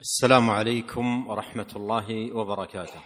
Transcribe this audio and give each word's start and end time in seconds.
السلام 0.00 0.50
عليكم 0.50 1.28
ورحمة 1.28 1.72
الله 1.76 2.32
وبركاته. 2.32 3.02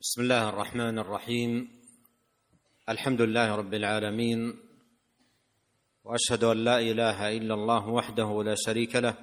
بسم 0.00 0.22
الله 0.22 0.48
الرحمن 0.48 0.98
الرحيم. 0.98 1.68
الحمد 2.88 3.20
لله 3.22 3.54
رب 3.54 3.74
العالمين. 3.74 4.58
وأشهد 6.04 6.44
أن 6.44 6.64
لا 6.64 6.78
إله 6.78 7.36
إلا 7.36 7.54
الله 7.54 7.88
وحده 7.88 8.42
لا 8.42 8.54
شريك 8.58 8.96
له. 8.96 9.14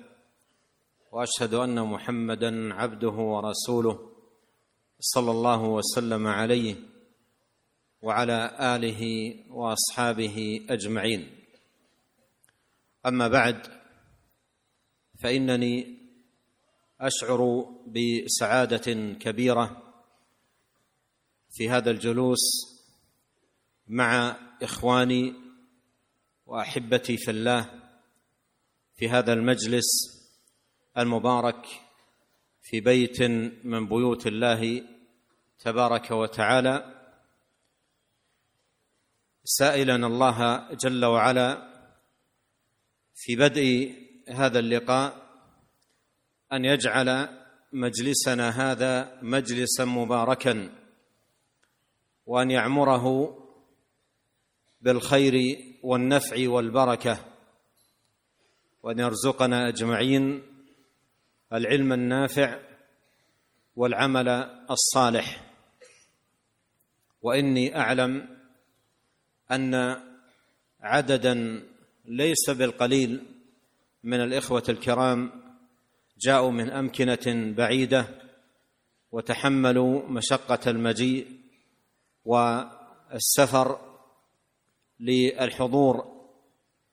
وأشهد 1.11 1.53
أن 1.53 1.87
محمدا 1.87 2.73
عبده 2.73 3.17
ورسوله 3.33 4.11
صلى 4.99 5.31
الله 5.31 5.63
وسلم 5.63 6.27
عليه 6.27 6.75
وعلى 8.01 8.55
آله 8.59 9.01
وأصحابه 9.51 10.65
أجمعين. 10.69 11.36
أما 13.07 13.27
بعد 13.27 13.67
فإنني 15.19 15.97
أشعر 17.01 17.65
بسعادة 17.87 19.13
كبيرة 19.19 19.83
في 21.51 21.69
هذا 21.69 21.91
الجلوس 21.91 22.39
مع 23.87 24.37
إخواني 24.61 25.33
وأحبتي 26.45 27.17
في 27.17 27.31
الله 27.31 27.89
في 28.95 29.09
هذا 29.09 29.33
المجلس 29.33 29.85
المبارك 30.97 31.65
في 32.61 32.79
بيت 32.79 33.21
من 33.63 33.87
بيوت 33.87 34.27
الله 34.27 34.83
تبارك 35.59 36.11
وتعالى. 36.11 36.93
سائلا 39.43 39.95
الله 39.95 40.67
جل 40.73 41.05
وعلا 41.05 41.66
في 43.19 43.35
بدء 43.35 43.95
هذا 44.29 44.59
اللقاء 44.59 45.27
أن 46.53 46.65
يجعل 46.65 47.29
مجلسنا 47.73 48.49
هذا 48.49 49.19
مجلسا 49.21 49.85
مباركا 49.85 50.69
وأن 52.25 52.51
يعمره 52.51 53.37
بالخير 54.81 55.57
والنفع 55.83 56.49
والبركة 56.49 57.25
وأن 58.83 58.99
يرزقنا 58.99 59.67
أجمعين 59.67 60.43
العلم 61.53 61.93
النافع 61.93 62.59
والعمل 63.75 64.29
الصالح. 64.69 65.53
وإني 67.21 67.79
أعلم 67.79 68.37
أن 69.51 69.97
عددا 70.81 71.63
ليس 72.07 72.49
بالقليل 72.49 73.23
من 74.03 74.23
الإخوة 74.23 74.63
الكرام 74.69 75.31
جاءوا 76.19 76.51
من 76.51 76.69
أمكنة 76.69 77.53
بعيدة 77.57 78.07
وتحملوا 79.11 80.07
مشقة 80.07 80.69
المجيء 80.71 81.27
والسفر 82.25 83.79
للحضور 84.99 86.17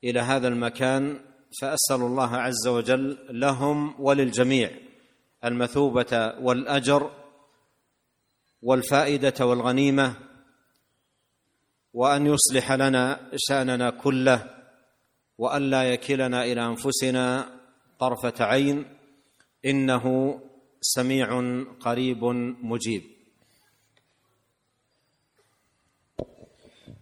إلى 0.04 0.20
هذا 0.20 0.48
المكان 0.48 1.20
فأسأل 1.60 2.00
الله 2.00 2.36
عز 2.36 2.66
وجل 2.66 3.18
لهم 3.30 3.94
وللجميع 3.98 4.70
المثوبة 5.44 6.34
والأجر 6.40 7.10
والفائدة 8.62 9.46
والغنيمة 9.46 10.16
وأن 11.92 12.26
يصلح 12.26 12.72
لنا 12.72 13.30
شأننا 13.36 13.90
كله 13.90 14.53
وان 15.37 15.69
لا 15.69 15.93
يكلنا 15.93 16.43
الى 16.43 16.61
انفسنا 16.65 17.25
طرفه 17.99 18.37
عين 18.39 18.85
انه 19.65 20.05
سميع 20.81 21.29
قريب 21.79 22.23
مجيب 22.63 23.03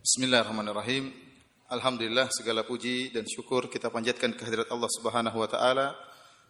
Bismillahirrahmanirrahim. 0.08 1.12
Alhamdulillah 1.68 2.32
segala 2.32 2.64
puji 2.64 3.12
dan 3.12 3.28
syukur 3.28 3.68
kita 3.68 3.92
panjatkan 3.92 4.32
kehadirat 4.40 4.72
Allah 4.72 4.88
Subhanahu 4.88 5.36
wa 5.36 5.52
taala, 5.52 6.00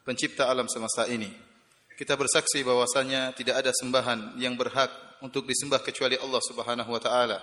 pencipta 0.05 0.45
alam 0.45 0.69
semesta 0.69 1.09
ini. 1.09 1.25
Kita 1.97 2.13
bersaksi 2.13 2.61
bahwasanya 2.61 3.33
tidak 3.33 3.65
ada 3.65 3.73
sembahan 3.73 4.37
yang 4.37 4.53
berhak 4.53 4.93
untuk 5.25 5.49
disembah 5.49 5.81
kecuali 5.81 6.21
Allah 6.21 6.37
Subhanahu 6.37 6.85
wa 6.85 7.01
taala. 7.01 7.41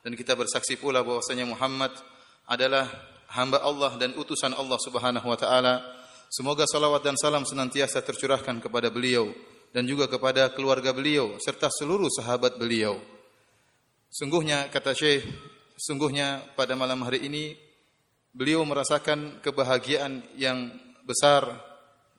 Dan 0.00 0.16
kita 0.16 0.32
bersaksi 0.32 0.80
pula 0.80 1.04
bahwasanya 1.04 1.44
Muhammad 1.44 1.92
adalah 2.48 2.88
hamba 3.35 3.59
Allah 3.59 3.99
dan 3.99 4.15
utusan 4.15 4.55
Allah 4.55 4.79
Subhanahu 4.79 5.27
wa 5.27 5.35
taala. 5.35 5.83
Semoga 6.31 6.63
salawat 6.65 7.03
dan 7.03 7.19
salam 7.19 7.43
senantiasa 7.43 8.01
tercurahkan 8.01 8.63
kepada 8.63 8.87
beliau 8.89 9.29
dan 9.75 9.83
juga 9.83 10.07
kepada 10.07 10.49
keluarga 10.55 10.95
beliau 10.95 11.35
serta 11.43 11.67
seluruh 11.67 12.07
sahabat 12.07 12.55
beliau. 12.55 12.97
Sungguhnya 14.07 14.71
kata 14.71 14.95
Syekh, 14.95 15.27
sungguhnya 15.75 16.55
pada 16.55 16.73
malam 16.79 17.03
hari 17.03 17.27
ini 17.27 17.59
beliau 18.31 18.63
merasakan 18.63 19.43
kebahagiaan 19.43 20.23
yang 20.39 20.71
besar 21.03 21.59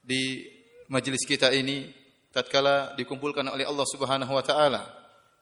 di 0.04 0.44
majelis 0.92 1.24
kita 1.24 1.50
ini 1.50 1.88
tatkala 2.30 2.92
dikumpulkan 2.94 3.48
oleh 3.48 3.64
Allah 3.64 3.86
Subhanahu 3.88 4.32
wa 4.36 4.44
taala 4.44 4.84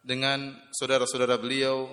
dengan 0.04 0.54
saudara-saudara 0.70 1.40
beliau, 1.40 1.90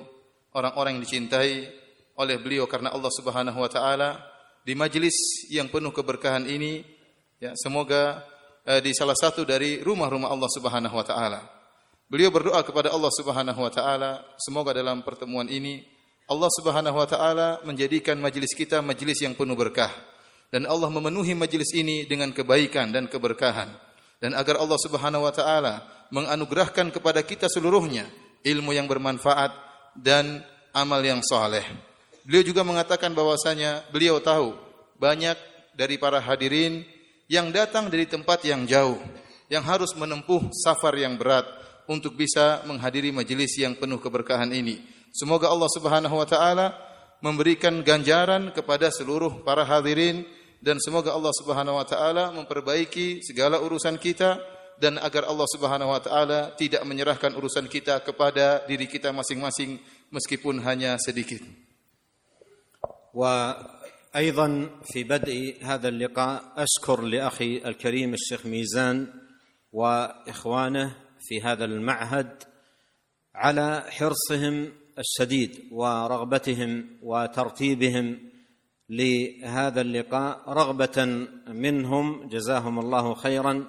orang-orang 0.53 0.99
yang 0.99 1.03
dicintai 1.03 1.80
oleh 2.21 2.37
beliau 2.37 2.69
karena 2.69 2.93
Allah 2.93 3.09
Subhanahu 3.09 3.57
wa 3.57 3.65
taala 3.65 4.21
di 4.61 4.77
majelis 4.77 5.49
yang 5.49 5.73
penuh 5.73 5.89
keberkahan 5.89 6.45
ini 6.45 6.85
ya 7.41 7.57
semoga 7.57 8.21
eh, 8.69 8.77
di 8.85 8.93
salah 8.93 9.17
satu 9.17 9.41
dari 9.41 9.81
rumah-rumah 9.81 10.29
Allah 10.29 10.49
Subhanahu 10.53 10.93
wa 10.93 11.05
taala. 11.05 11.41
Beliau 12.05 12.29
berdoa 12.29 12.61
kepada 12.61 12.93
Allah 12.93 13.09
Subhanahu 13.09 13.57
wa 13.57 13.71
taala, 13.73 14.21
semoga 14.37 14.75
dalam 14.75 15.01
pertemuan 15.01 15.49
ini 15.49 15.81
Allah 16.29 16.51
Subhanahu 16.53 16.95
wa 16.95 17.07
taala 17.09 17.59
menjadikan 17.65 18.15
majelis 18.21 18.53
kita 18.53 18.79
majelis 18.85 19.17
yang 19.19 19.33
penuh 19.33 19.57
berkah 19.57 19.89
dan 20.53 20.69
Allah 20.69 20.91
memenuhi 20.91 21.33
majelis 21.33 21.73
ini 21.73 22.05
dengan 22.05 22.29
kebaikan 22.29 22.93
dan 22.93 23.09
keberkahan 23.09 23.73
dan 24.21 24.31
agar 24.37 24.61
Allah 24.61 24.77
Subhanahu 24.77 25.25
wa 25.25 25.33
taala 25.33 25.83
menganugerahkan 26.13 26.93
kepada 26.93 27.25
kita 27.25 27.49
seluruhnya 27.49 28.05
ilmu 28.45 28.75
yang 28.75 28.85
bermanfaat 28.85 29.51
dan 29.97 30.43
amal 30.71 30.99
yang 31.03 31.19
saleh. 31.23 31.63
Beliau 32.21 32.43
juga 32.45 32.61
mengatakan 32.61 33.13
bahwasanya 33.17 33.85
beliau 33.89 34.21
tahu 34.21 34.53
banyak 35.01 35.33
dari 35.73 35.97
para 35.97 36.21
hadirin 36.21 36.85
yang 37.25 37.49
datang 37.49 37.89
dari 37.89 38.05
tempat 38.05 38.45
yang 38.45 38.67
jauh 38.69 38.99
yang 39.51 39.65
harus 39.67 39.91
menempuh 39.97 40.47
safar 40.53 40.95
yang 40.95 41.19
berat 41.19 41.43
untuk 41.89 42.15
bisa 42.15 42.63
menghadiri 42.63 43.11
majelis 43.11 43.57
yang 43.59 43.75
penuh 43.75 43.99
keberkahan 43.99 44.47
ini. 44.53 44.79
Semoga 45.11 45.51
Allah 45.51 45.67
Subhanahu 45.75 46.15
wa 46.15 46.27
taala 46.29 46.71
memberikan 47.19 47.83
ganjaran 47.83 48.55
kepada 48.55 48.87
seluruh 48.87 49.43
para 49.43 49.67
hadirin 49.67 50.23
dan 50.63 50.79
semoga 50.79 51.11
Allah 51.11 51.33
Subhanahu 51.35 51.75
wa 51.75 51.83
taala 51.83 52.31
memperbaiki 52.31 53.19
segala 53.25 53.59
urusan 53.59 53.99
kita 53.99 54.39
dan 54.79 55.01
agar 55.03 55.27
Allah 55.27 55.47
Subhanahu 55.51 55.91
wa 55.91 55.99
taala 55.99 56.55
tidak 56.55 56.85
menyerahkan 56.87 57.35
urusan 57.35 57.67
kita 57.67 57.99
kepada 58.05 58.63
diri 58.69 58.87
kita 58.87 59.11
masing-masing 59.11 59.81
meskipun 60.13 60.63
hanya 60.63 60.95
sedikit. 60.95 61.43
وأيضا 63.13 64.69
في 64.83 65.03
بدء 65.03 65.57
هذا 65.61 65.87
اللقاء 65.87 66.53
أشكر 66.57 67.01
لأخي 67.01 67.57
الكريم 67.57 68.13
الشيخ 68.13 68.45
ميزان 68.45 69.07
وإخوانه 69.71 70.95
في 71.19 71.41
هذا 71.41 71.65
المعهد 71.65 72.43
على 73.35 73.83
حرصهم 73.89 74.71
الشديد 74.99 75.59
ورغبتهم 75.71 76.85
وترتيبهم 77.03 78.19
لهذا 78.89 79.81
اللقاء 79.81 80.49
رغبة 80.49 81.27
منهم 81.47 82.27
جزاهم 82.27 82.79
الله 82.79 83.13
خيرا 83.13 83.65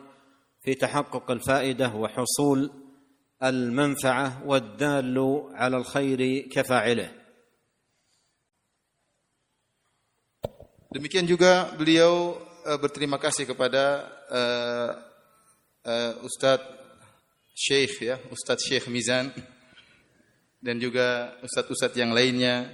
في 0.63 0.75
تحقق 0.75 1.31
الفائدة 1.31 1.95
وحصول 1.95 2.71
المنفعة 3.43 4.47
والدال 4.47 5.43
على 5.53 5.77
الخير 5.77 6.49
كفاعله. 6.51 7.22
Demikian 10.93 11.25
juga 11.25 11.73
beliau 11.73 12.37
uh, 12.69 12.77
berterima 12.77 13.17
kasih 13.17 13.49
kepada 13.49 14.05
uh, 14.29 14.91
uh, 15.89 16.13
Ustadz 16.21 16.69
Syekh 17.57 18.13
ya, 18.13 18.21
Ustadz 18.29 18.69
Syekh 18.69 18.93
Mizan 18.93 19.33
dan 20.61 20.77
juga 20.77 21.33
ustadz-ustadz 21.41 21.97
yang 21.97 22.13
lainnya 22.13 22.69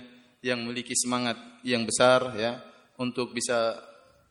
yang 0.45 0.61
memiliki 0.67 0.99
semangat 0.99 1.39
yang 1.63 1.87
besar 1.87 2.35
ya 2.35 2.59
untuk 2.99 3.31
bisa 3.31 3.79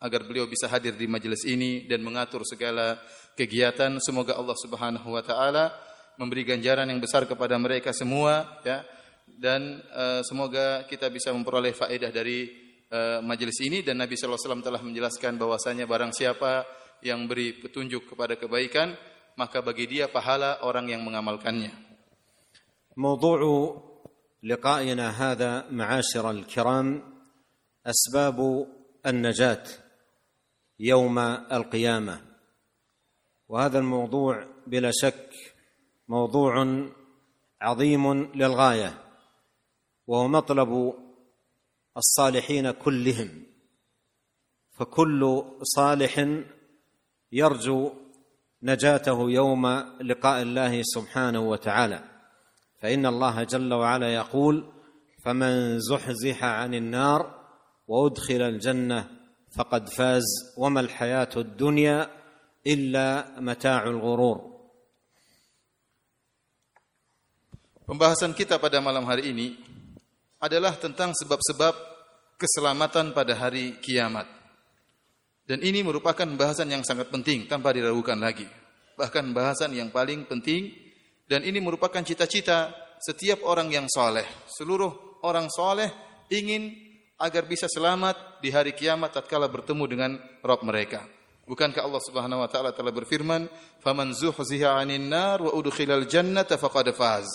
agar 0.03 0.27
beliau 0.27 0.45
bisa 0.45 0.67
hadir 0.67 0.93
di 0.93 1.07
majelis 1.09 1.47
ini 1.47 1.89
dan 1.89 2.03
mengatur 2.03 2.45
segala 2.45 3.01
kegiatan. 3.39 3.97
Semoga 4.03 4.35
Allah 4.35 4.59
Subhanahu 4.59 5.15
wa 5.15 5.23
taala 5.23 5.71
memberi 6.19 6.43
ganjaran 6.43 6.91
yang 6.91 6.99
besar 6.99 7.23
kepada 7.23 7.55
mereka 7.55 7.95
semua 7.95 8.61
ya 8.67 8.83
dan 9.31 9.79
uh, 9.95 10.19
semoga 10.27 10.83
kita 10.91 11.07
bisa 11.07 11.31
memperoleh 11.31 11.71
faedah 11.71 12.11
dari 12.11 12.66
uh, 12.91 13.19
majelis 13.23 13.59
ini 13.63 13.83
dan 13.83 13.99
Nabi 13.99 14.15
sallallahu 14.15 14.37
alaihi 14.37 14.47
wasallam 14.49 14.65
telah 14.65 14.81
menjelaskan 14.83 15.33
bahwasanya 15.39 15.85
barang 15.87 16.11
siapa 16.13 16.65
yang 17.03 17.27
beri 17.29 17.57
petunjuk 17.59 18.09
kepada 18.09 18.35
kebaikan 18.35 18.95
maka 19.37 19.61
bagi 19.61 19.85
dia 19.85 20.09
pahala 20.09 20.65
orang 20.65 20.89
yang 20.89 21.05
mengamalkannya. 21.05 21.87
موضوع 22.97 23.41
لقائنا 24.43 25.09
هذا 25.09 25.69
معاشر 25.69 26.31
الكرام 26.31 27.03
اسباب 27.85 28.67
النجاه 29.05 29.63
يوم 30.79 31.19
القيامه 31.53 32.21
وهذا 33.49 33.79
الموضوع 33.79 34.47
بلا 34.67 34.91
شك 34.91 35.29
موضوع 36.07 36.53
عظيم 37.61 38.23
للغايه 38.33 38.93
وهو 40.07 40.27
مطلب 40.27 40.93
الصالحين 41.97 42.71
كلهم 42.71 43.29
فكل 44.77 45.43
صالح 45.63 46.13
يرجو 47.31 47.91
نجاته 48.63 49.17
يوم 49.29 49.65
لقاء 50.01 50.41
الله 50.41 50.81
سبحانه 50.83 51.39
وتعالى. 51.39 51.99
فإن 52.81 53.05
الله 53.05 53.43
جل 53.43 53.73
وعلا 53.73 54.13
يقول 54.13 54.55
فمن 55.25 55.79
زحزح 55.79 56.43
عن 56.43 56.73
النار 56.73 57.21
وأدخل 57.87 58.41
الجنة 58.41 59.09
فقد 59.57 59.89
فاز 59.89 60.25
وما 60.57 60.79
الحياة 60.79 61.33
الدنيا 61.37 62.09
إلا 62.67 63.39
متاع 63.41 63.83
الغرور. 63.83 64.57
Pembahasan 67.87 68.35
kita 68.35 68.59
pada 68.59 68.83
malam 68.83 69.07
hari 69.07 69.31
ini 69.31 69.55
adalah 70.37 70.77
tentang 70.77 71.13
sebab-sebab 71.17 71.73
keselamatan 72.37 73.11
pada 73.11 73.33
hari 73.33 73.81
kiamat. 73.81 74.29
Dan 75.47 75.63
ini 75.63 75.81
merupakan 75.81 76.27
bahasan 76.27 76.69
yang 76.69 76.83
sangat 76.83 77.07
penting 77.07 77.47
tanpa 77.47 77.71
diragukan 77.71 78.19
lagi. 78.19 78.45
Bahkan 78.99 79.31
bahasan 79.31 79.73
yang 79.73 79.89
paling 79.89 80.27
penting 80.27 80.75
dan 81.25 81.41
ini 81.47 81.63
merupakan 81.63 82.03
cita-cita 82.03 82.73
setiap 82.99 83.45
orang 83.47 83.71
yang 83.71 83.87
soleh. 83.87 84.25
Seluruh 84.49 85.21
orang 85.23 85.47
soleh 85.47 85.87
ingin 86.27 86.73
agar 87.17 87.49
bisa 87.49 87.65
selamat 87.65 88.43
di 88.43 88.53
hari 88.53 88.77
kiamat 88.77 89.15
tatkala 89.15 89.49
bertemu 89.49 89.83
dengan 89.89 90.11
Rob 90.45 90.61
mereka. 90.61 91.05
Bukankah 91.47 91.79
Allah 91.79 92.03
Subhanahu 92.03 92.43
wa 92.43 92.49
taala 92.51 92.75
telah 92.75 92.91
berfirman, 92.91 93.47
"Faman 93.79 94.11
zuhziha 94.11 94.77
'anil 94.77 95.07
nar 95.07 95.39
wa 95.39 95.55
udkhilal 95.55 96.03
jannata 96.03 96.59
faqad 96.59 96.91
faz." 96.91 97.25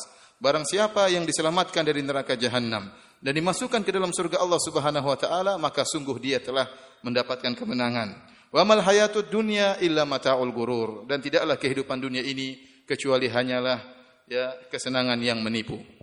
Barang 0.41 0.65
siapa 0.65 1.09
yang 1.09 1.25
diselamatkan 1.25 1.81
dari 1.81 2.05
neraka 2.05 2.37
jahanam 2.37 2.93
dan 3.17 3.33
dimasukkan 3.33 3.81
ke 3.81 3.89
dalam 3.89 4.13
surga 4.13 4.37
Allah 4.37 4.61
Subhanahu 4.61 5.07
wa 5.09 5.17
taala, 5.17 5.53
maka 5.57 5.81
sungguh 5.81 6.17
dia 6.21 6.37
telah 6.37 6.69
mendapatkan 7.01 7.57
kemenangan. 7.57 8.13
Wa 8.53 8.61
mal 8.61 8.85
hayatud 8.85 9.27
dunya 9.33 9.81
illa 9.81 10.05
mataul 10.05 10.53
gurur 10.53 11.09
dan 11.09 11.19
tidaklah 11.19 11.57
kehidupan 11.57 11.97
dunia 11.97 12.21
ini 12.21 12.57
kecuali 12.85 13.27
hanyalah 13.27 13.81
ya 14.29 14.53
kesenangan 14.69 15.17
yang 15.19 15.41
menipu. 15.41 15.97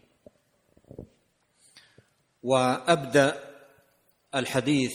وابدا 2.44 3.40
الحديث 4.34 4.92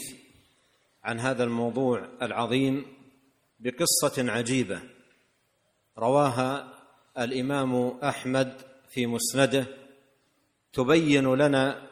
عن 1.04 1.19
هذا 1.19 1.44
الموضوع 1.44 2.07
العظيم 2.22 2.86
بقصه 3.60 4.31
عجيبه 4.31 4.80
رواها 5.98 6.74
الامام 7.18 8.00
احمد 8.04 8.62
في 8.94 9.06
مسنده 9.06 9.67
تبين 10.73 11.35
لنا 11.35 11.88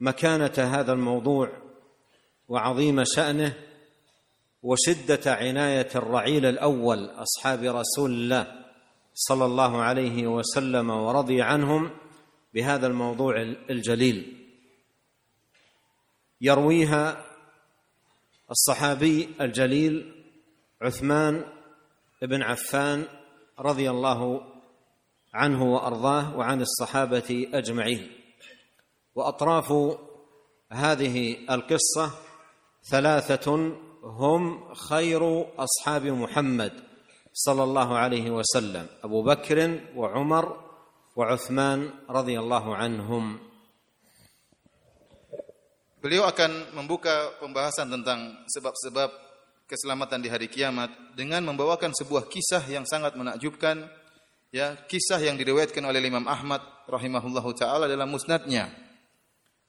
مكانة 0.00 0.52
هذا 0.58 0.92
الموضوع 0.92 1.52
وعظيم 2.48 3.04
شأنه 3.04 3.54
وشدة 4.62 5.34
عناية 5.34 5.88
الرعيل 5.94 6.46
الأول 6.46 7.04
أصحاب 7.04 7.62
رسول 7.62 8.10
الله 8.10 8.64
صلى 9.14 9.44
الله 9.44 9.82
عليه 9.82 10.26
وسلم 10.26 10.90
ورضي 10.90 11.42
عنهم 11.42 11.90
بهذا 12.54 12.86
الموضوع 12.86 13.42
الجليل. 13.70 14.46
يرويها 16.40 17.24
الصحابي 18.50 19.28
الجليل 19.40 20.24
عثمان 20.82 21.44
بن 22.22 22.42
عفان 22.42 23.04
رضي 23.58 23.90
الله 23.90 24.57
عنه 25.34 25.74
وارضاه 25.74 26.36
وعن 26.36 26.60
الصحابه 26.60 27.48
اجمعين 27.52 28.10
واطراف 29.14 29.72
هذه 30.72 31.36
القصة 31.50 32.10
ثلاثة 32.90 33.72
هم 34.02 34.74
خير 34.74 35.46
اصحاب 35.58 36.04
محمد 36.06 36.72
صلى 37.32 37.62
الله 37.62 37.98
عليه 37.98 38.30
وسلم 38.30 38.86
ابو 39.04 39.22
بكر 39.22 39.80
وعمر 39.96 40.64
وعثمان 41.16 41.90
رضي 42.10 42.38
الله 42.38 42.76
عنهم 42.76 43.48
Beliau 45.98 46.30
akan 46.30 46.78
membuka 46.78 47.34
pembahasan 47.42 47.90
tentang 47.90 48.46
sebab-sebab 48.46 49.10
keselamatan 49.66 50.22
di 50.22 50.30
hari 50.30 50.46
kiamat 50.46 50.94
dengan 51.18 51.42
membawakan 51.42 51.90
sebuah 51.90 52.30
kisah 52.30 52.62
yang 52.70 52.86
sangat 52.86 53.18
menakjubkan 53.18 53.82
ya 54.52 54.76
kisah 54.88 55.20
yang 55.20 55.36
diriwayatkan 55.36 55.84
oleh 55.84 56.00
Imam 56.00 56.24
Ahmad 56.24 56.60
rahimahullahu 56.88 57.52
taala 57.56 57.84
dalam 57.84 58.08
musnadnya 58.08 58.72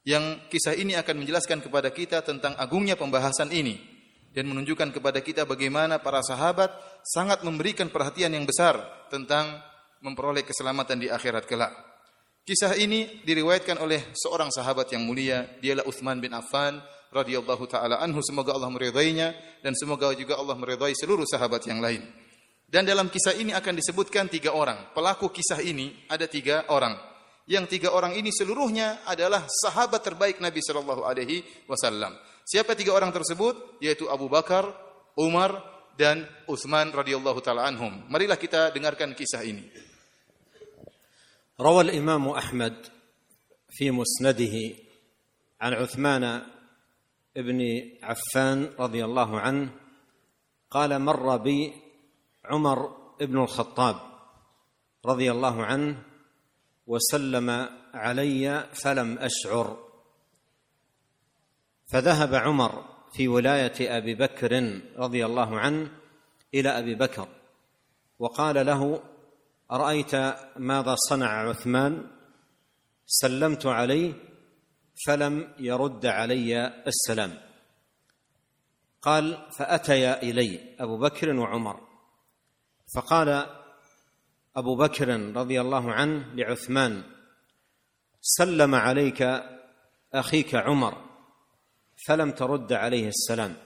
yang 0.07 0.39
kisah 0.47 0.73
ini 0.73 0.95
akan 0.95 1.21
menjelaskan 1.21 1.59
kepada 1.59 1.91
kita 1.91 2.23
tentang 2.23 2.55
agungnya 2.55 2.95
pembahasan 2.95 3.51
ini 3.51 3.77
dan 4.31 4.47
menunjukkan 4.47 4.95
kepada 4.95 5.19
kita 5.19 5.43
bagaimana 5.43 5.99
para 5.99 6.23
sahabat 6.23 6.71
sangat 7.03 7.43
memberikan 7.43 7.91
perhatian 7.91 8.31
yang 8.31 8.45
besar 8.47 8.79
tentang 9.11 9.59
memperoleh 9.99 10.47
keselamatan 10.47 11.01
di 11.01 11.07
akhirat 11.11 11.43
kelak. 11.43 11.73
Kisah 12.47 12.73
ini 12.79 13.21
diriwayatkan 13.27 13.77
oleh 13.77 14.15
seorang 14.15 14.49
sahabat 14.49 14.89
yang 14.95 15.05
mulia, 15.05 15.45
dialah 15.61 15.85
Uthman 15.85 16.17
bin 16.17 16.33
Affan 16.33 16.81
radhiyallahu 17.13 17.65
taala 17.69 18.01
anhu 18.01 18.23
semoga 18.25 18.55
Allah 18.55 18.71
meridainya 18.73 19.35
dan 19.61 19.75
semoga 19.75 20.09
juga 20.17 20.37
Allah 20.39 20.55
meridai 20.57 20.95
seluruh 20.95 21.27
sahabat 21.29 21.67
yang 21.67 21.83
lain. 21.83 22.01
Dan 22.68 22.82
dalam 22.82 23.06
kisah 23.06 23.38
ini 23.38 23.54
akan 23.54 23.78
disebutkan 23.78 24.26
tiga 24.26 24.50
orang. 24.50 24.90
Pelaku 24.90 25.30
kisah 25.30 25.62
ini 25.62 25.94
ada 26.10 26.26
tiga 26.26 26.66
orang. 26.74 26.98
Yang 27.44 27.78
tiga 27.78 27.92
orang 27.92 28.16
ini 28.16 28.32
seluruhnya 28.32 29.04
adalah 29.04 29.44
sahabat 29.46 30.00
terbaik 30.00 30.40
Nabi 30.40 30.58
Shallallahu 30.64 31.04
Alaihi 31.04 31.44
Wasallam. 31.68 32.16
Siapa 32.42 32.74
tiga 32.74 32.96
orang 32.96 33.12
tersebut? 33.12 33.78
Yaitu 33.84 34.08
Abu 34.08 34.26
Bakar, 34.32 34.68
Umar, 35.14 35.60
dan 35.94 36.26
Utsman 36.50 36.90
radhiyallahu 36.90 37.38
taala 37.38 37.70
anhum. 37.70 38.02
Marilah 38.10 38.38
kita 38.40 38.74
dengarkan 38.74 39.14
kisah 39.14 39.46
ini. 39.46 39.64
روى 41.54 41.80
الإمام 41.80 42.28
أحمد 42.28 42.74
في 43.70 43.90
مسنده 43.94 44.54
عن 45.60 45.72
عثمان 45.72 46.42
بن 47.36 47.60
عفان 48.02 48.74
رضي 48.74 49.04
الله 49.04 49.30
عنه 49.40 49.70
قال 50.70 50.98
مر 50.98 51.36
بي 51.36 51.70
عمر 52.49 52.97
بن 53.21 53.41
الخطاب 53.41 53.95
رضي 55.05 55.31
الله 55.31 55.65
عنه 55.65 56.03
وسلم 56.87 57.69
علي 57.93 58.69
فلم 58.73 59.17
أشعر. 59.17 59.89
فذهب 61.91 62.35
عمر 62.35 62.85
في 63.13 63.27
ولاية 63.27 63.97
أبي 63.97 64.15
بكر 64.15 64.81
رضي 64.97 65.25
الله 65.25 65.59
عنه 65.59 65.91
إلى 66.53 66.69
أبي 66.69 66.95
بكر 66.95 67.27
وقال 68.19 68.65
له 68.65 69.03
أرأيت 69.71 70.15
ماذا 70.57 70.95
صنع 70.95 71.49
عثمان؟ 71.49 72.11
سلمت 73.05 73.65
عليه 73.65 74.13
فلم 75.07 75.53
يرد 75.59 76.05
علي 76.05 76.83
السلام. 76.87 77.37
قال 79.01 79.47
فأتيا 79.57 80.23
إلي 80.23 80.75
أبو 80.79 80.97
بكر 80.97 81.35
وعمر. 81.35 81.88
فقال 82.95 83.45
أبو 84.55 84.75
بكر 84.75 85.35
رضي 85.35 85.61
الله 85.61 85.93
عنه 85.93 86.35
لعثمان 86.35 87.03
سلم 88.21 88.75
عليك 88.75 89.21
أخيك 90.13 90.55
عمر 90.55 91.09
فلم 92.07 92.31
ترد 92.31 92.73
عليه 92.73 93.07
السلام. 93.07 93.57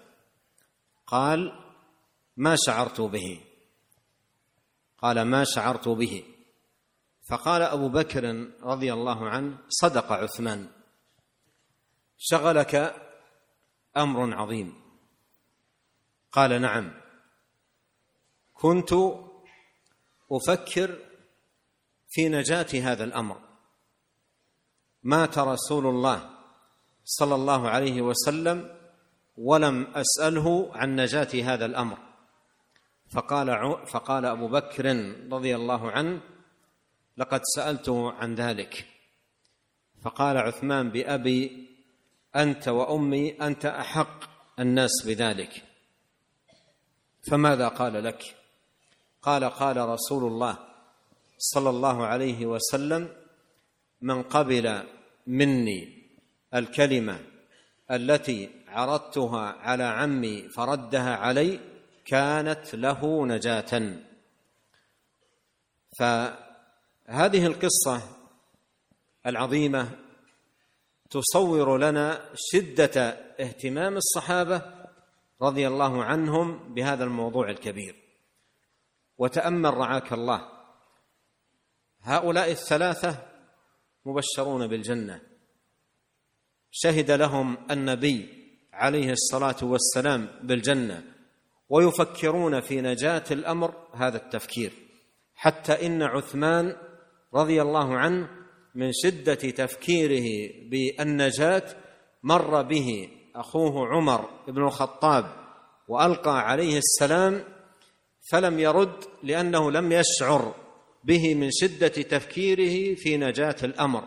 قال 1.07 1.51
ما 2.37 2.55
شعرت 2.65 3.01
به؟ 3.01 3.41
قال 4.97 5.21
ما 5.21 5.43
شعرت 5.43 5.87
به. 5.87 6.23
فقال 7.29 7.61
أبو 7.61 7.89
بكر 7.89 8.51
رضي 8.63 8.93
الله 8.93 9.29
عنه 9.29 9.57
صدق 9.69 10.11
عثمان 10.11 10.69
شغلك 12.17 12.95
أمر 13.97 14.33
عظيم. 14.33 14.83
قال 16.31 16.61
نعم. 16.61 17.02
كنت 18.63 18.93
أفكر 20.31 20.99
في 22.09 22.29
نجاة 22.29 22.67
هذا 22.73 23.03
الأمر. 23.03 23.39
مات 25.03 25.37
رسول 25.37 25.87
الله 25.87 26.29
صلى 27.03 27.35
الله 27.35 27.69
عليه 27.69 28.01
وسلم 28.01 28.77
ولم 29.37 29.87
أسأله 29.95 30.71
عن 30.73 30.95
نجاة 30.95 31.53
هذا 31.53 31.65
الأمر. 31.65 31.97
فقال 33.11 33.47
فقال 33.87 34.25
أبو 34.25 34.47
بكر 34.47 34.85
رضي 35.31 35.55
الله 35.55 35.91
عنه 35.91 36.21
لقد 37.17 37.41
سألته 37.55 38.11
عن 38.11 38.35
ذلك. 38.35 38.87
فقال 40.01 40.37
عثمان 40.37 40.89
بأبي 40.89 41.67
أنت 42.35 42.67
وأمي 42.67 43.31
أنت 43.31 43.65
أحق 43.65 44.19
الناس 44.59 44.91
بذلك. 45.05 45.63
فماذا 47.31 47.67
قال 47.67 48.03
لك؟ 48.03 48.42
قال 49.23 49.43
قال 49.43 49.77
رسول 49.77 50.23
الله 50.31 50.57
صلى 51.37 51.69
الله 51.69 52.05
عليه 52.05 52.45
وسلم 52.45 53.09
من 54.01 54.23
قبل 54.23 54.83
مني 55.27 56.03
الكلمة 56.53 57.19
التي 57.91 58.49
عرضتها 58.67 59.41
على 59.41 59.83
عمي 59.83 60.49
فردها 60.49 61.15
علي 61.15 61.59
كانت 62.05 62.75
له 62.75 63.25
نجاة. 63.25 63.97
فهذه 65.99 67.45
القصة 67.45 68.01
العظيمة 69.25 69.89
تصور 71.09 71.77
لنا 71.77 72.29
شدة 72.35 73.01
اهتمام 73.39 73.97
الصحابة 73.97 74.61
رضي 75.41 75.67
الله 75.67 76.03
عنهم 76.03 76.73
بهذا 76.73 77.03
الموضوع 77.03 77.49
الكبير. 77.49 78.02
وتأمل 79.23 79.73
رعاك 79.73 80.13
الله. 80.13 80.41
هؤلاء 82.01 82.51
الثلاثة 82.51 83.17
مبشرون 84.05 84.67
بالجنة. 84.67 85.21
شهد 86.71 87.11
لهم 87.11 87.57
النبي 87.71 88.29
عليه 88.73 89.11
الصلاة 89.11 89.55
والسلام 89.61 90.29
بالجنة 90.43 91.03
ويفكرون 91.69 92.61
في 92.61 92.81
نجاة 92.81 93.23
الأمر 93.31 93.87
هذا 93.93 94.17
التفكير. 94.17 94.73
حتى 95.35 95.85
إن 95.85 96.01
عثمان 96.01 96.75
رضي 97.33 97.61
الله 97.61 97.97
عنه 97.97 98.29
من 98.75 98.89
شدة 98.93 99.35
تفكيره 99.35 100.51
بالنجاة 100.69 101.75
مر 102.23 102.61
به 102.61 103.09
أخوه 103.35 103.87
عمر 103.87 104.29
بن 104.47 104.63
الخطاب 104.63 105.25
وألقى 105.87 106.39
عليه 106.39 106.77
السلام 106.77 107.52
فلم 108.31 108.59
يرد 108.59 109.03
لأنه 109.23 109.71
لم 109.71 109.91
يشعر 109.91 110.55
به 111.03 111.35
من 111.35 111.49
شدة 111.51 111.87
تفكيره 111.87 112.95
في 112.95 113.17
نجاة 113.17 113.55
الأمر 113.63 114.03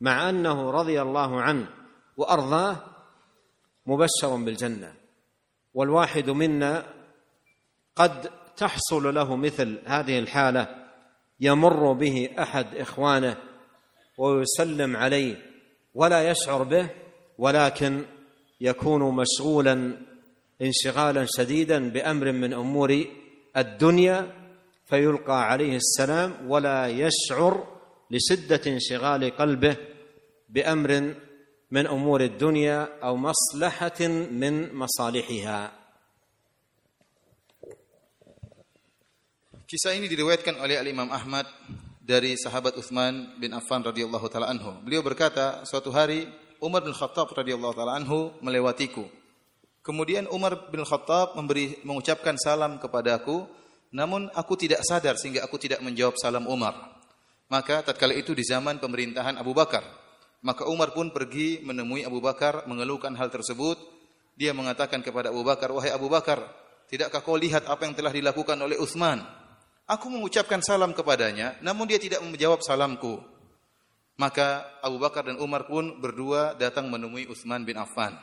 مع 0.00 0.30
أنه 0.30 0.70
رضي 0.70 1.02
الله 1.02 1.40
عنه 1.40 1.68
وأرضاه 2.16 2.76
مبشر 3.86 4.36
بالجنة. 4.36 4.94
والواحد 5.74 6.30
منا 6.30 6.86
قد 7.96 8.30
تحصل 8.56 9.14
له 9.14 9.36
مثل 9.36 9.78
هذه 9.84 10.18
الحالة 10.18 10.84
يمر 11.40 11.92
به 11.92 12.28
أحد 12.38 12.74
إخوانه 12.74 13.36
ويسلم 14.18 14.96
عليه 14.96 15.36
ولا 15.94 16.30
يشعر 16.30 16.62
به 16.62 16.90
ولكن 17.38 18.04
يكون 18.60 19.16
مشغولا 19.16 19.96
انشغالا 20.62 21.26
شديدا 21.28 21.90
بأمر 21.90 22.32
من 22.32 22.52
أمور 22.52 23.04
الدنيا 23.56 24.18
فيلقى 24.86 25.38
عليه 25.50 25.76
السلام 25.76 26.50
ولا 26.50 26.88
يشعر 26.88 27.54
لشده 28.10 28.60
انشغال 28.66 29.36
قلبه 29.36 29.76
بامر 30.48 31.14
من 31.70 31.86
امور 31.86 32.20
الدنيا 32.20 32.88
أو 33.02 33.16
مصلحه 33.16 34.00
من 34.30 34.74
مصالحها 34.74 35.84
Kisah 39.64 39.96
ini 39.96 40.12
diriwayatkan 40.12 40.60
oleh 40.60 40.76
Al 40.76 40.86
Imam 40.86 41.08
Ahmad 41.08 41.48
dari 41.98 42.36
sahabat 42.36 42.76
Utsman 42.76 43.40
bin 43.40 43.56
Affan 43.56 43.80
radhiyallahu 43.80 44.28
taala 44.28 44.52
anhu. 44.52 44.76
Beliau 44.84 45.00
berkata, 45.00 45.64
suatu 45.64 45.88
hari 45.88 46.28
Umar 46.60 46.84
bin 46.84 46.92
Khattab 46.92 47.32
radhiyallahu 47.32 47.72
taala 47.72 47.96
anhu 47.96 48.36
melewatiku. 48.44 49.08
Kemudian 49.84 50.24
Umar 50.32 50.72
bin 50.72 50.80
Khattab 50.80 51.36
memberi 51.36 51.76
mengucapkan 51.84 52.40
salam 52.40 52.80
kepadaku, 52.80 53.44
namun 53.92 54.32
aku 54.32 54.56
tidak 54.56 54.80
sadar 54.80 55.20
sehingga 55.20 55.44
aku 55.44 55.60
tidak 55.60 55.84
menjawab 55.84 56.16
salam 56.16 56.48
Umar. 56.48 56.72
Maka 57.52 57.84
tatkala 57.84 58.16
itu 58.16 58.32
di 58.32 58.40
zaman 58.40 58.80
pemerintahan 58.80 59.36
Abu 59.36 59.52
Bakar, 59.52 59.84
maka 60.40 60.64
Umar 60.64 60.96
pun 60.96 61.12
pergi 61.12 61.60
menemui 61.60 62.00
Abu 62.00 62.24
Bakar 62.24 62.64
mengeluhkan 62.64 63.12
hal 63.12 63.28
tersebut. 63.28 63.76
Dia 64.40 64.56
mengatakan 64.56 65.04
kepada 65.04 65.28
Abu 65.28 65.44
Bakar, 65.44 65.68
"Wahai 65.68 65.92
Abu 65.92 66.08
Bakar, 66.08 66.40
tidakkah 66.88 67.20
kau 67.20 67.36
lihat 67.36 67.68
apa 67.68 67.84
yang 67.84 67.92
telah 67.92 68.10
dilakukan 68.10 68.56
oleh 68.56 68.80
Utsman?" 68.80 69.20
Aku 69.84 70.08
mengucapkan 70.08 70.64
salam 70.64 70.96
kepadanya, 70.96 71.60
namun 71.60 71.84
dia 71.84 72.00
tidak 72.00 72.24
menjawab 72.24 72.64
salamku. 72.64 73.20
Maka 74.16 74.64
Abu 74.80 74.96
Bakar 74.96 75.28
dan 75.28 75.36
Umar 75.36 75.68
pun 75.68 76.00
berdua 76.00 76.56
datang 76.56 76.88
menemui 76.88 77.28
Utsman 77.28 77.68
bin 77.68 77.76
Affan. 77.76 78.16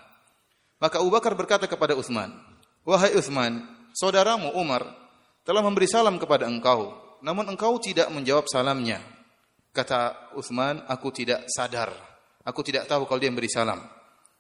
Maka 0.81 0.97
Abu 0.97 1.13
Bakar 1.13 1.37
berkata 1.37 1.69
kepada 1.69 1.93
Utsman, 1.93 2.33
"Wahai 2.81 3.13
Utsman, 3.13 3.61
saudaramu 3.93 4.49
Umar 4.57 4.81
telah 5.45 5.61
memberi 5.61 5.85
salam 5.85 6.17
kepada 6.17 6.49
engkau, 6.49 6.97
namun 7.21 7.45
engkau 7.53 7.77
tidak 7.77 8.09
menjawab 8.09 8.49
salamnya." 8.49 8.97
Kata 9.69 10.33
Utsman, 10.33 10.81
"Aku 10.89 11.13
tidak 11.13 11.45
sadar. 11.53 11.93
Aku 12.41 12.65
tidak 12.65 12.89
tahu 12.89 13.05
kalau 13.05 13.21
dia 13.21 13.29
memberi 13.29 13.45
salam." 13.45 13.77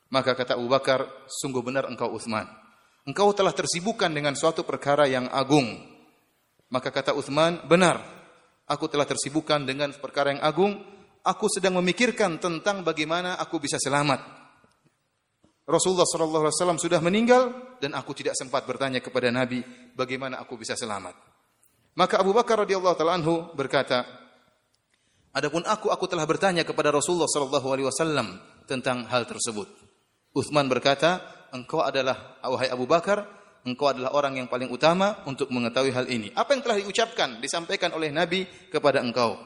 Maka 0.09 0.33
kata 0.33 0.57
Abu 0.57 0.65
Bakar, 0.65 1.05
"Sungguh 1.29 1.61
benar 1.61 1.85
engkau 1.85 2.09
Utsman. 2.09 2.49
Engkau 3.05 3.31
telah 3.37 3.53
tersibukkan 3.53 4.09
dengan 4.09 4.33
suatu 4.33 4.65
perkara 4.65 5.05
yang 5.05 5.29
agung." 5.29 5.77
Maka 6.73 6.89
kata 6.89 7.13
Uthman, 7.13 7.61
benar. 7.69 8.01
Aku 8.65 8.89
telah 8.89 9.05
tersibukkan 9.05 9.61
dengan 9.61 9.93
perkara 9.93 10.33
yang 10.33 10.41
agung. 10.41 10.79
Aku 11.21 11.45
sedang 11.51 11.77
memikirkan 11.77 12.41
tentang 12.41 12.81
bagaimana 12.81 13.37
aku 13.37 13.61
bisa 13.61 13.77
selamat. 13.77 14.40
Rasulullah 15.71 16.05
sallallahu 16.05 16.43
alaihi 16.47 16.57
wasallam 16.59 16.79
sudah 16.79 16.99
meninggal 16.99 17.55
dan 17.79 17.95
aku 17.95 18.11
tidak 18.11 18.35
sempat 18.35 18.67
bertanya 18.67 18.99
kepada 18.99 19.31
Nabi 19.31 19.63
bagaimana 19.95 20.43
aku 20.43 20.59
bisa 20.59 20.75
selamat. 20.75 21.15
Maka 21.95 22.19
Abu 22.19 22.35
Bakar 22.35 22.67
radhiyallahu 22.67 22.95
taala 22.95 23.15
anhu 23.15 23.51
berkata, 23.55 24.03
Adapun 25.31 25.63
aku 25.63 25.87
aku 25.87 26.11
telah 26.11 26.27
bertanya 26.27 26.67
kepada 26.67 26.91
Rasulullah 26.91 27.31
sallallahu 27.31 27.67
alaihi 27.71 27.87
wasallam 27.87 28.35
tentang 28.67 29.07
hal 29.07 29.23
tersebut. 29.23 29.67
Uthman 30.35 30.67
berkata, 30.67 31.23
engkau 31.55 31.79
adalah 31.79 32.39
wahai 32.43 32.67
Abu 32.67 32.83
Bakar 32.83 33.41
engkau 33.65 33.93
adalah 33.93 34.13
orang 34.17 34.41
yang 34.41 34.47
paling 34.49 34.69
utama 34.69 35.21
untuk 35.29 35.49
mengetahui 35.53 35.93
hal 35.93 36.05
ini. 36.09 36.33
Apa 36.33 36.57
yang 36.57 36.61
telah 36.65 36.77
diucapkan, 36.81 37.37
disampaikan 37.41 37.93
oleh 37.93 38.09
Nabi 38.09 38.45
kepada 38.69 39.01
engkau. 39.01 39.37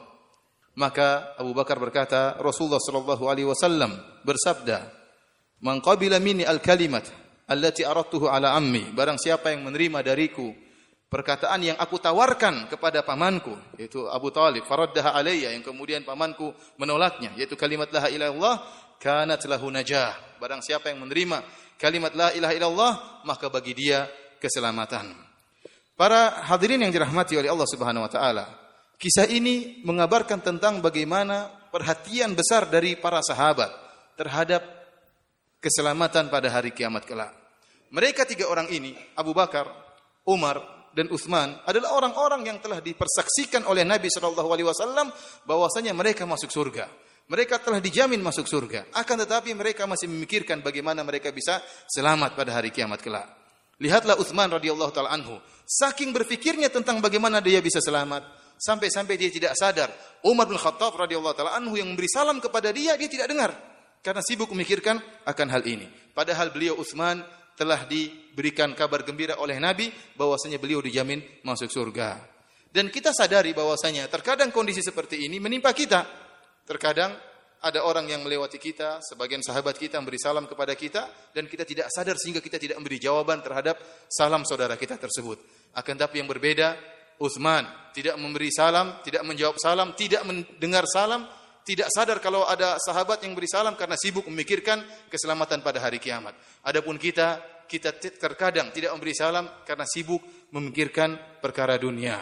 Maka 0.76 1.36
Abu 1.40 1.56
Bakar 1.56 1.80
berkata, 1.80 2.36
Rasulullah 2.36 2.80
sallallahu 2.80 3.24
alaihi 3.32 3.48
wasallam 3.48 3.96
bersabda, 4.28 4.92
"Man 5.62 5.80
qabila 5.80 6.20
minni 6.20 6.44
al-kalimat 6.44 7.06
allati 7.48 7.86
aradtuhu 7.86 8.28
ala 8.28 8.52
ammi." 8.56 8.92
Barang 8.92 9.16
siapa 9.16 9.54
yang 9.54 9.64
menerima 9.64 10.02
dariku 10.02 10.52
perkataan 11.06 11.62
yang 11.62 11.78
aku 11.78 12.02
tawarkan 12.02 12.66
kepada 12.66 13.06
pamanku, 13.06 13.54
yaitu 13.78 14.04
Abu 14.10 14.34
Talib, 14.34 14.66
faraddaha 14.66 15.14
alayya 15.14 15.54
yang 15.54 15.62
kemudian 15.62 16.02
pamanku 16.02 16.50
menolaknya, 16.76 17.32
yaitu 17.38 17.54
kalimat 17.54 17.88
la 17.94 18.10
ilaha 18.10 18.12
illallah, 18.12 18.54
kanat 18.98 19.40
lahu 19.46 19.70
najah. 19.70 20.12
Barang 20.42 20.60
siapa 20.60 20.90
yang 20.90 21.06
menerima 21.06 21.40
kalimat 21.78 22.12
la 22.12 22.34
ilaha 22.34 22.52
illallah, 22.52 22.92
maka 23.24 23.46
bagi 23.48 23.72
dia 23.72 24.10
keselamatan. 24.42 25.14
Para 25.96 26.44
hadirin 26.44 26.84
yang 26.84 26.92
dirahmati 26.92 27.40
oleh 27.40 27.48
Allah 27.48 27.68
Subhanahu 27.70 28.04
wa 28.04 28.12
taala, 28.12 28.44
kisah 29.00 29.24
ini 29.32 29.80
mengabarkan 29.80 30.44
tentang 30.44 30.84
bagaimana 30.84 31.48
perhatian 31.72 32.36
besar 32.36 32.68
dari 32.68 33.00
para 33.00 33.24
sahabat 33.24 33.72
terhadap 34.20 34.75
keselamatan 35.66 36.30
pada 36.30 36.46
hari 36.54 36.70
kiamat 36.70 37.02
kelak. 37.02 37.34
Mereka 37.90 38.22
tiga 38.22 38.46
orang 38.46 38.70
ini, 38.70 38.94
Abu 39.18 39.34
Bakar, 39.34 39.66
Umar, 40.22 40.62
dan 40.94 41.10
Uthman 41.10 41.58
adalah 41.66 41.92
orang-orang 41.98 42.46
yang 42.46 42.58
telah 42.62 42.78
dipersaksikan 42.78 43.66
oleh 43.66 43.82
Nabi 43.82 44.06
Shallallahu 44.08 44.48
Alaihi 44.48 44.64
Wasallam 44.70 45.10
bahwasanya 45.44 45.92
mereka 45.92 46.24
masuk 46.24 46.48
surga. 46.48 46.86
Mereka 47.26 47.58
telah 47.58 47.82
dijamin 47.82 48.22
masuk 48.22 48.46
surga. 48.46 48.94
Akan 48.94 49.18
tetapi 49.18 49.50
mereka 49.52 49.84
masih 49.84 50.06
memikirkan 50.06 50.62
bagaimana 50.62 51.02
mereka 51.02 51.34
bisa 51.34 51.58
selamat 51.90 52.38
pada 52.38 52.54
hari 52.54 52.70
kiamat 52.70 53.02
kelak. 53.02 53.26
Lihatlah 53.82 54.16
Uthman 54.16 54.48
radhiyallahu 54.56 54.88
taala 54.94 55.12
anhu, 55.12 55.36
saking 55.68 56.14
berfikirnya 56.16 56.72
tentang 56.72 57.02
bagaimana 57.02 57.44
dia 57.44 57.60
bisa 57.60 57.82
selamat, 57.82 58.24
sampai-sampai 58.56 59.20
dia 59.20 59.28
tidak 59.28 59.52
sadar. 59.52 59.92
Umar 60.24 60.48
bin 60.48 60.56
Khattab 60.56 60.96
radhiyallahu 60.96 61.36
taala 61.36 61.52
anhu 61.60 61.76
yang 61.76 61.92
memberi 61.92 62.08
salam 62.08 62.40
kepada 62.40 62.72
dia, 62.72 62.96
dia 62.96 63.10
tidak 63.10 63.28
dengar 63.28 63.75
karena 64.06 64.22
sibuk 64.22 64.54
memikirkan 64.54 65.02
akan 65.26 65.48
hal 65.50 65.66
ini. 65.66 65.90
Padahal 66.14 66.54
beliau 66.54 66.78
Uthman 66.78 67.26
telah 67.58 67.82
diberikan 67.90 68.70
kabar 68.78 69.02
gembira 69.02 69.42
oleh 69.42 69.58
Nabi 69.58 69.90
bahwasanya 70.14 70.62
beliau 70.62 70.78
dijamin 70.78 71.18
masuk 71.42 71.66
surga. 71.66 72.22
Dan 72.70 72.86
kita 72.86 73.10
sadari 73.10 73.50
bahwasanya 73.50 74.06
terkadang 74.06 74.54
kondisi 74.54 74.78
seperti 74.78 75.26
ini 75.26 75.42
menimpa 75.42 75.74
kita. 75.74 76.06
Terkadang 76.62 77.18
ada 77.66 77.82
orang 77.82 78.06
yang 78.06 78.22
melewati 78.22 78.62
kita, 78.62 79.02
sebagian 79.02 79.42
sahabat 79.42 79.74
kita 79.74 79.98
memberi 79.98 80.22
salam 80.22 80.46
kepada 80.46 80.78
kita 80.78 81.32
dan 81.34 81.50
kita 81.50 81.66
tidak 81.66 81.90
sadar 81.90 82.14
sehingga 82.14 82.38
kita 82.38 82.62
tidak 82.62 82.78
memberi 82.78 83.02
jawaban 83.02 83.42
terhadap 83.42 83.74
salam 84.06 84.46
saudara 84.46 84.78
kita 84.78 84.94
tersebut. 85.02 85.42
Akan 85.74 85.98
tapi 85.98 86.22
yang 86.22 86.30
berbeda, 86.30 86.78
Uthman 87.18 87.66
tidak 87.90 88.14
memberi 88.22 88.54
salam, 88.54 89.02
tidak 89.02 89.26
menjawab 89.26 89.56
salam, 89.58 89.96
tidak 89.98 90.22
mendengar 90.28 90.84
salam, 90.86 91.26
tidak 91.65 91.93
sadar 91.93 92.17
kalau 92.17 92.43
ada 92.49 92.81
sahabat 92.81 93.21
yang 93.21 93.37
beri 93.37 93.45
salam 93.45 93.77
karena 93.77 93.93
sibuk 93.93 94.25
memikirkan 94.25 94.81
keselamatan 95.07 95.61
pada 95.61 95.77
hari 95.77 96.01
kiamat. 96.01 96.33
Adapun 96.65 96.97
kita, 96.97 97.37
kita 97.69 97.95
terkadang 97.97 98.73
tidak 98.73 98.91
memberi 98.97 99.13
salam 99.13 99.45
karena 99.63 99.85
sibuk 99.85 100.21
memikirkan 100.51 101.39
perkara 101.39 101.77
dunia. 101.77 102.17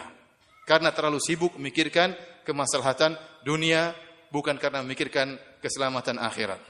Karena 0.68 0.92
terlalu 0.92 1.18
sibuk 1.18 1.56
memikirkan 1.56 2.14
kemaslahatan 2.44 3.16
dunia, 3.42 3.96
bukan 4.28 4.60
karena 4.60 4.84
memikirkan 4.84 5.34
keselamatan 5.58 6.20
akhirat. 6.20 6.60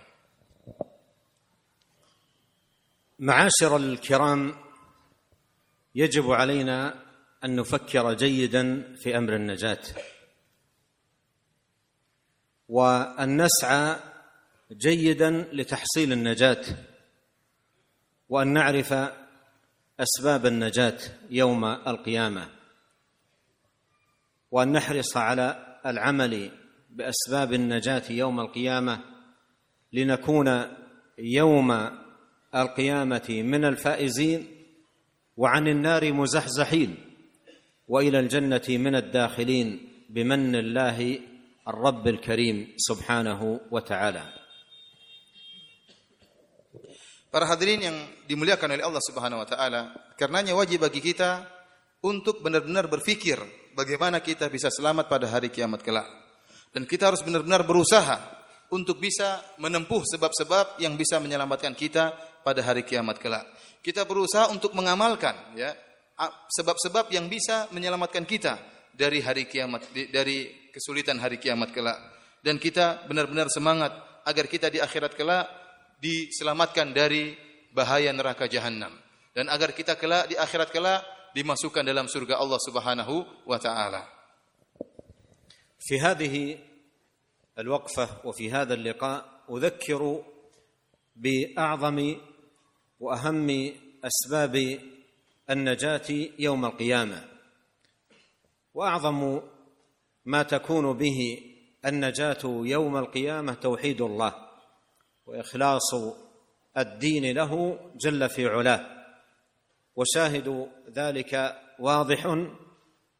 معاشر 3.20 3.76
الكرام 3.76 4.54
يجب 5.94 6.30
علينا 6.32 6.94
ان 7.44 7.56
نفكر 7.56 8.14
جيدا 8.14 8.96
في 8.96 9.12
امر 9.12 9.36
النجاه 9.36 9.84
وأن 12.69 13.41
نسعى 13.41 13.95
جيدا 14.71 15.47
لتحصيل 15.53 16.11
النجاة 16.11 16.65
وأن 18.29 18.47
نعرف 18.53 18.93
أسباب 19.99 20.45
النجاة 20.45 20.97
يوم 21.29 21.65
القيامة 21.65 22.49
وأن 24.51 24.71
نحرص 24.71 25.17
على 25.17 25.77
العمل 25.85 26.51
بأسباب 26.89 27.53
النجاة 27.53 28.03
يوم 28.09 28.39
القيامة 28.39 28.99
لنكون 29.93 30.63
يوم 31.17 31.89
القيامة 32.55 33.25
من 33.29 33.65
الفائزين 33.65 34.47
وعن 35.37 35.67
النار 35.67 36.13
مزحزحين 36.13 36.95
وإلى 37.87 38.19
الجنة 38.19 38.61
من 38.69 38.95
الداخلين 38.95 39.89
بمن 40.09 40.55
الله 40.55 41.19
الرب 41.68 42.04
الكريم 42.08 42.74
سبحانه 42.76 43.40
وتعالى 43.70 44.24
Para 47.30 47.46
hadirin 47.46 47.78
yang 47.78 47.94
dimuliakan 48.26 48.74
oleh 48.74 48.82
Allah 48.82 48.98
Subhanahu 49.06 49.38
wa 49.38 49.46
taala, 49.46 49.94
karenanya 50.18 50.50
wajib 50.58 50.82
bagi 50.82 50.98
kita 50.98 51.46
untuk 52.02 52.42
benar-benar 52.42 52.90
berfikir 52.90 53.38
bagaimana 53.78 54.18
kita 54.18 54.50
bisa 54.50 54.66
selamat 54.66 55.06
pada 55.06 55.30
hari 55.30 55.46
kiamat 55.46 55.78
kelak. 55.78 56.10
Dan 56.74 56.90
kita 56.90 57.06
harus 57.06 57.22
benar-benar 57.22 57.62
berusaha 57.62 58.18
untuk 58.74 58.98
bisa 58.98 59.42
menempuh 59.62 60.02
sebab-sebab 60.10 60.82
yang 60.82 60.98
bisa 60.98 61.22
menyelamatkan 61.22 61.70
kita 61.70 62.10
pada 62.42 62.66
hari 62.66 62.82
kiamat 62.82 63.22
kelak. 63.22 63.46
Kita 63.78 64.02
berusaha 64.02 64.50
untuk 64.50 64.74
mengamalkan 64.74 65.54
ya 65.54 65.70
sebab-sebab 66.50 67.14
yang 67.14 67.30
bisa 67.30 67.70
menyelamatkan 67.70 68.26
kita 68.26 68.58
dari 68.90 69.22
hari 69.22 69.46
kiamat 69.46 69.86
dari 70.10 70.63
kesulitan 70.74 71.18
hari 71.18 71.38
kiamat 71.42 71.70
kelak. 71.74 71.98
Dan 72.40 72.56
kita 72.56 73.04
benar-benar 73.04 73.52
semangat 73.52 73.92
agar 74.24 74.46
kita 74.48 74.72
di 74.72 74.80
akhirat 74.80 75.12
kelak 75.12 75.44
diselamatkan 76.00 76.96
dari 76.96 77.36
bahaya 77.70 78.10
neraka 78.10 78.48
jahanam 78.48 78.90
dan 79.36 79.46
agar 79.52 79.70
kita 79.76 79.94
kelak 79.94 80.26
di 80.26 80.34
akhirat 80.34 80.72
kelak 80.72 81.04
dimasukkan 81.36 81.86
dalam 81.86 82.10
surga 82.10 82.40
Allah 82.40 82.60
Subhanahu 82.60 83.46
wa 83.46 83.58
taala. 83.60 84.02
في 85.80 85.96
هذه 85.96 86.58
الوقفه 87.58 88.08
وفي 88.24 88.52
هذا 88.52 88.74
اللقاء 88.74 89.48
اذكر 89.50 90.24
باعظم 91.16 91.98
واهم 93.00 93.48
اسباب 94.04 94.54
النجاه 95.50 96.08
يوم 96.38 96.64
القيامه 96.64 97.20
واعظم 98.74 99.40
ما 100.25 100.43
تكون 100.43 100.97
به 100.97 101.39
النجاة 101.85 102.37
يوم 102.43 102.97
القيامة 102.97 103.53
توحيد 103.53 104.01
الله 104.01 104.33
وإخلاص 105.25 105.93
الدين 106.77 107.35
له 107.35 107.79
جل 107.95 108.29
في 108.29 108.47
علاه. 108.47 108.85
وشاهد 109.95 110.67
ذلك 110.95 111.55
واضح 111.79 112.45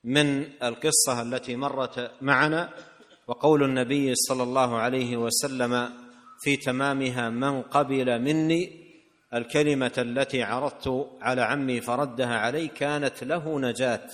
من 0.03 0.63
القصة 0.63 1.21
التي 1.21 1.55
مرت 1.55 2.11
معنا 2.21 2.73
وقول 3.27 3.63
النبي 3.63 4.15
صلى 4.15 4.43
الله 4.43 4.77
عليه 4.77 5.17
وسلم 5.17 5.89
في 6.39 6.57
تمامها 6.57 7.29
من 7.29 7.61
قبل 7.61 8.21
مني 8.21 8.85
الكلمة 9.33 9.91
التي 9.97 10.43
عرضت 10.43 11.09
على 11.21 11.41
عمي 11.41 11.81
فردها 11.81 12.35
علي 12.35 12.67
كانت 12.67 13.23
له 13.23 13.59
نجاة. 13.59 14.09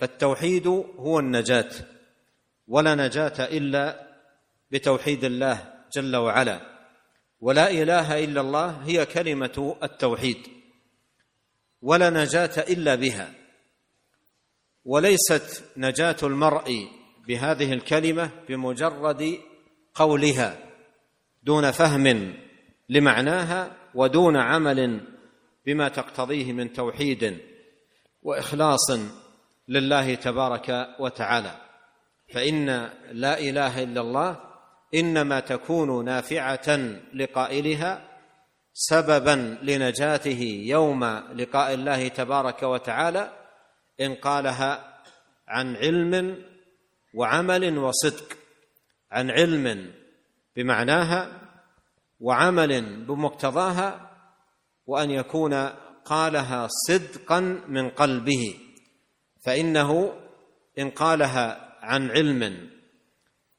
فالتوحيد 0.00 0.66
هو 0.96 1.18
النجاة 1.18 1.70
ولا 2.68 2.94
نجاة 2.94 3.44
إلا 3.44 4.08
بتوحيد 4.70 5.24
الله 5.24 5.74
جل 5.94 6.16
وعلا. 6.16 6.60
ولا 7.40 7.70
إله 7.70 8.24
إلا 8.24 8.40
الله 8.40 8.70
هي 8.84 9.06
كلمة 9.06 9.76
التوحيد 9.82 10.36
ولا 11.82 12.10
نجاة 12.10 12.64
إلا 12.68 12.94
بها. 12.94 13.34
وليست 14.84 15.64
نجاة 15.76 16.16
المرء 16.22 16.88
بهذه 17.28 17.72
الكلمة 17.72 18.30
بمجرد 18.48 19.38
قولها 19.94 20.58
دون 21.42 21.70
فهم 21.70 22.34
لمعناها 22.88 23.76
ودون 23.94 24.36
عمل 24.36 25.00
بما 25.66 25.88
تقتضيه 25.88 26.52
من 26.52 26.72
توحيد 26.72 27.38
وإخلاص 28.22 28.90
لله 29.70 30.14
تبارك 30.14 30.88
وتعالى. 30.98 31.52
فإن 32.34 32.66
لا 33.12 33.38
إله 33.38 33.82
إلا 33.82 34.00
الله 34.00 34.40
إنما 34.94 35.40
تكون 35.40 36.04
نافعة 36.04 36.78
لقائلها 37.14 38.08
سببا 38.72 39.58
لنجاته 39.62 40.62
يوم 40.66 41.04
لقاء 41.34 41.74
الله 41.74 42.08
تبارك 42.08 42.62
وتعالى 42.62 43.32
إن 44.00 44.14
قالها 44.14 45.00
عن 45.48 45.76
علم 45.76 46.44
وعمل 47.14 47.78
وصدق. 47.78 48.36
عن 49.12 49.30
علم 49.30 49.92
بمعناها 50.56 51.32
وعمل 52.20 53.04
بمقتضاها 53.04 54.10
وأن 54.86 55.10
يكون 55.10 55.54
قالها 56.04 56.68
صدقا 56.88 57.40
من 57.68 57.90
قلبه. 57.90 58.69
فإنه 59.40 60.12
إن 60.78 60.90
قالها 60.90 61.76
عن 61.80 62.10
علم 62.10 62.70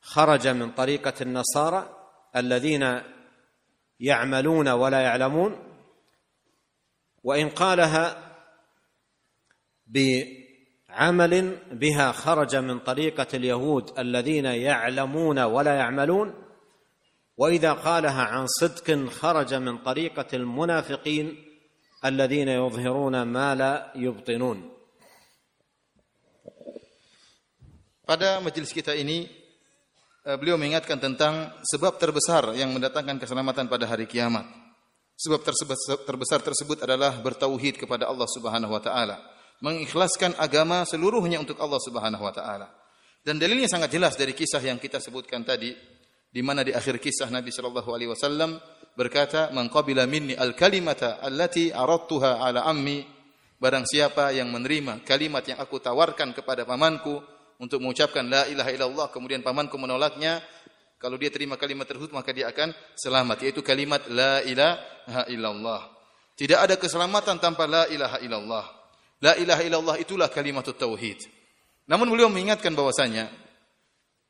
خرج 0.02 0.48
من 0.48 0.72
طريقة 0.72 1.14
النصارى 1.22 2.08
الذين 2.36 3.02
يعملون 4.00 4.70
ولا 4.70 5.02
يعلمون 5.02 5.58
وإن 7.24 7.50
قالها 7.50 8.32
عمل 10.90 11.58
بها 11.72 12.12
خرج 12.12 12.56
من 12.56 12.80
طريقة 12.80 13.28
اليهود 13.34 14.00
الذين 14.00 14.46
يعلمون 14.46 15.40
ولا 15.40 15.76
يعملون 15.76 16.34
وإذا 17.38 17.74
قالها 17.74 18.24
عن 18.24 18.48
صدق 18.48 19.10
خرج 19.10 19.54
من 19.54 19.78
طريقة 19.78 20.28
المنافقين 20.34 21.36
الذين 22.06 22.48
يظهرون 22.48 23.22
ما 23.22 23.56
لا 23.56 23.92
يبطنون. 23.96 24.71
Pada 28.12 28.44
majelis 28.44 28.76
kita 28.76 28.92
ini 28.92 29.24
eh, 30.28 30.36
beliau 30.36 30.60
mengingatkan 30.60 31.00
tentang 31.00 31.48
sebab 31.64 31.96
terbesar 31.96 32.52
yang 32.60 32.76
mendatangkan 32.76 33.16
keselamatan 33.16 33.72
pada 33.72 33.88
hari 33.88 34.04
kiamat. 34.04 34.44
Sebab 35.16 35.40
terbesar 36.04 36.44
tersebut 36.44 36.84
adalah 36.84 37.16
bertauhid 37.24 37.80
kepada 37.80 38.12
Allah 38.12 38.28
Subhanahu 38.28 38.76
wa 38.76 38.84
taala 38.84 39.16
mengikhlaskan 39.64 40.36
agama 40.36 40.84
seluruhnya 40.84 41.40
untuk 41.40 41.56
Allah 41.64 41.80
Subhanahu 41.80 42.20
wa 42.20 42.36
taala. 42.36 42.68
Dan 43.24 43.40
dalilnya 43.40 43.72
sangat 43.72 43.96
jelas 43.96 44.20
dari 44.20 44.36
kisah 44.36 44.60
yang 44.60 44.76
kita 44.76 45.00
sebutkan 45.00 45.48
tadi 45.48 45.72
di 46.28 46.42
mana 46.44 46.68
di 46.68 46.76
akhir 46.76 47.00
kisah 47.00 47.32
Nabi 47.32 47.48
sallallahu 47.48 47.96
alaihi 47.96 48.12
wasallam 48.12 48.60
berkata, 48.92 49.56
"Man 49.56 49.72
qabila 49.72 50.04
minni 50.04 50.36
al-kalimata 50.36 51.24
allati 51.24 51.72
aradtuha 51.72 52.44
ala 52.44 52.68
ammi" 52.68 53.24
Barang 53.56 53.88
siapa 53.88 54.36
yang 54.36 54.52
menerima 54.52 55.00
kalimat 55.08 55.48
yang 55.48 55.64
aku 55.64 55.80
tawarkan 55.80 56.36
kepada 56.36 56.68
pamanku 56.68 57.24
untuk 57.62 57.78
mengucapkan 57.78 58.26
la 58.26 58.50
ilaha 58.50 58.74
illallah 58.74 59.08
kemudian 59.14 59.46
pamanku 59.46 59.78
menolaknya, 59.78 60.42
kalau 60.98 61.14
dia 61.18 61.30
terima 61.30 61.62
kalimat 61.62 61.86
tersebut 61.86 62.10
maka 62.10 62.34
dia 62.34 62.50
akan 62.50 62.74
selamat 62.98 63.46
yaitu 63.46 63.62
kalimat 63.62 64.02
la 64.10 64.42
ilaha 64.42 65.30
illallah. 65.30 65.82
Tidak 66.34 66.58
ada 66.58 66.74
keselamatan 66.74 67.38
tanpa 67.38 67.70
la 67.70 67.86
ilaha 67.86 68.18
illallah. 68.26 68.66
La 69.22 69.38
ilaha 69.38 69.62
illallah 69.62 69.96
itulah 70.02 70.26
kalimat 70.34 70.66
tauhid. 70.66 71.22
Namun 71.86 72.10
beliau 72.10 72.34
mengingatkan 72.34 72.74
bahwasanya 72.74 73.30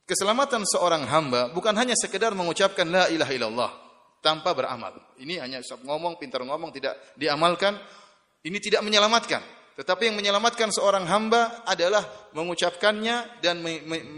keselamatan 0.03 0.67
seorang 0.67 1.07
hamba 1.07 1.47
bukan 1.55 1.71
hanya 1.79 1.95
sekedar 1.95 2.35
mengucapkan 2.35 2.83
la 2.83 3.07
ilaha 3.07 3.31
illallah 3.31 3.71
tanpa 4.19 4.51
beramal. 4.51 4.91
Ini 5.15 5.39
hanya 5.39 5.63
ngomong, 5.63 6.19
pintar 6.19 6.43
ngomong, 6.43 6.75
tidak 6.75 6.99
diamalkan. 7.15 7.79
Ini 8.43 8.57
tidak 8.59 8.81
menyelamatkan. 8.83 9.60
Tetapi 9.71 10.11
yang 10.11 10.19
menyelamatkan 10.19 10.67
seorang 10.69 11.07
hamba 11.07 11.63
adalah 11.63 12.03
mengucapkannya 12.35 13.39
dan 13.39 13.63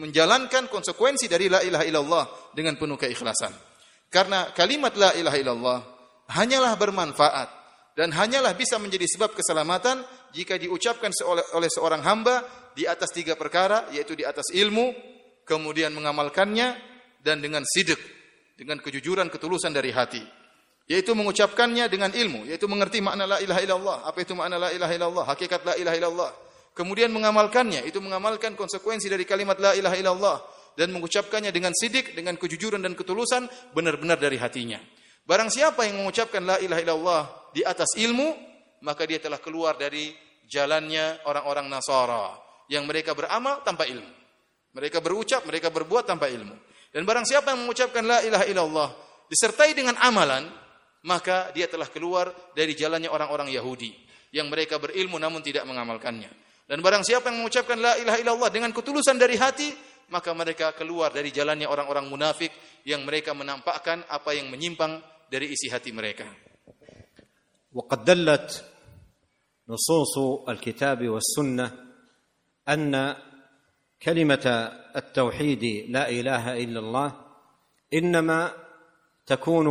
menjalankan 0.01 0.65
konsekuensi 0.67 1.29
dari 1.29 1.45
la 1.47 1.61
ilaha 1.61 1.85
illallah 1.85 2.25
dengan 2.57 2.73
penuh 2.75 2.97
keikhlasan. 2.97 3.53
Karena 4.09 4.49
kalimat 4.53 4.93
la 4.97 5.13
ilaha 5.13 5.37
illallah 5.37 5.79
hanyalah 6.33 6.73
bermanfaat 6.77 7.49
dan 7.93 8.09
hanyalah 8.13 8.57
bisa 8.57 8.81
menjadi 8.81 9.05
sebab 9.05 9.37
keselamatan 9.37 10.01
jika 10.33 10.57
diucapkan 10.57 11.13
oleh 11.53 11.69
seorang 11.69 12.01
hamba 12.01 12.41
di 12.73 12.89
atas 12.89 13.13
tiga 13.13 13.37
perkara 13.37 13.89
yaitu 13.93 14.17
di 14.17 14.25
atas 14.25 14.49
ilmu, 14.49 14.93
kemudian 15.45 15.93
mengamalkannya 15.93 16.73
dan 17.21 17.39
dengan 17.39 17.61
sidik, 17.61 18.01
dengan 18.57 18.81
kejujuran 18.81 19.29
ketulusan 19.29 19.69
dari 19.69 19.93
hati. 19.93 20.42
Yaitu 20.83 21.15
mengucapkannya 21.15 21.87
dengan 21.87 22.11
ilmu, 22.11 22.43
yaitu 22.43 22.67
mengerti 22.67 22.99
makna 22.99 23.23
la 23.23 23.37
ilaha 23.39 23.61
illallah. 23.63 23.97
Apa 24.03 24.19
itu 24.23 24.35
makna 24.35 24.59
la 24.59 24.69
ilaha 24.75 24.91
illallah? 24.91 25.25
Hakikat 25.31 25.61
la 25.63 25.73
ilaha 25.79 25.95
illallah. 25.95 26.31
Kemudian 26.73 27.13
mengamalkannya, 27.13 27.85
itu 27.87 28.01
mengamalkan 28.03 28.57
konsekuensi 28.57 29.07
dari 29.07 29.23
kalimat 29.23 29.55
la 29.61 29.77
ilaha 29.77 29.95
illallah 29.95 30.37
dan 30.73 30.89
mengucapkannya 30.89 31.53
dengan 31.53 31.71
sidik, 31.71 32.17
dengan 32.17 32.35
kejujuran 32.35 32.81
dan 32.81 32.97
ketulusan 32.97 33.45
benar-benar 33.71 34.17
dari 34.17 34.41
hatinya. 34.41 34.81
Barang 35.23 35.47
siapa 35.47 35.87
yang 35.87 36.03
mengucapkan 36.03 36.43
la 36.43 36.57
ilaha 36.59 36.81
illallah 36.83 37.23
di 37.55 37.61
atas 37.63 37.95
ilmu, 37.95 38.35
maka 38.83 39.07
dia 39.07 39.23
telah 39.23 39.39
keluar 39.39 39.79
dari 39.79 40.11
jalannya 40.49 41.23
orang-orang 41.23 41.71
Nasara 41.71 42.35
yang 42.67 42.83
mereka 42.83 43.15
beramal 43.15 43.63
tanpa 43.63 43.87
ilmu. 43.87 44.11
Mereka 44.73 44.99
berucap, 44.99 45.45
mereka 45.45 45.69
berbuat 45.69 46.09
tanpa 46.09 46.27
ilmu. 46.27 46.57
Dan 46.89 47.05
barang 47.05 47.25
siapa 47.25 47.53
yang 47.53 47.63
mengucapkan 47.63 48.03
la 48.03 48.19
ilaha 48.25 48.45
illallah 48.49 48.89
disertai 49.29 49.77
dengan 49.77 49.95
amalan, 50.01 50.49
maka 51.06 51.54
dia 51.54 51.70
telah 51.70 51.86
keluar 51.88 52.30
dari 52.52 52.74
jalannya 52.74 53.08
orang-orang 53.08 53.48
Yahudi 53.54 53.94
yang 54.34 54.50
mereka 54.52 54.76
berilmu 54.76 55.16
namun 55.16 55.40
tidak 55.40 55.64
mengamalkannya. 55.64 56.28
Dan 56.68 56.84
barang 56.84 57.00
siapa 57.00 57.32
yang 57.32 57.40
mengucapkan 57.40 57.80
la 57.80 57.96
ilaha 57.96 58.18
illallah 58.20 58.50
dengan 58.52 58.70
ketulusan 58.76 59.16
dari 59.16 59.40
hati, 59.40 59.72
maka 60.12 60.36
mereka 60.36 60.76
keluar 60.76 61.08
dari 61.08 61.32
jalannya 61.32 61.64
orang-orang 61.64 62.08
munafik 62.12 62.52
yang 62.84 63.04
mereka 63.08 63.32
menampakkan 63.32 64.04
apa 64.04 64.36
yang 64.36 64.52
menyimpang 64.52 65.00
dari 65.32 65.52
isi 65.52 65.72
hati 65.72 65.92
mereka. 65.92 66.28
وقد 67.68 68.04
دلت 68.04 68.64
نصوص 69.68 70.14
الكتاب 70.48 71.08
والسنه 71.08 71.66
ان 72.68 73.16
كلمه 74.02 74.46
التوحيد 74.96 75.64
لا 75.92 76.08
اله 76.08 76.44
الا 76.64 76.80
الله 76.80 77.08
انما 77.94 78.52
تكون 79.26 79.68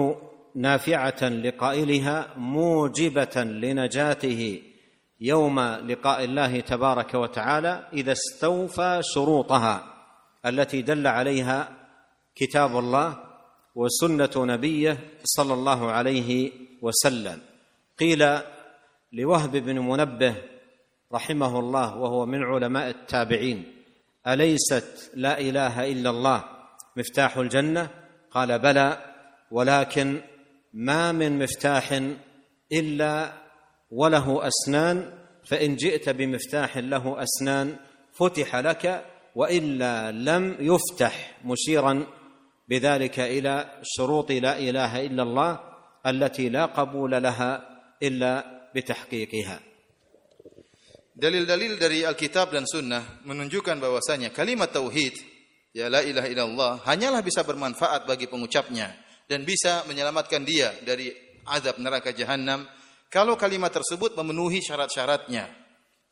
نافعة 0.55 1.29
لقائلها 1.29 2.35
موجبة 2.37 3.45
لنجاته 3.45 4.63
يوم 5.21 5.61
لقاء 5.61 6.25
الله 6.25 6.61
تبارك 6.61 7.15
وتعالى 7.15 7.89
إذا 7.93 8.13
استوفى 8.13 9.01
شروطها 9.15 9.85
التي 10.47 10.83
دل 10.83 11.07
عليها 11.07 11.69
كتاب 12.35 12.79
الله 12.79 13.19
وسنة 13.75 14.31
نبيه 14.37 14.99
صلى 15.25 15.55
الله 15.55 15.91
عليه 15.91 16.53
وسلم. 16.83 17.41
قيل 17.99 18.39
لوهب 19.13 19.57
بن 19.57 19.79
منبه 19.79 20.35
رحمه 21.13 21.59
الله 21.59 21.97
وهو 21.97 22.27
من 22.27 22.43
علماء 22.43 22.89
التابعين 22.89 23.73
أليست 24.27 25.11
لا 25.15 25.41
إله 25.41 25.93
إلا 25.93 26.11
الله 26.11 26.45
مفتاح 26.97 27.37
الجنة؟ 27.37 27.91
قال 28.31 28.59
بلى 28.59 29.15
ولكن 29.51 30.21
ما 30.73 31.13
من 31.13 31.39
مفتاح 31.39 32.01
الا 32.73 33.33
وله 33.91 34.49
اسنان 34.49 35.13
فان 35.45 35.77
جئت 35.77 36.09
بمفتاح 36.09 36.79
له 36.79 37.23
اسنان 37.23 37.77
فتح 38.13 38.57
لك 38.57 39.05
والا 39.35 40.11
لم 40.11 40.57
يفتح 40.61 41.37
مشيرا 41.45 42.07
بذلك 42.69 43.21
إلى 43.21 43.81
شروط 43.83 44.31
لا 44.33 44.59
اله 44.59 45.07
الا 45.07 45.23
الله 45.23 45.61
التي 46.07 46.49
لا 46.49 46.67
قبول 46.67 47.11
لها 47.11 47.81
الا 48.03 48.33
بتحقيقها 48.75 49.61
Dalil-dalil 51.13 51.77
dari 51.77 52.09
Alkitab 52.09 52.57
dan 52.57 52.65
Sunnah 52.65 53.21
menunjukkan 53.29 53.77
bahwasanya 53.77 54.33
kalimat 54.33 54.73
tauhid 54.73 55.13
ya 55.77 55.93
la 55.93 56.01
ilaha 56.01 56.29
illallah 56.29 56.73
hanyalah 56.89 57.21
bisa 57.21 57.45
bermanfaat 57.45 58.09
bagi 58.09 58.27
pengucapnya 58.33 59.02
dan 59.33 59.49
bisa 59.49 59.89
menyelamatkan 59.89 60.45
dia 60.45 60.77
dari 60.85 61.09
azab 61.49 61.81
neraka 61.81 62.13
jahanam 62.13 62.69
kalau 63.09 63.41
kalimat 63.41 63.73
tersebut 63.73 64.13
memenuhi 64.13 64.61
syarat-syaratnya 64.61 65.49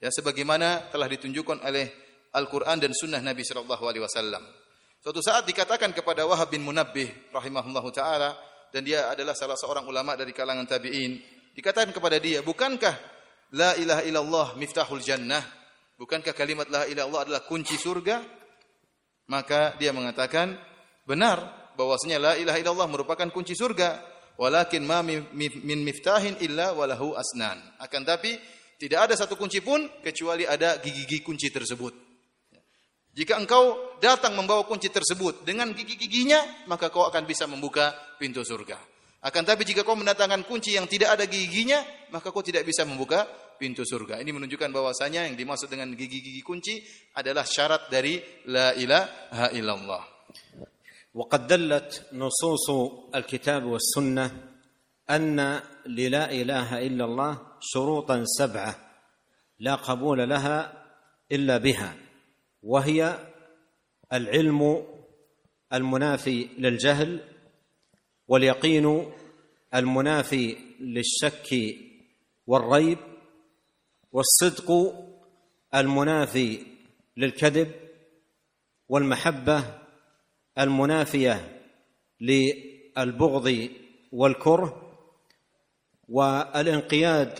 ya 0.00 0.08
sebagaimana 0.08 0.88
telah 0.88 1.04
ditunjukkan 1.04 1.60
oleh 1.60 1.92
Al-Qur'an 2.32 2.80
dan 2.80 2.96
Sunnah 2.96 3.20
Nabi 3.20 3.42
sallallahu 3.42 3.84
alaihi 3.90 4.06
wasallam. 4.06 4.40
Suatu 5.02 5.18
saat 5.18 5.44
dikatakan 5.50 5.90
kepada 5.90 6.24
Wahab 6.24 6.48
bin 6.48 6.62
Munabbih 6.64 7.34
rahimahullahu 7.34 7.90
taala 7.90 8.38
dan 8.70 8.86
dia 8.86 9.10
adalah 9.10 9.34
salah 9.34 9.58
seorang 9.58 9.82
ulama 9.84 10.14
dari 10.14 10.30
kalangan 10.30 10.62
tabi'in, 10.62 11.18
dikatakan 11.52 11.90
kepada 11.90 12.22
dia, 12.22 12.40
"Bukankah 12.46 13.20
La 13.50 13.74
ilaha 13.74 14.02
illallah 14.06 14.48
miftahul 14.54 15.02
jannah. 15.02 15.42
Bukankah 15.98 16.32
kalimat 16.32 16.70
la 16.70 16.86
ilaha 16.86 16.94
illallah 16.94 17.22
adalah 17.26 17.42
kunci 17.42 17.74
surga? 17.74 18.22
Maka 19.30 19.74
dia 19.78 19.90
mengatakan, 19.90 20.54
benar 21.02 21.59
bahwasanya 21.80 22.18
la 22.20 22.32
ilaha 22.36 22.60
illallah 22.60 22.88
merupakan 22.92 23.28
kunci 23.32 23.56
surga. 23.56 24.20
Walakin 24.36 24.84
ma 24.84 25.00
min 25.00 25.78
miftahin 25.84 26.36
illa 26.44 26.76
walahu 26.76 27.16
asnan. 27.16 27.60
Akan 27.80 28.04
tapi 28.04 28.36
tidak 28.80 29.08
ada 29.08 29.14
satu 29.16 29.36
kunci 29.36 29.60
pun 29.60 29.84
kecuali 30.00 30.48
ada 30.48 30.80
gigi-gigi 30.80 31.20
kunci 31.20 31.52
tersebut. 31.52 31.92
Jika 33.12 33.36
engkau 33.36 33.96
datang 34.00 34.32
membawa 34.32 34.64
kunci 34.64 34.88
tersebut 34.88 35.44
dengan 35.44 35.74
gigi-giginya, 35.76 36.64
maka 36.70 36.88
kau 36.88 37.04
akan 37.04 37.28
bisa 37.28 37.44
membuka 37.44 37.92
pintu 38.16 38.40
surga. 38.40 38.80
Akan 39.20 39.44
tapi 39.44 39.68
jika 39.68 39.84
kau 39.84 39.92
mendatangkan 39.92 40.48
kunci 40.48 40.72
yang 40.72 40.88
tidak 40.88 41.20
ada 41.20 41.28
giginya, 41.28 41.84
maka 42.08 42.32
kau 42.32 42.40
tidak 42.40 42.64
bisa 42.64 42.88
membuka 42.88 43.28
pintu 43.60 43.84
surga. 43.84 44.24
Ini 44.24 44.32
menunjukkan 44.32 44.72
bahwasanya 44.72 45.28
yang 45.28 45.36
dimaksud 45.36 45.68
dengan 45.68 45.92
gigi-gigi 45.92 46.40
kunci 46.40 46.80
adalah 47.20 47.44
syarat 47.44 47.92
dari 47.92 48.16
la 48.48 48.72
ilaha 48.72 49.52
illallah. 49.52 50.02
وقد 51.14 51.46
دلت 51.46 52.06
نصوص 52.12 52.70
الكتاب 53.14 53.64
والسنة 53.64 54.50
أن 55.10 55.60
للا 55.86 56.32
إله 56.32 56.86
إلا 56.86 57.04
الله 57.04 57.38
شروطا 57.60 58.24
سبعة 58.24 58.90
لا 59.58 59.74
قبول 59.74 60.28
لها 60.28 60.84
إلا 61.32 61.58
بها 61.58 61.96
وهي 62.62 63.18
العلم 64.12 64.86
المنافي 65.72 66.48
للجهل 66.58 67.20
واليقين 68.28 69.12
المنافي 69.74 70.56
للشك 70.80 71.76
والريب 72.46 72.98
والصدق 74.12 74.94
المنافي 75.74 76.66
للكذب 77.16 77.72
والمحبة 78.88 79.79
المنافية 80.60 81.60
للبغض 82.20 83.68
والكره 84.12 84.96
والانقياد 86.08 87.38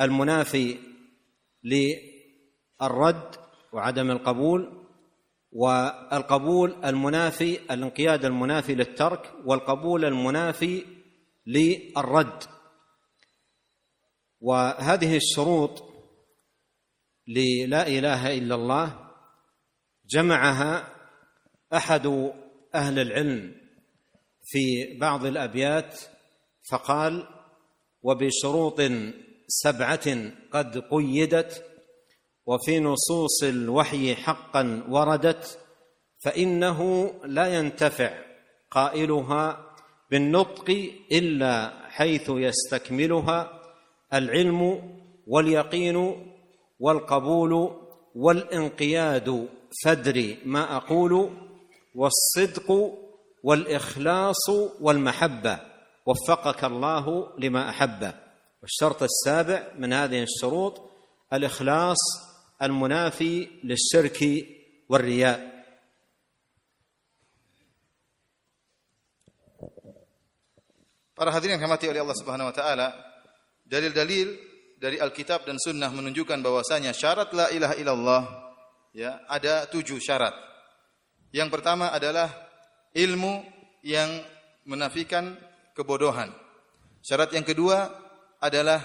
المنافي 0.00 0.78
للرد 1.64 3.34
وعدم 3.72 4.10
القبول 4.10 4.84
والقبول 5.52 6.84
المنافي 6.84 7.72
الانقياد 7.74 8.24
المنافي 8.24 8.74
للترك 8.74 9.32
والقبول 9.44 10.04
المنافي 10.04 10.84
للرد. 11.46 12.42
وهذه 14.40 15.16
الشروط 15.16 15.82
للا 17.28 17.86
إله 17.88 18.38
إلا 18.38 18.54
الله 18.54 19.10
جمعها 20.06 20.93
أحد 21.74 22.32
أهل 22.74 22.98
العلم 22.98 23.54
في 24.42 24.96
بعض 25.00 25.26
الأبيات 25.26 26.00
فقال 26.70 27.26
وبشروط 28.02 28.80
سبعة 29.48 30.30
قد 30.52 30.78
قيدت 30.78 31.64
وفي 32.46 32.80
نصوص 32.80 33.42
الوحي 33.42 34.14
حقا 34.14 34.84
وردت 34.88 35.58
فإنه 36.24 37.10
لا 37.24 37.58
ينتفع 37.58 38.18
قائلها 38.70 39.74
بالنطق 40.10 40.90
إلا 41.12 41.72
حيث 41.88 42.30
يستكملها 42.30 43.60
العلم 44.14 44.90
واليقين 45.26 45.96
والقبول 46.80 47.70
والانقياد 48.14 49.48
فادري 49.84 50.38
ما 50.44 50.76
أقول 50.76 51.30
والصدق 51.94 52.70
والاخلاص 53.42 54.48
والمحبه 54.80 55.60
وفقك 56.06 56.64
الله 56.64 57.32
لما 57.38 57.70
احبه 57.70 58.14
والشرط 58.62 59.02
السابع 59.02 59.72
من 59.78 59.92
هذه 59.92 60.22
الشروط 60.22 60.90
الاخلاص 61.32 61.98
المنافي 62.62 63.48
للشرك 63.64 64.46
والرياء 64.88 65.54
Para 71.14 71.30
hadirin 71.30 71.54
yang 71.54 71.62
dirahmati 71.62 71.86
oleh 71.86 72.02
Allah 72.02 72.18
Subhanahu 72.18 72.50
wa 72.50 72.54
taala, 72.58 72.90
dalil-dalil 73.62 74.34
dari 74.82 74.98
Alkitab 74.98 75.46
dan 75.46 75.62
Sunnah 75.62 75.86
menunjukkan 75.94 76.42
bahwasanya 76.42 76.90
syarat 76.90 77.30
la 77.30 77.54
ilaha 77.54 77.74
illallah 77.78 78.22
ya 78.90 79.22
ada 79.30 79.70
tujuh 79.70 80.02
syarat. 80.02 80.34
Yang 81.34 81.50
pertama 81.50 81.90
adalah 81.90 82.30
ilmu 82.94 83.42
yang 83.82 84.22
menafikan 84.70 85.34
kebodohan. 85.74 86.30
Syarat 87.02 87.34
yang 87.34 87.42
kedua 87.42 87.90
adalah 88.38 88.78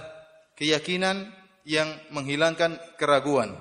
keyakinan 0.58 1.30
yang 1.62 1.86
menghilangkan 2.10 2.82
keraguan. 2.98 3.54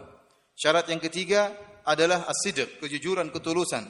Syarat 0.56 0.88
yang 0.88 1.04
ketiga 1.04 1.52
adalah 1.84 2.24
as-sidq, 2.32 2.80
kejujuran, 2.80 3.28
ketulusan 3.28 3.84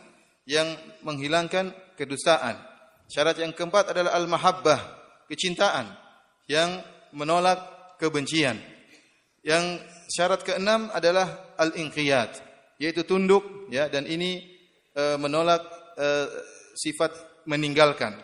yang 0.50 0.66
menghilangkan 1.06 1.70
kedustaan. 1.94 2.58
Syarat 3.06 3.38
yang 3.38 3.54
keempat 3.54 3.94
adalah 3.94 4.18
al-mahabbah, 4.18 4.80
kecintaan 5.30 5.94
yang 6.50 6.82
menolak 7.14 7.62
kebencian. 8.02 8.58
Yang 9.46 9.78
syarat 10.10 10.42
keenam 10.42 10.90
adalah 10.90 11.54
al-inqiyad, 11.54 12.34
yaitu 12.82 13.06
tunduk 13.06 13.70
ya 13.70 13.86
dan 13.86 14.04
ini 14.04 14.57
Eh, 14.98 15.14
menolak 15.14 15.62
eh, 15.94 16.26
sifat 16.74 17.14
meninggalkan. 17.46 18.18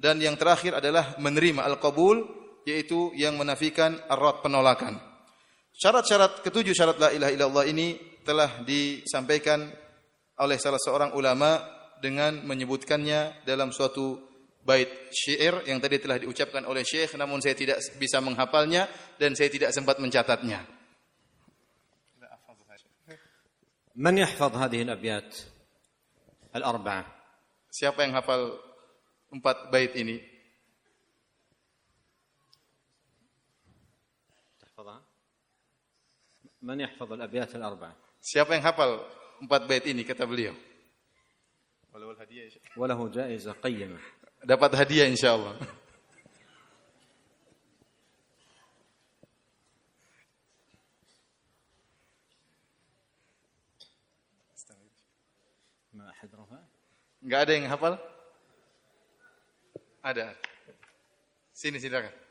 Dan 0.00 0.16
yang 0.24 0.40
terakhir 0.40 0.80
adalah 0.80 1.20
menerima 1.20 1.60
al-qabul 1.68 2.24
yaitu 2.64 3.12
yang 3.12 3.36
menafikan 3.36 4.00
arad 4.08 4.40
penolakan. 4.40 4.96
Syarat-syarat 5.76 6.40
ketujuh 6.40 6.72
syarat 6.72 6.96
la 6.96 7.12
ilaha 7.12 7.28
illallah 7.28 7.64
ini 7.68 8.00
telah 8.24 8.64
disampaikan 8.64 9.68
oleh 10.40 10.56
salah 10.56 10.80
seorang 10.80 11.12
ulama 11.12 11.60
dengan 12.00 12.40
menyebutkannya 12.40 13.44
dalam 13.44 13.68
suatu 13.68 14.16
bait 14.64 15.12
syair 15.12 15.60
yang 15.68 15.76
tadi 15.76 16.00
telah 16.00 16.16
diucapkan 16.16 16.64
oleh 16.64 16.88
Syekh 16.88 17.20
namun 17.20 17.44
saya 17.44 17.52
tidak 17.52 17.84
bisa 18.00 18.24
menghafalnya 18.24 18.88
dan 19.20 19.36
saya 19.36 19.52
tidak 19.52 19.76
sempat 19.76 20.00
mencatatnya. 20.00 20.64
Man 23.92 24.16
yahfaz 24.16 24.56
hadhihi 24.56 24.88
al-abyat? 24.88 25.53
al-arba'ah. 26.54 27.04
Siapa 27.74 28.06
yang 28.06 28.14
hafal 28.14 28.54
empat 29.34 29.68
bait 29.74 29.92
ini? 29.98 30.22
Man 36.64 36.80
yahfaz 36.80 37.12
al-abyat 37.12 37.52
al-arba'ah? 37.60 37.92
Siapa 38.24 38.56
yang 38.56 38.64
hafal 38.64 38.96
empat 39.44 39.68
bait 39.68 39.84
ini 39.84 40.00
kata 40.00 40.24
beliau? 40.24 40.56
Walahu 41.92 42.16
hadiah. 42.16 42.48
Walahu 42.72 43.12
jaizah 43.12 43.52
qayyimah. 43.60 44.00
Dapat 44.40 44.72
hadiah 44.72 45.04
insyaallah. 45.04 45.60
Enggak 57.24 57.40
ada 57.48 57.52
yang 57.56 57.66
hafal? 57.72 57.94
Ada. 60.04 60.36
Sini 61.54 61.80
silakan. 61.80 62.23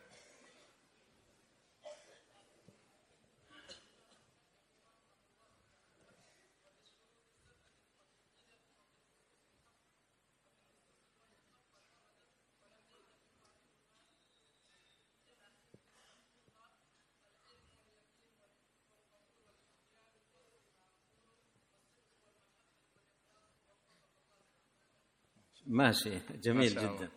ماشي. 25.74 26.20
جميل 26.44 26.76
ما 26.76 26.82
شاء 26.82 26.84
الله. 26.92 26.98
جدا 26.98 27.10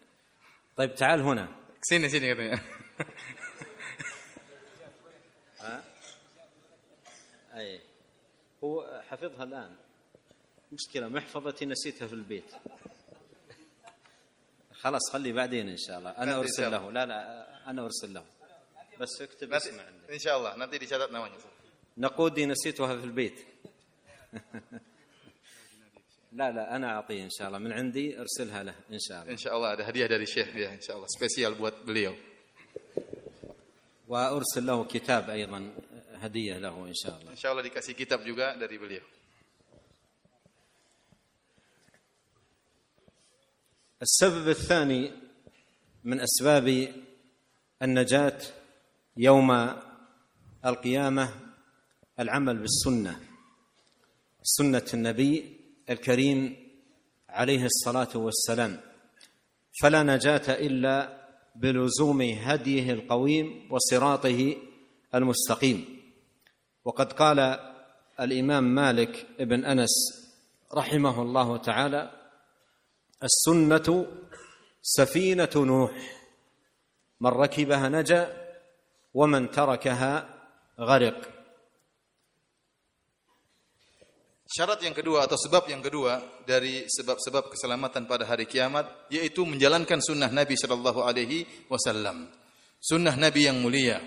طيب 0.76 0.94
تعال 0.94 1.20
هنا. 1.20 1.48
sini 1.86 2.08
katanya. 2.32 2.58
أي. 7.54 7.80
هو 8.64 9.02
حفظها 9.08 9.44
الآن. 9.44 9.76
مشكلة 10.72 11.08
محفظتي 11.08 11.66
نسيتها 11.66 12.06
في 12.08 12.12
البيت. 12.14 12.50
خلاص 14.72 15.10
خلي 15.12 15.32
بعدين 15.32 15.68
إن 15.68 15.76
شاء 15.76 15.98
الله. 15.98 16.10
أرسل 16.10 16.62
شاء 16.62 16.70
له. 16.70 16.90
لا 16.92 17.06
لا 17.06 17.70
أنا 17.70 17.84
أرسل 17.84 18.14
له. 18.14 18.24
بس 19.00 19.22
اكتب 19.22 19.52
اسمه 19.52 19.82
عندك. 19.82 20.10
insyaallah 20.16 20.56
nanti 20.56 20.78
dicatat 20.80 21.10
namanya. 21.12 21.36
نقودي 21.98 22.46
نسيتها 22.46 22.96
في 22.96 23.04
البيت. 23.04 23.38
لا 26.36 26.52
لا 26.52 26.76
أنا 26.76 27.00
أعطيه 27.00 27.24
إن 27.24 27.30
شاء 27.30 27.48
الله 27.48 27.58
من 27.58 27.72
عندي 27.72 28.20
أرسلها 28.20 28.62
له 28.62 28.74
إن 28.92 28.98
شاء 29.00 29.22
الله 29.24 29.32
Insyaallah 29.32 29.70
ada 29.72 29.82
hadiah 29.88 30.04
dari 30.04 30.28
Syekh 30.28 30.52
ya 30.52 30.68
insyaallah 30.76 31.08
spesial 31.08 31.56
buat 31.56 31.80
beliau. 31.80 32.12
وأرسل 34.08 34.66
له 34.66 34.84
كتاب 34.84 35.30
أيضا 35.30 35.60
هدية 36.20 36.58
له 36.60 36.74
إن 36.76 36.94
شاء 36.94 37.16
الله 37.16 37.32
Insyaallah 37.32 37.64
dikasih 37.64 37.96
kitab 37.96 38.20
juga 38.20 38.52
dari 38.60 38.76
beliau. 38.76 39.04
السبب 44.02 44.48
الثاني 44.48 45.10
من 46.04 46.20
أسباب 46.20 46.92
النجاة 47.82 48.38
يوم 49.16 49.50
القيامة 50.64 51.26
العمل 52.20 52.56
بالسنة 52.58 53.20
سنة 54.42 54.84
النبي 54.94 55.55
الكريم 55.90 56.56
عليه 57.28 57.64
الصلاة 57.64 58.08
والسلام. 58.14 58.80
فلا 59.82 60.02
نجاة 60.02 60.42
إلا 60.48 61.26
بلزوم 61.56 62.22
هديه 62.22 62.92
القويم 62.92 63.72
وصراطه 63.72 64.56
المستقيم. 65.14 66.02
وقد 66.84 67.12
قال 67.12 67.58
الإمام 68.20 68.74
مالك 68.74 69.26
بن 69.40 69.64
أنس 69.64 69.90
رحمه 70.74 71.22
الله 71.22 71.56
تعالى 71.56 72.10
السنة 73.22 74.06
سفينة 74.82 75.50
نوح. 75.56 76.22
من 77.20 77.30
ركبها 77.30 77.88
نجا 77.88 78.46
ومن 79.14 79.50
تركها 79.50 80.28
غرق. 80.80 81.35
Syarat 84.46 84.78
yang 84.78 84.94
kedua 84.94 85.26
atau 85.26 85.34
sebab 85.34 85.66
yang 85.66 85.82
kedua 85.82 86.22
dari 86.46 86.86
sebab-sebab 86.86 87.50
keselamatan 87.50 88.06
pada 88.06 88.22
hari 88.30 88.46
kiamat 88.46 89.10
yaitu 89.10 89.42
menjalankan 89.42 89.98
sunnah 89.98 90.30
Nabi 90.30 90.54
Shallallahu 90.54 91.02
Alaihi 91.02 91.66
Wasallam. 91.66 92.30
Sunnah 92.78 93.18
Nabi 93.18 93.50
yang 93.50 93.58
mulia. 93.58 93.98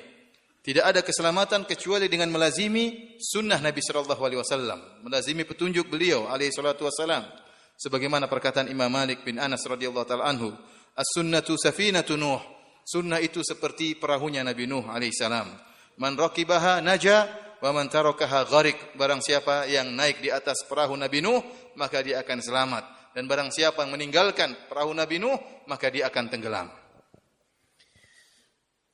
Tidak 0.64 0.80
ada 0.80 1.04
keselamatan 1.04 1.68
kecuali 1.68 2.08
dengan 2.08 2.32
melazimi 2.32 3.20
sunnah 3.20 3.60
Nabi 3.60 3.84
Shallallahu 3.84 4.22
Alaihi 4.24 4.40
Wasallam, 4.40 4.80
melazimi 5.04 5.44
petunjuk 5.44 5.92
beliau 5.92 6.32
Alaihi 6.32 6.56
Salatu 6.56 6.88
Wasallam. 6.88 7.28
Sebagaimana 7.76 8.32
perkataan 8.32 8.72
Imam 8.72 8.88
Malik 8.92 9.28
bin 9.28 9.40
Anas 9.40 9.64
radhiyallahu 9.68 10.08
taala 10.08 10.28
anhu, 10.28 10.56
as-sunnatu 10.96 11.60
safinatu 11.60 12.16
Nuh. 12.16 12.40
Sunnah 12.88 13.20
itu 13.20 13.44
seperti 13.44 14.00
perahunya 14.00 14.44
Nabi 14.44 14.66
Nuh 14.66 14.88
alaihi 14.88 15.14
salam. 15.14 15.52
Man 16.00 16.16
raqibaha 16.16 16.80
naja 16.80 17.28
wa 17.60 17.70
man 17.76 17.88
tarakaha 17.92 18.48
gharik. 18.48 18.96
Barang 18.96 19.20
siapa 19.24 19.68
yang 19.68 19.92
naik 19.94 20.24
di 20.24 20.32
atas 20.32 20.64
perahu 20.68 20.96
Nabi 20.96 21.20
Nuh, 21.24 21.40
maka 21.76 22.04
dia 22.04 22.24
akan 22.24 22.40
selamat. 22.40 22.84
Dan 23.16 23.28
barang 23.28 23.52
siapa 23.52 23.84
yang 23.84 23.94
meninggalkan 23.96 24.56
perahu 24.72 24.96
Nabi 24.96 25.20
Nuh, 25.20 25.36
maka 25.68 25.92
dia 25.92 26.08
akan 26.08 26.28
tenggelam. 26.32 26.70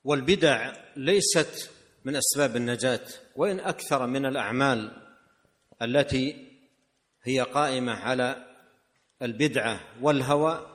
والبدع 0.06 0.72
ليست 0.96 1.70
من 2.04 2.16
اسباب 2.16 2.56
النجاه 2.56 3.34
وان 3.36 3.60
أكثر 3.60 4.06
من 4.06 4.26
الاعمال 4.26 5.02
التي 5.82 6.46
هي 7.22 7.40
قائمه 7.40 7.92
على 7.92 8.46
البدعه 9.22 9.80
والهوى 10.00 10.66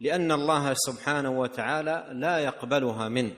لأن 0.00 0.32
الله 0.32 0.74
سبحانه 0.74 1.30
وتعالى 1.30 2.06
لا 2.12 2.38
يقبلها 2.38 3.08
منه 3.08 3.34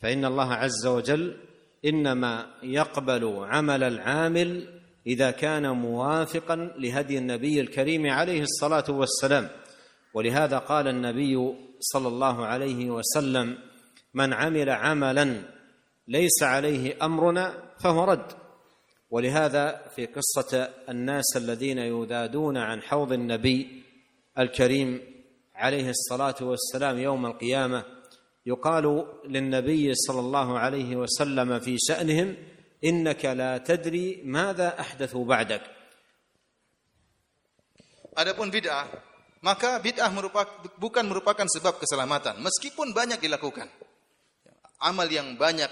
فان 0.00 0.24
الله 0.24 0.52
عز 0.54 0.86
وجل 0.86 1.47
إنما 1.88 2.46
يقبل 2.62 3.36
عمل 3.40 3.82
العامل 3.82 4.80
إذا 5.06 5.30
كان 5.30 5.70
موافقا 5.70 6.56
لهدي 6.78 7.18
النبي 7.18 7.60
الكريم 7.60 8.06
عليه 8.06 8.42
الصلاة 8.42 8.84
والسلام. 8.88 9.48
ولهذا 10.14 10.58
قال 10.58 10.88
النبي 10.88 11.54
صلى 11.80 12.08
الله 12.08 12.46
عليه 12.46 12.90
وسلم 12.90 13.58
من 14.14 14.32
عمل 14.32 14.70
عملا 14.70 15.42
ليس 16.08 16.42
عليه 16.42 16.96
أمرنا 17.02 17.54
فهو 17.80 18.04
رد. 18.04 18.32
ولهذا 19.10 19.82
في 19.96 20.06
قصة 20.06 20.68
الناس 20.88 21.36
الذين 21.36 21.78
يذادون 21.78 22.56
عن 22.56 22.82
حوض 22.82 23.12
النبي 23.12 23.82
الكريم 24.38 25.00
عليه 25.54 25.90
الصلاة 25.90 26.34
والسلام 26.40 26.98
يوم 26.98 27.26
القيامة 27.26 27.84
يقال 28.47 28.85
للنبي 29.25 29.95
صلى 29.95 30.19
الله 30.19 30.59
عليه 30.59 30.95
وسلم 30.95 31.59
في 31.59 31.77
شانهم 31.79 32.35
انك 32.83 33.25
لا 33.25 33.57
تدري 33.57 34.21
ماذا 34.25 34.79
احدثوا 34.79 35.25
بعدك 35.25 35.63
Adapun 38.13 38.53
bid'ah, 38.53 38.85
maka 39.41 39.81
bid'ah 39.81 40.05
merupakan, 40.13 40.61
bukan 40.77 41.01
merupakan 41.01 41.49
sebab 41.49 41.81
keselamatan, 41.81 42.37
meskipun 42.45 42.93
banyak 42.93 43.17
dilakukan. 43.17 43.65
Amal 44.77 45.09
yang 45.09 45.33
banyak 45.33 45.65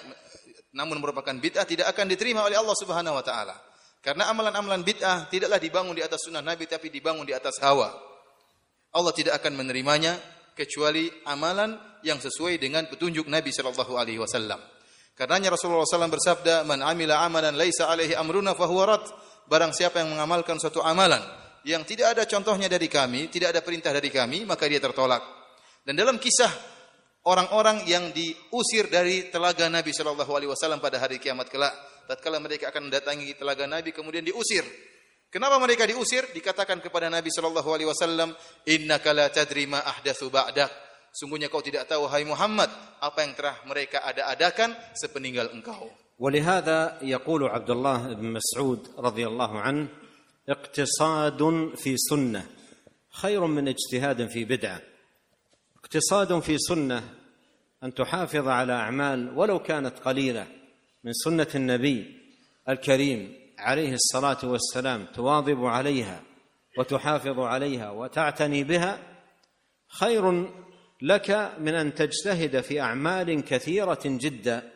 namun 0.73 0.97
merupakan 0.97 1.37
bid'ah 1.37 1.67
tidak 1.69 1.93
akan 1.93 2.09
diterima 2.09 2.41
oleh 2.41 2.57
Allah 2.57 2.73
Subhanahu 2.73 3.13
wa 3.13 3.21
taala. 3.21 3.55
Karena 4.01 4.33
amalan-amalan 4.33 4.81
bid'ah 4.81 5.29
tidaklah 5.29 5.61
dibangun 5.61 5.93
di 5.93 6.01
atas 6.01 6.25
sunnah 6.25 6.41
Nabi 6.41 6.65
tapi 6.65 6.89
dibangun 6.89 7.27
di 7.27 7.37
atas 7.37 7.61
hawa. 7.61 7.93
Allah 8.91 9.13
tidak 9.13 9.37
akan 9.37 9.61
menerimanya 9.61 10.17
kecuali 10.57 11.07
amalan 11.29 11.77
yang 12.06 12.22
sesuai 12.22 12.62
dengan 12.62 12.86
petunjuk 12.86 13.26
Nabi 13.26 13.50
sallallahu 13.50 13.98
alaihi 13.98 14.22
wasallam. 14.22 14.62
Karenanya 15.16 15.56
Rasulullah 15.56 15.88
SAW 15.88 16.12
bersabda, 16.12 16.68
"Man 16.68 16.84
amila 16.84 17.24
amalan 17.24 17.56
laisa 17.56 17.88
alaihi 17.88 18.12
amruna 18.12 18.52
fahuwa 18.52 18.84
rad." 18.84 19.04
Barang 19.48 19.72
siapa 19.72 20.04
yang 20.04 20.12
mengamalkan 20.12 20.60
suatu 20.60 20.84
amalan 20.84 21.22
yang 21.66 21.82
tidak 21.82 22.14
ada 22.14 22.22
contohnya 22.30 22.70
dari 22.70 22.86
kami, 22.86 23.26
tidak 23.26 23.50
ada 23.50 23.60
perintah 23.62 23.90
dari 23.90 24.06
kami, 24.06 24.46
maka 24.46 24.70
dia 24.70 24.78
tertolak. 24.78 25.22
Dan 25.82 25.98
dalam 25.98 26.18
kisah 26.22 26.50
orang-orang 27.26 27.82
yang 27.90 28.14
diusir 28.14 28.86
dari 28.86 29.30
telaga 29.34 29.66
Nabi 29.66 29.90
Shallallahu 29.90 30.30
Alaihi 30.30 30.50
Wasallam 30.50 30.78
pada 30.78 31.02
hari 31.02 31.18
kiamat 31.18 31.50
kelak, 31.50 31.74
tatkala 32.06 32.38
mereka 32.38 32.70
akan 32.70 32.86
mendatangi 32.86 33.34
telaga 33.34 33.66
Nabi 33.66 33.90
kemudian 33.90 34.22
diusir. 34.22 34.62
Kenapa 35.26 35.58
mereka 35.58 35.90
diusir? 35.90 36.22
Dikatakan 36.30 36.78
kepada 36.78 37.10
Nabi 37.10 37.34
Shallallahu 37.34 37.70
Alaihi 37.74 37.90
Wasallam, 37.90 38.30
Inna 38.70 39.02
kala 39.02 39.26
tadri 39.34 39.66
ma 39.66 39.82
ahdatsu 39.82 40.30
ba'dak. 40.30 40.85
Sungguhnya 41.16 41.48
kau 41.48 41.64
tidak 41.64 41.88
tahu 41.88 42.04
hai 42.12 42.28
Muhammad 42.28 42.68
apa 43.00 43.24
yang 43.24 43.32
telah 43.32 43.56
mereka 43.64 44.04
ada-adakan 44.04 44.76
sepeninggal 44.92 45.48
engkau. 45.56 45.88
ولهذا 46.16 47.04
يقول 47.04 47.44
عبد 47.44 47.70
الله 47.70 48.00
بن 48.16 48.40
مسعود 48.40 48.88
رضي 48.98 49.26
الله 49.26 49.52
عنه 49.60 49.88
اقتصاد 50.48 51.40
في 51.76 51.96
سنة 51.96 52.46
خير 53.10 53.46
من 53.46 53.68
اجتهاد 53.68 54.28
في 54.28 54.44
بدعة 54.44 54.80
اقتصاد 55.76 56.40
في 56.40 56.58
سنة 56.58 57.04
أن 57.84 57.94
تحافظ 57.94 58.48
على 58.48 58.72
أعمال 58.72 59.38
ولو 59.38 59.58
كانت 59.58 59.98
قليلة 59.98 60.46
من 61.04 61.12
سنة 61.12 61.48
النبي 61.54 62.16
الكريم 62.68 63.52
عليه 63.58 63.92
الصلاة 63.92 64.38
والسلام 64.44 65.06
تواظب 65.14 65.64
عليها 65.64 66.22
وتحافظ 66.78 67.38
عليها 67.40 67.90
وتعتني 67.90 68.64
بها 68.64 68.98
خير 69.88 70.48
لك 71.02 71.30
من 71.58 71.74
ان 71.74 71.94
تجتهد 71.94 72.60
في 72.60 72.80
اعمال 72.80 73.44
كثيره 73.44 74.02
جدا 74.04 74.72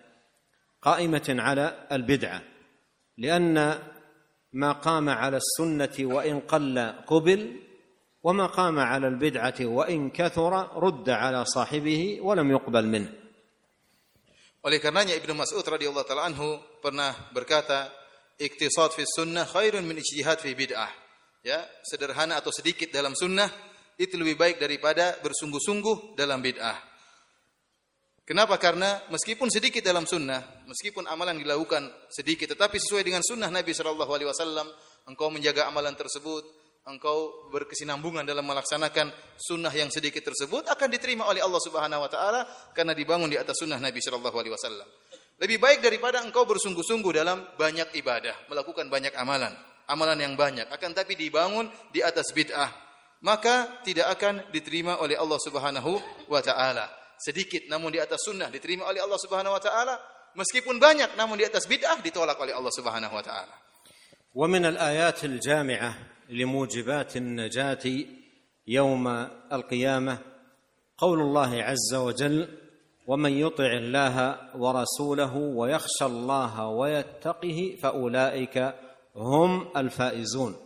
قائمه 0.83 1.37
على 1.39 1.87
البدعه 1.93 2.43
لأن 3.19 3.79
ما 4.53 4.73
قام 4.73 5.09
على 5.09 5.37
السنة 5.37 5.97
وان 6.01 6.41
قل 6.41 6.79
قبل 7.07 7.61
وما 8.23 8.47
قام 8.47 8.79
على 8.79 9.09
البدعه 9.09 9.55
وان 9.61 10.11
كثر 10.11 10.53
رد 10.77 11.11
على 11.11 11.45
صاحبه 11.45 12.19
ولم 12.21 12.51
يقبل 12.51 12.87
منه 12.87 13.13
Oleh 14.61 14.77
karenanya 14.77 15.17
Ibnu 15.17 15.33
Mas'ud 15.33 15.65
radhiyallahu 15.65 16.05
taala 16.05 16.29
anhu 16.29 16.61
pernah 16.85 17.17
berkata, 17.33 17.89
"Iktisad 18.37 18.93
fi 18.93 19.09
sunnah 19.09 19.49
khairun 19.49 19.81
min 19.89 19.97
ijtihad 19.97 20.37
fi 20.37 20.53
bid'ah." 20.53 20.93
Ya, 21.41 21.65
sederhana 21.89 22.37
atau 22.37 22.53
sedikit 22.53 22.93
dalam 22.93 23.17
sunnah 23.17 23.49
itu 24.01 24.17
lebih 24.17 24.41
baik 24.41 24.57
daripada 24.57 25.21
bersungguh-sungguh 25.21 26.17
dalam 26.17 26.41
bid'ah. 26.41 26.89
Kenapa? 28.25 28.57
Karena 28.57 28.97
meskipun 29.13 29.53
sedikit 29.53 29.85
dalam 29.85 30.09
sunnah, 30.09 30.65
meskipun 30.65 31.05
amalan 31.05 31.37
dilakukan 31.37 31.85
sedikit, 32.09 32.57
tetapi 32.57 32.81
sesuai 32.81 33.05
dengan 33.05 33.21
sunnah 33.21 33.53
Nabi 33.53 33.75
Shallallahu 33.77 34.13
Alaihi 34.15 34.31
Wasallam, 34.31 34.71
engkau 35.11 35.29
menjaga 35.29 35.67
amalan 35.67 35.93
tersebut, 35.99 36.47
engkau 36.87 37.51
berkesinambungan 37.53 38.25
dalam 38.25 38.47
melaksanakan 38.47 39.13
sunnah 39.37 39.75
yang 39.75 39.93
sedikit 39.93 40.25
tersebut 40.25 40.65
akan 40.71 40.89
diterima 40.89 41.27
oleh 41.29 41.45
Allah 41.45 41.61
Subhanahu 41.61 42.07
Wa 42.07 42.11
Taala 42.11 42.41
karena 42.73 42.95
dibangun 42.97 43.29
di 43.29 43.37
atas 43.37 43.61
sunnah 43.61 43.83
Nabi 43.83 43.99
Shallallahu 43.99 44.37
Alaihi 44.39 44.55
Wasallam. 44.55 44.89
Lebih 45.41 45.59
baik 45.61 45.81
daripada 45.85 46.23
engkau 46.23 46.47
bersungguh-sungguh 46.47 47.13
dalam 47.13 47.43
banyak 47.59 47.93
ibadah, 47.99 48.47
melakukan 48.47 48.87
banyak 48.87 49.13
amalan, 49.19 49.53
amalan 49.91 50.17
yang 50.23 50.39
banyak, 50.39 50.71
akan 50.71 50.91
tapi 50.95 51.19
dibangun 51.19 51.67
di 51.91 51.99
atas 52.05 52.31
bid'ah, 52.31 52.90
maka 53.21 53.85
tidak 53.85 54.17
akan 54.17 54.49
diterima 54.53 55.01
oleh 55.01 55.17
Allah 55.17 55.39
Subhanahu 55.41 55.93
wa 56.29 56.41
taala. 56.41 56.89
Sedikit 57.21 57.69
namun 57.69 57.93
di 57.93 58.01
atas 58.01 58.25
sunnah 58.25 58.49
diterima 58.49 58.89
oleh 58.89 59.05
Allah 59.05 59.21
Subhanahu 59.21 59.53
wa 59.53 59.63
taala, 59.63 59.95
meskipun 60.37 60.81
banyak 60.81 61.17
namun 61.21 61.37
di 61.37 61.45
atas 61.45 61.69
bid'ah 61.69 62.01
ditolak 62.01 62.41
oleh 62.41 62.57
Allah 62.57 62.73
Subhanahu 62.73 63.15
wa 63.15 63.25
taala. 63.25 63.55
ومن 64.31 64.65
الآيات 64.65 65.25
الجامعة 65.25 65.95
لموجبات 66.29 67.17
النجاة 67.17 67.87
يوم 68.67 69.09
القيامة 69.53 70.19
قول 70.99 71.21
الله 71.21 71.63
عز 71.63 71.95
وجل 71.95 72.59
ومن 73.07 73.33
يطع 73.33 73.73
الله 73.73 74.39
ورسوله 74.57 75.37
ويخشى 75.37 76.05
الله 76.05 76.67
ويتقه 76.67 77.77
فأولئك 77.83 78.75
هم 79.17 79.69
الفائزون 79.77 80.57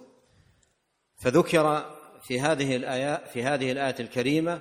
فذكر 1.25 1.95
في 2.27 2.41
هذه 2.41 2.77
الآيات 2.77 3.29
في 3.29 3.43
هذه 3.43 3.73
الآية 3.73 3.95
الكريمة 4.01 4.61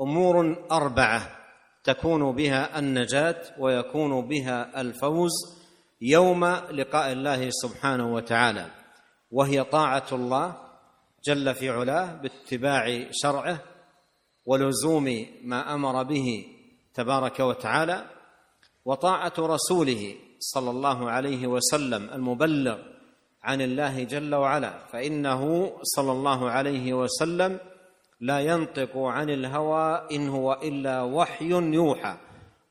أمور 0.00 0.66
أربعة 0.72 1.38
تكون 1.84 2.32
بها 2.32 2.78
النجاة 2.78 3.42
ويكون 3.58 4.28
بها 4.28 4.80
الفوز 4.80 5.30
يوم 6.00 6.44
لقاء 6.70 7.12
الله 7.12 7.48
سبحانه 7.50 8.14
وتعالى 8.14 8.66
وهي 9.30 9.64
طاعة 9.64 10.06
الله 10.12 10.56
جل 11.24 11.54
في 11.54 11.70
علاه 11.70 12.14
باتباع 12.14 13.06
شرعه 13.10 13.60
ولزوم 14.46 15.26
ما 15.44 15.74
أمر 15.74 16.02
به 16.02 16.46
تبارك 16.94 17.40
وتعالى 17.40 18.06
وطاعة 18.84 19.32
رسوله 19.38 20.14
صلى 20.38 20.70
الله 20.70 21.10
عليه 21.10 21.46
وسلم 21.46 22.10
المبلغ 22.10 22.91
عن 23.42 23.60
الله 23.60 24.04
جل 24.04 24.34
وعلا 24.34 24.86
فإنه 24.92 25.72
صلى 25.82 26.12
الله 26.12 26.50
عليه 26.50 26.94
وسلم 26.94 27.58
لا 28.20 28.40
ينطق 28.40 28.96
عن 28.96 29.30
الهوى 29.30 30.06
إن 30.12 30.28
هو 30.28 30.52
إلا 30.52 31.02
وحي 31.02 31.50
يوحى. 31.50 32.16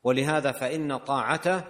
ولهذا 0.04 0.52
فإن 0.52 0.96
طاعته 0.96 1.64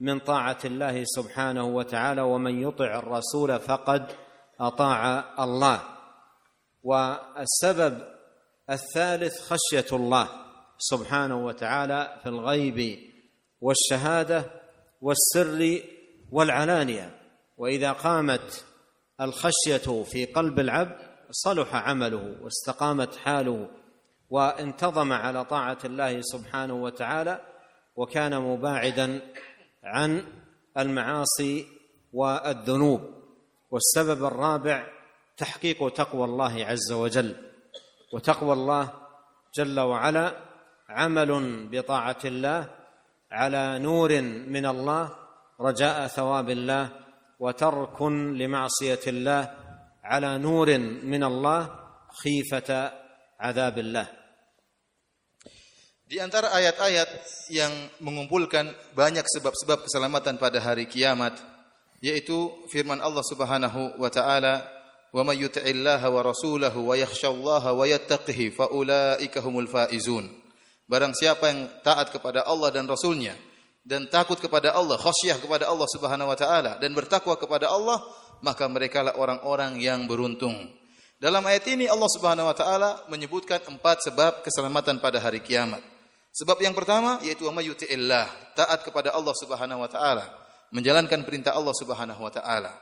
من 0.00 0.18
طاعة 0.18 0.58
الله 0.64 1.02
سبحانه 1.04 1.64
وتعالى 1.64 2.22
ومن 2.22 2.62
يطع 2.62 2.98
الرسول 2.98 3.60
فقد 3.60 4.12
أطاع 4.60 5.24
الله. 5.44 5.82
والسبب 6.82 7.98
الثالث 8.70 9.40
خشية 9.40 9.96
الله 9.96 10.28
سبحانه 10.78 11.46
وتعالى 11.46 12.20
في 12.22 12.28
الغيب 12.28 12.98
والشهادة 13.60 14.44
والسر 15.00 15.80
والعلانية. 16.32 17.23
وإذا 17.56 17.92
قامت 17.92 18.64
الخشية 19.20 20.02
في 20.04 20.24
قلب 20.24 20.60
العبد 20.60 20.96
صلح 21.30 21.74
عمله 21.74 22.36
واستقامت 22.42 23.16
حاله 23.16 23.68
وانتظم 24.30 25.12
على 25.12 25.44
طاعة 25.44 25.78
الله 25.84 26.20
سبحانه 26.20 26.74
وتعالى 26.74 27.40
وكان 27.96 28.40
مباعدا 28.40 29.20
عن 29.84 30.24
المعاصي 30.78 31.66
والذنوب. 32.12 33.00
والسبب 33.70 34.24
الرابع 34.24 34.86
تحقيق 35.36 35.92
تقوى 35.92 36.24
الله 36.24 36.64
عز 36.64 36.92
وجل. 36.92 37.36
وتقوى 38.12 38.52
الله 38.52 38.92
جل 39.54 39.80
وعلا 39.80 40.36
عمل 40.88 41.68
بطاعة 41.68 42.18
الله 42.24 42.70
على 43.32 43.78
نور 43.78 44.20
من 44.22 44.66
الله 44.66 45.16
رجاء 45.60 46.06
ثواب 46.06 46.50
الله 46.50 47.03
وترك 47.44 48.02
لمعصيه 48.40 49.04
الله 49.06 49.42
على 50.04 50.30
نور 50.38 50.68
من 51.04 51.22
الله 51.24 51.60
خيفه 52.24 52.70
عذاب 53.40 53.76
الله 53.78 54.08
Di 56.04 56.20
antara 56.20 56.52
ayat-ayat 56.52 57.10
yang 57.48 57.72
mengumpulkan 58.04 58.68
banyak 58.92 59.24
sebab-sebab 59.24 59.88
keselamatan 59.88 60.36
pada 60.36 60.60
hari 60.60 60.84
kiamat 60.84 61.32
yaitu 62.04 62.52
firman 62.68 63.00
Allah 63.00 63.24
Subhanahu 63.24 63.96
wa 63.96 64.08
taala 64.12 64.68
wa 65.16 65.24
may 65.24 65.40
yuti'illaha 65.40 66.04
wa 66.12 66.20
rasulahu 66.20 66.92
wa 66.92 66.94
yakhshallaha 66.96 67.72
wa 67.72 67.88
yattaqihi 67.88 68.52
fa 68.52 68.68
ulaika 68.68 69.40
humul 69.40 69.64
faizun 69.64 70.28
barang 70.84 71.16
siapa 71.16 71.48
yang 71.48 71.60
taat 71.80 72.12
kepada 72.12 72.44
Allah 72.44 72.68
dan 72.68 72.84
rasulnya 72.84 73.32
dan 73.84 74.08
takut 74.08 74.40
kepada 74.40 74.72
Allah 74.72 74.96
khasyah 74.96 75.38
kepada 75.38 75.68
Allah 75.68 75.86
Subhanahu 75.92 76.32
wa 76.32 76.38
taala 76.38 76.80
dan 76.80 76.90
bertakwa 76.96 77.36
kepada 77.36 77.68
Allah 77.68 78.00
maka 78.40 78.64
mereka 78.66 79.04
lah 79.04 79.14
orang-orang 79.20 79.78
yang 79.78 80.08
beruntung 80.08 80.56
dalam 81.20 81.44
ayat 81.44 81.68
ini 81.68 81.86
Allah 81.86 82.10
Subhanahu 82.10 82.48
wa 82.48 82.56
taala 82.56 82.90
menyebutkan 83.12 83.60
empat 83.68 84.08
sebab 84.08 84.40
keselamatan 84.40 84.98
pada 84.98 85.20
hari 85.20 85.44
kiamat 85.44 85.84
sebab 86.32 86.58
yang 86.64 86.72
pertama 86.72 87.20
yaitu 87.20 87.44
wa 87.44 87.54
taat 88.56 88.80
kepada 88.82 89.12
Allah 89.12 89.34
Subhanahu 89.36 89.84
wa 89.84 89.90
taala 89.92 90.44
menjalankan 90.74 91.22
perintah 91.22 91.54
Allah 91.54 91.70
Subhanahu 91.70 92.18
wa 92.18 92.32
taala. 92.34 92.74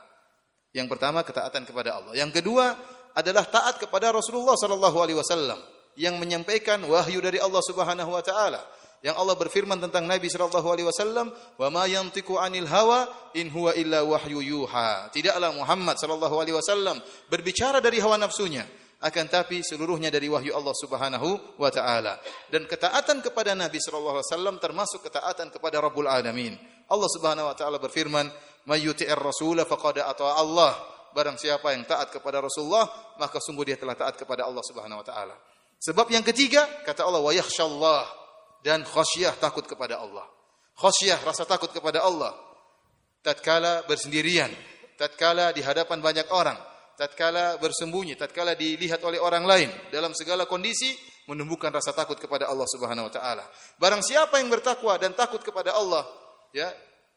Yang 0.73 0.89
pertama 0.89 1.21
ketaatan 1.21 1.69
kepada 1.69 2.01
Allah. 2.01 2.17
Yang 2.17 2.41
kedua 2.41 2.73
adalah 3.13 3.45
taat 3.45 3.77
kepada 3.77 4.09
Rasulullah 4.09 4.57
sallallahu 4.57 4.97
alaihi 4.97 5.21
wasallam 5.21 5.61
yang 5.93 6.17
menyampaikan 6.17 6.81
wahyu 6.81 7.21
dari 7.21 7.37
Allah 7.37 7.61
Subhanahu 7.61 8.09
wa 8.09 8.25
taala. 8.25 8.57
Yang 9.03 9.19
Allah 9.19 9.35
berfirman 9.35 9.83
tentang 9.83 10.07
Nabi 10.07 10.31
sallallahu 10.31 10.63
alaihi 10.71 10.87
wasallam, 10.87 11.27
"Wa 11.59 11.67
ma 11.67 11.83
yantiqu 11.83 12.39
'anil 12.39 12.71
hawa 12.71 13.03
in 13.35 13.51
huwa 13.51 13.75
illa 13.75 13.99
wahyu 13.99 14.39
yuha." 14.39 15.11
Tidaklah 15.11 15.51
Muhammad 15.51 15.99
sallallahu 15.99 16.39
alaihi 16.39 16.55
wasallam 16.55 17.03
berbicara 17.27 17.83
dari 17.83 17.99
hawa 17.99 18.15
nafsunya, 18.15 18.63
akan 19.03 19.25
tapi 19.27 19.59
seluruhnya 19.59 20.07
dari 20.07 20.31
wahyu 20.31 20.55
Allah 20.55 20.71
Subhanahu 20.71 21.59
wa 21.59 21.67
taala. 21.67 22.15
Dan 22.47 22.63
ketaatan 22.63 23.19
kepada 23.19 23.51
Nabi 23.51 23.75
sallallahu 23.75 24.23
alaihi 24.23 24.29
wasallam 24.31 24.55
termasuk 24.63 25.03
ketaatan 25.03 25.51
kepada 25.51 25.83
Rabbul 25.83 26.07
Alamin. 26.07 26.55
Allah 26.87 27.09
Subhanahu 27.11 27.51
wa 27.51 27.55
taala 27.59 27.83
berfirman, 27.83 28.31
"May 28.71 28.87
yuti'ir 28.87 29.19
rasul 29.19 29.59
faqad 29.67 29.99
ata'a 29.99 30.39
Allah." 30.39 30.79
Barang 31.11 31.35
siapa 31.35 31.75
yang 31.75 31.83
taat 31.83 32.07
kepada 32.07 32.39
Rasulullah, 32.39 32.87
maka 33.19 33.37
sungguh 33.43 33.67
dia 33.67 33.75
telah 33.75 33.99
taat 33.99 34.15
kepada 34.15 34.47
Allah 34.47 34.63
Subhanahu 34.63 35.03
wa 35.03 35.05
taala. 35.05 35.35
Sebab 35.83 36.07
yang 36.07 36.23
ketiga, 36.23 36.63
kata 36.87 37.03
Allah, 37.03 37.19
"Wa 37.19 37.35
yakhshallah" 37.35 38.22
dan 38.63 38.87
khasyah 38.87 39.35
takut 39.37 39.67
kepada 39.67 39.99
Allah. 39.99 40.25
Khasyah 40.79 41.21
rasa 41.21 41.43
takut 41.45 41.69
kepada 41.69 42.01
Allah 42.01 42.33
tatkala 43.23 43.87
bersendirian, 43.87 44.51
tatkala 44.99 45.55
di 45.55 45.63
hadapan 45.63 46.03
banyak 46.03 46.27
orang, 46.35 46.59
tatkala 46.99 47.55
bersembunyi, 47.57 48.19
tatkala 48.19 48.53
dilihat 48.53 48.99
oleh 49.07 49.17
orang 49.17 49.47
lain, 49.47 49.71
dalam 49.89 50.11
segala 50.11 50.43
kondisi 50.45 50.91
menumbuhkan 51.31 51.71
rasa 51.71 51.95
takut 51.95 52.19
kepada 52.19 52.51
Allah 52.51 52.67
Subhanahu 52.67 53.07
wa 53.07 53.13
taala. 53.13 53.47
Barang 53.79 54.03
siapa 54.03 54.43
yang 54.43 54.51
bertakwa 54.51 54.99
dan 54.99 55.15
takut 55.15 55.39
kepada 55.39 55.71
Allah, 55.71 56.03
ya 56.51 56.67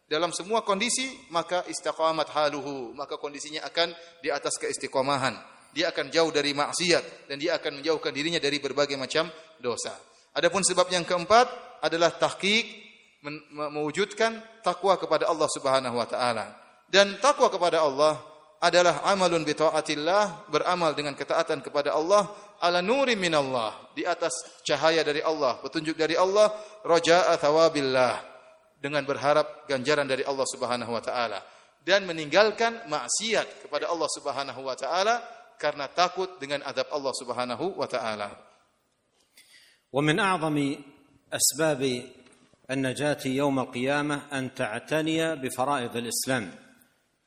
dalam 0.07 0.31
semua 0.31 0.63
kondisi 0.63 1.11
maka 1.35 1.67
istiqamat 1.67 2.31
haluhu 2.31 2.95
maka 2.95 3.19
kondisinya 3.19 3.67
akan 3.67 3.91
di 4.23 4.31
atas 4.31 4.55
keistiqomahan 4.55 5.35
dia 5.75 5.91
akan 5.91 6.15
jauh 6.15 6.31
dari 6.31 6.55
maksiat 6.55 7.27
dan 7.27 7.43
dia 7.43 7.59
akan 7.59 7.83
menjauhkan 7.83 8.15
dirinya 8.15 8.39
dari 8.39 8.63
berbagai 8.63 8.95
macam 8.95 9.27
dosa 9.59 9.91
adapun 10.37 10.61
sebab 10.61 10.93
yang 10.93 11.03
keempat 11.03 11.49
adalah 11.81 12.13
tahqiq 12.13 12.85
mewujudkan 13.51 14.39
takwa 14.61 14.95
kepada 15.01 15.27
Allah 15.27 15.49
Subhanahu 15.51 15.97
wa 15.97 16.07
taala 16.07 16.53
dan 16.93 17.17
takwa 17.19 17.49
kepada 17.49 17.83
Allah 17.83 18.21
adalah 18.61 19.03
amalun 19.09 19.43
bi 19.43 19.57
taatillah 19.57 20.49
beramal 20.53 20.95
dengan 20.95 21.17
ketaatan 21.17 21.65
kepada 21.65 21.97
Allah 21.97 22.29
ala 22.63 22.81
nuri 22.85 23.19
minallah 23.19 23.93
di 23.93 24.07
atas 24.07 24.63
cahaya 24.63 25.03
dari 25.03 25.21
Allah 25.25 25.59
petunjuk 25.61 25.99
dari 25.99 26.15
Allah 26.15 26.53
raja'a 26.87 27.37
thawabillah 27.37 28.37
dengan 28.81 29.03
berharap 29.03 29.67
ganjaran 29.67 30.07
dari 30.07 30.23
Allah 30.23 30.47
Subhanahu 30.47 30.93
wa 30.93 31.03
taala 31.03 31.41
dan 31.87 32.03
meninggalkan 32.03 32.87
maksiat 32.91 33.67
kepada 33.67 33.87
Allah 33.87 34.11
Subhanahu 34.11 34.61
wa 34.63 34.75
taala 34.75 35.23
karena 35.57 35.89
takut 35.89 36.37
dengan 36.43 36.61
adab 36.67 36.91
Allah 36.93 37.15
Subhanahu 37.17 37.79
wa 37.79 37.89
taala. 37.89 38.46
ومن 39.97 40.19
أعظم 40.19 40.77
أسباب 41.33 42.03
النجاة 42.71 43.19
يوم 43.27 43.59
القيامة 43.59 44.23
أن 44.33 44.55
تعتني 44.55 45.37
بفرائض 45.37 45.97
الإسلام 45.97 46.51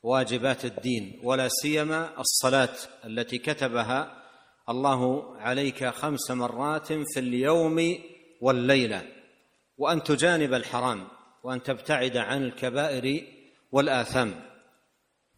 واجبات 0.04 0.66
الدين 0.66 1.20
ولا 1.24 1.48
سيما 1.50 2.20
الصلاة 2.20 2.76
التي 3.06 3.38
كتبها 3.38 4.24
الله 4.70 5.34
عليك 5.38 5.86
خمس 5.86 6.32
مرات 6.32 6.88
في 6.88 7.20
اليوم 7.20 7.98
والليلة 8.42 9.02
وأن 9.78 10.04
تجانب 10.04 10.54
الحرام 10.54 11.08
وأن 11.44 11.64
تبتعد 11.64 12.18
عن 12.18 12.44
الكبائر 12.44 13.28
والآثام. 13.72 14.42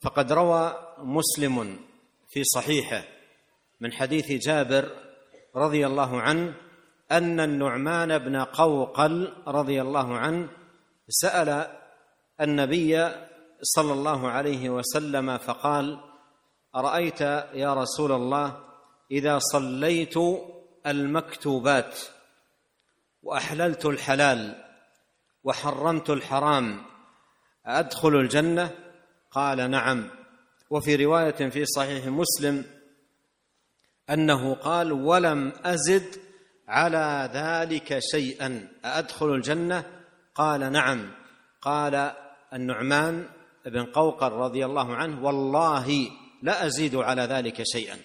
فقد 0.01 0.31
روى 0.31 0.75
مسلم 0.97 1.79
في 2.29 2.43
صحيحه 2.43 3.03
من 3.79 3.93
حديث 3.93 4.31
جابر 4.31 4.91
رضي 5.55 5.87
الله 5.87 6.21
عنه 6.21 6.70
أن 7.11 7.39
النعمان 7.39 8.17
بن 8.17 8.35
قوقل 8.35 9.33
رضي 9.47 9.81
الله 9.81 10.17
عنه 10.17 10.49
سأل 11.09 11.67
النبي 12.41 13.11
صلى 13.61 13.93
الله 13.93 14.29
عليه 14.29 14.69
وسلم 14.69 15.37
فقال 15.37 15.99
أرأيت 16.75 17.21
يا 17.53 17.73
رسول 17.73 18.11
الله 18.11 18.63
إذا 19.11 19.39
صليت 19.39 20.15
المكتوبات 20.87 21.99
وأحللت 23.23 23.85
الحلال 23.85 24.63
وحرمت 25.43 26.09
الحرام 26.09 26.83
أدخل 27.65 28.15
الجنه 28.15 28.71
قال 29.31 29.71
نعم. 29.71 30.09
وفي 30.69 30.95
رواية 31.05 31.49
في 31.49 31.65
صحيح 31.65 32.05
مسلم 32.05 32.65
أنه 34.09 34.53
قال 34.53 34.91
ولم 34.91 35.53
أزد 35.65 36.30
على 36.67 37.29
ذلك 37.33 37.99
شيئا 37.99 38.67
أأدخل 38.85 39.29
الجنة؟ 39.29 39.83
قال 40.35 40.71
نعم. 40.71 41.11
قال 41.61 42.11
النعمان 42.53 43.27
بن 43.65 43.85
قوقر 43.85 44.31
رضي 44.31 44.65
الله 44.65 44.95
عنه 44.95 45.23
والله 45.23 46.07
لا 46.43 46.65
أزيد 46.65 46.95
على 46.95 47.21
ذلك 47.21 47.63
شيئا. 47.63 47.97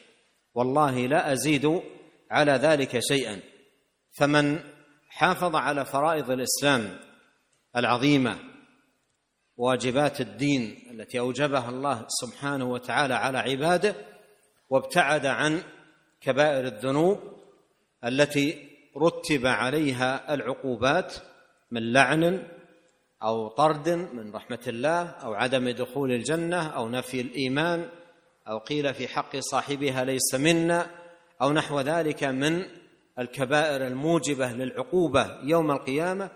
والله 0.54 1.06
لا 1.06 1.32
أزيد 1.32 1.82
على 2.30 2.52
ذلك 2.52 2.98
شيئا. 2.98 3.40
فمن 4.18 4.60
حافظ 5.08 5.56
على 5.56 5.84
فرائض 5.84 6.30
الإسلام 6.30 6.98
العظيمة 7.76 8.38
واجبات 9.56 10.20
الدين 10.20 10.88
التي 10.90 11.18
أوجبها 11.18 11.68
الله 11.68 12.06
سبحانه 12.08 12.64
وتعالى 12.64 13.14
على 13.14 13.38
عباده 13.38 13.94
وابتعد 14.70 15.26
عن 15.26 15.62
كبائر 16.20 16.66
الذنوب 16.66 17.35
التي 18.06 18.68
رتب 18.96 19.46
عليها 19.46 20.34
العقوبات 20.34 21.14
من 21.70 21.92
لعن 21.92 22.42
أو 23.22 23.48
طرد 23.48 23.88
من 23.88 24.32
رحمة 24.32 24.64
الله 24.66 25.02
أو 25.02 25.34
عدم 25.34 25.70
دخول 25.70 26.12
الجنة 26.12 26.66
أو 26.66 26.88
نفي 26.88 27.20
الإيمان 27.20 27.88
أو 28.48 28.58
قيل 28.58 28.94
في 28.94 29.08
حق 29.08 29.36
صاحبها 29.36 30.04
ليس 30.04 30.34
منا 30.34 30.90
أو 31.42 31.52
نحو 31.52 31.80
ذلك 31.80 32.24
من 32.24 32.64
الكبائر 33.18 33.86
الموجبة 33.86 34.52
للعقوبة 34.52 35.38
يوم 35.42 35.70
القيامة 35.70 36.30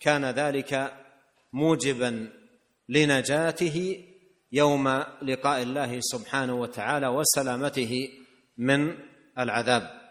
كان 0.00 0.24
ذلك 0.24 0.92
موجبا 1.52 2.28
لنجاته 2.88 4.04
يوم 4.52 4.88
لقاء 5.22 5.62
الله 5.62 5.98
سبحانه 6.00 6.54
وتعالى 6.54 7.08
وسلامته 7.08 8.08
من 8.58 8.94
العذاب. 9.38 10.05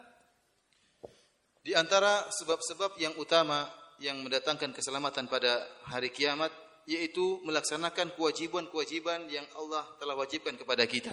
Di 1.66 1.74
antara 1.74 2.30
sebab-sebab 2.30 3.02
yang 3.02 3.18
utama 3.18 3.66
yang 3.98 4.22
mendatangkan 4.22 4.70
keselamatan 4.70 5.26
pada 5.26 5.66
hari 5.90 6.14
kiamat 6.14 6.54
yaitu 6.86 7.42
melaksanakan 7.42 8.14
kewajiban-kewajiban 8.14 9.26
yang 9.34 9.50
Allah 9.58 9.82
telah 9.98 10.14
wajibkan 10.14 10.54
kepada 10.62 10.86
kita. 10.86 11.10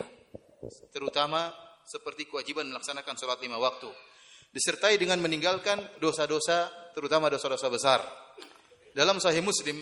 Terutama 0.92 1.48
seperti 1.88 2.28
kewajiban 2.28 2.68
melaksanakan 2.68 3.16
sholat 3.16 3.40
lima 3.40 3.57
waktu. 3.57 3.88
Disertai 4.53 5.00
dengan 5.00 5.16
meninggalkan 5.24 5.80
dosa-dosa, 5.96 6.68
terutama 6.92 7.32
dosa-dosa 7.32 7.72
besar. 7.72 8.05
Dalam 8.92 9.16
Sahih 9.24 9.40
Muslim 9.40 9.80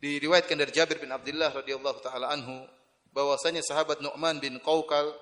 diriwayatkan 0.00 0.56
dari 0.56 0.72
Jabir 0.72 0.96
bin 0.96 1.12
Abdullah 1.12 1.52
radhiyallahu 1.52 2.00
taala 2.00 2.32
anhu 2.32 2.64
bahwasanya 3.12 3.60
sahabat 3.60 4.00
Nu'man 4.00 4.40
bin 4.40 4.56
Qaukal 4.64 5.12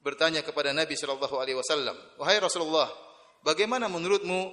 bertanya 0.00 0.40
kepada 0.40 0.72
Nabi 0.72 0.96
sallallahu 0.96 1.36
alaihi 1.36 1.60
wasallam, 1.60 1.92
"Wahai 2.16 2.40
Rasulullah, 2.40 2.88
bagaimana 3.46 3.86
menurutmu 3.86 4.50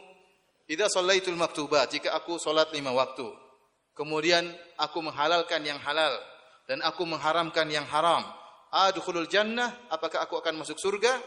idza 0.70 0.90
shallaitul 0.90 1.38
maktubat 1.38 1.90
jika 1.90 2.14
aku 2.14 2.38
salat 2.38 2.70
lima 2.76 2.94
waktu, 2.94 3.26
kemudian 3.98 4.46
aku 4.78 5.02
menghalalkan 5.02 5.66
yang 5.66 5.82
halal 5.82 6.14
dan 6.70 6.86
aku 6.86 7.06
mengharamkan 7.06 7.66
yang 7.70 7.86
haram, 7.90 8.22
adkhulul 8.70 9.26
jannah, 9.26 9.74
apakah 9.90 10.22
aku 10.26 10.38
akan 10.38 10.62
masuk 10.62 10.78
surga?" 10.78 11.18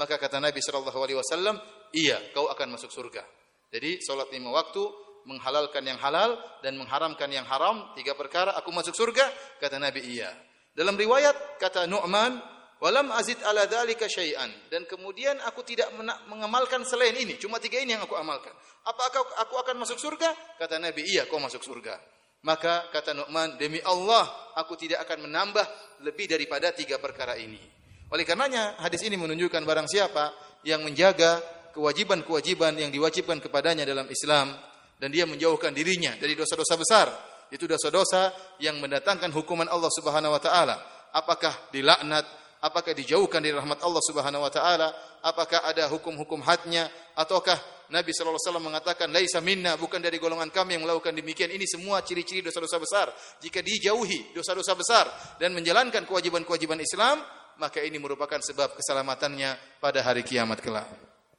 Maka 0.00 0.16
kata 0.16 0.40
Nabi 0.40 0.64
sallallahu 0.64 0.96
alaihi 0.96 1.18
wasallam, 1.20 1.60
"Iya, 1.92 2.16
kau 2.32 2.48
akan 2.48 2.72
masuk 2.72 2.88
surga." 2.88 3.20
Jadi 3.68 4.00
salat 4.00 4.32
lima 4.32 4.48
waktu 4.48 4.80
menghalalkan 5.28 5.84
yang 5.84 6.00
halal 6.00 6.40
dan 6.64 6.80
mengharamkan 6.80 7.28
yang 7.28 7.44
haram, 7.44 7.92
tiga 7.94 8.16
perkara 8.16 8.56
aku 8.56 8.72
masuk 8.72 8.96
surga? 8.96 9.28
Kata 9.60 9.76
Nabi 9.76 10.02
iya. 10.16 10.32
Dalam 10.72 10.96
riwayat 10.96 11.60
kata 11.60 11.84
Nu'man, 11.90 12.40
walam 12.80 13.12
azid 13.12 13.38
ala 13.44 13.68
dzalika 13.68 14.08
syai'an 14.08 14.50
dan 14.72 14.88
kemudian 14.88 15.36
aku 15.44 15.62
tidak 15.62 15.92
mengamalkan 16.26 16.82
selain 16.82 17.14
ini, 17.14 17.36
cuma 17.36 17.60
tiga 17.60 17.78
ini 17.78 17.94
yang 17.94 18.04
aku 18.04 18.16
amalkan. 18.16 18.52
Apakah 18.88 19.22
aku 19.44 19.54
akan 19.60 19.76
masuk 19.84 20.00
surga? 20.00 20.56
Kata 20.56 20.80
Nabi, 20.80 21.04
iya 21.04 21.28
kau 21.28 21.36
masuk 21.36 21.60
surga. 21.60 22.00
Maka 22.40 22.88
kata 22.88 23.12
Nu'man, 23.12 23.60
demi 23.60 23.84
Allah 23.84 24.24
aku 24.56 24.72
tidak 24.72 25.04
akan 25.04 25.28
menambah 25.28 25.66
lebih 26.08 26.24
daripada 26.24 26.72
tiga 26.72 26.96
perkara 26.96 27.36
ini. 27.36 27.60
Oleh 28.08 28.24
karenanya 28.24 28.80
hadis 28.80 29.04
ini 29.04 29.20
menunjukkan 29.20 29.60
barang 29.60 29.84
siapa 29.84 30.32
yang 30.64 30.80
menjaga 30.80 31.44
kewajiban-kewajiban 31.76 32.80
yang 32.80 32.90
diwajibkan 32.90 33.38
kepadanya 33.44 33.84
dalam 33.84 34.08
Islam 34.08 34.56
dan 34.96 35.08
dia 35.12 35.28
menjauhkan 35.28 35.76
dirinya 35.76 36.16
dari 36.16 36.32
dosa-dosa 36.32 36.74
besar. 36.80 37.06
Itu 37.52 37.68
dosa-dosa 37.68 38.32
yang 38.62 38.80
mendatangkan 38.80 39.28
hukuman 39.36 39.68
Allah 39.68 39.92
Subhanahu 39.92 40.32
wa 40.32 40.40
taala. 40.40 40.76
Apakah 41.12 41.70
dilaknat, 41.74 42.24
apakah 42.60 42.92
dijauhkan 42.92 43.40
dari 43.40 43.56
rahmat 43.56 43.80
Allah 43.80 44.02
Subhanahu 44.04 44.44
wa 44.44 44.52
taala, 44.52 44.88
apakah 45.24 45.64
ada 45.64 45.88
hukum-hukum 45.88 46.44
hadnya 46.44 46.88
ataukah 47.16 47.56
Nabi 47.90 48.14
sallallahu 48.14 48.38
alaihi 48.38 48.46
wasallam 48.46 48.66
mengatakan 48.70 49.08
laisa 49.10 49.42
minna 49.42 49.74
bukan 49.74 49.98
dari 49.98 50.22
golongan 50.22 50.54
kami 50.54 50.78
yang 50.78 50.86
melakukan 50.86 51.10
demikian. 51.10 51.50
Ini 51.50 51.66
semua 51.66 52.06
ciri-ciri 52.06 52.46
dosa-dosa 52.46 52.78
besar. 52.78 53.06
Jika 53.42 53.66
dijauhi 53.66 54.30
dosa-dosa 54.30 54.78
besar 54.78 55.10
dan 55.42 55.50
menjalankan 55.58 56.06
kewajiban-kewajiban 56.06 56.78
Islam, 56.78 57.18
maka 57.58 57.82
ini 57.82 57.98
merupakan 57.98 58.38
sebab 58.38 58.78
keselamatannya 58.78 59.82
pada 59.82 60.06
hari 60.06 60.22
kiamat 60.22 60.62
kelak. 60.62 60.86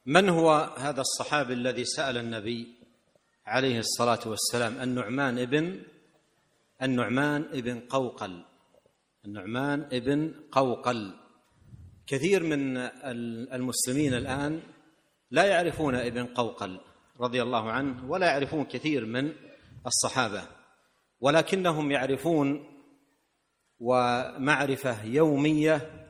Man 0.04 0.28
huwa 0.28 0.76
hadha 0.76 1.06
as-sahabi 1.06 1.56
alladhi 1.56 1.88
sa'ala 1.88 2.20
an-nabi 2.20 2.68
alaihi 3.48 3.80
salatu 3.86 4.36
wassalam 4.36 4.76
An-Nu'man 4.82 5.40
ibn 5.40 5.80
An-Nu'man 6.82 7.56
ibn 7.56 7.88
Qawqal 7.88 8.51
النعمان 9.26 9.82
ابن 9.94 10.34
قوقل. 10.52 11.14
كثير 12.08 12.44
من 12.44 12.78
المسلمين 13.54 14.14
الآن 14.14 14.62
لا 15.32 15.46
يعرفون 15.46 15.96
ابن 15.96 16.26
قوقل 16.26 16.80
رضي 17.20 17.42
الله 17.42 17.72
عنه 17.72 18.12
ولا 18.12 18.28
يعرفون 18.28 18.66
كثير 18.66 19.06
من 19.06 19.34
الصحابة 19.86 20.48
ولكنهم 21.20 21.92
يعرفون 21.92 22.68
ومعرفة 23.80 25.04
يومية 25.06 26.08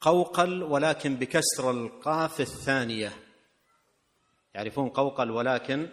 قوقل 0.00 0.62
ولكن 0.62 1.16
بكسر 1.16 1.70
القاف 1.70 2.40
الثانية. 2.40 3.12
يعرفون 4.54 4.88
قوقل 4.88 5.30
ولكن 5.30 5.88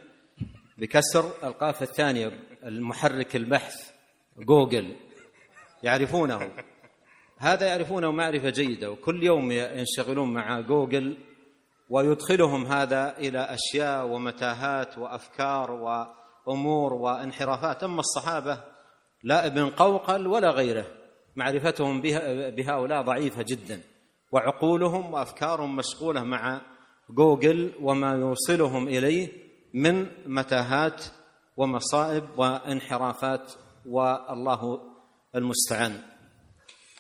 بكسر 0.77 1.47
القاف 1.47 1.81
الثانية 1.81 2.27
المحرك 2.63 3.35
البحث 3.35 3.91
جوجل. 4.37 5.08
يعرفونه. 5.83 6.51
هذا 7.37 7.67
يعرفونه 7.67 8.11
معرفة 8.11 8.49
جيدة 8.49 8.91
وكل 8.91 9.23
يوم 9.23 9.51
ينشغلون 9.51 10.33
مع 10.33 10.59
جوجل 10.59 11.17
ويدخلهم 11.89 12.65
هذا 12.65 13.17
إلى 13.17 13.39
أشياء 13.39 14.07
ومتاهات 14.07 14.97
وأفكار 14.97 15.71
وأمور 15.71 16.93
وانحرافات. 16.93 17.83
أما 17.83 17.99
الصحابة 17.99 18.63
لا 19.23 19.45
ابن 19.45 19.69
قوقل 19.69 20.27
ولا 20.27 20.49
غيره. 20.49 20.85
معرفتهم 21.35 22.01
بهؤلاء 22.51 23.01
ضعيفة 23.01 23.45
جدا. 23.47 23.81
وعقولهم 24.31 25.13
وأفكارهم 25.13 25.75
مشغولة 25.75 26.23
مع 26.23 26.61
جوجل 27.09 27.71
وما 27.81 28.11
يوصلهم 28.11 28.87
إليه 28.87 29.29
من 29.73 30.07
متاهات 30.25 31.05
ومصائب 31.57 32.23
وانحرافات. 32.37 33.53
والله 33.85 34.79
al-musta'an. 35.33 35.97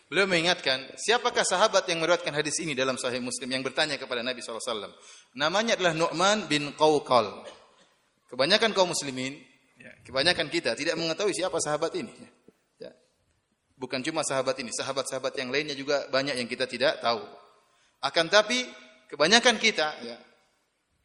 Beliau 0.09 0.25
mengingatkan, 0.25 0.89
siapakah 0.97 1.45
sahabat 1.45 1.85
yang 1.85 2.01
meriwayatkan 2.01 2.33
hadis 2.33 2.57
ini 2.65 2.73
dalam 2.73 2.97
Sahih 2.97 3.21
Muslim 3.21 3.45
yang 3.45 3.61
bertanya 3.61 3.93
kepada 4.01 4.25
Nabi 4.25 4.41
SAW? 4.41 4.89
Namanya 5.37 5.77
adalah 5.77 5.93
Nu'man 5.93 6.49
bin 6.49 6.73
Qawqal. 6.73 7.45
Kebanyakan 8.33 8.73
kaum 8.73 8.89
muslimin, 8.89 9.37
ya, 9.77 9.93
kebanyakan 10.05 10.49
kita 10.49 10.73
tidak 10.73 10.97
mengetahui 10.97 11.33
siapa 11.33 11.61
sahabat 11.61 11.93
ini. 11.93 12.09
Ya. 12.09 12.29
Ya. 12.89 12.91
Bukan 13.77 14.01
cuma 14.01 14.25
sahabat 14.25 14.57
ini, 14.57 14.73
sahabat-sahabat 14.73 15.33
yang 15.37 15.53
lainnya 15.53 15.77
juga 15.77 16.09
banyak 16.09 16.41
yang 16.41 16.49
kita 16.49 16.65
tidak 16.65 17.01
tahu. 17.05 17.21
Akan 18.01 18.29
tapi 18.33 18.65
kebanyakan 19.13 19.61
kita 19.61 19.97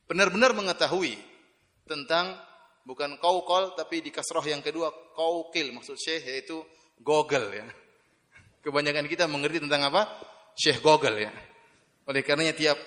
benar-benar 0.09 0.53
mengetahui 0.53 1.17
tentang 1.89 2.37
bukan 2.85 3.17
kaukol 3.17 3.73
tapi 3.73 4.05
di 4.05 4.13
kasroh 4.13 4.45
yang 4.45 4.61
kedua 4.61 4.93
kaukil 5.17 5.73
maksud 5.73 5.97
syekh 5.97 6.29
yaitu 6.29 6.61
Google 7.01 7.47
ya. 7.53 7.67
Kebanyakan 8.65 9.07
kita 9.11 9.29
mengerti 9.29 9.61
tentang 9.61 9.89
apa? 9.93 10.09
Syekh 10.55 10.81
Google 10.81 11.19
ya. 11.21 11.33
Oleh 12.07 12.21
karenanya 12.21 12.55
tiap 12.57 12.79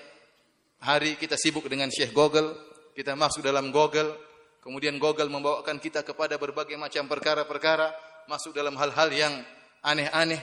hari 0.82 1.18
kita 1.18 1.38
sibuk 1.38 1.66
dengan 1.68 1.90
Syekh 1.90 2.14
Google, 2.14 2.54
kita 2.94 3.14
masuk 3.14 3.46
dalam 3.46 3.70
Google, 3.74 4.14
kemudian 4.62 4.98
Google 5.02 5.30
membawakan 5.30 5.82
kita 5.82 6.02
kepada 6.06 6.38
berbagai 6.38 6.78
macam 6.78 7.06
perkara-perkara, 7.10 7.94
masuk 8.30 8.54
dalam 8.54 8.78
hal-hal 8.78 9.10
yang 9.14 9.34
aneh-aneh 9.86 10.42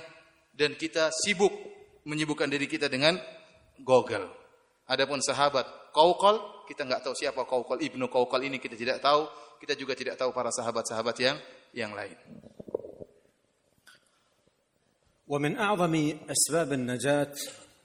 dan 0.55 0.79
kita 0.79 1.11
sibuk 1.11 1.53
menyibukkan 2.07 2.47
diri 2.47 2.71
kita 2.71 2.87
dengan 2.87 3.19
Google. 3.83 4.31
Adapun 4.87 5.19
sahabat 5.19 5.91
Qaukal, 5.91 6.67
kita 6.69 6.85
nggak 6.85 7.03
tahu 7.07 7.15
siapa 7.17 7.43
Qaukal 7.49 7.81
Ibnu 7.81 8.07
Qaukal 8.07 8.45
ini 8.47 8.61
kita 8.61 8.77
tidak 8.77 9.01
tahu, 9.01 9.27
kita 9.59 9.75
juga 9.75 9.97
tidak 9.97 10.21
tahu 10.21 10.31
para 10.31 10.53
sahabat-sahabat 10.53 11.17
yang 11.19 11.37
yang 11.75 11.91
lain. 11.97 12.15
ومن 15.27 15.57
أعظم 15.57 16.12
أسباب 16.31 16.72
النجاة 16.72 17.33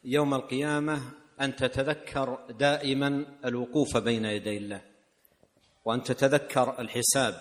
يوم 0.03 0.33
القيامة 0.33 1.01
أن 1.41 1.55
تتذكر 1.55 2.39
دائما 2.59 3.25
الوقوف 3.45 3.97
بين 3.97 4.25
يدي 4.25 4.57
الله 4.57 4.81
وأن 5.85 6.03
تتذكر 6.03 6.79
الحساب 6.79 7.33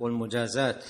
والمجازات 0.00 0.84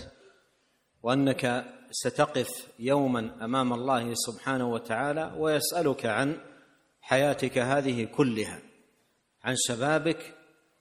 وأنك 1.02 1.64
ستقف 1.90 2.48
يوما 2.78 3.44
أمام 3.44 3.72
الله 3.72 4.14
سبحانه 4.14 4.68
وتعالى 4.68 5.34
ويسألك 5.38 6.06
عن 6.06 6.40
حياتك 7.00 7.58
هذه 7.58 8.04
كلها 8.04 8.60
عن 9.44 9.54
شبابك 9.56 10.34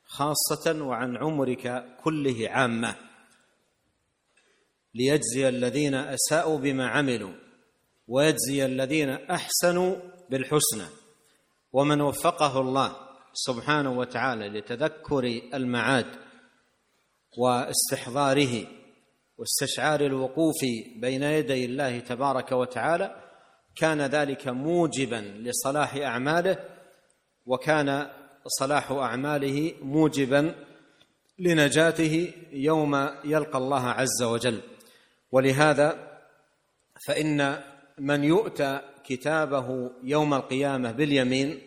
خاصة 0.06 0.84
وعن 0.84 1.18
عمرك 1.18 1.86
كله 2.04 2.50
عامة 2.50 2.96
ليجزي 4.96 5.50
الذين 5.50 5.96
أساءوا 5.96 6.58
بما 6.58 6.88
عملوا. 6.88 7.43
ويجزي 8.08 8.66
الذين 8.66 9.10
أحسنوا 9.10 9.96
بالحسنى. 10.30 10.86
ومن 11.74 12.02
وفقه 12.02 12.62
الله 12.62 12.96
سبحانه 13.34 13.92
وتعالى 13.92 14.50
لتذكر 14.50 15.42
المعاد 15.54 16.06
واستحضاره 17.38 18.68
واستشعار 19.38 20.02
الوقوف 20.02 20.62
بين 20.96 21.24
يدي 21.24 21.66
الله 21.66 22.00
تبارك 22.00 22.52
وتعالى 22.52 23.24
كان 23.76 24.02
ذلك 24.02 24.48
موجبا 24.48 25.16
لصلاح 25.16 25.96
أعماله 25.96 26.58
وكان 27.46 28.10
صلاح 28.48 28.92
أعماله 28.92 29.74
موجبا 29.82 30.56
لنجاته 31.40 32.34
يوم 32.52 33.10
يلقى 33.26 33.58
الله 33.58 33.88
عز 33.88 34.24
وجل. 34.24 34.62
ولهذا 35.32 36.20
فإن 37.08 37.64
من 38.00 38.24
يؤتى 38.24 38.82
كتابه 39.04 39.92
يوم 40.04 40.34
القيامة 40.34 40.92
باليمين 40.92 41.62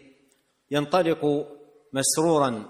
ينطلق 0.71 1.47
مسرورا 1.93 2.63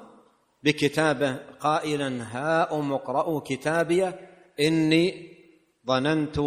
بكتابه 0.63 1.37
قائلا 1.61 2.23
هاؤم 2.23 2.93
اقرأوا 2.93 3.41
كتابيه 3.41 4.21
إني 4.61 5.37
ظننت 5.87 6.39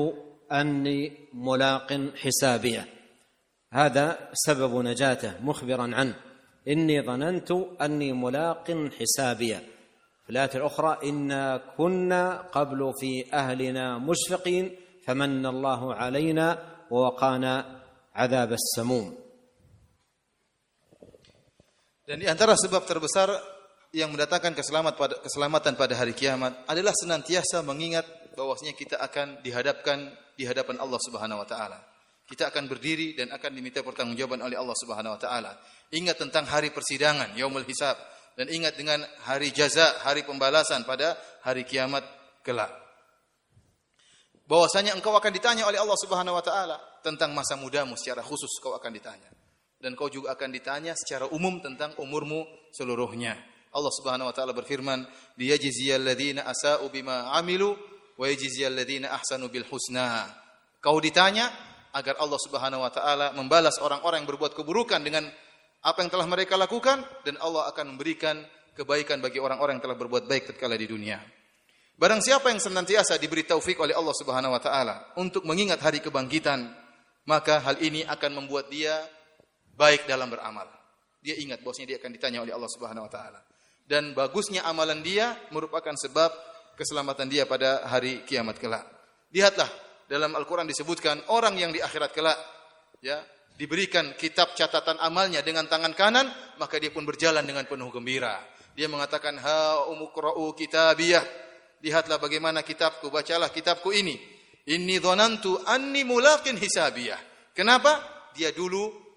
أني 0.52 1.12
ملاق 1.34 2.10
حسابيه 2.16 2.86
هذا 3.72 4.30
سبب 4.34 4.76
نجاته 4.76 5.34
مخبرا 5.42 5.96
عنه. 5.96 6.16
إني 6.68 7.02
ظننت 7.02 7.52
أني 7.82 8.14
ملاق 8.14 8.90
حسابيه 9.00 9.64
في 10.24 10.30
الآية 10.30 10.50
الأخرى 10.56 10.98
إنا 11.04 11.62
كنا 11.78 12.42
قبل 12.42 12.94
في 13.00 13.34
أهلنا 13.34 13.98
مشفقين 13.98 14.76
فمن 15.06 15.46
الله 15.46 15.94
علينا 15.94 16.69
ووقانا 16.91 17.55
عذاب 18.15 18.51
السموم 18.53 19.25
Dan 22.05 22.21
di 22.21 22.29
antara 22.29 22.53
sebab 22.53 22.85
terbesar 22.85 23.33
yang 23.97 24.13
mendatangkan 24.13 24.53
keselamatan 24.53 24.93
pada, 24.93 25.17
keselamatan 25.25 25.73
pada 25.73 25.97
hari 25.97 26.13
kiamat 26.13 26.53
adalah 26.69 26.93
senantiasa 26.93 27.65
mengingat 27.65 28.05
bahwasanya 28.37 28.77
kita 28.77 29.01
akan 29.01 29.41
dihadapkan 29.41 30.13
di 30.37 30.45
hadapan 30.45 30.77
Allah 30.85 31.01
Subhanahu 31.01 31.41
wa 31.41 31.49
taala. 31.49 31.81
Kita 32.29 32.53
akan 32.53 32.69
berdiri 32.69 33.17
dan 33.17 33.33
akan 33.33 33.57
diminta 33.57 33.81
pertanggungjawaban 33.81 34.45
oleh 34.45 34.53
Allah 34.61 34.77
Subhanahu 34.77 35.17
wa 35.17 35.21
taala. 35.21 35.57
Ingat 35.97 36.21
tentang 36.21 36.45
hari 36.45 36.75
persidangan, 36.77 37.33
yaumul 37.41 37.65
hisab 37.65 37.97
dan 38.35 38.51
ingat 38.51 38.75
dengan 38.75 39.01
hari 39.25 39.55
jaza, 39.55 40.03
hari 40.03 40.27
pembalasan 40.27 40.83
pada 40.85 41.17
hari 41.47 41.65
kiamat 41.65 42.03
kelak. 42.43 42.69
Bahwasanya 44.50 44.98
engkau 44.98 45.14
akan 45.14 45.30
ditanya 45.30 45.70
oleh 45.70 45.78
Allah 45.78 45.94
Subhanahu 45.94 46.34
wa 46.34 46.42
taala 46.42 46.82
tentang 47.06 47.38
masa 47.38 47.54
mudamu 47.54 47.94
secara 47.94 48.26
khusus 48.26 48.50
kau 48.58 48.74
akan 48.74 48.90
ditanya. 48.98 49.30
Dan 49.78 49.94
kau 49.94 50.10
juga 50.10 50.34
akan 50.34 50.50
ditanya 50.50 50.98
secara 50.98 51.30
umum 51.30 51.62
tentang 51.62 51.94
umurmu 52.02 52.50
seluruhnya. 52.74 53.38
Allah 53.70 53.94
Subhanahu 53.94 54.26
wa 54.26 54.34
taala 54.34 54.58
berfirman, 54.58 55.06
"Liyajziyal 55.38 56.02
ladzina 56.02 56.50
asa'u 56.50 56.90
bima 56.90 57.30
'amilu 57.38 57.78
wa 58.18 58.26
yajziyal 58.26 58.74
ladzina 58.74 59.14
ahsanu 59.14 59.54
bil 59.54 59.70
husna." 59.70 60.26
Kau 60.82 60.98
ditanya 60.98 61.54
agar 61.94 62.18
Allah 62.18 62.42
Subhanahu 62.42 62.82
wa 62.82 62.90
taala 62.90 63.38
membalas 63.38 63.78
orang-orang 63.78 64.26
yang 64.26 64.30
berbuat 64.34 64.58
keburukan 64.58 64.98
dengan 65.06 65.30
apa 65.86 66.02
yang 66.02 66.10
telah 66.10 66.26
mereka 66.26 66.58
lakukan 66.58 67.06
dan 67.22 67.38
Allah 67.38 67.70
akan 67.70 67.94
memberikan 67.94 68.42
kebaikan 68.74 69.22
bagi 69.22 69.38
orang-orang 69.38 69.78
yang 69.78 69.86
telah 69.86 69.98
berbuat 70.02 70.26
baik 70.26 70.50
tatkala 70.50 70.74
di 70.74 70.90
dunia. 70.90 71.22
Barang 72.00 72.24
siapa 72.24 72.48
yang 72.48 72.64
senantiasa 72.64 73.20
diberi 73.20 73.44
taufik 73.44 73.76
oleh 73.84 73.92
Allah 73.92 74.16
Subhanahu 74.16 74.56
wa 74.56 74.62
taala 74.64 75.12
untuk 75.20 75.44
mengingat 75.44 75.84
hari 75.84 76.00
kebangkitan, 76.00 76.72
maka 77.28 77.60
hal 77.60 77.76
ini 77.84 78.08
akan 78.08 78.40
membuat 78.40 78.72
dia 78.72 79.04
baik 79.76 80.08
dalam 80.08 80.32
beramal. 80.32 80.64
Dia 81.20 81.36
ingat 81.36 81.60
bahwasanya 81.60 81.92
dia 81.92 81.98
akan 82.00 82.12
ditanya 82.16 82.40
oleh 82.40 82.56
Allah 82.56 82.72
Subhanahu 82.72 83.04
wa 83.04 83.12
taala. 83.12 83.44
Dan 83.84 84.16
bagusnya 84.16 84.64
amalan 84.64 85.04
dia 85.04 85.36
merupakan 85.52 85.92
sebab 85.92 86.32
keselamatan 86.80 87.28
dia 87.28 87.44
pada 87.44 87.84
hari 87.84 88.24
kiamat 88.24 88.56
kelak. 88.64 88.88
Lihatlah 89.36 89.68
dalam 90.08 90.32
Al-Qur'an 90.40 90.72
disebutkan 90.72 91.20
orang 91.28 91.60
yang 91.60 91.76
di 91.76 91.84
akhirat 91.84 92.16
kelak 92.16 92.40
ya 93.04 93.20
diberikan 93.60 94.16
kitab 94.16 94.56
catatan 94.56 94.96
amalnya 95.04 95.44
dengan 95.44 95.68
tangan 95.68 95.92
kanan, 95.92 96.32
maka 96.64 96.80
dia 96.80 96.96
pun 96.96 97.04
berjalan 97.04 97.44
dengan 97.44 97.68
penuh 97.68 97.92
gembira. 97.92 98.40
Dia 98.72 98.88
mengatakan 98.88 99.36
ha 99.44 99.84
umukra'u 99.92 100.56
kitabiyah 100.56 101.49
lihatlah 101.84 102.20
bagaimana 102.20 102.64
kitabku, 102.64 103.12
bacalah 103.12 103.50
kitabku 103.52 103.92
ini. 103.92 104.18
Inni 104.70 105.02
dhanantu 105.02 105.60
anni 105.66 106.06
mulaqin 106.06 106.60
hisabiyah. 106.60 107.18
Kenapa? 107.56 107.98
Dia 108.38 108.54
dulu 108.54 109.10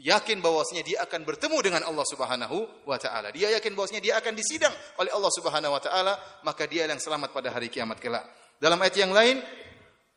yakin 0.00 0.40
bahwasanya 0.40 0.82
dia 0.84 0.98
akan 1.04 1.24
bertemu 1.24 1.58
dengan 1.60 1.82
Allah 1.84 2.04
Subhanahu 2.08 2.88
wa 2.88 2.96
taala. 2.96 3.32
Dia 3.32 3.52
yakin 3.56 3.76
bahwasanya 3.76 4.02
dia 4.02 4.14
akan 4.16 4.32
disidang 4.32 4.72
oleh 5.00 5.12
Allah 5.12 5.32
Subhanahu 5.32 5.72
wa 5.72 5.80
taala, 5.80 6.16
maka 6.44 6.64
dia 6.64 6.88
yang 6.88 7.00
selamat 7.00 7.32
pada 7.32 7.52
hari 7.52 7.68
kiamat 7.68 8.00
kelak. 8.00 8.24
Dalam 8.60 8.80
ayat 8.80 8.96
yang 8.96 9.12
lain, 9.12 9.40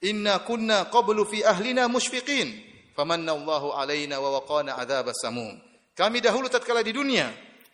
inna 0.03 0.43
kunna 0.43 0.91
qablu 0.91 1.23
fi 1.27 1.43
ahlina 1.43 1.87
musyfiqin, 1.87 2.51
famanna 2.95 3.35
Allahu 3.35 3.75
alaina 3.75 4.19
wa 4.19 4.39
waqana 4.39 4.79
adzabas 4.79 5.19
samum. 5.23 5.55
Kami 5.93 6.19
dahulu 6.19 6.47
tatkala 6.51 6.83
di 6.83 6.91
dunia, 6.91 7.31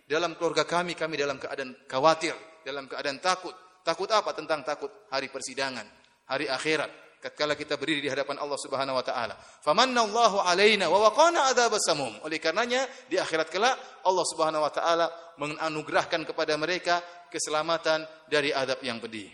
dalam 0.09 0.33
keluarga 0.37 0.65
kami 0.65 0.97
kami 0.97 1.17
dalam 1.17 1.37
keadaan 1.37 1.73
khawatir, 1.85 2.33
dalam 2.65 2.89
keadaan 2.89 3.21
takut, 3.21 3.53
Takut 3.84 4.08
apa? 4.08 4.32
Tentang 4.32 4.64
takut 4.64 4.90
hari 5.12 5.28
persidangan, 5.28 5.84
hari 6.28 6.48
akhirat. 6.48 6.90
Ketika 7.24 7.56
kita 7.56 7.74
berdiri 7.80 8.04
di 8.04 8.10
hadapan 8.12 8.36
Allah 8.36 8.60
Subhanahu 8.60 9.00
wa 9.00 9.04
taala. 9.04 9.32
Famanna 9.64 10.04
Allahu 10.04 10.44
alaina 10.44 10.92
wa 10.92 11.08
waqana 11.08 11.48
adzabas 11.48 11.80
samum. 11.80 12.12
Oleh 12.20 12.36
karenanya 12.36 12.84
di 13.08 13.16
akhirat 13.16 13.48
kelak 13.48 14.04
Allah 14.04 14.24
Subhanahu 14.28 14.60
wa 14.60 14.68
taala 14.68 15.08
menganugerahkan 15.40 16.20
kepada 16.28 16.52
mereka 16.60 17.00
keselamatan 17.32 18.04
dari 18.28 18.52
adab 18.52 18.80
yang 18.84 19.00
pedih. 19.00 19.32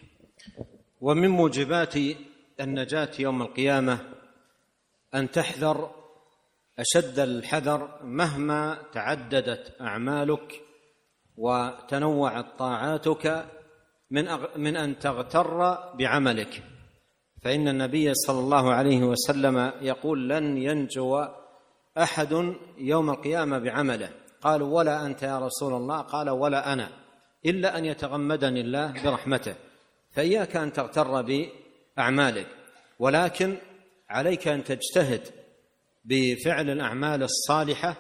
ومن 1.01 1.33
موجبات 1.33 1.97
النجاة 2.61 3.11
يوم 3.19 3.43
القيامة 3.43 3.99
أن 5.15 5.31
تحذر 5.31 5.91
أشد 6.79 7.19
الحذر 7.19 8.05
مهما 8.05 8.83
تعددت 8.93 9.81
أعمالك 9.81 10.61
وتنوعت 11.37 12.47
طاعاتك 12.59 13.47
من 14.12 14.26
من 14.56 14.76
أن 14.76 15.00
تغتر 15.00 15.78
بعملك. 15.98 16.64
فإن 17.44 17.68
النبي 17.68 18.14
صلى 18.14 18.40
الله 18.40 18.74
عليه 18.74 19.04
وسلم 19.04 19.72
يقول 19.82 20.30
لن 20.30 20.58
ينجو 20.58 21.26
أحد 21.98 22.56
يوم 22.78 23.10
القيامة 23.10 23.60
بعمله. 23.60 24.10
قالوا 24.42 24.78
ولا 24.78 25.06
أنت 25.06 25.24
يا 25.24 25.40
رسول 25.40 25.74
الله؟ 25.74 26.02
قال 26.02 26.30
ولا 26.30 26.74
أنا 26.74 26.90
إلا 27.46 27.78
أن 27.78 27.86
يتغمدني 27.86 28.62
الله 28.62 29.04
برحمته. 29.04 29.56
فإياك 30.12 30.56
أن 30.56 30.74
تغتر 30.74 31.22
بأعمالك 31.22 32.48
ولكن 33.00 33.58
عليك 34.10 34.48
أن 34.48 34.64
تجتهد 34.64 35.22
بفعل 36.06 36.70
الأعمال 36.70 37.24
الصالحة 37.24 37.96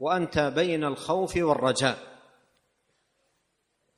وأنت 0.00 0.38
بين 0.38 0.84
الخوف 0.84 1.36
والرجاء. 1.36 1.98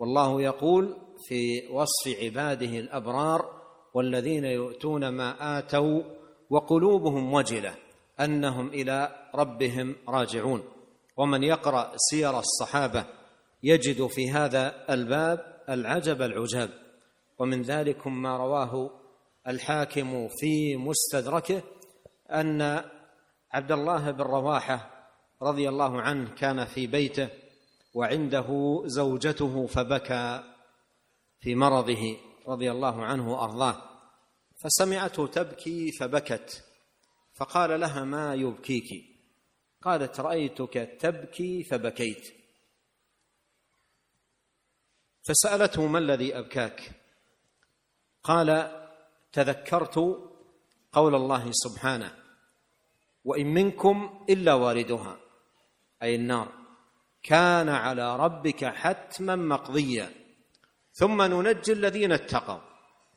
والله 0.00 0.42
يقول 0.42 0.96
في 1.28 1.68
وصف 1.68 2.22
عباده 2.22 2.78
الأبرار 2.78 3.60
والذين 3.94 4.44
يؤتون 4.44 5.08
ما 5.08 5.58
آتوا 5.58 6.02
وقلوبهم 6.50 7.32
وجلة 7.32 7.74
أنهم 8.20 8.68
إلى 8.68 9.28
ربهم 9.34 9.96
راجعون. 10.08 10.62
ومن 11.16 11.42
يقرأ 11.42 11.92
سير 11.96 12.38
الصحابة 12.38 13.04
يجد 13.62 14.06
في 14.06 14.30
هذا 14.30 14.84
الباب 14.90 15.60
العجب 15.68 16.22
العجاب. 16.22 16.70
ومن 17.38 17.62
ذلكم 17.62 18.22
ما 18.22 18.36
رواه 18.36 18.90
الحاكم 19.48 20.28
في 20.28 20.76
مستدركه 20.76 21.62
أن 22.30 22.84
عبد 23.52 23.72
الله 23.72 24.10
بن 24.10 24.22
رواحة 24.22 24.90
رضي 25.42 25.68
الله 25.68 26.00
عنه 26.00 26.34
كان 26.34 26.64
في 26.64 26.86
بيته 26.86 27.28
وعنده 27.94 28.82
زوجته 28.86 29.66
فبكى 29.66 30.44
في 31.40 31.54
مرضه 31.54 32.16
رضي 32.46 32.70
الله 32.70 33.04
عنه 33.04 33.32
وأرضاه. 33.32 33.90
فسمعته 34.56 35.26
تبكي 35.26 35.92
فبكت 35.92 36.64
فقال 37.34 37.80
لها 37.80 38.04
ما 38.04 38.34
يبكيك؟ 38.34 39.04
قالت 39.82 40.20
رأيتك 40.20 40.96
تبكي 41.00 41.64
فبكيت. 41.64 42.34
فسألته 45.22 45.86
ما 45.86 45.98
الذي 45.98 46.38
أبكاك؟ 46.38 46.92
قال 48.22 48.80
تذكرت 49.32 49.98
قول 50.92 51.14
الله 51.14 51.50
سبحانه 51.52 52.16
وإن 53.24 53.46
منكم 53.46 54.26
إلا 54.30 54.54
واردها 54.54 55.20
أي 56.02 56.14
النار. 56.14 56.59
كان 57.22 57.68
على 57.68 58.16
ربك 58.16 58.64
حتما 58.64 59.36
مقضيا 59.36 60.12
ثم 60.92 61.22
ننجي 61.22 61.72
الذين 61.72 62.12
اتقوا 62.12 62.60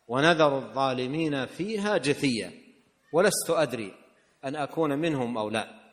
ونذر 0.07 0.57
الظالمين 0.57 1.45
فيها 1.45 1.97
جثيا 1.97 2.51
ولست 3.13 3.49
ادري 3.49 3.93
ان 4.45 4.55
اكون 4.55 4.99
منهم 4.99 5.37
أو 5.37 5.49
لا 5.49 5.83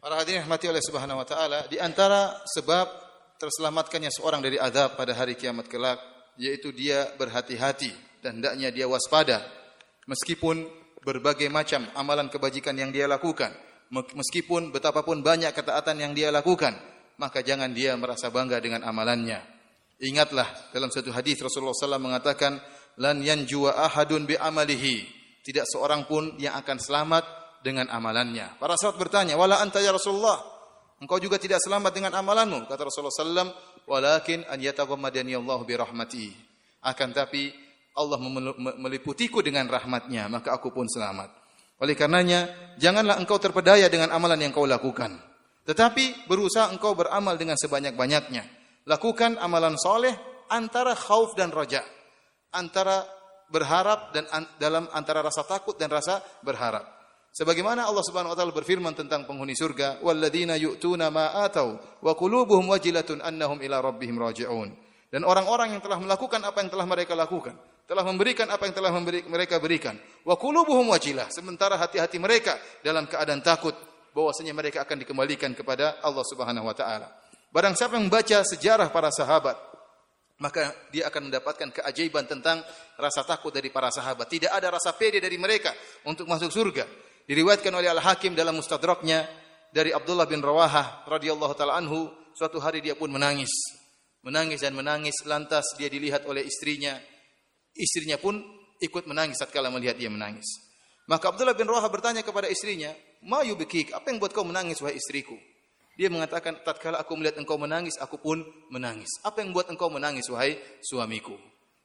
Para 0.00 0.16
hadirin 0.16 0.40
rahmati 0.40 0.64
oleh 0.64 0.80
Subhanahu 0.80 1.20
wa 1.20 1.28
taala, 1.28 1.68
di 1.68 1.76
antara 1.76 2.32
sebab 2.48 2.88
terselamatkannya 3.36 4.08
seorang 4.08 4.40
dari 4.40 4.56
azab 4.56 4.96
pada 4.96 5.12
hari 5.12 5.36
kiamat 5.36 5.68
kelak 5.68 6.00
yaitu 6.40 6.72
dia 6.72 7.04
berhati-hati 7.20 7.92
dan 8.24 8.40
hendaknya 8.40 8.72
dia 8.72 8.88
waspada 8.88 9.44
meskipun 10.08 10.64
berbagai 11.04 11.48
macam 11.48 11.86
amalan 11.96 12.28
kebajikan 12.28 12.76
yang 12.76 12.92
dia 12.92 13.08
lakukan 13.08 13.52
meskipun 13.90 14.70
betapapun 14.70 15.20
banyak 15.20 15.50
ketaatan 15.50 15.98
yang 15.98 16.12
dia 16.14 16.30
lakukan, 16.30 16.78
maka 17.18 17.42
jangan 17.42 17.74
dia 17.74 17.98
merasa 17.98 18.30
bangga 18.30 18.62
dengan 18.62 18.86
amalannya. 18.86 19.42
Ingatlah 20.00 20.72
dalam 20.72 20.88
satu 20.88 21.12
hadis 21.12 21.42
Rasulullah 21.42 21.76
SAW 21.76 22.00
mengatakan, 22.00 22.56
lan 22.96 23.20
yanjua 23.20 23.76
ahadun 23.76 24.24
bi 24.24 24.38
amalihi. 24.38 25.04
Tidak 25.44 25.66
seorang 25.66 26.06
pun 26.06 26.38
yang 26.38 26.56
akan 26.56 26.78
selamat 26.78 27.24
dengan 27.60 27.90
amalannya. 27.90 28.56
Para 28.56 28.78
sahabat 28.78 28.96
bertanya, 28.96 29.34
wala 29.36 29.60
anta 29.60 29.82
ya 29.82 29.92
Rasulullah, 29.92 30.40
engkau 31.02 31.18
juga 31.20 31.36
tidak 31.36 31.60
selamat 31.60 31.92
dengan 31.92 32.12
amalanmu. 32.16 32.70
Kata 32.70 32.88
Rasulullah 32.88 33.12
SAW, 33.12 33.52
walakin 33.84 34.46
an 34.48 34.62
yataghammadani 34.62 35.36
Allah 35.36 35.58
bi 35.66 35.74
rahmati. 35.76 36.26
Akan 36.80 37.12
tapi 37.12 37.52
Allah 38.00 38.16
meliputiku 38.80 39.44
dengan 39.44 39.68
rahmatnya, 39.68 40.26
maka 40.32 40.56
aku 40.56 40.72
pun 40.72 40.88
selamat. 40.88 41.28
Oleh 41.80 41.96
karenanya, 41.96 42.48
janganlah 42.76 43.20
engkau 43.20 43.36
terpedaya 43.36 43.88
dengan 43.92 44.12
amalan 44.12 44.40
yang 44.40 44.52
kau 44.52 44.64
lakukan. 44.64 45.16
Tetapi 45.64 46.28
berusaha 46.28 46.72
engkau 46.72 46.96
beramal 46.96 47.36
dengan 47.36 47.56
sebanyak-banyaknya. 47.60 48.42
Lakukan 48.88 49.36
amalan 49.36 49.76
soleh 49.76 50.12
antara 50.48 50.96
khauf 50.96 51.36
dan 51.36 51.52
roja. 51.52 51.84
Antara 52.50 53.04
berharap 53.52 54.14
dan 54.14 54.24
an 54.30 54.44
dalam 54.56 54.90
antara 54.90 55.20
rasa 55.20 55.46
takut 55.46 55.76
dan 55.76 55.90
rasa 55.90 56.18
berharap. 56.42 56.86
Sebagaimana 57.30 57.86
Allah 57.86 58.02
Subhanahu 58.02 58.34
wa 58.34 58.38
taala 58.38 58.50
berfirman 58.50 58.90
tentang 58.90 59.22
penghuni 59.22 59.54
surga, 59.54 60.02
"Walladzina 60.02 60.58
yu'tuna 60.58 61.14
ma 61.14 61.46
atau 61.46 61.78
wa 62.02 62.12
qulubuhum 62.18 62.66
wajilatun 62.74 63.22
annahum 63.22 63.62
ila 63.62 63.78
rabbihim 63.78 64.18
raji'un." 64.18 64.89
Dan 65.10 65.26
orang-orang 65.26 65.74
yang 65.74 65.82
telah 65.82 65.98
melakukan 65.98 66.38
apa 66.38 66.62
yang 66.62 66.70
telah 66.70 66.86
mereka 66.86 67.18
lakukan, 67.18 67.58
telah 67.82 68.06
memberikan 68.06 68.46
apa 68.46 68.62
yang 68.70 68.74
telah 68.78 68.94
memberi, 68.94 69.26
mereka 69.26 69.58
berikan. 69.58 69.98
Wa 70.22 70.38
qulubuhum 70.38 70.86
wajilah, 70.94 71.26
sementara 71.34 71.74
hati-hati 71.74 72.22
mereka 72.22 72.54
dalam 72.86 73.10
keadaan 73.10 73.42
takut 73.42 73.74
bahwasanya 74.14 74.54
mereka 74.54 74.86
akan 74.86 75.02
dikembalikan 75.02 75.50
kepada 75.50 75.98
Allah 75.98 76.22
Subhanahu 76.22 76.62
wa 76.62 76.76
taala. 76.78 77.10
Barang 77.50 77.74
siapa 77.74 77.98
yang 77.98 78.06
membaca 78.06 78.46
sejarah 78.46 78.94
para 78.94 79.10
sahabat, 79.10 79.58
maka 80.38 80.70
dia 80.94 81.10
akan 81.10 81.26
mendapatkan 81.26 81.82
keajaiban 81.82 82.30
tentang 82.30 82.62
rasa 82.94 83.26
takut 83.26 83.50
dari 83.50 83.74
para 83.74 83.90
sahabat. 83.90 84.30
Tidak 84.30 84.54
ada 84.54 84.70
rasa 84.70 84.94
pede 84.94 85.18
dari 85.18 85.34
mereka 85.34 85.74
untuk 86.06 86.30
masuk 86.30 86.54
surga. 86.54 86.86
Diriwayatkan 87.26 87.74
oleh 87.74 87.90
Al-Hakim 87.90 88.38
dalam 88.38 88.54
Mustadraknya 88.54 89.26
dari 89.74 89.90
Abdullah 89.90 90.30
bin 90.30 90.38
Rawahah 90.38 91.10
radhiyallahu 91.10 91.54
taala 91.58 91.74
anhu, 91.74 92.06
suatu 92.38 92.62
hari 92.62 92.78
dia 92.78 92.94
pun 92.94 93.10
menangis. 93.10 93.79
Menangis 94.20 94.60
dan 94.60 94.76
menangis 94.76 95.16
lantas 95.24 95.64
dia 95.80 95.88
dilihat 95.88 96.28
oleh 96.28 96.44
istrinya. 96.44 96.96
Istrinya 97.72 98.20
pun 98.20 98.40
ikut 98.80 99.08
menangis 99.08 99.40
tatkala 99.40 99.72
melihat 99.72 99.96
dia 99.96 100.12
menangis. 100.12 100.46
Maka 101.08 101.32
Abdullah 101.32 101.56
bin 101.56 101.66
Rawahah 101.66 101.88
bertanya 101.88 102.20
kepada 102.20 102.46
istrinya, 102.46 102.92
"Ma 103.24 103.40
yubkik? 103.42 103.96
Apa 103.96 104.12
yang 104.12 104.20
buat 104.20 104.30
kau 104.30 104.44
menangis 104.44 104.78
wahai 104.84 105.00
istriku?" 105.00 105.34
Dia 106.00 106.08
mengatakan, 106.08 106.64
tatkala 106.64 106.96
aku 107.02 107.12
melihat 107.12 107.36
engkau 107.36 107.60
menangis, 107.60 108.00
aku 108.00 108.16
pun 108.16 108.40
menangis. 108.72 109.20
Apa 109.20 109.44
yang 109.44 109.52
buat 109.52 109.68
engkau 109.68 109.92
menangis, 109.92 110.32
wahai 110.32 110.56
suamiku? 110.80 111.36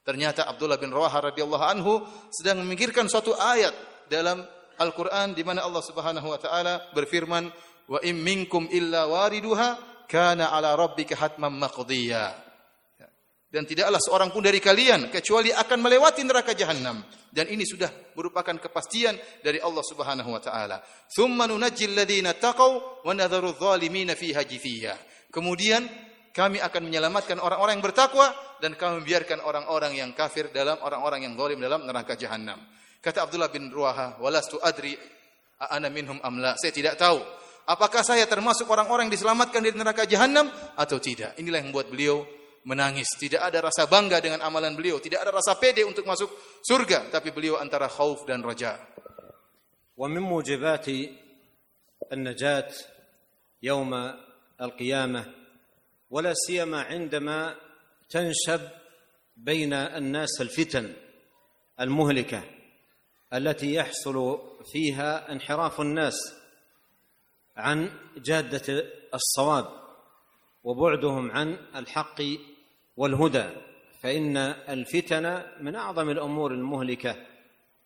Ternyata 0.08 0.48
Abdullah 0.48 0.80
bin 0.80 0.94
Rawahah 0.94 1.34
radhiyallahu 1.34 1.66
anhu 1.66 2.00
sedang 2.32 2.64
memikirkan 2.64 3.10
suatu 3.10 3.36
ayat 3.36 3.74
dalam 4.08 4.46
Al-Quran 4.78 5.34
di 5.34 5.42
mana 5.42 5.66
Allah 5.66 5.82
Subhanahu 5.82 6.32
wa 6.32 6.40
taala 6.40 6.94
berfirman, 6.94 7.50
"Wa 7.90 8.00
im 8.06 8.22
minkum 8.22 8.70
illa 8.70 9.10
wariduha 9.10 9.95
kana 10.08 10.54
ala 10.54 10.74
rabbika 10.78 11.18
hatman 11.18 11.54
maqdiya." 11.58 12.46
dan 13.56 13.64
tidaklah 13.64 14.04
seorang 14.04 14.36
pun 14.36 14.44
dari 14.44 14.60
kalian 14.60 15.08
kecuali 15.08 15.48
akan 15.48 15.80
melewati 15.80 16.28
neraka 16.28 16.52
jahanam 16.52 17.00
dan 17.32 17.48
ini 17.48 17.64
sudah 17.64 17.88
merupakan 18.12 18.52
kepastian 18.60 19.16
dari 19.40 19.64
Allah 19.64 19.80
Subhanahu 19.80 20.28
wa 20.28 20.44
taala. 20.44 20.84
Tsumma 21.08 21.48
nunajjil 21.48 21.96
ladzina 21.96 22.36
taqaw 22.36 23.04
wa 23.08 23.12
nadharu 23.16 23.56
dzalimin 23.56 24.12
fiha 24.12 24.44
jithiya. 24.44 25.00
Kemudian 25.32 25.88
kami 26.36 26.60
akan 26.60 26.82
menyelamatkan 26.84 27.40
orang-orang 27.40 27.80
yang 27.80 27.86
bertakwa 27.88 28.28
dan 28.60 28.76
kami 28.76 29.04
membiarkan 29.04 29.40
orang-orang 29.40 30.04
yang 30.04 30.12
kafir 30.12 30.52
dalam 30.52 30.76
orang-orang 30.84 31.24
yang 31.24 31.40
zalim 31.40 31.60
dalam 31.64 31.88
neraka 31.88 32.20
jahanam. 32.20 32.60
Kata 33.00 33.24
Abdullah 33.24 33.48
bin 33.48 33.72
Ruaha, 33.72 34.20
"Walastu 34.20 34.60
adri 34.60 35.00
ana 35.72 35.88
minhum 35.88 36.20
amla." 36.20 36.60
Saya 36.60 36.76
tidak 36.76 37.00
tahu 37.00 37.24
apakah 37.67 38.03
saya 38.03 38.27
termasuk 38.27 38.67
orang-orang 38.69 39.09
yang 39.09 39.15
diselamatkan 39.15 39.61
dari 39.63 39.77
neraka 39.77 40.05
jahanam 40.07 40.49
atau 40.77 40.99
tidak. 40.99 41.37
Inilah 41.39 41.63
yang 41.63 41.71
membuat 41.75 41.93
beliau 41.93 42.25
menangis. 42.65 43.09
Tidak 43.17 43.41
ada 43.41 43.65
rasa 43.65 43.89
bangga 43.89 44.21
dengan 44.21 44.45
amalan 44.45 44.77
beliau. 44.77 45.01
Tidak 45.01 45.17
ada 45.17 45.33
rasa 45.33 45.57
pede 45.57 45.87
untuk 45.87 46.05
masuk 46.05 46.29
surga. 46.61 47.09
Tapi 47.09 47.33
beliau 47.33 47.57
antara 47.57 47.89
khauf 47.89 48.27
dan 48.29 48.45
raja. 48.45 48.77
ومن 50.01 50.33
موجبات 50.33 50.89
النجاة 52.13 52.73
يوم 53.63 54.15
القيامة 54.61 55.25
ولا 56.11 56.33
سيما 56.35 56.83
عندما 56.83 57.57
تنشب 58.11 58.61
بين 59.37 59.73
الناس 59.73 60.41
الفتن 60.41 60.93
المهلكة 61.81 62.43
التي 63.35 63.75
يحصل 63.75 64.39
فيها 64.73 65.33
انحراف 65.33 65.81
الناس 65.81 66.17
عن 67.58 67.90
جادة 68.18 68.84
الصواب 69.14 69.66
وبعدهم 70.64 71.32
عن 71.32 71.58
الحق 71.76 72.22
والهدى 72.98 73.46
فإن 74.04 74.38
الفتن 74.38 75.44
من 75.62 75.76
أعظم 75.76 76.10
الأمور 76.10 76.54
المهلكة 76.54 77.16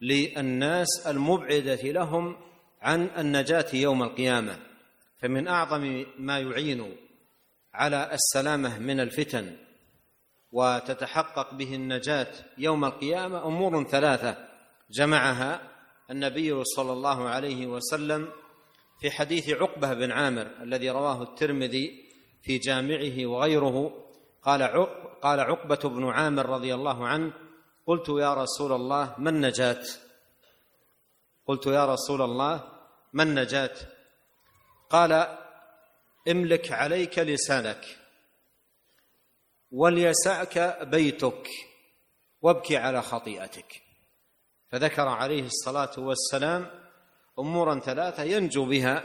للناس 0.02 1.08
المبعدة 1.08 1.82
لهم 1.84 2.36
عن 2.82 3.10
النجاة 3.18 3.66
يوم 3.74 4.04
القيامة. 4.04 4.58
فمن 5.22 5.48
أعظم 5.48 6.06
ما 6.18 6.40
يعين 6.40 6.96
على 7.74 8.14
السلامة 8.14 8.80
من 8.80 9.00
الفتن 9.00 9.58
وتتحقق 10.52 11.54
به 11.54 11.76
النجاة 11.76 12.28
يوم 12.58 12.86
القيامة 12.86 13.48
أمور 13.48 13.84
ثلاثة 13.84 14.48
جمعها 14.92 15.62
النبي 16.12 16.64
صلى 16.64 16.94
الله 16.94 17.30
عليه 17.30 17.68
وسلم 17.68 18.30
في 19.00 19.12
حديث 19.12 19.50
عقبة 19.50 19.94
بن 19.94 20.12
عامر 20.12 20.48
الذي 20.62 20.90
رواه 20.90 21.24
الترمذي 21.24 22.10
في 22.42 22.58
جامعه 22.58 23.26
وغيره 23.26 24.06
قال 24.44 24.64
قال 25.22 25.40
عقبة 25.40 25.90
بن 25.90 26.10
عامر 26.10 26.46
رضي 26.46 26.74
الله 26.74 27.08
عنه 27.08 27.34
قلت 27.88 28.10
يا 28.10 28.34
رسول 28.34 28.72
الله 28.72 29.16
ما 29.18 29.30
النجاة 29.30 29.84
قلت 31.46 31.68
يا 31.68 31.86
رسول 31.86 32.22
الله 32.22 32.64
ما 33.14 33.24
النجاة 33.24 33.76
قال 34.90 35.38
املك 36.28 36.72
عليك 36.72 37.20
لسانك 37.20 37.86
وليسعك 39.72 40.78
بيتك 40.82 41.48
وابكي 42.42 42.78
على 42.78 43.02
خطيئتك. 43.02 43.82
فذكر 44.72 45.08
عليه 45.08 45.44
الصلاة 45.44 45.92
والسلام 45.98 46.79
أمورا 47.40 47.80
ثلاثة 47.80 48.24
ينجو 48.24 48.66
بها 48.66 49.04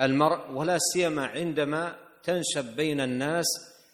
المرء 0.00 0.50
ولا 0.50 0.78
سيما 0.78 1.26
عندما 1.26 1.96
تنشب 2.22 2.76
بين 2.76 3.00
الناس 3.00 3.46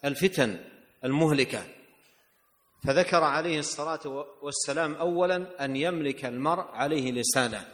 الفتن 0.05 0.59
المهلكة. 1.05 1.63
فذكر 2.87 3.25
عليه 3.25 3.59
الصلاة 3.59 4.27
والسلام 4.43 4.95
اولا 4.95 5.65
أن 5.65 5.77
يملك 5.77 6.25
المرء 6.25 6.65
عليه 6.73 7.13
لسانه 7.13 7.67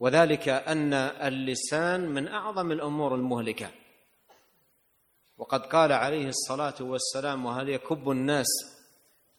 وذلك 0.00 0.48
أن 0.48 0.94
اللسان 0.94 2.00
من 2.00 2.28
أعظم 2.28 2.72
الأمور 2.72 3.14
المهلكة. 3.14 3.70
وقد 5.38 5.66
قال 5.66 5.92
عليه 5.92 6.28
الصلاة 6.28 6.74
والسلام 6.80 7.46
وهل 7.46 7.68
يكب 7.68 8.10
الناس 8.10 8.46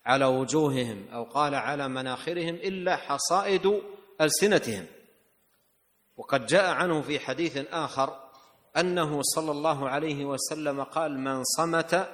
على 0.06 0.26
وجوههم 0.26 1.06
أو 1.14 1.24
قال 1.24 1.56
على 1.56 1.88
مناخرهم 1.88 2.56
إلا 2.56 2.96
حصائد 2.96 3.82
ألسنتهم؟ 4.22 4.86
وقد 6.20 6.46
جاء 6.46 6.66
عنه 6.66 7.02
في 7.02 7.20
حديث 7.20 7.58
آخر 7.72 8.20
أنه 8.78 9.22
صلى 9.22 9.52
الله 9.52 9.90
عليه 9.90 10.26
وسلم 10.26 10.84
قال 10.84 11.20
من 11.20 11.44
صمت 11.44 12.10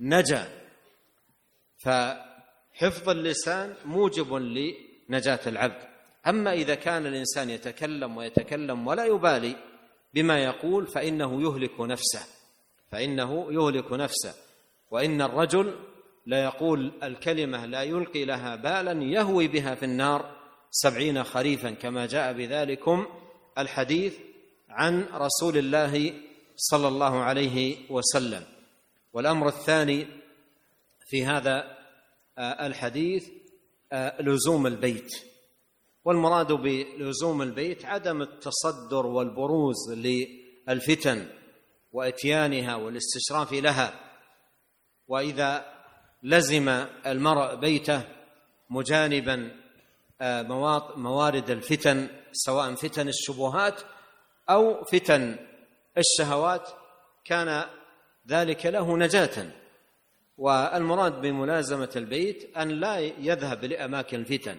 نجا. 0.00 0.48
فحفظ 1.78 3.08
اللسان 3.08 3.74
موجب 3.84 4.34
لنجاة 4.34 5.40
العبد. 5.46 5.88
أما 6.26 6.52
إذا 6.52 6.74
كان 6.74 7.06
الإنسان 7.06 7.50
يتكلم 7.50 8.16
ويتكلم 8.16 8.86
ولا 8.86 9.04
يبالي 9.04 9.56
بما 10.14 10.38
يقول 10.44 10.86
فإنه 10.86 11.42
يهلك 11.42 11.80
نفسه. 11.80 12.26
فإنه 12.92 13.52
يهلك 13.52 13.92
نفسه. 13.92 14.34
وإن 14.90 15.22
الرجل 15.22 15.74
لا 16.26 16.44
يقول 16.44 16.92
الكلمة 17.02 17.66
لا 17.66 17.82
يلقي 17.82 18.24
لها 18.24 18.56
بالا 18.56 19.04
يهوي 19.04 19.48
بها 19.48 19.74
في 19.74 19.84
النار. 19.84 20.35
سبعين 20.78 21.24
خريفا 21.24 21.70
كما 21.70 22.06
جاء 22.06 22.32
بذلكم 22.32 23.06
الحديث 23.58 24.14
عن 24.68 25.06
رسول 25.14 25.58
الله 25.58 26.12
صلى 26.56 26.88
الله 26.88 27.18
عليه 27.22 27.90
وسلم. 27.90 28.44
والأمر 29.12 29.48
الثاني 29.48 30.06
في 31.06 31.24
هذا 31.24 31.76
آه، 32.38 32.66
الحديث 32.66 33.28
آه، 33.92 34.22
لزوم 34.22 34.66
البيت. 34.66 35.10
والمراد 36.04 36.52
بلزوم 36.52 37.42
البيت 37.42 37.84
عدم 37.84 38.22
التصدر 38.22 39.06
والبروز 39.06 39.92
للفتن 39.92 41.26
وإتيانها 41.92 42.76
والاستشراف 42.76 43.52
لها. 43.52 44.00
وإذا 45.08 45.64
لزم 46.22 46.68
المرء 47.06 47.54
بيته 47.54 48.02
مجانبا 48.70 49.65
موارد 50.96 51.50
الفتن 51.50 52.08
سواء 52.32 52.74
فتن 52.74 53.08
الشبهات 53.08 53.80
أو 54.50 54.84
فتن 54.84 55.36
الشهوات 55.98 56.68
كان 57.24 57.64
ذلك 58.28 58.66
له 58.66 58.96
نجاة. 58.96 59.52
والمراد 60.38 61.20
بملازمة 61.20 61.90
البيت 61.96 62.56
أن 62.56 62.68
لا 62.68 62.98
يذهب 62.98 63.64
لأماكن 63.64 64.20
الفتن 64.20 64.56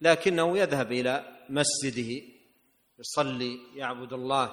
لكنه 0.00 0.58
يذهب 0.58 0.92
إلى 0.92 1.24
مسجده 1.48 2.22
يصلي 2.98 3.58
يعبد 3.74 4.12
الله 4.12 4.52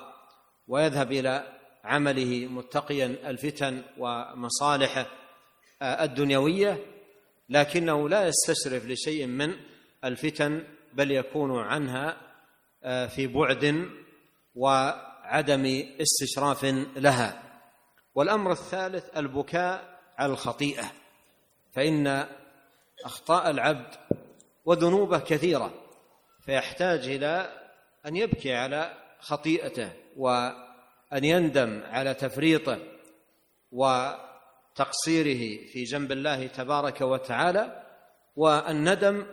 ويذهب 0.68 1.12
إلى 1.12 1.58
عمله 1.84 2.48
متقيا 2.48 3.06
الفتن 3.06 3.82
ومصالحه 3.98 5.08
الدنيوية 5.82 6.86
لكنه 7.50 8.10
لا 8.10 8.28
يستشرف 8.28 8.86
لشيء 8.86 9.26
من 9.26 9.54
الفتن 10.04 10.64
بل 10.94 11.12
يكون 11.12 11.60
عنها 11.60 12.18
في 13.08 13.28
بعد 13.28 13.90
وعدم 14.56 15.84
استشراف 16.02 16.66
لها. 16.96 17.44
والأمر 18.16 18.52
الثالث 18.52 19.18
البكاء 19.18 20.00
على 20.18 20.32
الخطيئة 20.32 20.92
فإن 21.72 22.28
أخطاء 23.06 23.50
العبد 23.50 23.96
وذنوبه 24.66 25.20
كثيرة 25.20 25.74
فيحتاج 26.46 27.08
إلى 27.08 27.62
أن 28.06 28.16
يبكي 28.16 28.54
على 28.54 28.98
خطيئته 29.20 29.92
وأن 30.18 31.24
يندم 31.24 31.84
على 31.86 32.14
تفريطه 32.14 32.80
وتقصيره 33.72 35.68
في 35.68 35.84
جنب 35.84 36.12
الله 36.12 36.48
تبارك 36.48 37.02
وتعالى 37.02 37.84
والندم 38.36 39.26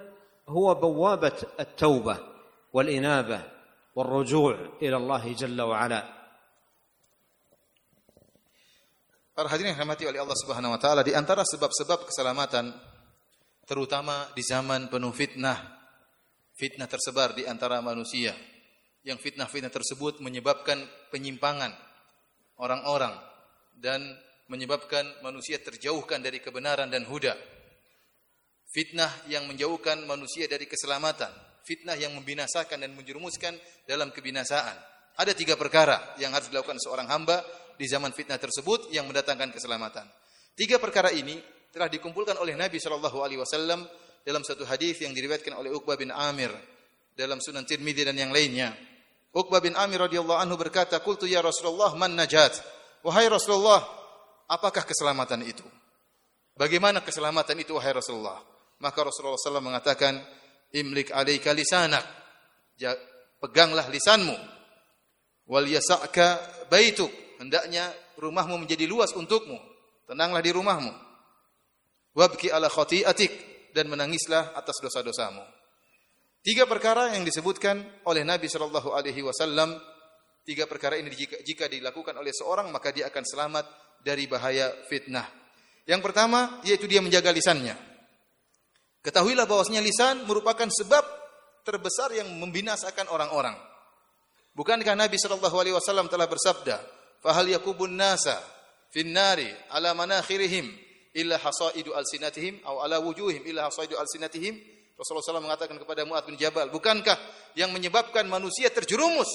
هو 0.49 0.75
بوابه 0.75 1.37
التوبه 1.59 2.17
والانابه 2.73 3.41
والرجوع 3.95 4.57
الى 4.81 4.95
الله 4.97 5.33
جل 5.33 5.61
وعلا 5.61 6.23
Para 9.33 9.49
hadirin 9.49 9.73
yang 9.73 9.81
dirahmati 9.81 10.05
oleh 10.05 10.21
Allah 10.21 10.37
Subhanahu 10.37 10.77
wa 10.77 10.79
taala, 10.79 11.01
di 11.01 11.09
antara 11.09 11.41
sebab-sebab 11.41 12.05
keselamatan 12.05 12.69
terutama 13.65 14.29
di 14.37 14.45
zaman 14.45 14.93
penuh 14.93 15.09
fitnah. 15.09 15.57
Fitnah 16.53 16.85
tersebar 16.85 17.33
di 17.33 17.41
antara 17.49 17.81
manusia. 17.81 18.29
Yang 19.01 19.25
fitnah-fitnah 19.25 19.73
tersebut 19.73 20.21
menyebabkan 20.21 20.85
penyimpangan 21.09 21.73
orang-orang 22.61 23.17
dan 23.73 24.05
menyebabkan 24.53 25.01
manusia 25.25 25.57
terjauhkan 25.57 26.21
dari 26.21 26.37
kebenaran 26.37 26.93
dan 26.93 27.01
huda. 27.09 27.33
Fitnah 28.68 29.08
yang 29.32 29.48
menjauhkan 29.48 30.04
manusia 30.04 30.44
dari 30.44 30.68
keselamatan, 30.68 31.32
fitnah 31.64 31.96
yang 31.96 32.12
membinasakan 32.12 32.84
dan 32.84 32.92
menjerumuskan 32.92 33.56
dalam 33.88 34.12
kebinasaan. 34.12 34.76
Ada 35.16 35.32
tiga 35.32 35.56
perkara 35.56 36.14
yang 36.20 36.36
harus 36.36 36.52
dilakukan 36.52 36.76
seorang 36.76 37.08
hamba 37.08 37.40
di 37.80 37.88
zaman 37.88 38.12
fitnah 38.12 38.36
tersebut 38.36 38.92
yang 38.92 39.08
mendatangkan 39.08 39.50
keselamatan. 39.56 40.04
Tiga 40.52 40.76
perkara 40.76 41.08
ini 41.10 41.40
telah 41.72 41.88
dikumpulkan 41.88 42.36
oleh 42.38 42.54
Nabi 42.58 42.76
Shallallahu 42.76 43.18
Alaihi 43.24 43.40
Wasallam 43.40 43.88
dalam 44.20 44.44
satu 44.44 44.68
hadis 44.68 45.00
yang 45.00 45.16
diriwayatkan 45.16 45.56
oleh 45.56 45.72
Uqbah 45.72 45.96
bin 45.96 46.12
Amir 46.12 46.52
dalam 47.16 47.40
Sunan 47.40 47.64
Tirmidzi 47.64 48.04
dan 48.04 48.20
yang 48.20 48.30
lainnya. 48.30 48.76
Uqbah 49.32 49.64
bin 49.64 49.76
Amir 49.80 50.04
radhiyallahu 50.04 50.38
anhu 50.38 50.60
berkata, 50.60 51.00
"Qultu 51.00 51.24
ya 51.24 51.40
Rasulullah, 51.40 51.96
man 51.96 52.12
najat?" 52.12 52.58
Wahai 53.06 53.30
Rasulullah, 53.30 53.80
apakah 54.50 54.82
keselamatan 54.82 55.46
itu? 55.46 55.64
Bagaimana 56.58 56.98
keselamatan 56.98 57.62
itu 57.62 57.78
wahai 57.78 57.94
Rasulullah? 57.94 58.42
Maka 58.78 58.98
Rasulullah 59.02 59.38
SAW 59.38 59.62
mengatakan, 59.62 60.18
"Imlik 60.74 61.10
alaika 61.10 61.50
lisanak." 61.50 62.06
Peganglah 63.38 63.86
lisanmu. 63.90 64.34
Wal 65.46 65.66
yasa'ka 65.70 66.38
baituk 66.70 67.10
hendaknya 67.38 67.90
rumahmu 68.18 68.66
menjadi 68.66 68.84
luas 68.90 69.14
untukmu. 69.14 69.56
Tenanglah 70.06 70.42
di 70.42 70.50
rumahmu. 70.50 70.92
Wabki 72.18 72.50
ala 72.50 72.66
khati'atik 72.66 73.30
dan 73.74 73.86
menangislah 73.86 74.58
atas 74.58 74.82
dosa-dosamu. 74.82 75.42
Tiga 76.42 76.66
perkara 76.66 77.14
yang 77.14 77.22
disebutkan 77.22 77.82
oleh 78.06 78.26
Nabi 78.26 78.50
Shallallahu 78.50 78.90
Alaihi 78.94 79.22
Wasallam. 79.22 79.78
Tiga 80.42 80.64
perkara 80.64 80.96
ini 80.96 81.12
jika, 81.12 81.36
jika 81.44 81.68
dilakukan 81.68 82.16
oleh 82.16 82.32
seorang 82.32 82.72
maka 82.72 82.88
dia 82.88 83.06
akan 83.12 83.20
selamat 83.22 83.66
dari 84.00 84.24
bahaya 84.24 84.72
fitnah. 84.88 85.28
Yang 85.84 86.00
pertama 86.02 86.58
yaitu 86.64 86.88
dia 86.88 87.04
menjaga 87.04 87.30
lisannya. 87.30 87.87
Ketahuilah 89.08 89.48
bahwasanya 89.48 89.80
lisan 89.80 90.28
merupakan 90.28 90.68
sebab 90.68 91.00
terbesar 91.64 92.12
yang 92.12 92.28
membinasakan 92.28 93.08
orang-orang. 93.08 93.56
Bukankah 94.52 94.92
Nabi 94.92 95.16
Shallallahu 95.16 95.56
Alaihi 95.56 95.72
Wasallam 95.72 96.12
telah 96.12 96.28
bersabda, 96.28 96.76
fahal 97.24 97.48
yakubun 97.48 97.96
nasa 97.96 98.36
fin 98.92 99.08
nari 99.08 99.48
ala 99.72 99.96
manakhirihim 99.96 100.68
illa 101.16 101.40
hasaidu 101.40 101.96
alsinatihim 101.96 102.60
atau 102.60 102.84
ala 102.84 103.00
wujuhim 103.00 103.48
illa 103.48 103.72
hasaidu 103.72 103.96
alsinatihim? 103.96 104.60
Rasulullah 105.00 105.40
SAW 105.40 105.40
mengatakan 105.40 105.80
kepada 105.80 106.04
Mu'ad 106.04 106.28
bin 106.28 106.36
Jabal 106.36 106.68
bukankah 106.68 107.16
yang 107.56 107.72
menyebabkan 107.72 108.28
manusia 108.28 108.68
terjerumus 108.68 109.30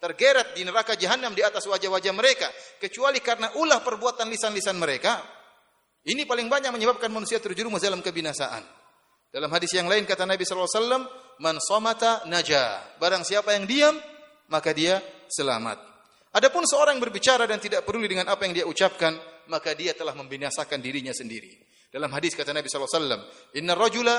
tergeret 0.00 0.56
di 0.56 0.64
neraka 0.64 0.96
jahanam 0.96 1.36
di 1.36 1.44
atas 1.44 1.68
wajah-wajah 1.68 2.16
mereka 2.16 2.48
kecuali 2.80 3.20
karena 3.20 3.52
ulah 3.60 3.84
perbuatan 3.84 4.24
lisan-lisan 4.32 4.80
mereka? 4.80 5.20
Ini 6.08 6.24
paling 6.24 6.48
banyak 6.48 6.72
menyebabkan 6.72 7.12
manusia 7.12 7.36
terjerumus 7.44 7.84
dalam 7.84 8.00
kebinasaan 8.00 8.77
dalam 9.28 9.50
hadis 9.52 9.72
yang 9.76 9.86
lain 9.86 10.08
kata 10.08 10.24
Nabi 10.24 10.44
SAW 10.44 11.04
man 11.38 11.56
somata 11.60 12.24
naja 12.26 12.80
barang 12.96 13.22
siapa 13.22 13.54
yang 13.54 13.64
diam 13.68 13.94
maka 14.48 14.72
dia 14.72 14.98
selamat 15.28 15.88
Adapun 16.28 16.62
seorang 16.68 17.00
yang 17.00 17.04
berbicara 17.08 17.48
dan 17.48 17.56
tidak 17.56 17.88
peduli 17.88 18.04
dengan 18.04 18.28
apa 18.28 18.44
yang 18.44 18.52
dia 18.52 18.66
ucapkan, 18.68 19.16
maka 19.48 19.72
dia 19.72 19.96
telah 19.96 20.12
membinasakan 20.12 20.76
dirinya 20.76 21.16
sendiri. 21.16 21.56
Dalam 21.88 22.12
hadis 22.12 22.36
kata 22.36 22.52
Nabi 22.52 22.68
sallallahu 22.68 22.92
alaihi 22.92 23.00
wasallam, 23.00 23.22
"Inna 23.56 23.72
rajula 23.72 24.16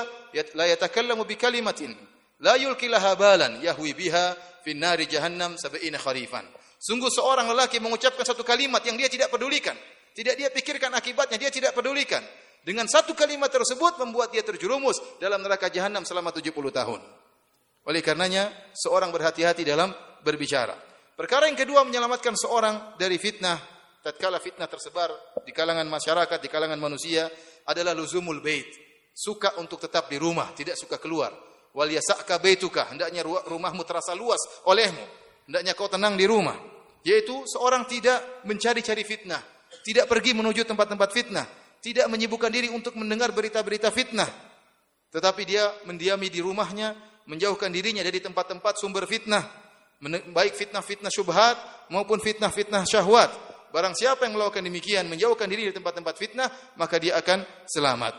la 0.58 0.66
yatakallamu 0.66 1.22
bi 1.22 1.38
kalimatin 1.38 1.94
la 2.42 2.58
yulki 2.58 2.90
laha 2.90 3.14
balan 3.14 3.62
yahwi 3.62 3.94
biha 3.94 4.34
fi 4.66 4.74
nari 4.74 5.06
jahannam 5.06 5.54
sab'ina 5.54 6.02
kharifan." 6.02 6.42
Sungguh 6.82 7.06
seorang 7.14 7.46
lelaki 7.54 7.78
mengucapkan 7.78 8.26
satu 8.26 8.42
kalimat 8.42 8.82
yang 8.82 8.98
dia 8.98 9.06
tidak 9.06 9.30
pedulikan, 9.30 9.78
tidak 10.10 10.34
dia 10.34 10.50
pikirkan 10.50 10.90
akibatnya, 10.98 11.38
dia 11.38 11.52
tidak 11.54 11.78
pedulikan. 11.78 12.20
Dengan 12.60 12.84
satu 12.84 13.16
kalimat 13.16 13.48
tersebut 13.48 13.96
membuat 14.04 14.30
dia 14.30 14.44
terjerumus 14.44 15.00
dalam 15.16 15.40
neraka 15.40 15.72
jahanam 15.72 16.04
selama 16.04 16.28
70 16.32 16.52
tahun. 16.52 17.00
Oleh 17.88 18.04
karenanya, 18.04 18.52
seorang 18.76 19.08
berhati-hati 19.08 19.64
dalam 19.64 19.88
berbicara. 20.20 20.76
Perkara 21.16 21.48
yang 21.48 21.56
kedua 21.56 21.84
menyelamatkan 21.84 22.36
seorang 22.36 22.96
dari 23.00 23.16
fitnah 23.16 23.80
tatkala 24.00 24.40
fitnah 24.40 24.68
tersebar 24.68 25.12
di 25.44 25.52
kalangan 25.52 25.84
masyarakat, 25.88 26.38
di 26.40 26.48
kalangan 26.48 26.80
manusia 26.80 27.28
adalah 27.68 27.92
luzumul 27.92 28.40
bait. 28.40 28.68
Suka 29.12 29.56
untuk 29.60 29.80
tetap 29.80 30.08
di 30.08 30.16
rumah, 30.16 30.52
tidak 30.56 30.80
suka 30.80 30.96
keluar. 30.96 31.32
Wal 31.76 31.92
yasaka 31.92 32.40
baituka, 32.40 32.88
hendaknya 32.90 33.22
rumahmu 33.24 33.84
terasa 33.84 34.16
luas 34.16 34.40
olehmu. 34.64 35.04
Hendaknya 35.44 35.72
kau 35.76 35.92
tenang 35.92 36.16
di 36.16 36.24
rumah. 36.24 36.56
Yaitu 37.04 37.44
seorang 37.48 37.84
tidak 37.88 38.44
mencari-cari 38.44 39.04
fitnah, 39.04 39.40
tidak 39.84 40.04
pergi 40.08 40.36
menuju 40.36 40.68
tempat-tempat 40.68 41.08
fitnah, 41.12 41.46
tidak 41.80 42.06
menyibukkan 42.12 42.52
diri 42.52 42.68
untuk 42.72 42.96
mendengar 42.96 43.32
berita-berita 43.32 43.92
fitnah. 43.92 44.28
Tetapi 45.10 45.42
dia 45.42 45.66
mendiami 45.84 46.30
di 46.30 46.38
rumahnya, 46.38 46.94
menjauhkan 47.26 47.72
dirinya 47.72 48.04
dari 48.04 48.22
tempat-tempat 48.22 48.78
sumber 48.78 49.04
fitnah 49.10 49.60
baik 50.08 50.56
fitnah-fitnah 50.56 51.12
syubhat 51.12 51.56
maupun 51.92 52.16
fitnah-fitnah 52.16 52.88
syahwat. 52.88 53.28
Barang 53.70 53.94
siapa 53.94 54.26
yang 54.26 54.34
melakukan 54.34 54.64
demikian, 54.64 55.06
menjauhkan 55.06 55.46
diri 55.46 55.70
dari 55.70 55.76
tempat-tempat 55.76 56.14
fitnah, 56.18 56.48
maka 56.74 56.98
dia 56.98 57.14
akan 57.20 57.44
selamat. 57.70 58.16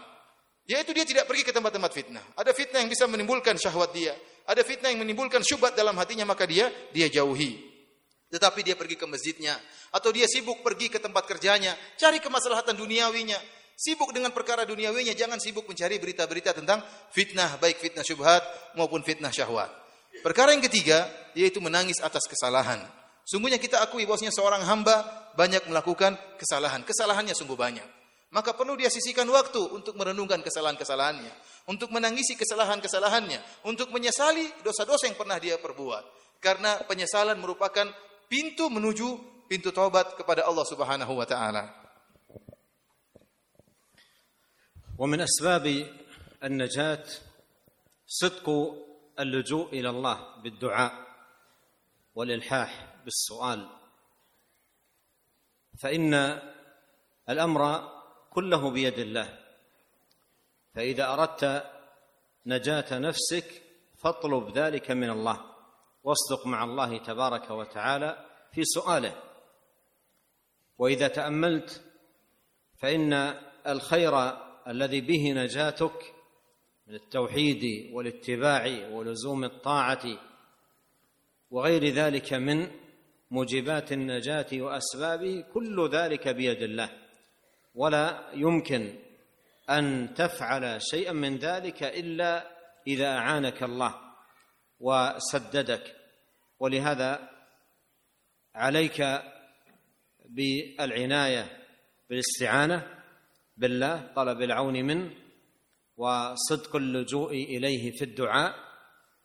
Yaitu 0.64 0.95
dia 0.95 1.03
tidak 1.03 1.28
pergi 1.28 1.43
ke 1.43 1.51
tempat-tempat 1.51 1.91
fitnah. 1.91 2.24
Ada 2.39 2.55
fitnah 2.55 2.80
yang 2.80 2.88
bisa 2.88 3.03
menimbulkan 3.09 3.59
syahwat 3.59 3.91
dia, 3.91 4.16
ada 4.47 4.62
fitnah 4.64 4.93
yang 4.93 5.03
menimbulkan 5.03 5.43
syubhat 5.43 5.76
dalam 5.76 5.97
hatinya, 5.99 6.24
maka 6.24 6.47
dia 6.47 6.72
dia 6.95 7.12
jauhi. 7.12 7.70
Tetapi 8.32 8.63
dia 8.63 8.79
pergi 8.79 8.95
ke 8.95 9.03
masjidnya 9.03 9.59
atau 9.91 10.09
dia 10.15 10.23
sibuk 10.23 10.63
pergi 10.63 10.88
ke 10.88 11.03
tempat 11.03 11.27
kerjanya, 11.27 11.75
cari 11.99 12.23
kemaslahatan 12.23 12.79
duniawinya, 12.79 13.36
sibuk 13.75 14.15
dengan 14.15 14.32
perkara 14.32 14.63
duniawinya, 14.63 15.11
jangan 15.11 15.36
sibuk 15.36 15.67
mencari 15.67 15.99
berita-berita 15.99 16.55
tentang 16.55 16.79
fitnah, 17.11 17.59
baik 17.59 17.77
fitnah 17.84 18.07
syubhat 18.07 18.39
maupun 18.79 19.03
fitnah 19.03 19.36
syahwat. 19.36 19.67
Perkara 20.23 20.55
yang 20.55 20.63
ketiga 20.63 21.11
yaitu 21.36 21.59
menangis 21.59 21.99
atas 21.99 22.23
kesalahan. 22.23 22.79
Sungguhnya 23.27 23.59
kita 23.59 23.79
akui 23.84 24.03
bahwasanya 24.07 24.34
seorang 24.36 24.63
hamba 24.63 25.03
banyak 25.39 25.67
melakukan 25.67 26.19
kesalahan. 26.36 26.84
Kesalahannya 26.84 27.36
sungguh 27.36 27.55
banyak. 27.55 27.88
Maka 28.32 28.55
perlu 28.55 28.79
dia 28.79 28.88
sisihkan 28.88 29.27
waktu 29.27 29.59
untuk 29.75 29.99
merenungkan 29.99 30.39
kesalahan-kesalahannya, 30.39 31.32
untuk 31.67 31.91
menangisi 31.91 32.39
kesalahan-kesalahannya, 32.39 33.67
untuk 33.67 33.91
menyesali 33.91 34.63
dosa-dosa 34.63 35.11
yang 35.11 35.19
pernah 35.19 35.36
dia 35.36 35.59
perbuat. 35.59 36.03
Karena 36.39 36.79
penyesalan 36.88 37.36
merupakan 37.38 37.91
pintu 38.32 38.71
menuju 38.71 39.19
pintu 39.51 39.75
taubat 39.75 40.15
kepada 40.15 40.47
Allah 40.47 40.63
Subhanahu 40.63 41.19
wa 41.19 41.27
taala. 41.27 41.63
ومن 45.01 45.17
أسباب 45.21 45.65
النجاة 46.43 47.05
صدق 48.05 48.45
اللجوء 49.19 49.73
إلى 49.73 49.89
الله 49.89 50.17
بالدعاء 50.45 50.93
والالحاح 52.15 52.71
بالسؤال 53.05 53.69
فان 55.82 56.13
الامر 57.29 57.61
كله 58.29 58.61
بيد 58.69 58.99
الله 58.99 59.29
فاذا 60.75 61.13
اردت 61.13 61.71
نجاه 62.45 62.99
نفسك 62.99 63.61
فاطلب 63.97 64.57
ذلك 64.57 64.91
من 64.91 65.09
الله 65.09 65.51
واصدق 66.04 66.47
مع 66.47 66.64
الله 66.64 66.97
تبارك 66.97 67.52
وتعالى 67.52 68.26
في 68.52 68.64
سؤاله. 68.64 69.16
وإذا 70.78 71.08
تأملت 71.08 71.84
فإن 72.82 73.14
الخير 73.68 74.34
الذي 74.68 75.02
به 75.02 75.32
نجاتك 75.32 76.14
من 76.88 76.95
التوحيد 76.95 77.93
والاتباع 77.93 78.88
ولزوم 78.91 79.43
الطاعة 79.43 80.04
وغير 81.52 81.86
ذلك 81.86 82.34
من 82.34 82.68
موجبات 83.32 83.91
النجاة 83.91 84.47
واسبابه 84.54 85.41
كل 85.54 85.89
ذلك 85.89 86.28
بيد 86.28 86.62
الله. 86.62 86.89
ولا 87.76 88.32
يمكن 88.34 88.99
أن 89.70 90.14
تفعل 90.14 90.82
شيئا 90.82 91.12
من 91.12 91.38
ذلك 91.38 91.84
إلا 91.84 92.58
إذا 92.88 93.18
أعانك 93.18 93.64
الله. 93.64 94.11
وسددك. 94.82 95.95
ولهذا 96.59 97.29
عليك 98.55 99.21
بالعناية 100.25 101.57
بالاستعانة 102.09 103.01
بالله 103.57 104.11
طلب 104.15 104.41
العون 104.41 104.73
منه 104.86 105.11
وصدق 105.97 106.75
اللجوء 106.75 107.32
إليه 107.32 107.91
في 107.91 108.01
الدعاء 108.01 108.55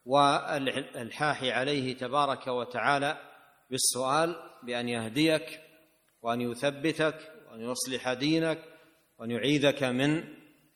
والحاح 0.05 1.45
عليه 1.45 1.97
تبارك 1.97 2.47
وتعالى 2.47 3.19
بالسؤال 3.71 4.37
بأن 4.63 4.89
يهديك 4.89 5.61
وأن 6.23 6.41
يثبتك 6.41 7.33
وأن 7.51 7.61
يصلح 7.71 8.13
دينك 8.13 8.65
وأن 9.19 9.31
يعيذك 9.31 9.83
من 9.83 10.25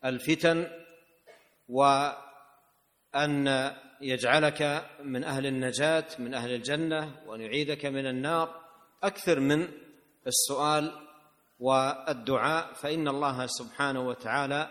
الفتن 0.04 0.66
وأن 1.68 3.48
يجعلك 4.00 4.86
من 5.04 5.24
أهل 5.24 5.46
النجاه 5.46 6.04
من 6.18 6.34
أهل 6.34 6.50
الجنه 6.54 7.22
وان 7.26 7.40
يعيذك 7.40 7.86
من 7.86 8.06
النار 8.06 8.60
أكثر 9.02 9.40
من 9.40 9.68
السؤال 10.26 10.92
والدعاء 11.58 12.72
فان 12.74 13.08
الله 13.08 13.46
سبحانه 13.46 14.00
وتعالى 14.00 14.68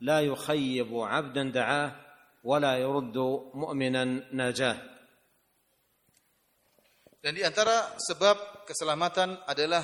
لا 0.00 0.20
يخيب 0.20 0.90
عبدا 0.94 1.42
دعاه 1.50 1.90
ولا 2.44 2.78
يرد 2.78 3.16
مؤمنا 3.54 4.04
ناجاه 4.32 4.94
Dan 7.24 7.32
di 7.32 7.40
antara 7.40 7.96
sebab 7.96 8.68
keselamatan 8.68 9.48
adalah 9.48 9.80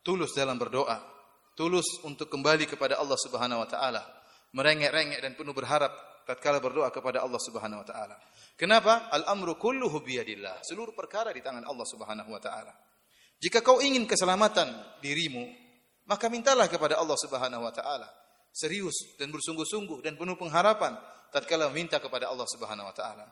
tulus 0.00 0.32
dalam 0.32 0.56
berdoa, 0.56 1.04
tulus 1.52 2.00
untuk 2.00 2.32
kembali 2.32 2.64
kepada 2.64 2.96
Allah 2.96 3.20
Subhanahu 3.20 3.60
wa 3.60 3.68
taala, 3.68 4.00
merengek-rengek 4.56 5.20
dan 5.20 5.36
penuh 5.36 5.52
berharap 5.52 5.92
tatkala 6.26 6.62
berdoa 6.62 6.88
kepada 6.94 7.22
Allah 7.22 7.40
Subhanahu 7.40 7.82
wa 7.82 7.86
taala. 7.86 8.16
Kenapa? 8.56 9.10
Al-amru 9.10 9.58
kulluhu 9.58 10.02
biyadillah. 10.04 10.62
Seluruh 10.62 10.94
perkara 10.94 11.34
di 11.34 11.42
tangan 11.42 11.66
Allah 11.66 11.86
Subhanahu 11.88 12.30
wa 12.30 12.40
taala. 12.42 12.72
Jika 13.42 13.58
kau 13.58 13.82
ingin 13.82 14.06
keselamatan 14.06 14.70
dirimu, 15.02 15.42
maka 16.06 16.30
mintalah 16.30 16.70
kepada 16.70 16.98
Allah 16.98 17.18
Subhanahu 17.18 17.66
wa 17.66 17.74
taala. 17.74 18.06
Serius 18.52 19.16
dan 19.18 19.32
bersungguh-sungguh 19.32 20.04
dan 20.04 20.14
penuh 20.14 20.36
pengharapan 20.36 20.94
tatkala 21.32 21.72
minta 21.72 21.98
kepada 21.98 22.28
Allah 22.28 22.46
Subhanahu 22.46 22.86
wa 22.86 22.94
taala. 22.94 23.26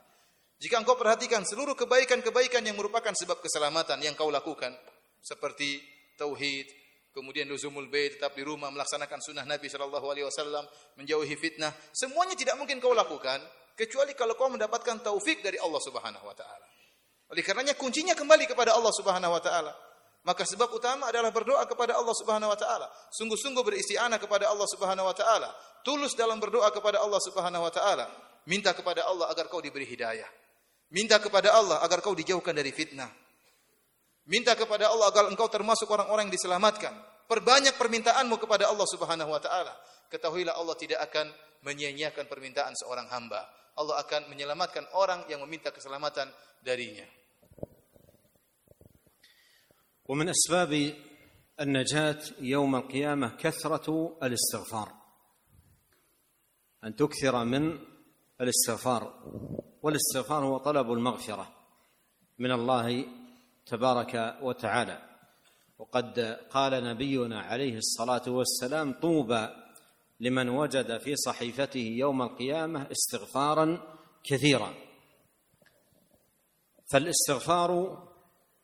Jika 0.60 0.76
engkau 0.76 0.96
perhatikan 0.96 1.40
seluruh 1.44 1.72
kebaikan-kebaikan 1.72 2.60
yang 2.60 2.76
merupakan 2.76 3.12
sebab 3.16 3.40
keselamatan 3.40 4.00
yang 4.04 4.12
kau 4.12 4.28
lakukan 4.28 4.76
seperti 5.20 5.80
tauhid, 6.20 6.68
kemudian 7.10 7.46
luzumul 7.50 7.90
bait, 7.90 8.18
tetap 8.18 8.34
di 8.34 8.42
rumah 8.42 8.70
melaksanakan 8.70 9.18
sunnah 9.22 9.44
Nabi 9.46 9.66
sallallahu 9.66 10.06
alaihi 10.10 10.26
wasallam, 10.26 10.64
menjauhi 10.98 11.34
fitnah, 11.38 11.74
semuanya 11.90 12.34
tidak 12.38 12.56
mungkin 12.58 12.78
kau 12.78 12.94
lakukan 12.94 13.42
kecuali 13.74 14.12
kalau 14.14 14.36
kau 14.36 14.50
mendapatkan 14.52 15.00
taufik 15.00 15.40
dari 15.40 15.56
Allah 15.58 15.80
Subhanahu 15.82 16.24
wa 16.26 16.36
taala. 16.36 16.66
Oleh 17.30 17.46
karenanya 17.46 17.78
kuncinya 17.78 18.12
kembali 18.18 18.50
kepada 18.50 18.74
Allah 18.74 18.90
Subhanahu 18.90 19.32
wa 19.32 19.42
taala. 19.42 19.72
Maka 20.20 20.44
sebab 20.44 20.68
utama 20.76 21.08
adalah 21.08 21.32
berdoa 21.32 21.64
kepada 21.64 21.96
Allah 21.96 22.12
Subhanahu 22.12 22.52
wa 22.52 22.58
taala. 22.58 22.90
Sungguh-sungguh 23.14 23.64
beristianah 23.64 24.20
kepada 24.20 24.52
Allah 24.52 24.68
Subhanahu 24.68 25.08
wa 25.08 25.16
taala. 25.16 25.48
Tulus 25.80 26.12
dalam 26.12 26.36
berdoa 26.36 26.68
kepada 26.74 27.00
Allah 27.00 27.20
Subhanahu 27.24 27.64
wa 27.64 27.72
taala. 27.72 28.04
Minta 28.44 28.76
kepada 28.76 29.08
Allah 29.08 29.32
agar 29.32 29.48
kau 29.48 29.64
diberi 29.64 29.88
hidayah. 29.88 30.28
Minta 30.92 31.22
kepada 31.22 31.54
Allah 31.56 31.80
agar 31.80 32.04
kau 32.04 32.12
dijauhkan 32.12 32.52
dari 32.52 32.68
fitnah. 32.74 33.08
Minta 34.29 34.57
kepada 34.57 34.89
Allah 34.89 35.13
agar 35.13 35.29
engkau 35.29 35.45
termasuk 35.45 35.85
orang-orang 35.85 36.29
yang 36.29 36.35
diselamatkan. 36.35 36.93
Perbanyak 37.29 37.77
permintaanmu 37.77 38.37
kepada 38.41 38.69
Allah 38.69 38.87
Subhanahu 38.89 39.29
wa 39.29 39.41
taala. 39.41 39.73
Ketahuilah 40.09 40.57
Allah 40.57 40.75
tidak 40.77 41.01
akan 41.09 41.29
menyia-nyiakan 41.65 42.25
permintaan 42.29 42.73
seorang 42.77 43.09
hamba. 43.09 43.45
Allah 43.77 44.01
akan 44.01 44.29
menyelamatkan 44.29 44.85
orang 44.97 45.25
yang 45.29 45.41
meminta 45.45 45.69
keselamatan 45.69 46.29
darinya. 46.61 47.05
ومن 50.05 50.29
اسباب 50.29 50.93
النجاه 51.59 52.21
يوم 52.39 52.75
القيامه 52.75 53.27
كثره 53.41 54.17
الاستغفار 54.23 54.89
ان 56.83 56.95
تكثر 56.95 57.43
من 57.43 57.79
الاستغفار 58.41 59.23
والاستغفار 59.81 60.45
هو 60.45 60.57
طلب 60.57 60.91
المغفره 60.91 61.47
من 62.37 62.51
الله 62.51 63.05
تبارك 63.70 64.38
وتعالى. 64.42 64.98
وقد 65.78 66.20
قال 66.50 66.84
نبينا 66.84 67.40
عليه 67.40 67.76
الصلاة 67.76 68.22
والسلام 68.28 68.92
طوبى 68.92 69.48
لمن 70.20 70.48
وجد 70.48 70.98
في 70.98 71.16
صحيفته 71.16 71.80
يوم 71.80 72.22
القيامة 72.22 72.86
استغفارا 72.92 73.96
كثيرا. 74.24 74.74
فالاستغفار 76.92 77.70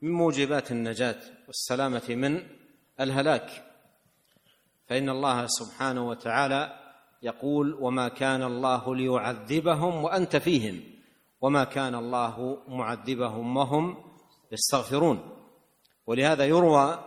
من 0.03 0.11
موجبات 0.11 0.73
النجاة 0.73 1.21
والسلامة 1.47 2.05
من 2.09 2.43
الهلاك. 3.01 3.65
فإن 4.89 5.09
الله 5.09 5.47
سبحانه 5.47 6.09
وتعالى 6.09 6.81
يقول 7.23 7.75
وما 7.75 8.09
كان 8.09 8.43
الله 8.43 8.97
ليعذبهم 8.97 10.05
وأنت 10.05 10.37
فيهم 10.37 10.81
وما 11.41 11.65
كان 11.65 11.95
الله 11.95 12.63
معذبهم 12.69 13.57
وهم 13.57 14.16
يستغفرون. 14.53 15.19
ولهذا 16.07 16.45
يروى 16.45 17.05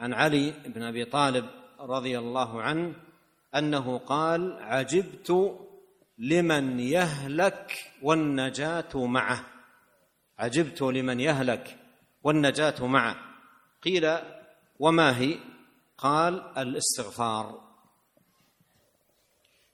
عن 0.00 0.14
علي 0.14 0.50
بن 0.50 0.82
أبي 0.82 1.04
طالب 1.04 1.46
رضي 1.80 2.18
الله 2.18 2.62
عنه 2.62 2.94
أنه 3.54 3.98
قال 3.98 4.58
عجبت 4.60 5.58
لمن 6.18 6.80
يهلك 6.80 7.92
والنجاة 8.02 8.92
معه. 8.94 9.44
عجبت 10.38 10.82
لمن 10.82 11.20
يهلك 11.20 11.78
والنجاة 12.22 12.86
معه. 12.86 13.16
قيل 13.82 14.18
وما 14.78 15.18
هي؟ 15.18 15.38
قال 15.98 16.58
الاستغفار. 16.58 17.66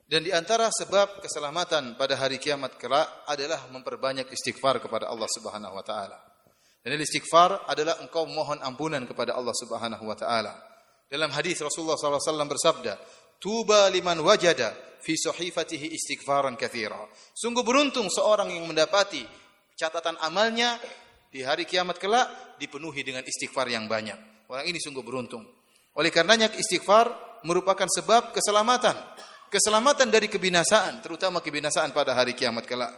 Dan 0.03 0.21
di 0.21 0.29
antara 0.29 0.69
sebab 0.69 1.25
keselamatan 1.25 1.97
pada 1.97 2.13
hari 2.13 2.37
kiamat 2.37 2.77
kelak 2.77 3.25
adalah 3.25 3.65
memperbanyak 3.73 4.29
istighfar 4.29 4.77
kepada 4.77 5.09
Allah 5.09 5.25
Subhanahu 5.25 5.73
wa 5.73 5.81
taala. 5.81 6.32
Dan 6.83 6.99
istighfar 6.99 7.63
adalah 7.71 8.03
engkau 8.03 8.27
mohon 8.27 8.59
ampunan 8.59 9.07
kepada 9.07 9.39
Allah 9.39 9.55
Subhanahu 9.55 10.03
wa 10.03 10.15
taala. 10.19 10.51
Dalam 11.07 11.31
hadis 11.31 11.63
Rasulullah 11.63 11.95
SAW 11.95 12.43
bersabda, 12.43 12.99
"Tuba 13.39 13.87
liman 13.87 14.19
wajada 14.19 14.75
fi 14.99 15.15
sahifatihi 15.15 15.95
istighfaran 15.95 16.59
katsira." 16.59 16.99
Sungguh 17.31 17.63
beruntung 17.63 18.11
seorang 18.11 18.51
yang 18.51 18.67
mendapati 18.67 19.23
catatan 19.79 20.19
amalnya 20.19 20.75
di 21.31 21.39
hari 21.39 21.63
kiamat 21.63 22.03
kelak 22.03 22.59
dipenuhi 22.59 22.99
dengan 23.07 23.23
istighfar 23.23 23.71
yang 23.71 23.87
banyak. 23.87 24.45
Orang 24.51 24.67
ini 24.67 24.77
sungguh 24.77 25.01
beruntung. 25.01 25.47
Oleh 25.95 26.11
karenanya 26.11 26.51
istighfar 26.51 27.39
merupakan 27.47 27.87
sebab 27.87 28.35
keselamatan 28.35 28.95
keselamatan 29.53 30.09
dari 30.09 30.25
kebinasaan, 30.25 31.05
terutama 31.05 31.37
kebinasaan 31.37 31.93
pada 31.93 32.17
hari 32.17 32.33
kiamat 32.33 32.65
kelak. 32.65 32.89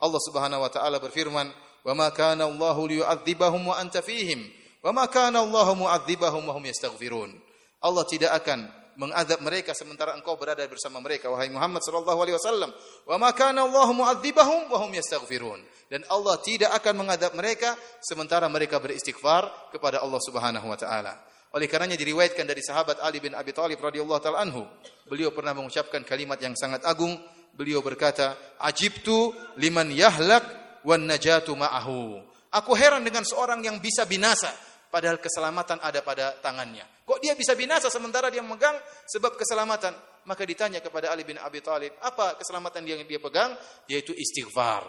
Allah 0.00 0.20
Subhanahu 0.24 0.64
wa 0.64 0.72
taala 0.72 0.96
berfirman, 0.96 1.52
"Wa 1.84 1.92
ma 1.96 2.08
kana 2.10 2.46
Allahu 2.46 2.88
liyu'adzibahum 2.90 3.62
wa 3.66 3.76
anta 3.80 4.04
fihim, 4.04 4.44
wa 4.84 4.92
ma 4.92 5.04
kana 5.08 5.40
Allahu 5.40 5.86
mu'adzibahum 5.86 6.44
wa 6.46 6.52
hum 6.56 6.64
yastaghfirun." 6.68 7.32
Allah 7.80 8.04
tidak 8.04 8.36
akan 8.44 8.80
mengadab 9.00 9.40
mereka 9.40 9.72
sementara 9.72 10.12
engkau 10.12 10.36
berada 10.36 10.60
bersama 10.68 11.00
mereka 11.00 11.32
wahai 11.32 11.48
Muhammad 11.48 11.80
sallallahu 11.80 12.20
alaihi 12.20 12.36
wasallam. 12.36 12.68
Wa 13.08 13.16
ma 13.16 13.32
kana 13.32 13.64
Allahu 13.64 14.04
mu'adzibahum 14.04 14.68
wa 14.68 14.78
hum 14.84 14.92
yastaghfirun. 14.92 15.64
Dan 15.88 16.04
Allah 16.12 16.36
tidak 16.44 16.76
akan 16.76 17.00
mengadab 17.00 17.32
mereka 17.32 17.72
sementara 18.04 18.44
mereka 18.52 18.76
beristighfar 18.76 19.72
kepada 19.72 20.04
Allah 20.04 20.20
Subhanahu 20.20 20.68
wa 20.68 20.76
taala. 20.76 21.16
Oleh 21.50 21.66
karenanya 21.66 21.98
diriwayatkan 21.98 22.46
dari 22.46 22.62
sahabat 22.62 23.02
Ali 23.02 23.18
bin 23.18 23.34
Abi 23.34 23.50
Thalib 23.50 23.80
radhiyallahu 23.80 24.22
taala 24.22 24.44
anhu, 24.44 24.62
beliau 25.08 25.34
pernah 25.34 25.56
mengucapkan 25.56 26.04
kalimat 26.06 26.38
yang 26.38 26.54
sangat 26.54 26.84
agung. 26.86 27.18
Beliau 27.50 27.82
berkata, 27.82 28.38
"Ajibtu 28.62 29.34
liman 29.58 29.90
yahlak 29.90 30.59
wan 30.84 31.04
najatu 31.04 31.56
ma'ahu. 31.56 32.20
Aku 32.50 32.74
heran 32.74 33.06
dengan 33.06 33.22
seorang 33.22 33.62
yang 33.62 33.78
bisa 33.78 34.04
binasa 34.06 34.50
padahal 34.90 35.22
keselamatan 35.22 35.78
ada 35.78 36.02
pada 36.02 36.34
tangannya. 36.42 36.82
Kok 37.06 37.22
dia 37.22 37.38
bisa 37.38 37.54
binasa 37.54 37.86
sementara 37.90 38.28
dia 38.28 38.42
memegang 38.42 38.74
sebab 39.06 39.38
keselamatan? 39.38 39.94
Maka 40.26 40.44
ditanya 40.44 40.84
kepada 40.84 41.08
Ali 41.08 41.24
bin 41.24 41.40
Abi 41.40 41.64
Thalib, 41.64 41.96
apa 42.04 42.36
keselamatan 42.36 42.84
yang 42.84 43.00
dia 43.08 43.22
pegang? 43.22 43.56
Yaitu 43.88 44.12
istighfar. 44.12 44.84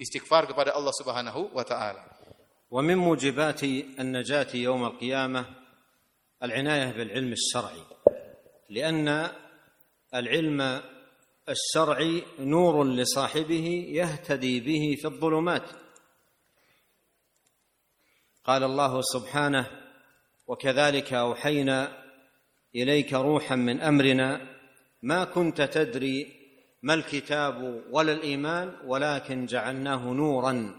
Istighfar 0.00 0.48
kepada 0.48 0.72
Allah 0.72 0.94
Subhanahu 0.96 1.52
wa 1.52 1.64
taala. 1.66 2.00
Wa 2.70 2.80
min 2.80 2.96
mujibati 2.96 3.98
an-najati 3.98 4.64
yawm 4.64 4.86
al-qiyamah 4.88 5.44
al-inayah 6.40 6.90
bil 6.96 7.12
ilm 7.12 7.34
syar'i. 7.36 7.82
Karena 8.70 9.28
al-ilma 10.14 10.80
الشرعي 11.48 12.22
نور 12.38 12.84
لصاحبه 12.84 13.86
يهتدي 13.88 14.60
به 14.60 14.96
في 15.00 15.04
الظلمات. 15.04 15.62
قال 18.44 18.62
الله 18.62 19.00
سبحانه 19.02 19.66
وكذلك 20.46 21.12
أوحينا 21.12 22.04
إليك 22.76 23.12
روحا 23.12 23.56
من 23.56 23.80
أمرنا 23.80 24.56
ما 25.02 25.24
كنت 25.24 25.62
تدري 25.62 26.40
ما 26.82 26.94
الكتاب 26.94 27.84
ولا 27.90 28.12
الإيمان 28.12 28.76
ولكن 28.84 29.46
جعلناه 29.46 30.12
نورا 30.12 30.74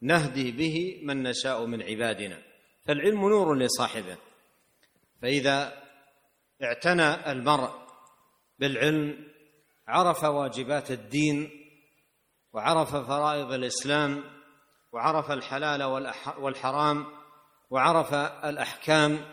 نهدي 0.00 0.52
به 0.52 1.00
من 1.02 1.22
نشاء 1.22 1.66
من 1.66 1.82
عبادنا. 1.82 2.42
فالعلم 2.86 3.28
نور 3.28 3.58
لصاحبه. 3.58 4.16
فإذا 5.22 5.82
اعتنى 6.62 7.32
المرء 7.32 7.70
بالعلم 8.58 9.31
عرف 9.88 10.24
واجبات 10.24 10.90
الدين 10.90 11.50
وعرف 12.52 12.96
فرائض 12.96 13.52
الإسلام 13.52 14.24
وعرف 14.92 15.30
الحلال 15.30 15.82
والحرام 16.38 17.06
وعرف 17.70 18.14
الأحكام 18.44 19.24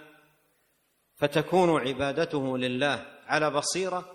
فتكون 1.18 1.88
عبادته 1.88 2.58
لله 2.58 3.06
على 3.28 3.50
بصيرة 3.52 4.12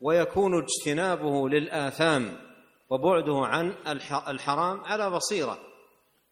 ويكون 0.00 0.62
اجتنابه 0.62 1.48
للآثام 1.48 2.38
وبعده 2.90 3.46
عن 3.46 3.74
الحرام 4.28 4.80
على 4.80 5.10
بصيرة. 5.10 5.58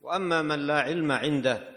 وأما 0.00 0.42
من 0.42 0.66
لا 0.66 0.80
علم 0.80 1.12
عنده 1.12 1.68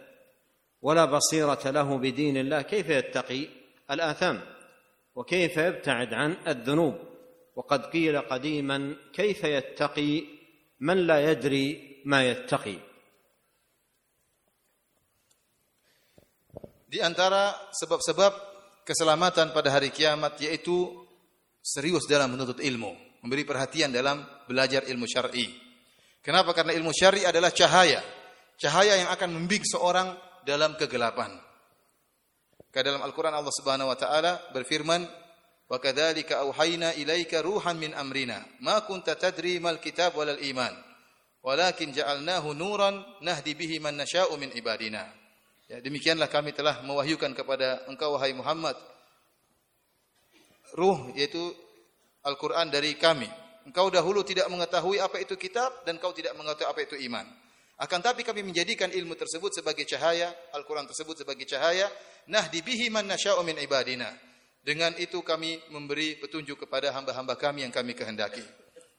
ولا 0.81 1.05
بصيرة 1.05 1.59
له 1.65 1.97
بدين 1.97 2.37
الله 2.37 2.61
كيف 2.61 2.89
يتقي 2.89 3.47
الآثام؟ 3.91 4.41
وكيف 5.15 5.57
يبتعد 5.57 6.13
عن 6.13 6.37
الذنوب؟ 6.47 6.95
وقد 7.56 7.92
قيل 7.92 8.16
قديما 8.20 8.96
كيف 9.12 9.44
يتقي 9.44 10.24
من 10.80 11.06
لا 11.06 11.30
يدري 11.30 11.66
ما 12.04 12.24
يتقي 12.24 12.78
Di 16.92 17.00
antara 17.00 17.72
sebab-sebab 17.72 18.32
keselamatan 18.84 19.56
pada 19.56 19.72
hari 19.72 19.88
kiamat 19.88 20.36
yaitu 20.44 20.92
serius 21.64 22.04
dalam 22.04 22.36
menuntut 22.36 22.60
ilmu, 22.60 22.92
memberi 23.24 23.48
perhatian 23.48 23.88
dalam 23.88 24.20
belajar 24.44 24.84
ilmu 24.84 25.08
syar'i. 25.08 25.48
Kenapa? 26.20 26.52
Karena 26.52 26.76
ilmu 26.76 26.92
syar'i 26.92 27.24
adalah 27.24 27.48
cahaya, 27.48 28.04
cahaya 28.60 29.00
yang 29.00 29.08
akan 29.08 29.40
membimbing 29.40 29.64
seorang 29.64 30.12
dalam 30.44 30.76
kegelapan. 30.76 31.32
Karena 32.68 32.92
dalam 32.92 33.08
Al-Qur'an 33.08 33.32
Allah 33.40 33.54
Subhanahu 33.56 33.88
wa 33.88 33.96
taala 33.96 34.52
berfirman, 34.52 35.08
"Wa 35.67 35.77
kadzalika 35.83 36.47
auhayna 36.47 36.95
ilaika 36.95 37.43
ruhan 37.43 37.75
min 37.75 37.91
amrina, 37.91 38.39
ma 38.63 38.79
kunta 38.87 39.19
tadri 39.19 39.59
mal 39.59 39.83
kitab 39.83 40.15
walal 40.15 40.39
iman, 40.39 40.71
walakin 41.43 41.91
ja'alnahu 41.91 42.55
nuran 42.55 43.03
nahdi 43.19 43.51
bihi 43.51 43.83
man 43.83 43.99
nasha'u 43.99 44.35
min 44.39 44.51
ibadina." 44.55 45.03
Ya, 45.67 45.83
demikianlah 45.83 46.31
kami 46.31 46.55
telah 46.55 46.79
mewahyukan 46.87 47.35
kepada 47.35 47.83
engkau 47.91 48.15
wahai 48.15 48.31
Muhammad 48.31 48.79
ruh 50.79 51.11
yaitu 51.19 51.51
Al-Qur'an 52.23 52.71
dari 52.71 52.95
kami. 52.95 53.27
Engkau 53.67 53.91
dahulu 53.91 54.23
tidak 54.23 54.47
mengetahui 54.47 54.99
apa 54.99 55.19
itu 55.19 55.35
kitab 55.35 55.83
dan 55.83 55.99
kau 55.99 56.15
tidak 56.15 56.35
mengetahui 56.39 56.71
apa 56.71 56.79
itu 56.87 56.95
iman. 57.11 57.27
Akan 57.77 57.99
tapi 57.99 58.23
kami 58.23 58.41
menjadikan 58.41 58.89
ilmu 58.89 59.13
tersebut 59.13 59.53
sebagai 59.53 59.83
cahaya, 59.83 60.31
Al-Quran 60.55 60.87
tersebut 60.87 61.19
sebagai 61.23 61.45
cahaya, 61.45 61.91
nah 62.31 62.47
dibihi 62.47 62.89
man 62.89 63.05
nasya'u 63.05 63.43
min 63.43 63.59
ibadina. 63.59 64.07
Dengan 64.67 64.91
itu 64.99 65.23
kami 65.23 65.63
memberi 65.71 66.19
petunjuk 66.19 66.67
kepada 66.67 66.91
hamba-hamba 66.91 67.39
kami 67.39 67.63
yang 67.63 67.71
kami 67.71 67.95
kehendaki. 67.95 68.43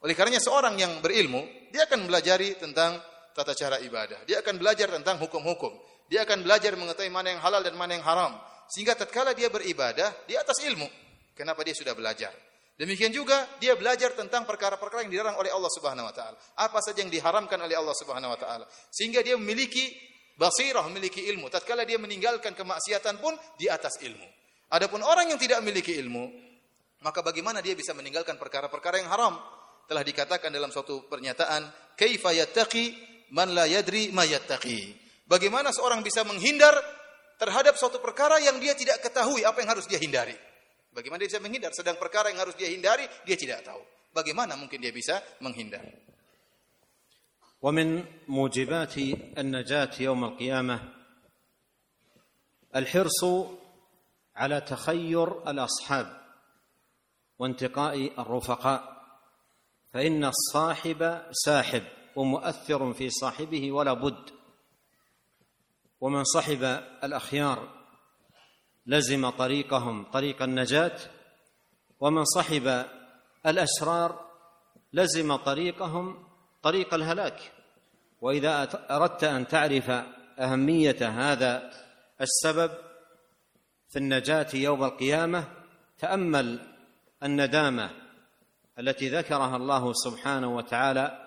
Oleh 0.01 0.17
karenanya 0.17 0.41
seorang 0.41 0.81
yang 0.81 1.05
berilmu, 1.05 1.45
dia 1.69 1.85
akan 1.85 2.09
belajar 2.09 2.41
tentang 2.57 2.97
tata 3.37 3.53
cara 3.53 3.77
ibadah. 3.85 4.25
Dia 4.25 4.41
akan 4.41 4.57
belajar 4.57 4.89
tentang 4.89 5.21
hukum-hukum. 5.21 5.77
Dia 6.09 6.25
akan 6.25 6.41
belajar 6.41 6.73
mengetahui 6.73 7.13
mana 7.13 7.37
yang 7.37 7.45
halal 7.45 7.61
dan 7.61 7.77
mana 7.77 8.01
yang 8.01 8.07
haram. 8.09 8.33
Sehingga 8.73 8.97
tatkala 8.97 9.37
dia 9.37 9.53
beribadah, 9.53 10.25
di 10.25 10.41
atas 10.41 10.57
ilmu. 10.65 10.89
Kenapa 11.37 11.61
dia 11.61 11.77
sudah 11.77 11.93
belajar? 11.93 12.33
Demikian 12.81 13.13
juga 13.13 13.45
dia 13.61 13.77
belajar 13.77 14.17
tentang 14.17 14.49
perkara-perkara 14.49 15.05
yang 15.05 15.13
dilarang 15.13 15.37
oleh 15.37 15.53
Allah 15.53 15.69
Subhanahu 15.69 16.09
wa 16.09 16.15
taala. 16.17 16.41
Apa 16.65 16.81
saja 16.81 17.05
yang 17.05 17.13
diharamkan 17.13 17.61
oleh 17.61 17.77
Allah 17.77 17.93
Subhanahu 17.93 18.33
wa 18.33 18.41
taala. 18.41 18.65
Sehingga 18.89 19.21
dia 19.21 19.37
memiliki 19.37 19.93
basirah, 20.41 20.89
memiliki 20.89 21.29
ilmu. 21.29 21.53
Tatkala 21.53 21.85
dia 21.85 22.01
meninggalkan 22.01 22.57
kemaksiatan 22.57 23.21
pun 23.21 23.37
di 23.61 23.69
atas 23.69 24.01
ilmu. 24.01 24.38
Adapun 24.74 25.06
orang 25.06 25.30
yang 25.30 25.38
tidak 25.38 25.62
memiliki 25.62 25.94
ilmu, 26.02 26.26
maka 27.06 27.20
bagaimana 27.22 27.62
dia 27.62 27.78
bisa 27.78 27.94
meninggalkan 27.94 28.40
perkara-perkara 28.40 29.04
yang 29.04 29.12
haram? 29.12 29.38
Telah 29.86 30.02
dikatakan 30.02 30.50
dalam 30.50 30.72
suatu 30.72 31.06
pernyataan, 31.06 31.94
"Kaifa 32.00 32.32
yattaqi 32.32 32.96
man 33.36 33.52
la 33.54 33.68
yadri 33.68 34.10
ma 34.16 34.24
yattaqi?" 34.24 34.96
Bagaimana 35.28 35.76
seorang 35.76 36.02
bisa 36.02 36.24
menghindar 36.24 36.74
terhadap 37.38 37.76
suatu 37.76 38.00
perkara 38.00 38.40
yang 38.40 38.58
dia 38.58 38.74
tidak 38.74 39.04
ketahui 39.04 39.44
apa 39.44 39.60
yang 39.62 39.70
harus 39.76 39.86
dia 39.86 40.00
hindari? 40.00 40.36
Bagaimana 40.96 41.22
dia 41.26 41.36
bisa 41.36 41.44
menghindar? 41.44 41.72
Sedang 41.76 42.00
perkara 42.00 42.32
yang 42.32 42.40
harus 42.40 42.56
dia 42.56 42.70
hindari, 42.72 43.04
dia 43.28 43.38
tidak 43.38 43.66
tahu. 43.68 43.82
Bagaimana 44.14 44.56
mungkin 44.56 44.80
dia 44.80 44.94
bisa 44.94 45.20
menghindar? 45.44 45.84
ومن 47.64 48.04
موجبات 48.28 48.98
النجاة 49.38 49.96
يوم 50.00 50.24
القيامة 50.24 50.78
الحرص 52.76 53.22
على 54.39 54.61
تخير 54.61 55.51
الأصحاب 55.51 56.21
وانتقاء 57.39 58.21
الرفقاء. 58.21 58.99
فإن 59.93 60.25
الصاحب 60.25 61.23
ساحب 61.33 61.83
ومؤثر 62.17 62.93
في 62.93 63.11
صاحبه 63.11 63.73
ولا 63.73 63.93
بد. 63.93 64.31
ومن 66.01 66.25
صحب 66.25 66.63
الأخيار 67.05 67.69
لزم 68.87 69.31
طريقهم 69.31 70.05
طريق 70.05 70.43
النجاة. 70.43 70.99
ومن 72.01 72.25
صحب 72.25 72.85
الأشرار 73.47 74.31
لزم 74.93 75.37
طريقهم 75.37 76.27
طريق 76.63 76.95
الهلاك. 76.95 77.53
وإذا 78.21 78.69
أردت 78.91 79.25
أن 79.25 79.47
تعرف 79.47 79.91
أهمية 80.39 81.09
هذا 81.09 81.71
السبب 82.21 82.88
في 83.89 83.99
النجاة 83.99 84.47
يوم 84.55 84.85
القيامة 84.85 85.45
تأمل 85.99 86.59
الندامة 87.23 87.91
التي 88.79 89.09
ذكرها 89.09 89.57
الله 89.57 89.93
سبحانه 89.93 90.57
وتعالى 90.57 91.19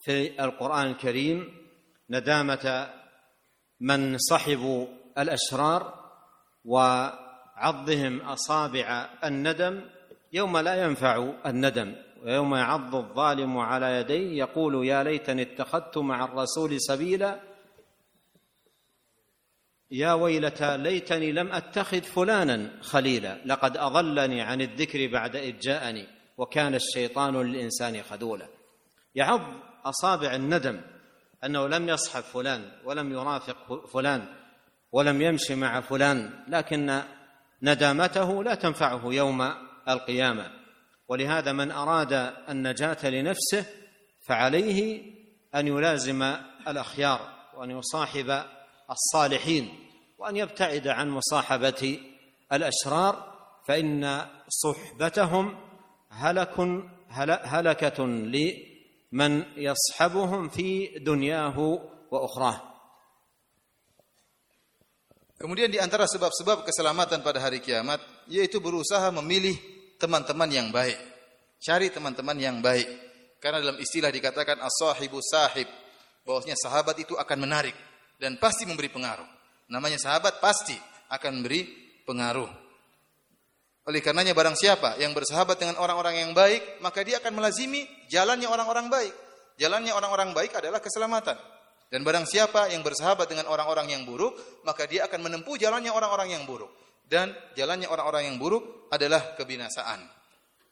في 0.00 0.44
القرآن 0.44 0.86
الكريم 0.86 1.48
ندامة 2.10 2.90
من 3.80 4.18
صحبوا 4.18 4.86
الأشرار 5.18 6.04
وعضهم 6.64 8.20
أصابع 8.20 9.08
الندم 9.24 9.80
يوم 10.32 10.58
لا 10.58 10.84
ينفع 10.84 11.32
الندم 11.46 11.94
ويوم 12.24 12.54
يعض 12.54 12.94
الظالم 12.94 13.58
على 13.58 13.86
يديه 13.86 14.38
يقول 14.38 14.86
يا 14.86 15.02
ليتني 15.02 15.42
اتخذت 15.42 15.98
مع 15.98 16.24
الرسول 16.24 16.80
سبيلا 16.80 17.40
يا 19.90 20.12
ويلتى 20.12 20.76
ليتني 20.76 21.32
لم 21.32 21.52
أتخذ 21.52 22.02
فلانا 22.02 22.70
خليلا. 22.80 23.38
لقد 23.46 23.76
أضلني 23.76 24.42
عن 24.42 24.60
الذكر 24.60 25.06
بعد 25.12 25.36
إذ 25.36 25.58
جاءني 25.58 26.06
وكان 26.38 26.74
الشيطان 26.74 27.36
للإنسان 27.36 28.02
خذولا. 28.02 28.48
يعض 29.14 29.40
أصابع 29.84 30.34
الندم 30.34 30.80
أنه 31.44 31.68
لم 31.68 31.88
يصحب 31.88 32.22
فلان 32.22 32.72
ولم 32.84 33.12
يرافق 33.12 33.86
فلان 33.86 34.24
ولم 34.92 35.22
يمش 35.22 35.50
مع 35.50 35.80
فلان 35.80 36.30
لكن 36.48 37.02
ندامته 37.62 38.44
لا 38.44 38.54
تنفعه 38.54 39.02
يوم 39.04 39.54
القيامة. 39.88 40.50
ولهذا 41.08 41.52
من 41.52 41.70
أراد 41.70 42.32
النجاة 42.48 43.10
لنفسه 43.10 43.66
فعليه 44.28 45.02
أن 45.54 45.66
يلازم 45.66 46.22
الأخيار 46.68 47.20
وأن 47.56 47.70
يصاحب 47.70 48.44
الصالحين 48.91 49.65
وان 50.17 50.35
يبتعد 50.35 50.87
عن 50.87 51.09
مصاحبه 51.09 51.99
الاشرار 52.53 53.13
فان 53.67 54.25
صحبتهم 54.49 55.55
هلك 56.09 56.55
هلكه 57.25 58.05
لمن 58.05 59.43
يصحبهم 59.57 60.49
في 60.49 60.87
دنياه 60.99 61.59
واخراه 62.11 62.69
Kemudian 65.39 65.71
di 65.71 65.79
antara 65.79 66.03
sebab-sebab 66.03 66.67
keselamatan 66.67 67.23
pada 67.23 67.39
hari 67.39 67.63
kiamat 67.63 68.03
yaitu 68.27 68.59
berusaha 68.59 69.07
memilih 69.07 69.55
teman-teman 69.95 70.51
yang 70.51 70.67
baik. 70.67 70.99
Cari 71.63 71.87
teman-teman 71.87 72.35
yang 72.35 72.59
baik. 72.59 72.83
Karena 73.39 73.63
dalam 73.63 73.79
istilah 73.79 74.11
dikatakan 74.11 74.59
as-sahibu 74.59 75.23
sahib, 75.23 75.63
bahwasanya 76.27 76.59
sahabat 76.59 76.99
itu 76.99 77.15
akan 77.15 77.39
menarik 77.39 77.71
dan 78.18 78.38
pasti 78.38 78.64
memberi 78.68 78.90
pengaruh. 78.90 79.26
Namanya 79.70 79.98
sahabat 79.98 80.38
pasti 80.38 80.76
akan 81.10 81.40
memberi 81.40 81.64
pengaruh. 82.04 82.50
Oleh 83.84 84.00
karenanya 84.00 84.32
barang 84.32 84.56
siapa 84.56 84.96
yang 84.96 85.12
bersahabat 85.12 85.60
dengan 85.60 85.76
orang-orang 85.76 86.24
yang 86.24 86.32
baik, 86.32 86.80
maka 86.80 87.04
dia 87.04 87.20
akan 87.20 87.36
melazimi 87.36 87.84
jalannya 88.08 88.48
orang-orang 88.48 88.88
baik. 88.88 89.14
Jalannya 89.60 89.92
orang-orang 89.92 90.32
baik 90.32 90.56
adalah 90.56 90.80
keselamatan. 90.80 91.36
Dan 91.92 92.00
barang 92.00 92.24
siapa 92.24 92.72
yang 92.72 92.80
bersahabat 92.80 93.28
dengan 93.28 93.46
orang-orang 93.46 93.92
yang 93.92 94.02
buruk, 94.08 94.34
maka 94.64 94.88
dia 94.88 95.04
akan 95.04 95.20
menempuh 95.20 95.60
jalannya 95.60 95.92
orang-orang 95.92 96.32
yang 96.32 96.48
buruk. 96.48 96.72
Dan 97.04 97.30
jalannya 97.54 97.84
orang-orang 97.86 98.32
yang 98.32 98.36
buruk 98.40 98.88
adalah 98.88 99.36
kebinasaan. 99.36 100.00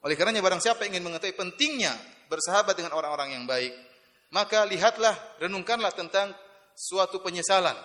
Oleh 0.03 0.17
karenanya 0.17 0.43
barang 0.43 0.59
siapa 0.65 0.89
ingin 0.89 1.05
mengetahui 1.05 1.37
pentingnya 1.37 1.93
bersahabat 2.33 2.75
dengan 2.75 2.97
orang-orang 2.97 3.37
yang 3.37 3.45
baik, 3.45 3.71
maka 4.33 4.65
lihatlah, 4.65 5.15
renungkanlah 5.39 5.93
tentang 5.93 6.33
suatu 6.83 7.23
penyesalan 7.23 7.79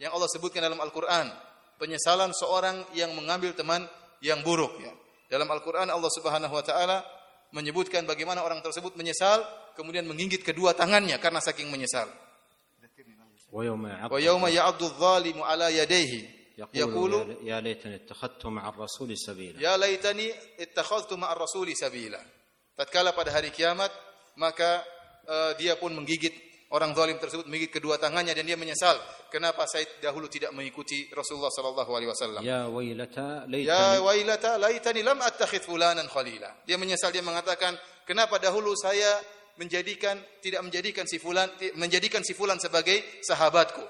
yang 0.00 0.16
Allah 0.16 0.30
sebutkan 0.32 0.64
dalam 0.64 0.80
Al-Qur'an, 0.80 1.28
penyesalan 1.76 2.32
seorang 2.32 2.80
yang 2.96 3.12
mengambil 3.12 3.52
teman 3.52 3.84
yang 4.24 4.40
buruk 4.40 4.72
ya. 4.80 4.92
Dalam 5.28 5.44
Al-Qur'an 5.52 5.92
Allah 5.92 6.08
Subhanahu 6.08 6.56
wa 6.56 6.64
taala 6.64 7.04
menyebutkan 7.52 8.08
bagaimana 8.08 8.40
orang 8.40 8.64
tersebut 8.64 8.96
menyesal 8.96 9.44
kemudian 9.76 10.08
menggigit 10.08 10.40
kedua 10.40 10.72
tangannya 10.72 11.20
karena 11.20 11.44
saking 11.44 11.68
menyesal. 11.68 12.08
Wa 13.52 13.64
yawma 14.20 14.48
ya'addu 14.48 14.84
adh-dhalimu 14.88 15.44
ala 15.44 15.68
yadayhi 15.68 16.24
yaqulu 16.72 17.44
ya, 17.44 17.56
ya 17.56 17.58
laitani 17.60 18.00
ittakhadtu 18.00 18.48
ma'ar 18.48 18.76
rasuli 18.76 19.16
sabila. 19.16 19.60
Ya 19.60 19.76
laitani 19.76 20.32
ittakhadtu 20.56 21.20
ma'ar 21.20 21.36
rasuli 21.36 21.76
sabila. 21.76 22.20
Tatkala 22.76 23.12
pada 23.12 23.32
hari 23.32 23.52
kiamat 23.52 23.92
maka 24.40 24.84
uh, 25.28 25.52
dia 25.60 25.76
pun 25.76 25.92
menggigit 25.92 26.47
orang 26.68 26.92
zalim 26.92 27.16
tersebut 27.16 27.48
menggigit 27.48 27.80
kedua 27.80 27.96
tangannya 27.96 28.36
dan 28.36 28.44
dia 28.44 28.58
menyesal 28.60 28.96
kenapa 29.32 29.64
saya 29.64 29.88
dahulu 30.04 30.28
tidak 30.28 30.52
mengikuti 30.52 31.08
Rasulullah 31.12 31.48
sallallahu 31.48 31.90
alaihi 31.96 32.10
wasallam? 32.12 32.42
Ya 32.44 32.68
wailata 32.68 33.48
laitani. 33.48 33.64
Ya 33.64 33.86
wailata 34.04 34.50
laitani 34.60 35.00
lam 35.00 35.18
attakhidh 35.24 35.64
fulanan 35.64 36.04
khalila. 36.08 36.52
Dia 36.68 36.76
menyesal 36.76 37.08
dia 37.08 37.24
mengatakan 37.24 37.72
kenapa 38.04 38.36
dahulu 38.36 38.76
saya 38.76 39.08
menjadikan 39.56 40.20
tidak 40.44 40.60
menjadikan 40.62 41.08
si 41.08 41.16
fulan 41.16 41.48
menjadikan 41.80 42.20
si 42.20 42.36
fulan 42.36 42.60
sebagai 42.60 43.00
sahabatku? 43.24 43.82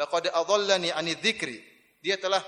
Laqad 0.00 0.32
adallani 0.32 0.88
ani 0.88 1.12
dzikri. 1.20 1.60
Dia 2.00 2.16
telah 2.16 2.40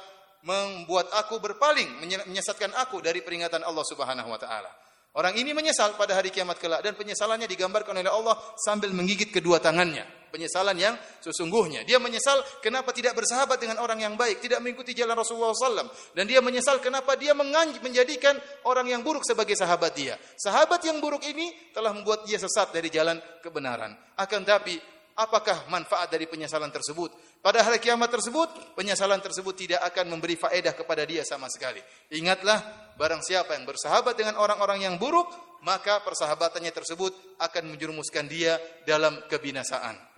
membuat 0.44 1.12
aku 1.12 1.40
berpaling 1.40 2.05
menyesatkan 2.05 2.73
aku 2.77 3.01
dari 3.01 3.24
peringatan 3.24 3.65
Allah 3.65 3.85
Subhanahu 3.85 4.28
wa 4.28 4.36
taala 4.36 4.84
Orang 5.15 5.39
ini 5.39 5.55
menyesal 5.55 5.95
pada 5.95 6.19
hari 6.19 6.35
kiamat 6.35 6.59
kelak 6.59 6.82
dan 6.82 6.99
penyesalannya 6.99 7.47
digambarkan 7.47 8.03
oleh 8.03 8.11
Allah 8.11 8.35
sambil 8.59 8.91
menggigit 8.91 9.31
kedua 9.31 9.62
tangannya. 9.62 10.03
Penyesalan 10.35 10.74
yang 10.74 10.99
sesungguhnya. 11.23 11.86
Dia 11.86 12.03
menyesal 12.03 12.43
kenapa 12.59 12.91
tidak 12.91 13.15
bersahabat 13.15 13.62
dengan 13.62 13.78
orang 13.78 14.03
yang 14.03 14.19
baik, 14.19 14.43
tidak 14.43 14.59
mengikuti 14.59 14.91
jalan 14.91 15.15
Rasulullah 15.15 15.55
SAW. 15.55 15.86
Dan 16.11 16.27
dia 16.27 16.43
menyesal 16.43 16.82
kenapa 16.82 17.15
dia 17.15 17.31
menjadikan 17.78 18.35
orang 18.66 18.91
yang 18.91 19.07
buruk 19.07 19.23
sebagai 19.23 19.55
sahabat 19.55 19.95
dia. 19.95 20.19
Sahabat 20.35 20.82
yang 20.82 20.99
buruk 20.99 21.23
ini 21.23 21.70
telah 21.70 21.95
membuat 21.95 22.27
dia 22.27 22.43
sesat 22.43 22.74
dari 22.74 22.91
jalan 22.91 23.15
kebenaran. 23.39 23.95
Akan 24.19 24.43
tapi 24.43 24.74
apakah 25.15 25.70
manfaat 25.70 26.11
dari 26.11 26.27
penyesalan 26.27 26.74
tersebut? 26.74 27.15
Pada 27.39 27.62
hari 27.62 27.78
kiamat 27.78 28.11
tersebut, 28.11 28.74
penyesalan 28.74 29.23
tersebut 29.23 29.55
tidak 29.55 29.86
akan 29.86 30.19
memberi 30.19 30.35
faedah 30.35 30.74
kepada 30.74 31.07
dia 31.07 31.23
sama 31.23 31.47
sekali. 31.47 31.78
Ingatlah, 32.11 32.84
barang 32.98 33.22
siapa 33.22 33.54
yang 33.58 33.66
bersahabat 33.66 34.14
dengan 34.14 34.38
orang-orang 34.38 34.86
yang 34.86 34.96
buruk, 34.98 35.30
maka 35.64 36.02
persahabatannya 36.04 36.70
tersebut 36.70 37.12
akan 37.40 37.74
menjerumuskan 37.74 38.28
dia 38.28 38.60
dalam 38.86 39.18
kebinasaan. 39.30 40.14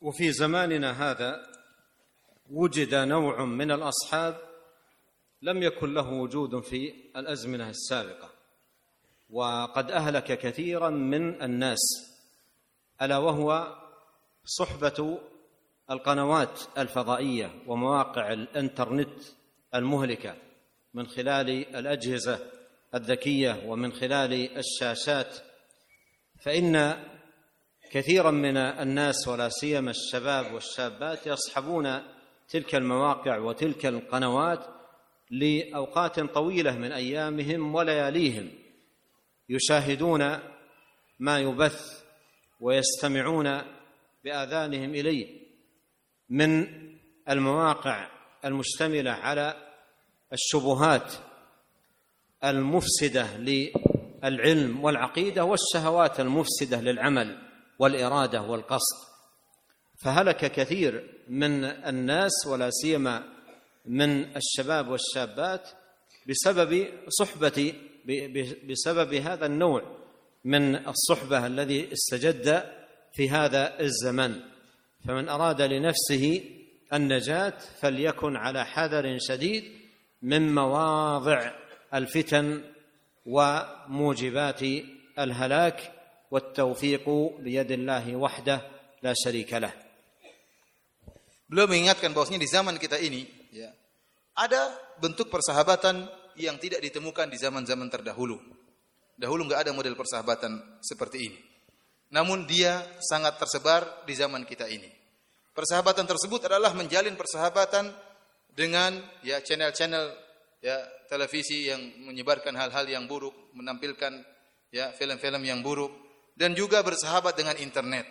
وفي 0.00 0.32
زماننا 0.32 0.96
هذا 0.96 1.44
وجد 2.50 2.94
نوع 2.94 3.44
من 3.44 3.70
الأصحاب 3.70 4.40
لم 5.42 5.62
يكن 5.62 5.94
له 5.94 6.08
وجود 6.08 6.64
في 6.64 7.12
الأزمنة 7.16 7.68
السابقة 7.68 8.30
وقد 9.30 9.90
أهلك 9.90 10.38
كثيرا 10.38 10.90
من 10.90 11.42
الناس 11.42 11.80
ألا 13.02 13.18
وهو 13.18 13.76
صحبة 14.44 15.18
القنوات 15.90 16.60
الفضائية 16.78 17.62
ومواقع 17.66 18.32
الإنترنت 18.32 19.22
المهلكة 19.74 20.36
من 20.94 21.06
خلال 21.06 21.76
الأجهزة 21.76 22.38
الذكية 22.94 23.62
ومن 23.66 23.92
خلال 23.92 24.58
الشاشات 24.58 25.36
فإن 26.44 27.04
كثيرا 27.90 28.30
من 28.30 28.56
الناس 28.56 29.28
ولا 29.28 29.48
سيما 29.48 29.90
الشباب 29.90 30.54
والشابات 30.54 31.26
يصحبون 31.26 32.02
تلك 32.48 32.74
المواقع 32.74 33.38
وتلك 33.38 33.86
القنوات 33.86 34.66
لأوقات 35.30 36.20
طويلة 36.20 36.76
من 36.76 36.92
أيامهم 36.92 37.74
ولياليهم 37.74 38.50
يشاهدون 39.48 40.38
ما 41.18 41.38
يبث 41.38 42.04
ويستمعون 42.60 43.62
بآذانهم 44.24 44.94
إليه. 44.94 45.40
من 46.28 46.66
المواقع 47.28 48.08
المشتملة 48.44 49.10
على 49.10 49.69
الشبهات 50.32 51.12
المفسدة 52.44 53.36
للعلم 53.36 54.84
والعقيدة 54.84 55.44
والشهوات 55.44 56.20
المفسدة 56.20 56.80
للعمل 56.80 57.38
والإرادة 57.78 58.42
والقصد. 58.42 59.10
فهلك 59.98 60.52
كثير 60.52 61.10
من 61.28 61.64
الناس 61.64 62.46
ولا 62.46 62.70
سيما 62.70 63.22
من 63.86 64.36
الشباب 64.36 64.88
والشابات 64.88 65.68
بسبب 66.28 66.88
صحبة 67.08 67.74
بسبب 68.68 69.14
هذا 69.14 69.46
النوع 69.46 69.82
من 70.44 70.88
الصحبة 70.88 71.46
الذي 71.46 71.92
استجد 71.92 72.64
في 73.12 73.30
هذا 73.30 73.80
الزمن. 73.80 74.40
فمن 75.08 75.28
أراد 75.28 75.62
لنفسه 75.62 76.42
النجاة 76.92 77.58
فليكن 77.80 78.36
على 78.36 78.64
حذر 78.66 79.18
شديد 79.20 79.79
من 80.25 80.55
مواضع 80.55 81.39
الفتن 81.93 82.63
وموجبات 83.25 84.61
الهلاك 85.19 85.77
والتوفيق 86.31 87.05
بيد 87.39 87.71
الله 87.71 88.05
وحده 88.15 88.57
لا 89.03 89.13
شريك 89.13 89.53
له 89.53 89.73
Beliau 91.45 91.69
mengingatkan 91.69 92.09
bahwasanya 92.09 92.41
di 92.41 92.49
zaman 92.49 92.73
kita 92.81 92.97
ini 92.97 93.21
ya, 93.53 93.69
ada 94.33 94.65
bentuk 94.97 95.29
persahabatan 95.29 96.09
yang 96.41 96.57
tidak 96.57 96.81
ditemukan 96.81 97.29
di 97.29 97.37
zaman-zaman 97.37 97.85
terdahulu. 97.85 98.41
Dahulu 99.13 99.45
nggak 99.45 99.61
ada 99.61 99.71
model 99.71 99.93
persahabatan 99.93 100.81
seperti 100.81 101.29
ini. 101.29 101.39
Namun 102.09 102.49
dia 102.49 102.81
sangat 102.97 103.37
tersebar 103.37 103.85
di 104.09 104.17
zaman 104.17 104.41
kita 104.41 104.65
ini. 104.65 104.89
Persahabatan 105.53 106.09
tersebut 106.09 106.49
adalah 106.49 106.73
menjalin 106.73 107.13
persahabatan 107.13 107.93
dengan 108.54 108.96
ya 109.24 109.40
channel-channel 109.40 110.04
ya 110.60 110.76
televisi 111.08 111.68
yang 111.68 111.80
menyebarkan 112.06 112.54
hal-hal 112.54 112.86
yang 112.86 113.04
buruk, 113.08 113.34
menampilkan 113.56 114.22
ya 114.70 114.94
film-film 114.94 115.42
yang 115.42 115.64
buruk 115.64 115.90
dan 116.36 116.54
juga 116.54 116.84
bersahabat 116.84 117.34
dengan 117.34 117.56
internet. 117.58 118.06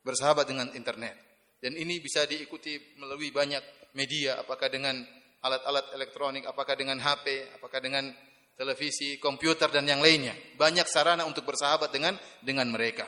Bersahabat 0.00 0.48
dengan 0.48 0.72
internet. 0.72 1.14
Dan 1.60 1.76
ini 1.76 2.00
bisa 2.00 2.24
diikuti 2.24 2.96
melalui 2.96 3.28
banyak 3.28 3.92
media 3.92 4.40
apakah 4.40 4.72
dengan 4.72 4.96
alat-alat 5.44 5.92
elektronik, 5.92 6.48
apakah 6.48 6.72
dengan 6.72 6.96
HP, 6.96 7.56
apakah 7.60 7.80
dengan 7.84 8.08
televisi, 8.56 9.20
komputer 9.20 9.68
dan 9.68 9.84
yang 9.84 10.00
lainnya. 10.00 10.32
Banyak 10.56 10.88
sarana 10.88 11.28
untuk 11.28 11.44
bersahabat 11.44 11.92
dengan 11.92 12.16
dengan 12.40 12.68
mereka. 12.72 13.04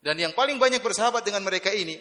Dan 0.00 0.20
yang 0.20 0.36
paling 0.36 0.60
banyak 0.60 0.84
bersahabat 0.84 1.24
dengan 1.24 1.40
mereka 1.44 1.72
ini 1.72 1.96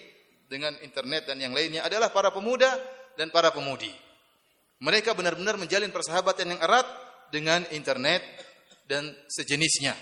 dengan 0.45 0.75
internet 0.83 1.31
dan 1.31 1.41
yang 1.41 1.55
lainnya 1.55 1.87
adalah 1.87 2.13
para 2.13 2.29
pemuda 2.29 2.69
dan 3.15 3.31
para 3.31 3.51
pemudi. 3.51 3.91
Mereka 4.83 5.15
benar-benar 5.15 5.55
menjalin 5.55 5.89
persahabatan 5.89 6.55
yang 6.55 6.61
erat 6.61 6.87
dengan 7.31 7.63
internet 7.71 8.21
dan 8.85 9.07
sejenisnya. 9.31 9.95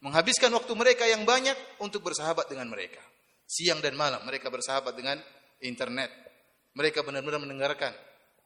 Menghabiskan 0.00 0.48
waktu 0.56 0.72
mereka 0.72 1.04
yang 1.04 1.28
banyak 1.28 1.56
untuk 1.84 2.00
bersahabat 2.04 2.48
dengan 2.48 2.72
mereka. 2.72 3.00
Siang 3.44 3.82
dan 3.84 3.98
malam 3.98 4.22
mereka 4.24 4.48
bersahabat 4.48 4.96
dengan 4.96 5.20
internet. 5.60 6.08
Mereka 6.72 7.02
benar-benar 7.02 7.42
mendengarkan 7.42 7.92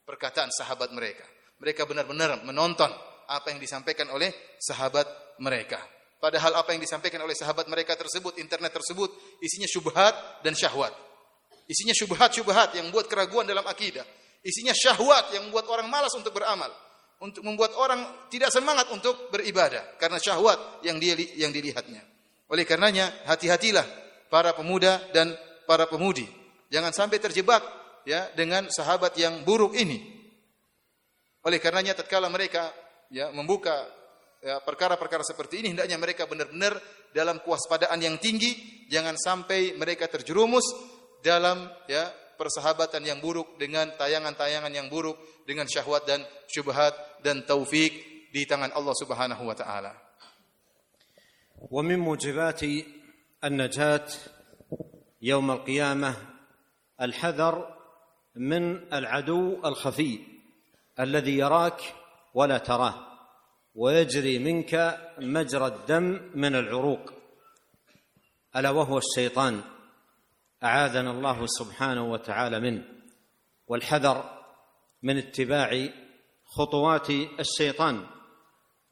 perkataan 0.02 0.50
sahabat 0.50 0.90
mereka. 0.90 1.22
Mereka 1.60 1.86
benar-benar 1.86 2.42
menonton 2.42 2.90
apa 3.28 3.52
yang 3.54 3.60
disampaikan 3.60 4.10
oleh 4.10 4.32
sahabat 4.58 5.06
mereka. 5.38 5.78
Padahal 6.18 6.56
apa 6.56 6.72
yang 6.72 6.80
disampaikan 6.80 7.20
oleh 7.20 7.36
sahabat 7.36 7.68
mereka 7.68 7.92
tersebut, 8.00 8.40
internet 8.40 8.72
tersebut, 8.72 9.12
isinya 9.44 9.68
syubhat 9.68 10.40
dan 10.40 10.56
syahwat. 10.56 10.96
Isinya 11.64 11.96
syubhat-syubhat 11.96 12.76
yang 12.76 12.92
membuat 12.92 13.08
keraguan 13.08 13.48
dalam 13.48 13.64
akidah. 13.64 14.04
Isinya 14.44 14.76
syahwat 14.76 15.32
yang 15.32 15.48
membuat 15.48 15.68
orang 15.72 15.88
malas 15.88 16.12
untuk 16.12 16.36
beramal. 16.36 16.68
Untuk 17.24 17.40
membuat 17.40 17.72
orang 17.80 18.28
tidak 18.28 18.52
semangat 18.52 18.92
untuk 18.92 19.32
beribadah. 19.32 19.96
Karena 19.96 20.20
syahwat 20.20 20.84
yang, 20.84 21.00
dia, 21.00 21.16
yang 21.16 21.48
dilihatnya. 21.48 22.04
Oleh 22.52 22.68
karenanya, 22.68 23.24
hati-hatilah 23.24 23.86
para 24.28 24.52
pemuda 24.52 25.00
dan 25.16 25.32
para 25.64 25.88
pemudi. 25.88 26.28
Jangan 26.68 26.92
sampai 26.92 27.16
terjebak 27.16 27.64
ya 28.04 28.28
dengan 28.36 28.68
sahabat 28.68 29.16
yang 29.16 29.40
buruk 29.42 29.72
ini. 29.72 30.14
Oleh 31.44 31.60
karenanya 31.60 31.96
tatkala 31.96 32.28
mereka 32.28 32.72
ya 33.08 33.32
membuka 33.32 33.84
ya, 34.44 34.60
perkara-perkara 34.64 35.24
seperti 35.24 35.64
ini 35.64 35.76
hendaknya 35.76 35.96
mereka 36.00 36.28
benar-benar 36.28 36.76
dalam 37.12 37.40
kewaspadaan 37.40 38.00
yang 38.00 38.16
tinggi 38.20 38.84
jangan 38.88 39.16
sampai 39.16 39.76
mereka 39.76 40.08
terjerumus 40.08 40.64
dalam 41.24 41.64
ya 41.88 42.12
persahabatan 42.36 43.00
yang 43.00 43.18
buruk 43.24 43.56
dengan 43.56 43.88
tayangan-tayangan 43.96 44.68
yang 44.68 44.92
buruk 44.92 45.16
dengan 45.48 45.64
syahwat 45.64 46.04
dan 46.04 46.20
syubhat 46.52 46.92
dan 47.24 47.40
taufik 47.48 47.96
di 48.28 48.44
tangan 48.44 48.76
Allah 48.76 48.92
Subhanahu 48.92 49.48
wa 49.48 49.56
taala. 49.56 50.04
ومن 51.70 51.98
موجبات 51.98 52.60
النجاة 53.44 54.08
يوم 55.22 55.50
القيامة 55.50 56.16
الحذر 57.00 57.54
من 58.36 58.92
العدو 58.92 59.64
الخفي 59.64 60.18
الذي 61.00 61.38
يراك 61.38 61.80
ولا 62.34 62.58
تراه 62.58 62.94
ويجري 63.74 64.38
منك 64.38 65.00
مجرى 65.18 65.66
الدم 65.66 66.20
من 66.34 66.54
العروق 66.54 67.12
الا 68.56 68.70
وهو 68.70 68.98
الشيطان 68.98 69.73
أعاذنا 70.64 71.10
الله 71.10 71.46
سبحانه 71.46 72.12
وتعالى 72.12 72.60
منه 72.60 72.84
والحذر 73.68 74.24
من 75.02 75.18
اتباع 75.18 75.88
خطوات 76.44 77.10
الشيطان 77.40 78.06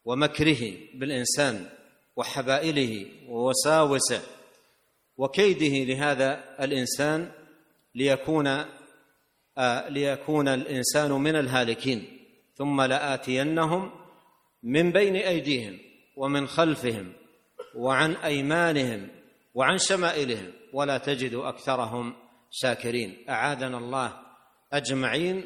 ومكره 0.05 0.77
بالإنسان 0.93 1.69
وحبائله 2.15 3.05
ووساوسه 3.29 4.21
وكيده 5.17 5.93
لهذا 5.93 6.43
الإنسان 6.63 7.31
ليكون 7.95 8.47
آه 9.57 9.89
ليكون 9.89 10.47
الإنسان 10.47 11.11
من 11.11 11.35
الهالكين 11.35 12.19
ثم 12.55 12.81
لآتينهم 12.81 13.91
من 14.63 14.91
بين 14.91 15.15
أيديهم 15.15 15.79
ومن 16.17 16.47
خلفهم 16.47 17.13
وعن 17.75 18.15
أيمانهم 18.15 19.07
وعن 19.54 19.78
شمائلهم 19.78 20.52
ولا 20.72 20.98
تجد 20.98 21.34
اكثرهم 21.34 22.14
شاكرين 22.50 23.24
اعاذنا 23.28 23.78
الله 23.78 24.08
اجمعين 24.72 25.36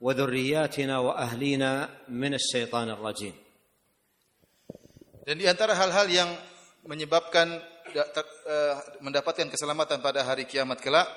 وذرياتنا 0.00 0.98
واهلينا 0.98 1.70
من 2.08 2.34
الشيطان 2.34 2.88
الرجيم 2.90 3.34
Dan 5.26 5.42
di 5.42 5.46
antara 5.50 5.74
hal-hal 5.74 6.06
yang 6.06 6.30
menyebabkan 6.86 7.50
eh, 7.90 8.74
mendapatkan 9.02 9.50
keselamatan 9.50 9.98
pada 9.98 10.22
hari 10.22 10.46
kiamat 10.46 10.78
kelak 10.78 11.10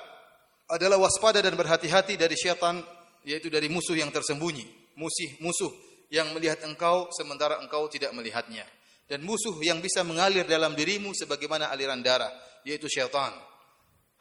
adalah 0.66 0.98
waspada 0.98 1.38
dan 1.38 1.54
berhati-hati 1.54 2.18
dari 2.18 2.34
syaitan 2.34 2.82
yaitu 3.22 3.46
dari 3.46 3.70
musuh 3.70 3.94
yang 3.94 4.10
tersembunyi, 4.10 4.66
musuh 4.98 5.30
musuh 5.38 5.70
yang 6.10 6.26
melihat 6.34 6.58
engkau 6.66 7.06
sementara 7.14 7.62
engkau 7.62 7.86
tidak 7.86 8.10
melihatnya 8.10 8.66
dan 9.05 9.21
musuh 9.21 9.53
yang 9.61 9.81
bisa 9.81 10.01
mengalir 10.01 10.45
dalam 10.49 10.73
dirimu 10.73 11.13
sebagaimana 11.13 11.69
aliran 11.69 12.01
darah 12.01 12.29
yaitu 12.65 12.89
syaitan. 12.89 13.33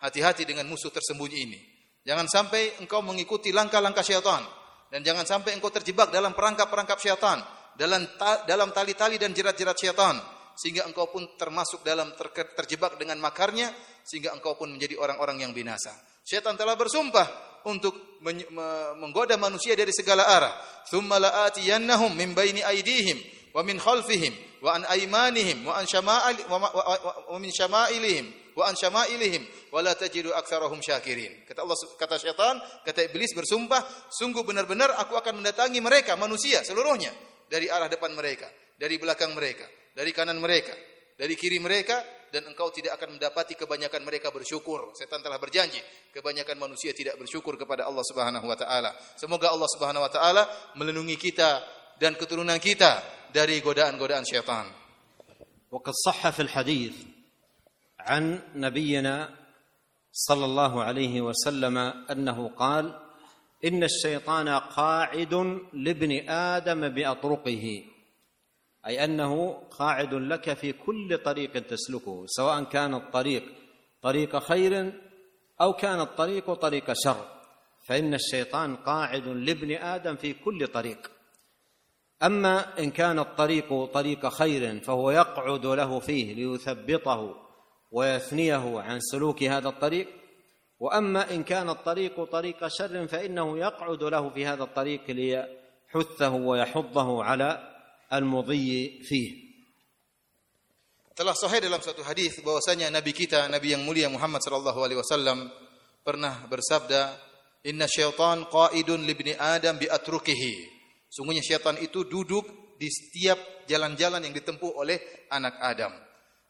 Hati-hati 0.05 0.44
dengan 0.44 0.69
musuh 0.69 0.93
tersembunyi 0.93 1.39
ini. 1.48 1.61
Jangan 2.05 2.28
sampai 2.28 2.85
engkau 2.85 3.01
mengikuti 3.01 3.48
langkah-langkah 3.48 4.05
syaitan 4.05 4.44
dan 4.93 5.01
jangan 5.01 5.24
sampai 5.24 5.56
engkau 5.56 5.73
terjebak 5.73 6.12
dalam 6.12 6.36
perangkap-perangkap 6.36 7.01
syaitan, 7.01 7.40
dalam 7.81 8.05
dalam 8.44 8.69
tali-tali 8.77 9.16
dan 9.16 9.32
jerat-jerat 9.32 9.77
syaitan 9.81 10.20
sehingga 10.52 10.85
engkau 10.85 11.09
pun 11.09 11.24
termasuk 11.40 11.81
dalam 11.81 12.12
ter, 12.15 12.31
terjebak 12.52 13.01
dengan 13.01 13.16
makarnya 13.19 13.73
sehingga 14.05 14.36
engkau 14.36 14.55
pun 14.61 14.69
menjadi 14.69 15.01
orang-orang 15.01 15.48
yang 15.48 15.56
binasa. 15.56 15.97
Syaitan 16.20 16.61
telah 16.61 16.77
bersumpah 16.77 17.56
untuk 17.65 18.20
menggoda 19.01 19.40
manusia 19.40 19.73
dari 19.73 19.90
segala 19.97 20.28
arah. 20.28 20.52
Tsumma 20.85 21.16
la'atiyannahum 21.16 22.12
min 22.12 22.36
baini 22.36 22.61
aydihim 22.61 23.44
wa 23.55 23.63
min 23.63 23.79
khalfihim 23.79 24.35
wa 24.61 24.75
an 24.75 24.83
aymanihim 24.91 25.63
wa 25.63 25.79
an 25.79 25.87
syama'il 25.87 26.43
wa, 26.51 27.39
min 27.39 27.55
syama'ilihim 27.55 28.59
wa 28.59 28.67
an 28.67 28.75
syama'ilihim 28.75 29.71
wa 29.71 29.79
la 29.79 29.95
tajidu 29.95 30.35
aktsarahum 30.35 30.83
syakirin. 30.83 31.47
Kata 31.47 31.63
Allah 31.63 31.79
kata 31.95 32.19
syaitan, 32.19 32.59
kata 32.83 33.07
iblis 33.07 33.31
bersumpah, 33.33 34.11
sungguh 34.11 34.43
benar-benar 34.43 34.91
aku 34.99 35.15
akan 35.15 35.39
mendatangi 35.39 35.79
mereka 35.79 36.19
manusia 36.19 36.67
seluruhnya 36.67 37.15
dari 37.47 37.71
arah 37.71 37.87
depan 37.87 38.11
mereka, 38.11 38.51
dari 38.75 38.99
belakang 38.99 39.31
mereka, 39.39 39.67
dari 39.95 40.11
kanan 40.11 40.43
mereka, 40.43 40.75
dari 41.15 41.39
kiri 41.39 41.63
mereka 41.63 42.03
dan 42.35 42.51
engkau 42.51 42.75
tidak 42.75 42.99
akan 42.99 43.15
mendapati 43.15 43.55
kebanyakan 43.55 44.03
mereka 44.03 44.35
bersyukur. 44.35 44.91
Setan 44.99 45.23
telah 45.23 45.39
berjanji, 45.39 45.79
kebanyakan 46.11 46.59
manusia 46.59 46.91
tidak 46.91 47.15
bersyukur 47.15 47.55
kepada 47.55 47.87
Allah 47.87 48.03
Subhanahu 48.03 48.51
wa 48.51 48.59
taala. 48.59 48.91
Semoga 49.15 49.55
Allah 49.55 49.71
Subhanahu 49.71 50.03
wa 50.03 50.11
taala 50.11 50.43
melindungi 50.75 51.15
kita 51.15 51.63
dan 52.01 52.19
keturunan 52.19 52.59
kita 52.59 53.03
dari 53.35 53.59
godaan-godaan 53.62 54.25
syaitan. 54.27 54.85
وقد 55.75 55.93
صح 56.07 56.31
في 56.31 56.43
الحديث 56.43 56.95
عن 58.01 58.43
نبينا 58.55 59.35
صلى 60.12 60.45
الله 60.45 60.83
عليه 60.83 61.21
وسلم 61.21 61.79
أنه 62.11 62.49
قال 62.49 63.01
إن 63.65 63.83
الشيطان 63.83 64.49
قاعد 64.49 65.35
لابن 65.73 66.29
آدم 66.31 66.89
بأطرقه 66.89 67.65
أي 68.87 69.05
أنه 69.05 69.53
قاعد 69.71 70.15
لك 70.15 70.55
في 70.55 70.73
كل 70.73 71.19
طريق 71.19 71.53
تسلكه 71.66 72.25
سواء 72.27 72.65
كان 72.65 72.95
الطريق 72.95 73.45
طريق 74.03 74.39
خير 74.39 74.93
أو 75.61 75.73
كان 75.73 76.01
الطريق 76.01 76.53
طريق 76.55 76.93
شر 76.93 77.25
فإن 77.87 78.15
الشيطان 78.15 78.77
قاعد 78.77 79.29
لابن 79.29 79.71
آدم 79.73 80.16
في 80.16 80.33
كل 80.33 80.66
طريق 80.66 81.11
اما 82.25 82.79
ان 82.79 82.91
كان 82.91 83.19
الطريق 83.19 83.85
طريق 83.85 84.29
خير 84.29 84.81
فهو 84.81 85.11
يقعد 85.11 85.67
له 85.67 86.01
فيه 86.01 86.35
ليثبطه 86.35 87.37
ويثنيه 87.93 88.81
عن 88.81 89.01
سلوك 89.01 89.43
هذا 89.43 89.69
الطريق 89.69 90.09
واما 90.81 91.31
ان 91.35 91.45
كان 91.45 91.71
الطريق 91.71 92.25
طريق 92.25 92.69
شر 92.69 93.07
فانه 93.07 93.59
يقعد 93.59 94.03
له 94.03 94.31
في 94.31 94.47
هذا 94.47 94.63
الطريق 94.63 95.11
ليحثه 95.11 96.35
ويحضه 96.35 97.25
على 97.25 97.75
المضي 98.13 99.01
فيه 99.03 99.45
Telah 101.15 101.31
sahih 101.31 101.63
dalam 101.63 101.79
satu 101.79 102.03
hadis 102.03 102.43
bahwasanya 102.43 102.91
nabi 102.91 103.15
kita 103.15 103.47
nabi 103.47 103.71
yang 103.71 103.87
mulia 103.87 104.11
Muhammad 104.11 104.43
sallallahu 104.43 104.83
alaihi 104.83 104.99
wasallam 104.99 105.47
pernah 106.03 106.43
bersabda 106.51 107.15
inna 107.71 107.87
syaitan 107.87 108.43
qaidun 108.51 109.07
libni 109.07 109.31
adam 109.39 109.79
bi 109.79 109.87
atrukihi 109.87 110.74
sungguhnya 111.15 111.47
syaitan 111.47 111.78
itu 111.78 112.03
duduk 112.03 112.74
di 112.74 112.91
setiap 112.91 113.70
jalan-jalan 113.70 114.19
yang 114.19 114.35
ditempuh 114.35 114.74
oleh 114.74 114.99
anak 115.31 115.62
Adam 115.62 115.95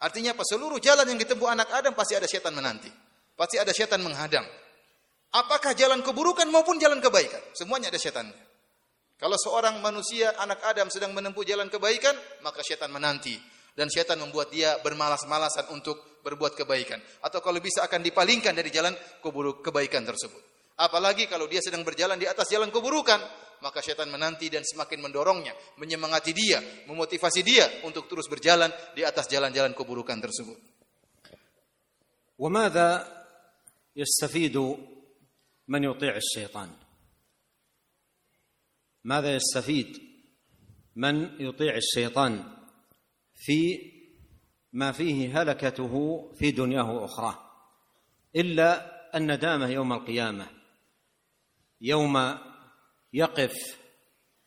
Artinya 0.05 0.37
apa? 0.37 0.45
Seluruh 0.45 0.77
jalan 0.85 1.09
yang 1.09 1.17
ditempuh 1.17 1.49
anak 1.49 1.73
Adam 1.73 1.97
pasti 1.97 2.13
ada 2.13 2.29
setan 2.29 2.53
menanti. 2.53 2.93
Pasti 3.33 3.57
ada 3.57 3.73
setan 3.73 4.05
menghadang. 4.05 4.45
Apakah 5.33 5.73
jalan 5.73 6.05
keburukan 6.05 6.45
maupun 6.53 6.77
jalan 6.77 7.01
kebaikan? 7.01 7.41
Semuanya 7.57 7.89
ada 7.89 7.97
setannya. 7.97 8.37
Kalau 9.17 9.41
seorang 9.41 9.81
manusia, 9.81 10.37
anak 10.37 10.61
Adam 10.69 10.93
sedang 10.93 11.17
menempuh 11.17 11.43
jalan 11.49 11.73
kebaikan, 11.73 12.13
maka 12.45 12.61
setan 12.61 12.93
menanti. 12.93 13.35
Dan 13.75 13.89
setan 13.91 14.21
membuat 14.21 14.53
dia 14.55 14.79
bermalas-malasan 14.85 15.73
untuk 15.75 16.23
berbuat 16.23 16.55
kebaikan. 16.55 17.01
Atau 17.25 17.41
kalau 17.41 17.59
bisa 17.59 17.83
akan 17.83 18.05
dipalingkan 18.05 18.55
dari 18.55 18.71
jalan 18.71 18.95
kebaikan 19.65 20.05
tersebut. 20.07 20.39
Apalagi 20.79 21.27
kalau 21.27 21.49
dia 21.49 21.63
sedang 21.65 21.83
berjalan 21.83 22.21
di 22.21 22.27
atas 22.27 22.51
jalan 22.51 22.71
keburukan, 22.71 23.19
maka 23.64 23.84
syaitan 23.84 24.08
menanti 24.08 24.48
dan 24.48 24.64
semakin 24.64 25.04
mendorongnya, 25.04 25.52
menyemangati 25.78 26.32
dia, 26.32 26.60
memotivasi 26.88 27.42
dia 27.44 27.66
untuk 27.84 28.08
terus 28.08 28.28
berjalan 28.32 28.72
di 28.96 29.04
atas 29.04 29.28
jalan-jalan 29.28 29.76
keburukan 29.76 30.20
tersebut. 30.20 30.60
وماذا 32.40 33.20
يستفيد 33.96 34.58
من 35.68 35.84
يطيع 35.84 36.16
الشيطان 36.16 36.70
ماذا 39.04 39.36
يستفيد 39.36 40.00
من 40.96 41.42
يطيع 41.42 41.76
الشيطان 41.76 42.44
في 43.36 43.92
ما 44.74 44.92
فيه 44.92 45.42
هلكته 45.42 45.94
في 46.40 46.52
دنياه 46.52 46.92
واخراه 46.92 47.38
الا 48.36 48.70
الندامه 49.18 49.68
يوم 49.70 49.94
القيامه 49.94 50.48
يوم 51.82 52.18
يقف. 53.15 53.79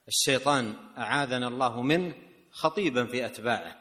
الشيطان 0.07 0.75
أعاذنا 0.97 1.47
الله 1.47 1.81
منه 1.81 2.15
خطيبا 2.51 3.05
في 3.05 3.25
أتباعه. 3.25 3.75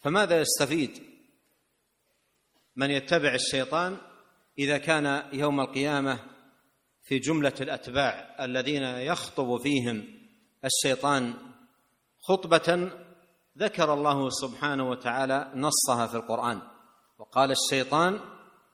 فماذا 0.00 0.40
يستفيد 0.40 1.02
من 2.76 2.90
يتبع 2.90 3.34
الشيطان 3.34 3.96
إذا 4.58 4.78
كان 4.78 5.22
يوم 5.32 5.60
القيامة 5.60 6.18
في 7.02 7.18
جملة 7.18 7.54
الأتباع 7.60 8.36
الذين 8.40 8.82
يخطب 8.82 9.56
فيهم 9.56 10.04
الشيطان 10.64 11.34
خطبة 12.18 12.90
ذكر 13.58 13.94
الله 13.94 14.30
سبحانه 14.30 14.90
وتعالى 14.90 15.52
نصها 15.54 16.06
في 16.06 16.14
القرآن. 16.14 16.62
وقال 17.18 17.50
الشيطان 17.50 18.20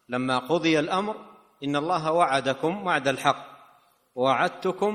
لما 0.09 0.38
قضي 0.38 0.78
الأمر 0.78 1.16
إن 1.64 1.76
الله 1.76 2.12
وعدكم 2.12 2.86
وعد 2.86 3.09
الحق 3.09 3.56
وعدتكم 4.16 4.93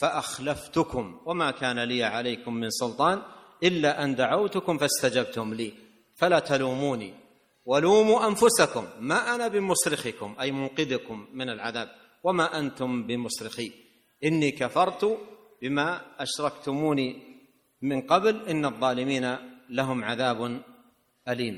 فأخلفتكم 0.00 1.20
وما 1.28 1.50
كان 1.50 1.78
لي 1.84 2.04
عليكم 2.04 2.54
من 2.54 2.70
سلطان 2.70 3.22
إلا 3.62 4.04
أن 4.04 4.14
دعوتكم 4.16 4.78
فاستجبتم 4.78 5.54
لي. 5.54 5.72
فلا 6.16 6.38
تلوموني 6.38 7.14
ولوموا 7.64 8.26
أنفسكم 8.26 8.84
ما 9.00 9.34
أنا 9.34 9.48
بمصرخكم 9.48 10.36
أي 10.40 10.52
منقذكم 10.52 11.28
من 11.32 11.48
العذاب 11.50 11.88
وما 12.24 12.58
أنتم 12.58 13.06
بمصرخي. 13.06 13.72
إني 14.24 14.50
كفرت 14.50 15.18
بما 15.62 16.00
أشركتموني 16.18 17.08
من 17.82 18.08
قبل 18.08 18.48
إن 18.48 18.64
الظالمين 18.64 19.36
لهم 19.70 19.98
عذاب 20.04 20.62
أليم. 21.28 21.56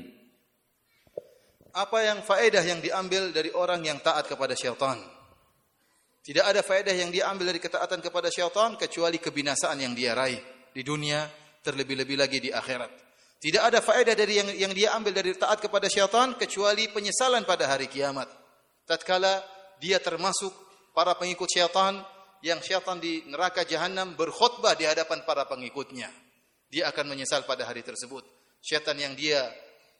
Apa 1.69 2.01
yang 2.01 2.19
faedah 2.25 2.65
yang 2.65 2.81
diambil 2.81 3.31
dari 3.31 3.53
orang 3.53 3.85
yang 3.85 4.01
taat 4.01 4.25
kepada 4.27 4.57
syaitan? 4.57 4.99
Tidak 6.29 6.45
ada 6.45 6.61
faedah 6.61 6.93
yang 6.93 7.09
dia 7.09 7.25
ambil 7.25 7.49
dari 7.49 7.57
ketaatan 7.57 8.05
kepada 8.05 8.29
syaitan 8.29 8.77
kecuali 8.77 9.17
kebinasaan 9.17 9.81
yang 9.81 9.97
dia 9.97 10.13
raih 10.13 10.37
di 10.69 10.85
dunia 10.85 11.25
terlebih-lebih 11.65 12.21
lagi 12.21 12.37
di 12.37 12.53
akhirat. 12.53 12.93
Tidak 13.41 13.57
ada 13.57 13.81
faedah 13.81 14.13
dari 14.13 14.37
yang 14.37 14.49
yang 14.53 14.69
dia 14.77 14.93
ambil 14.93 15.09
dari 15.09 15.33
taat 15.33 15.57
kepada 15.57 15.89
syaitan 15.89 16.37
kecuali 16.37 16.85
penyesalan 16.93 17.49
pada 17.49 17.65
hari 17.65 17.89
kiamat. 17.89 18.29
Tatkala 18.85 19.41
dia 19.81 19.97
termasuk 19.97 20.53
para 20.93 21.17
pengikut 21.17 21.49
syaitan 21.49 21.97
yang 22.45 22.61
syaitan 22.61 23.01
di 23.01 23.25
neraka 23.25 23.65
jahanam 23.65 24.13
berkhutbah 24.13 24.77
di 24.77 24.85
hadapan 24.85 25.25
para 25.25 25.49
pengikutnya. 25.49 26.13
Dia 26.69 26.93
akan 26.93 27.09
menyesal 27.09 27.41
pada 27.49 27.65
hari 27.65 27.81
tersebut. 27.81 28.21
Syaitan 28.61 29.01
yang 29.01 29.17
dia 29.17 29.49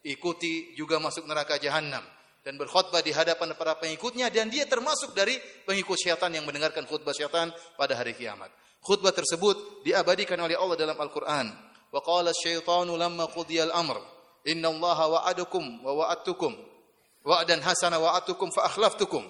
ikuti 0.05 0.77
juga 0.77 1.01
masuk 1.01 1.25
neraka 1.25 1.57
jahanam 1.57 2.05
dan 2.43 2.55
berkhutbah 2.55 3.03
di 3.03 3.11
hadapan 3.11 3.51
para 3.55 3.75
pengikutnya 3.75 4.31
dan 4.31 4.47
dia 4.47 4.63
termasuk 4.63 5.11
dari 5.11 5.35
pengikut 5.67 5.99
syaitan 5.99 6.31
yang 6.31 6.47
mendengarkan 6.47 6.87
khutbah 6.87 7.11
syaitan 7.11 7.51
pada 7.75 7.99
hari 7.99 8.15
kiamat. 8.15 8.47
Khutbah 8.79 9.11
tersebut 9.11 9.83
diabadikan 9.83 10.39
oleh 10.39 10.55
Allah 10.55 10.79
dalam 10.79 10.95
Al-Qur'an. 10.95 11.51
Wa 11.89 11.99
qala 11.99 12.31
asyaitanu 12.31 12.95
lamma 12.95 13.27
qudiya 13.33 13.67
al-amr 13.67 13.99
inna 14.47 14.71
wa'adakum 14.71 15.83
wa 15.83 15.91
wa'adtukum 16.05 16.53
wa'dan 17.27 17.59
hasana 17.59 17.99
wa'adtukum 17.99 18.47
fa 18.55 18.71
akhlaftukum. 18.71 19.25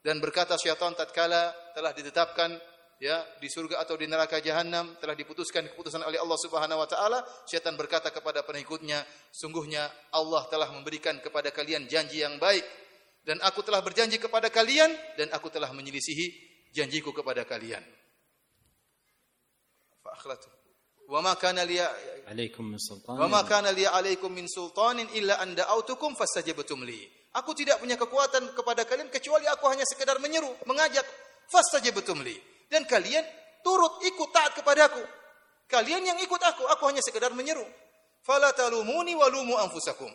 Dan 0.00 0.20
berkata 0.20 0.56
syaitan 0.60 0.92
tatkala 0.96 1.52
telah 1.72 1.92
ditetapkan 1.96 2.56
ya 3.00 3.24
di 3.40 3.48
surga 3.48 3.80
atau 3.80 3.96
di 3.96 4.04
neraka 4.04 4.38
jahanam 4.44 5.00
telah 5.00 5.16
diputuskan 5.16 5.64
keputusan 5.72 6.04
oleh 6.04 6.20
Allah 6.20 6.36
Subhanahu 6.36 6.84
wa 6.84 6.86
taala. 6.86 7.24
Syaitan 7.48 7.74
berkata 7.74 8.12
kepada 8.12 8.44
pengikutnya 8.44 9.00
sungguhnya 9.32 9.88
Allah 10.12 10.44
telah 10.52 10.68
memberikan 10.68 11.16
kepada 11.24 11.48
kalian 11.48 11.88
janji 11.88 12.20
yang 12.20 12.36
baik. 12.36 12.62
Dan 13.24 13.40
aku 13.44 13.64
telah 13.64 13.80
berjanji 13.84 14.20
kepada 14.20 14.48
kalian 14.52 14.92
dan 15.16 15.32
aku 15.32 15.48
telah 15.48 15.72
menyelisihi 15.72 16.26
janjiku 16.76 17.12
kepada 17.16 17.44
kalian. 17.48 17.80
Fa 20.04 20.16
akhlatu 20.16 20.48
wa 21.10 21.20
ma 21.24 21.34
kana 21.36 21.64
li 21.64 21.80
alaikum 22.28 22.68
min 22.68 22.80
sultan. 22.80 23.16
Wa 23.16 23.28
ma 23.28 23.44
kana 23.48 23.72
li 23.72 23.84
alaikum 23.84 24.28
min 24.32 24.44
sultanin 24.48 25.08
illa 25.16 25.40
an 25.40 25.56
da'autukum 25.56 26.16
fastajabtum 26.16 26.84
li. 26.84 27.00
Aku 27.36 27.54
tidak 27.54 27.78
punya 27.80 27.94
kekuatan 27.94 28.56
kepada 28.56 28.88
kalian 28.88 29.08
kecuali 29.12 29.46
aku 29.46 29.68
hanya 29.68 29.84
sekedar 29.86 30.18
menyeru 30.18 30.50
mengajak 30.66 31.04
fastajabtum 31.46 32.24
li 32.24 32.50
dan 32.70 32.86
kalian 32.86 33.26
turut 33.66 33.98
ikut 34.06 34.30
taat 34.30 34.54
kepadaku. 34.54 35.02
Kalian 35.66 36.02
yang 36.02 36.18
ikut 36.22 36.38
aku, 36.38 36.66
aku 36.66 36.82
hanya 36.90 37.02
sekedar 37.02 37.34
menyeru. 37.34 37.62
Fala 38.22 38.54
talumuni 38.54 39.14
walumu 39.14 39.58
anfusakum. 39.58 40.10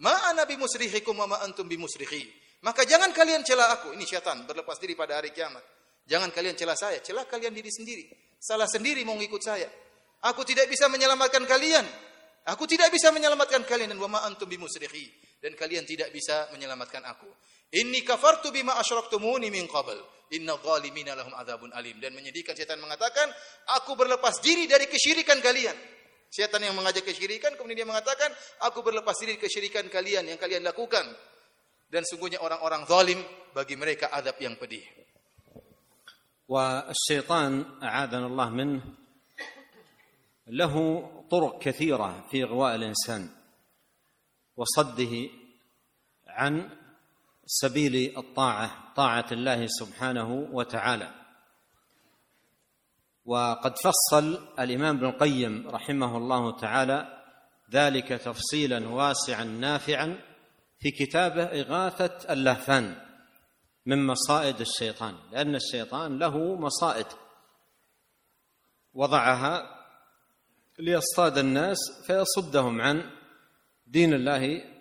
Ma 0.00 0.12
ana 0.28 0.44
bimusrihikum 0.44 1.16
wa 1.16 1.26
ma 1.26 1.36
antum 1.44 1.64
bimusrihi. 1.64 2.28
Maka 2.64 2.84
jangan 2.84 3.12
kalian 3.12 3.44
cela 3.44 3.72
aku. 3.72 3.92
Ini 3.92 4.04
syaitan 4.04 4.44
berlepas 4.44 4.76
diri 4.80 4.96
pada 4.96 5.20
hari 5.20 5.32
kiamat. 5.32 5.60
Jangan 6.06 6.30
kalian 6.30 6.54
cela 6.54 6.78
saya, 6.78 7.02
cela 7.02 7.26
kalian 7.26 7.52
diri 7.52 7.68
sendiri. 7.72 8.04
Salah 8.38 8.68
sendiri 8.68 9.02
mau 9.02 9.16
ngikut 9.16 9.42
saya. 9.42 9.68
Aku 10.24 10.44
tidak 10.44 10.68
bisa 10.70 10.88
menyelamatkan 10.88 11.44
kalian. 11.44 11.84
Aku 12.46 12.64
tidak 12.64 12.94
bisa 12.94 13.10
menyelamatkan 13.10 13.66
kalian 13.66 13.90
dan 13.90 13.98
wa 13.98 14.08
ma 14.08 14.20
antum 14.24 14.46
bimusrihi. 14.46 15.38
Dan 15.42 15.52
kalian 15.58 15.84
tidak 15.84 16.08
bisa 16.14 16.48
menyelamatkan 16.54 17.04
aku. 17.04 17.28
Inni 17.71 18.03
kafartu 18.03 18.51
bima 18.51 18.75
asyraktumuni 18.77 19.47
min 19.47 19.67
qabl. 19.67 19.95
Inna 20.35 20.55
zalimina 20.59 21.15
lahum 21.15 21.31
adzabun 21.35 21.71
alim. 21.75 21.99
Dan 21.99 22.15
menyedihkan 22.15 22.55
setan 22.55 22.79
mengatakan, 22.79 23.31
aku 23.79 23.95
berlepas 23.95 24.39
diri 24.43 24.67
dari 24.67 24.87
kesyirikan 24.87 25.39
kalian. 25.39 25.75
Setan 26.31 26.63
yang 26.63 26.75
mengajak 26.75 27.03
kesyirikan 27.03 27.59
kemudian 27.59 27.83
dia 27.83 27.87
mengatakan, 27.87 28.31
aku 28.63 28.79
berlepas 28.83 29.15
diri 29.19 29.35
dari 29.35 29.43
kesyirikan 29.43 29.91
kalian 29.91 30.31
yang 30.31 30.39
kalian 30.39 30.63
lakukan. 30.63 31.03
Dan 31.91 32.07
sungguhnya 32.07 32.39
orang-orang 32.39 32.87
zalim 32.87 33.19
bagi 33.51 33.75
mereka 33.75 34.11
adab 34.15 34.39
yang 34.39 34.55
pedih. 34.55 35.01
والشيطان 36.51 37.79
أعاذنا 37.83 38.27
الله 38.27 38.49
منه 38.49 38.81
له 40.47 40.75
طرق 41.31 41.63
كثيرة 41.63 42.27
في 42.31 42.43
إغواء 42.43 42.75
الإنسان 42.75 43.29
وصده 44.57 45.13
عن 46.27 46.69
سبيل 47.46 48.18
الطاعة 48.18 48.94
طاعة 48.96 49.26
الله 49.32 49.66
سبحانه 49.66 50.48
وتعالى. 50.52 51.10
وقد 53.24 53.74
فصل 53.78 54.48
الإمام 54.58 54.96
ابن 54.96 55.06
القيم 55.06 55.68
رحمه 55.68 56.16
الله 56.16 56.56
تعالى 56.56 57.22
ذلك 57.72 58.08
تفصيلا 58.08 58.88
واسعا 58.88 59.44
نافعا 59.44 60.18
في 60.78 60.90
كتابه 60.90 61.44
إغاثة 61.44 62.32
اللهفان 62.32 62.96
من 63.86 64.06
مصائد 64.06 64.60
الشيطان 64.60 65.14
لأن 65.32 65.54
الشيطان 65.54 66.18
له 66.18 66.54
مصائد 66.54 67.06
وضعها 68.94 69.62
ليصطاد 70.78 71.38
الناس 71.38 71.78
فيصدهم 72.06 72.80
عن 72.80 73.10
دين 73.86 74.14
الله 74.14 74.75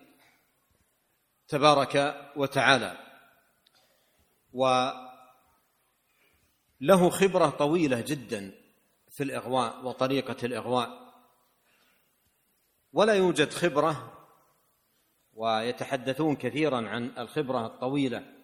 تبارك 1.48 2.26
وتعالى. 2.36 2.98
وله 4.54 5.10
خبرة 7.10 7.50
طويلة 7.50 8.02
جدا 8.02 8.52
في 9.10 9.24
الإغواء 9.24 9.86
وطريقة 9.86 10.46
الإغواء. 10.46 11.06
ولا 12.94 13.14
يوجد 13.14 13.54
خبرة 13.54 14.12
ويتحدثون 15.34 16.36
كثيرا 16.36 16.90
عن 16.90 17.14
الخبرة 17.18 17.66
الطويلة. 17.66 18.36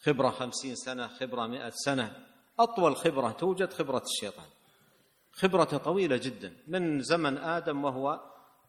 خبرة 0.00 0.30
خمسين 0.30 0.74
سنة 0.74 1.08
خبرة 1.08 1.46
مئة 1.46 1.70
سنة. 1.70 2.26
أطول 2.58 2.96
خبرة 2.96 3.30
توجد 3.30 3.72
خبرة 3.72 4.02
الشيطان. 4.02 4.46
خبرة 5.32 5.64
طويلة 5.64 6.16
جدا. 6.16 6.56
من 6.66 7.00
زمن 7.02 7.38
آدم 7.38 7.84
وهو 7.84 8.20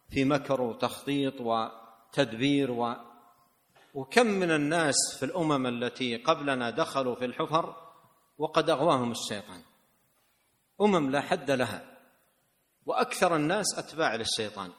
في 0.10 0.26
مكر 0.26 0.62
وتخطيط 0.62 1.42
و 1.42 1.68
تدبير 2.12 2.72
و 2.72 2.96
وكم 3.94 4.28
من 4.28 4.52
الناس 4.52 4.96
في 5.20 5.26
الأمم 5.26 5.68
التي 5.68 6.18
قبلنا 6.18 6.70
دخلوا 6.70 7.16
في 7.16 7.26
الحفر 7.26 7.76
وقد 8.38 8.70
أغواهم 8.70 9.12
الشيطان. 9.12 9.62
أمم 10.82 11.10
لا 11.12 11.22
حد 11.22 11.52
لها 11.52 11.98
وأكثر 12.86 13.36
الناس 13.36 13.66
أتباع 13.78 14.16
للشيطان 14.16 14.72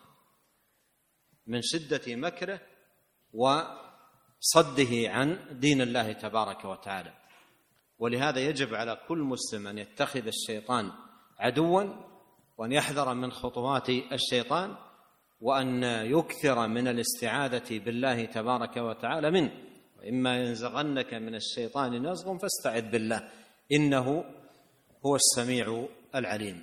من 1.47 1.61
شدة 1.63 2.17
مكره 2.17 2.61
وصده 3.33 5.11
عن 5.11 5.59
دين 5.61 5.81
الله 5.81 6.13
تبارك 6.13 6.65
وتعالى. 6.65 7.15
ولهذا 7.99 8.41
يجب 8.41 8.75
على 8.75 9.01
كل 9.09 9.19
مسلم 9.19 9.67
أن 9.67 9.79
يتخذ 9.79 10.27
الشيطان 10.27 10.93
عدوا 11.39 11.83
وأن 12.59 12.73
يحذر 12.73 13.15
من 13.15 13.33
خطوات 13.33 13.89
الشيطان 13.89 14.77
وأن 15.41 15.83
يكثر 16.11 16.69
من 16.69 16.89
الاستعاذة 16.89 17.79
بالله 17.79 18.25
تبارك 18.25 18.77
وتعالى 18.77 19.31
منه 19.31 19.53
وإما 19.99 20.33
ينزغنك 20.43 21.15
من 21.15 21.35
الشيطان 21.35 22.07
نزغ 22.07 22.39
فاستعذ 22.39 22.91
بالله 22.91 23.21
إنه 23.73 24.25
هو 25.07 25.17
السميع 25.17 25.87
العليم 26.15 26.59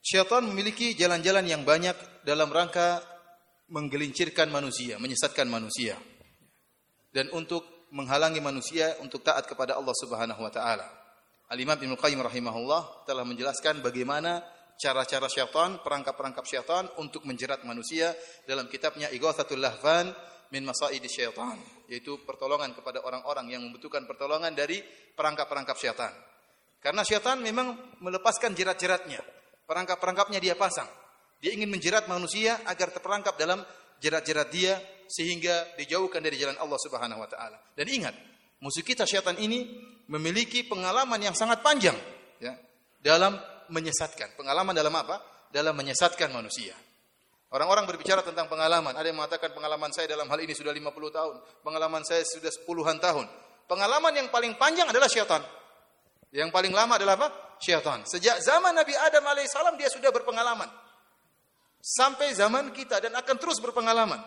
Syaitan 0.00 0.42
memiliki 0.42 0.98
jalan-jalan 0.98 1.46
yang 1.46 1.62
banyak 1.62 2.26
dalam 2.26 2.50
rangka 2.50 2.98
menggelincirkan 3.70 4.50
manusia, 4.50 4.98
menyesatkan 4.98 5.46
manusia. 5.46 5.94
Dan 7.14 7.30
untuk 7.30 7.86
menghalangi 7.94 8.42
manusia 8.42 8.98
untuk 8.98 9.22
taat 9.22 9.46
kepada 9.46 9.78
Allah 9.78 9.94
Subhanahu 9.94 10.42
wa 10.42 10.50
taala. 10.50 10.99
Al-Imam 11.50 11.74
Ibnu 11.74 11.98
Qayyim 11.98 12.22
rahimahullah 12.22 13.10
telah 13.10 13.26
menjelaskan 13.26 13.82
bagaimana 13.82 14.38
cara-cara 14.78 15.26
syaitan, 15.26 15.82
perangkap-perangkap 15.82 16.46
syaitan 16.46 16.86
untuk 17.02 17.26
menjerat 17.26 17.66
manusia 17.66 18.14
dalam 18.46 18.70
kitabnya 18.70 19.10
Ighathatul 19.10 19.58
Lahfan 19.58 20.14
min 20.54 20.62
Masaidi 20.62 21.10
Syaitan, 21.10 21.58
yaitu 21.90 22.22
pertolongan 22.22 22.70
kepada 22.70 23.02
orang-orang 23.02 23.50
yang 23.50 23.66
membutuhkan 23.66 24.06
pertolongan 24.06 24.54
dari 24.54 24.78
perangkap-perangkap 25.18 25.74
syaitan. 25.74 26.14
Karena 26.78 27.02
syaitan 27.02 27.42
memang 27.42 27.98
melepaskan 27.98 28.54
jerat-jeratnya, 28.54 29.18
perangkap-perangkapnya 29.66 30.38
dia 30.38 30.54
pasang. 30.54 30.88
Dia 31.42 31.50
ingin 31.50 31.66
menjerat 31.66 32.06
manusia 32.06 32.62
agar 32.62 32.94
terperangkap 32.94 33.34
dalam 33.34 33.58
jerat-jerat 33.98 34.48
dia 34.54 34.78
sehingga 35.10 35.76
dijauhkan 35.76 36.22
dari 36.22 36.38
jalan 36.38 36.54
Allah 36.62 36.78
Subhanahu 36.78 37.20
wa 37.20 37.26
taala. 37.26 37.58
Dan 37.74 37.90
ingat, 37.90 38.14
musuh 38.60 38.84
kita 38.84 39.08
syaitan 39.08 39.36
ini 39.40 39.66
memiliki 40.10 40.64
pengalaman 40.64 41.18
yang 41.20 41.32
sangat 41.32 41.64
panjang 41.64 41.96
ya 42.38 42.54
dalam 43.00 43.36
menyesatkan. 43.70 44.36
Pengalaman 44.36 44.76
dalam 44.76 44.92
apa? 44.92 45.22
Dalam 45.50 45.74
menyesatkan 45.74 46.30
manusia. 46.30 46.76
Orang-orang 47.50 47.82
berbicara 47.86 48.22
tentang 48.22 48.46
pengalaman. 48.46 48.94
Ada 48.94 49.10
yang 49.10 49.18
mengatakan 49.18 49.50
pengalaman 49.50 49.90
saya 49.90 50.06
dalam 50.06 50.30
hal 50.30 50.38
ini 50.38 50.54
sudah 50.54 50.70
50 50.70 50.86
tahun. 51.10 51.34
Pengalaman 51.66 52.06
saya 52.06 52.22
sudah 52.22 52.50
puluhan 52.62 53.02
tahun. 53.02 53.26
Pengalaman 53.66 54.14
yang 54.14 54.28
paling 54.30 54.54
panjang 54.54 54.86
adalah 54.86 55.10
syaitan. 55.10 55.42
Yang 56.30 56.54
paling 56.54 56.70
lama 56.70 56.94
adalah 56.94 57.18
apa? 57.18 57.58
Syaitan. 57.58 58.06
Sejak 58.06 58.38
zaman 58.38 58.70
Nabi 58.70 58.94
Adam 58.94 59.26
alaihissalam 59.26 59.74
dia 59.74 59.90
sudah 59.90 60.14
berpengalaman. 60.14 60.70
Sampai 61.82 62.30
zaman 62.38 62.70
kita 62.70 63.02
dan 63.02 63.18
akan 63.18 63.36
terus 63.40 63.58
berpengalaman. 63.58 64.20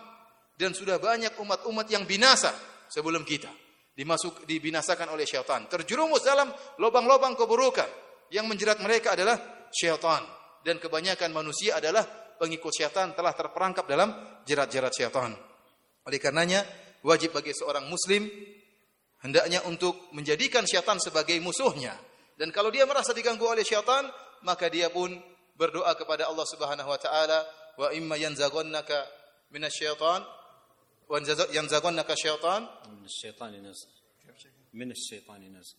dan 0.53 0.69
sudah 0.69 1.01
banyak 1.01 1.34
umat-umat 1.41 1.89
yang 1.89 2.05
binasa 2.05 2.53
sebelum 2.85 3.26
kita 3.26 3.49
dimasuk 3.93 4.45
dibinasakan 4.49 5.13
oleh 5.13 5.25
syaitan. 5.25 5.69
Terjerumus 5.69 6.25
dalam 6.25 6.49
lubang-lubang 6.81 7.37
keburukan. 7.37 7.87
Yang 8.33 8.45
menjerat 8.49 8.77
mereka 8.81 9.13
adalah 9.13 9.69
syaitan. 9.69 10.25
Dan 10.65 10.81
kebanyakan 10.81 11.29
manusia 11.29 11.77
adalah 11.77 12.01
pengikut 12.41 12.73
syaitan 12.73 13.13
telah 13.13 13.31
terperangkap 13.37 13.85
dalam 13.85 14.09
jerat-jerat 14.43 14.91
syaitan. 14.91 15.31
Oleh 16.03 16.19
karenanya 16.19 16.65
wajib 17.05 17.35
bagi 17.35 17.53
seorang 17.53 17.85
muslim 17.87 18.25
hendaknya 19.23 19.63
untuk 19.69 20.11
menjadikan 20.11 20.65
syaitan 20.65 20.97
sebagai 20.97 21.37
musuhnya. 21.39 21.93
Dan 22.33 22.49
kalau 22.49 22.73
dia 22.73 22.89
merasa 22.89 23.13
diganggu 23.13 23.45
oleh 23.45 23.61
syaitan 23.61 24.09
maka 24.43 24.67
dia 24.67 24.89
pun 24.89 25.13
berdoa 25.53 25.93
kepada 25.93 26.27
Allah 26.27 26.47
Subhanahu 26.49 26.89
wa 26.89 26.99
taala 26.99 27.39
wa 27.77 27.87
imma 27.93 28.17
yanzaghannaka 28.17 29.05
minasyaitan 29.53 30.25
ينزغنك 31.52 32.10
الشيطان 32.10 32.62
من 32.92 33.05
الشيطان 33.05 33.52
نزغ 33.64 33.88
من 34.74 34.90
الشيطان 34.90 35.40
نزغ 35.56 35.76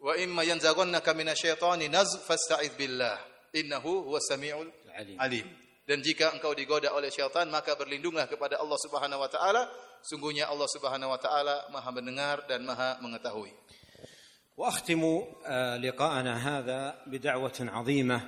وإما 0.00 0.42
ينزغنك 0.42 1.08
من 1.08 1.28
الشيطان 1.28 1.80
نزغ 1.96 2.18
فاستعذ 2.28 2.76
بالله 2.78 3.18
إنه 3.56 3.84
هو 3.84 4.16
السميع 4.16 4.66
العليم 4.88 5.48
dan 5.84 6.00
jika 6.00 6.32
engkau 6.32 6.56
digoda 6.56 6.96
oleh 6.96 7.12
syaitan 7.12 7.44
maka 7.52 7.76
berlindunglah 7.76 8.24
kepada 8.24 8.56
Allah 8.56 8.78
Subhanahu 8.80 9.20
wa 9.20 9.28
taala 9.28 9.68
sungguhnya 10.00 10.48
Allah 10.48 10.64
Subhanahu 10.64 11.12
wa 11.12 11.20
taala 11.20 11.68
Maha 11.68 11.92
mendengar 11.92 12.48
dan 12.48 12.64
Maha 12.64 13.00
mengetahui 13.04 13.52
واختم 14.54 15.02
لقاءنا 15.82 16.34
هذا 16.38 17.02
بدعوه 17.06 17.58
عظيمه 17.60 18.20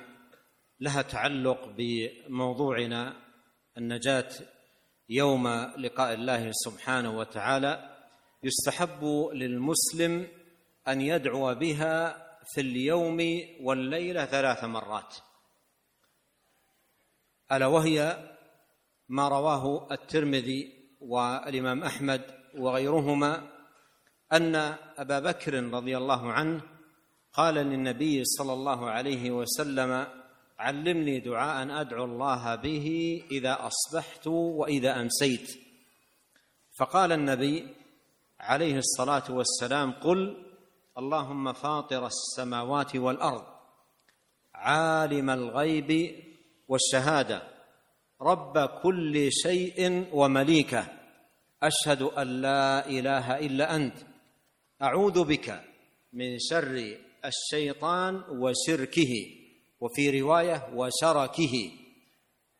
لها 0.79 1.01
تعلق 1.01 1.61
بموضوعنا 1.77 3.01
النجاه 3.77 4.29
يوم 5.14 5.48
لقاء 5.78 6.14
الله 6.14 6.50
سبحانه 6.52 7.18
وتعالى 7.18 7.96
يستحب 8.42 9.04
للمسلم 9.32 10.28
أن 10.88 11.00
يدعو 11.00 11.54
بها 11.54 12.26
في 12.54 12.60
اليوم 12.60 13.18
والليلة 13.60 14.24
ثلاث 14.24 14.64
مرات. 14.64 15.16
ألا 17.52 17.66
وهي 17.66 18.28
ما 19.08 19.28
رواه 19.28 19.92
الترمذي 19.92 20.72
والإمام 21.00 21.82
أحمد 21.82 22.22
وغيرهما 22.58 23.50
أن 24.32 24.54
أبا 24.96 25.18
بكر 25.20 25.54
رضي 25.54 25.96
الله 25.96 26.32
عنه 26.32 26.62
قال 27.32 27.54
للنبي 27.54 28.24
صلى 28.24 28.52
الله 28.52 28.90
عليه 28.90 29.30
وسلم 29.30 30.21
علمني 30.62 31.20
دعاء 31.20 31.80
أدعو 31.80 32.04
الله 32.04 32.54
به 32.54 32.86
إذا 33.30 33.58
أصبحت 33.66 34.26
وإذا 34.26 35.00
أمسيت. 35.00 35.48
فقال 36.78 37.12
النبي 37.12 37.68
عليه 38.40 38.76
الصلاة 38.76 39.30
والسلام 39.30 39.92
قل 39.92 40.36
اللهم 40.98 41.52
فاطر 41.52 42.06
السماوات 42.06 42.96
والأرض 42.96 43.44
عالم 44.54 45.30
الغيب 45.30 45.90
والشهادة 46.68 47.42
رب 48.22 48.58
كل 48.82 49.32
شيء 49.32 50.08
ومليكه 50.12 50.86
أشهد 51.62 52.02
أن 52.02 52.42
لا 52.42 52.86
إله 52.86 53.38
إلا 53.38 53.76
أنت 53.76 53.96
أعوذ 54.82 55.24
بك 55.24 55.62
من 56.12 56.38
شر 56.38 56.96
الشيطان 57.24 58.22
وشركه. 58.30 59.41
وفي 59.82 60.20
رواية 60.20 60.68
وشركه 60.74 61.70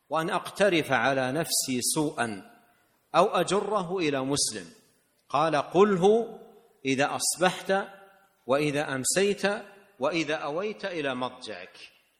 وأن 0.09 0.31
أقترف 0.31 0.93
على 0.93 1.32
نفسي 1.32 1.81
سوءا 1.81 2.51
أو 3.15 3.27
أجره 3.27 3.99
إلى 3.99 4.20
مسلم. 4.20 4.66
قال 5.28 5.57
قله 5.57 6.39
إذا 6.85 7.16
أصبحت 7.16 7.73
وإذا 8.47 8.94
أمسيت 8.94 9.43
وإذا 9.99 10.35
أويت 10.35 10.85
إلى 10.85 11.15
مضجعك 11.15 11.78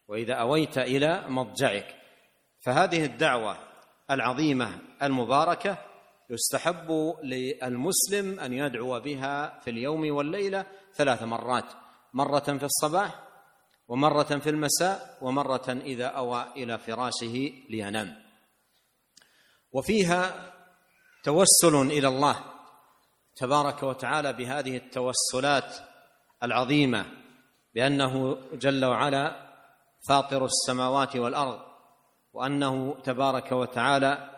وإذا 0.09 0.35
أويت 0.35 0.79
إلى 0.79 1.25
مضجعك. 1.29 1.97
فهذه 2.61 3.05
الدعوة 3.05 3.57
العظيمة 4.11 4.79
المباركة 5.03 5.79
يستحب 6.31 7.15
للمسلم 7.23 8.41
أن 8.41 8.53
يدعو 8.53 9.01
بها 9.01 9.59
في 9.61 9.71
اليوم 9.71 10.15
والليلة 10.15 10.67
ثلاث 10.95 11.23
مرات 11.23 11.73
مرة 12.15 12.59
في 12.59 12.65
الصباح 12.65 13.32
ومرة 13.89 14.23
في 14.23 14.51
المساء 14.51 15.19
ومرة 15.23 15.81
إذا 15.85 16.07
أوى 16.07 16.47
إلى 16.57 16.79
فراشه 16.79 17.53
لينام. 17.71 18.23
وفيها 19.73 20.53
توسل 21.25 21.75
إلى 21.75 22.09
الله 22.09 22.45
تبارك 23.37 23.83
وتعالى 23.83 24.33
بهذه 24.33 24.77
التوسلات 24.77 25.77
العظيمة 26.43 27.07
بأنه 27.75 28.39
جل 28.53 28.85
وعلا 28.85 29.53
فاطر 30.09 30.45
السماوات 30.45 31.17
والأرض 31.17 31.61
وأنه 32.33 33.01
تبارك 33.05 33.53
وتعالى 33.53 34.31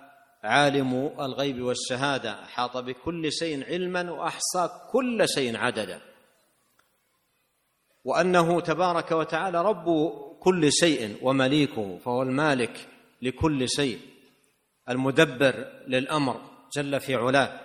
عالم 0.44 1.12
الغيب 1.20 1.62
والشهادة 1.62 2.42
أحاط 2.42 2.76
بكل 2.76 3.32
شيء 3.32 3.64
علما 3.64 4.10
وأحصى 4.10 4.70
كل 4.92 5.28
شيء 5.28 5.56
عددا. 5.56 6.00
وأنه 8.04 8.60
تبارك 8.60 9.12
وتعالى 9.12 9.62
رب 9.62 10.12
كل 10.40 10.72
شيء 10.72 11.18
ومليكه 11.22 11.98
فهو 11.98 12.22
المالك 12.22 12.88
لكل 13.22 13.68
شيء 13.68 14.00
المدبر 14.88 15.82
للأمر 15.86 16.40
جل 16.76 17.00
في 17.00 17.14
علاه. 17.14 17.60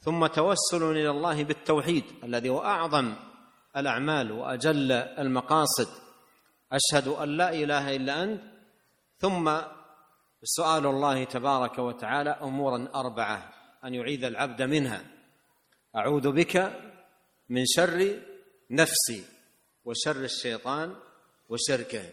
ثم 0.00 0.26
توسل 0.26 0.82
إلى 0.90 1.10
الله 1.10 1.44
بالتوحيد 1.44 2.04
الذي 2.24 2.48
هو 2.48 2.58
أعظم 2.58 3.14
الأعمال 3.76 4.32
وأجل 4.32 4.92
المقاصد. 4.92 5.88
أشهد 6.72 7.08
أن 7.08 7.28
لا 7.28 7.52
إله 7.52 7.96
إلا 7.96 8.22
أنت. 8.22 8.42
ثم 9.18 9.56
سؤال 10.42 10.86
الله 10.86 11.24
تبارك 11.24 11.78
وتعالى 11.78 12.30
أمورا 12.30 12.88
أربعة 12.94 13.52
أن 13.84 13.94
يعيذ 13.94 14.24
العبد 14.24 14.62
منها. 14.62 15.04
أعوذ 15.96 16.32
بك 16.32 16.72
من 17.48 17.62
شر 17.66 18.20
نفسي. 18.70 19.33
وشر 19.84 20.24
الشيطان 20.24 20.96
وشركه. 21.48 22.12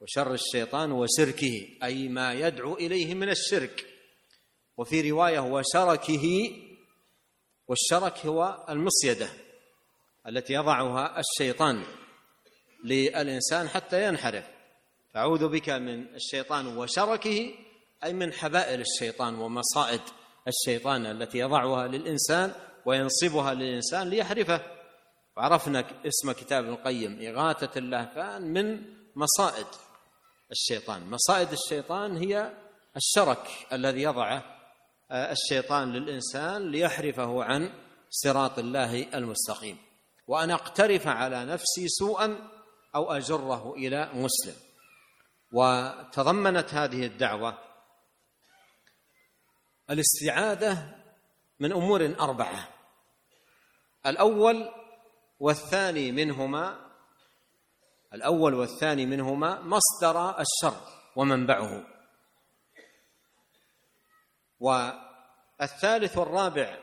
وشر 0.00 0.34
الشيطان 0.34 0.92
وشركه 0.92 1.68
أي 1.82 2.08
ما 2.08 2.32
يدعو 2.32 2.74
إليه 2.74 3.14
من 3.14 3.28
الشرك. 3.28 3.86
وفي 4.76 5.10
رواية 5.10 5.40
وشركه 5.40 6.56
والشرك 7.68 8.26
هو 8.26 8.66
المصيدة 8.68 9.28
التي 10.28 10.52
يضعها 10.52 11.20
الشيطان 11.20 11.84
للإنسان 12.84 13.68
حتى 13.68 14.08
ينحرف. 14.08 14.44
فأعوذ 15.14 15.48
بك 15.48 15.68
من 15.70 16.14
الشيطان 16.14 16.66
وشركه 16.66 17.54
أي 18.04 18.12
من 18.12 18.32
حبائل 18.32 18.80
الشيطان 18.80 19.34
ومصائد 19.34 20.00
الشيطان 20.48 21.06
التي 21.06 21.38
يضعها 21.38 21.86
للإنسان 21.88 22.52
وينصبها 22.86 23.54
للإنسان 23.54 24.08
ليحرفه. 24.08 24.77
وعرفنا 25.38 25.84
اسم 26.06 26.32
كتاب 26.32 26.64
ابن 26.64 26.72
القيم 26.72 27.18
إغاثة 27.22 27.78
اللهفان 27.78 28.42
من 28.42 28.84
مصائد 29.16 29.66
الشيطان. 30.50 31.10
مصائد 31.10 31.52
الشيطان 31.52 32.16
هي 32.16 32.52
الشرك 32.96 33.66
الذي 33.72 34.02
يضعه 34.02 34.58
آه، 35.10 35.32
الشيطان 35.32 35.92
للإنسان 35.92 36.70
ليحرفه 36.70 37.44
عن 37.44 37.72
صراط 38.10 38.58
الله 38.58 39.02
المستقيم. 39.14 39.78
وأن 40.26 40.50
أقترف 40.50 41.06
على 41.06 41.44
نفسي 41.44 41.88
سوءا 41.88 42.50
أو 42.94 43.12
أجره 43.12 43.74
إلى 43.74 44.10
مسلم. 44.14 44.54
وتضمنت 45.52 46.74
هذه 46.74 47.06
الدعوة 47.06 47.58
الاستعاذة 49.90 50.94
من 51.60 51.72
أمور 51.72 52.14
أربعة. 52.20 52.68
الأول 54.06 54.77
والثاني 55.40 56.12
منهما 56.12 56.88
الأول 58.14 58.54
والثاني 58.54 59.06
منهما 59.06 59.60
مصدر 59.60 60.40
الشر 60.40 60.80
ومنبعه. 61.16 61.86
والثالث 64.60 66.18
والرابع 66.18 66.78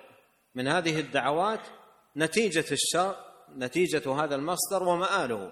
من 0.56 0.68
هذه 0.68 1.00
الدعوات 1.00 1.68
نتيجة 2.18 2.66
الشر 2.72 3.26
نتيجة 3.50 4.24
هذا 4.24 4.36
المصدر 4.36 4.84
ومآله. 4.84 5.52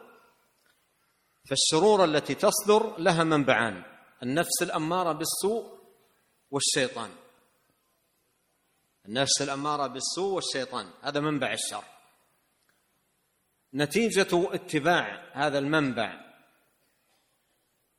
فالشرور 1.49 2.03
التي 2.03 2.35
تصدر 2.35 2.97
لها 2.97 3.23
منبعان 3.23 3.83
النفس 4.23 4.61
الأمارة 4.61 5.11
بالسوء 5.11 5.79
والشيطان. 6.51 7.09
النفس 9.05 9.41
الأمارة 9.41 9.87
بالسوء 9.87 10.35
والشيطان 10.35 10.89
هذا 11.01 11.19
منبع 11.19 11.53
الشر. 11.53 11.92
نتيجة 13.73 14.53
اتباع 14.53 15.31
هذا 15.33 15.59
المنبع 15.59 16.33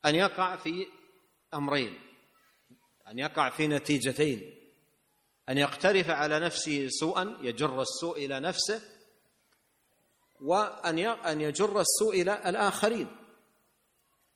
أن 0.05 0.15
يقع 0.15 0.55
في 0.55 0.87
أمرين 1.53 1.99
أن 3.07 3.19
يقع 3.19 3.49
في 3.49 3.67
نتيجتين 3.67 4.55
أن 5.49 5.57
يقترف 5.57 6.09
على 6.09 6.39
نفسه 6.39 6.87
سوءا 6.89 7.37
يجر 7.41 7.81
السوء 7.81 8.25
إلى 8.25 8.39
نفسه 8.39 8.81
وأن 10.41 10.99
أن 10.99 11.41
يجر 11.41 11.79
السوء 11.79 12.21
إلى 12.21 12.49
الآخرين. 12.49 13.07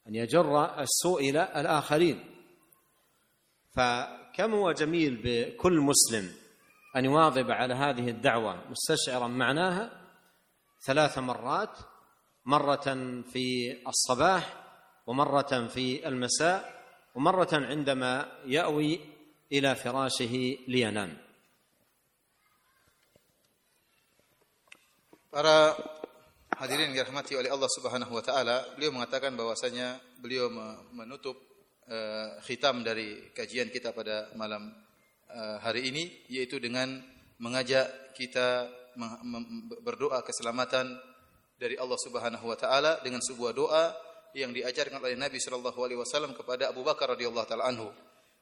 أن 0.07 0.15
يجر 0.15 0.79
السوء 0.81 1.29
إلى 1.29 1.43
الآخرين. 1.55 2.35
فكم 3.71 4.53
هو 4.53 4.71
جميل 4.71 5.21
بكل 5.23 5.79
مسلم 5.79 6.31
أن 6.95 7.05
يواظب 7.05 7.51
على 7.51 7.73
هذه 7.73 8.09
الدعوة 8.09 8.63
مستشعرا 8.69 9.27
معناها 9.27 9.98
ثلاث 10.84 11.18
مرات 11.18 11.74
مرة 12.44 12.88
في 13.32 13.46
الصباح 13.88 14.44
ومرة 15.06 15.68
في 15.68 16.08
المساء 16.08 16.60
ومرة 17.14 17.52
عندما 17.52 18.42
يأوي 18.46 19.00
إلى 19.52 19.70
فراشه 19.74 20.34
لينام 20.68 21.24
Para 25.34 25.74
hadirin 26.62 26.94
yang 26.94 27.02
dirahmati 27.02 27.34
oleh 27.34 27.50
Allah 27.50 27.66
Subhanahu 27.66 28.14
wa 28.14 28.22
taala, 28.22 28.70
beliau 28.78 28.94
mengatakan 28.94 29.34
bahwasanya 29.34 29.98
beliau 30.22 30.46
menutup 30.94 31.34
uh, 31.90 32.38
khitam 32.46 32.86
dari 32.86 33.34
kajian 33.34 33.66
kita 33.66 33.90
pada 33.90 34.30
malam 34.38 34.70
uh, 35.34 35.58
hari 35.58 35.90
ini 35.90 36.06
yaitu 36.30 36.62
dengan 36.62 37.02
mengajak 37.42 38.14
kita 38.14 38.70
berdoa 39.83 40.23
keselamatan 40.23 40.97
dari 41.59 41.75
Allah 41.75 41.99
Subhanahu 41.99 42.45
wa 42.47 42.55
taala 42.55 43.03
dengan 43.03 43.19
sebuah 43.19 43.51
doa 43.51 43.91
yang 44.37 44.53
diajarkan 44.53 45.01
oleh 45.01 45.17
Nabi 45.17 45.41
sallallahu 45.41 45.79
alaihi 45.81 45.99
wasallam 45.99 46.37
kepada 46.37 46.69
Abu 46.69 46.85
Bakar 46.85 47.13
radhiyallahu 47.17 47.47
taala 47.49 47.67
anhu. 47.67 47.89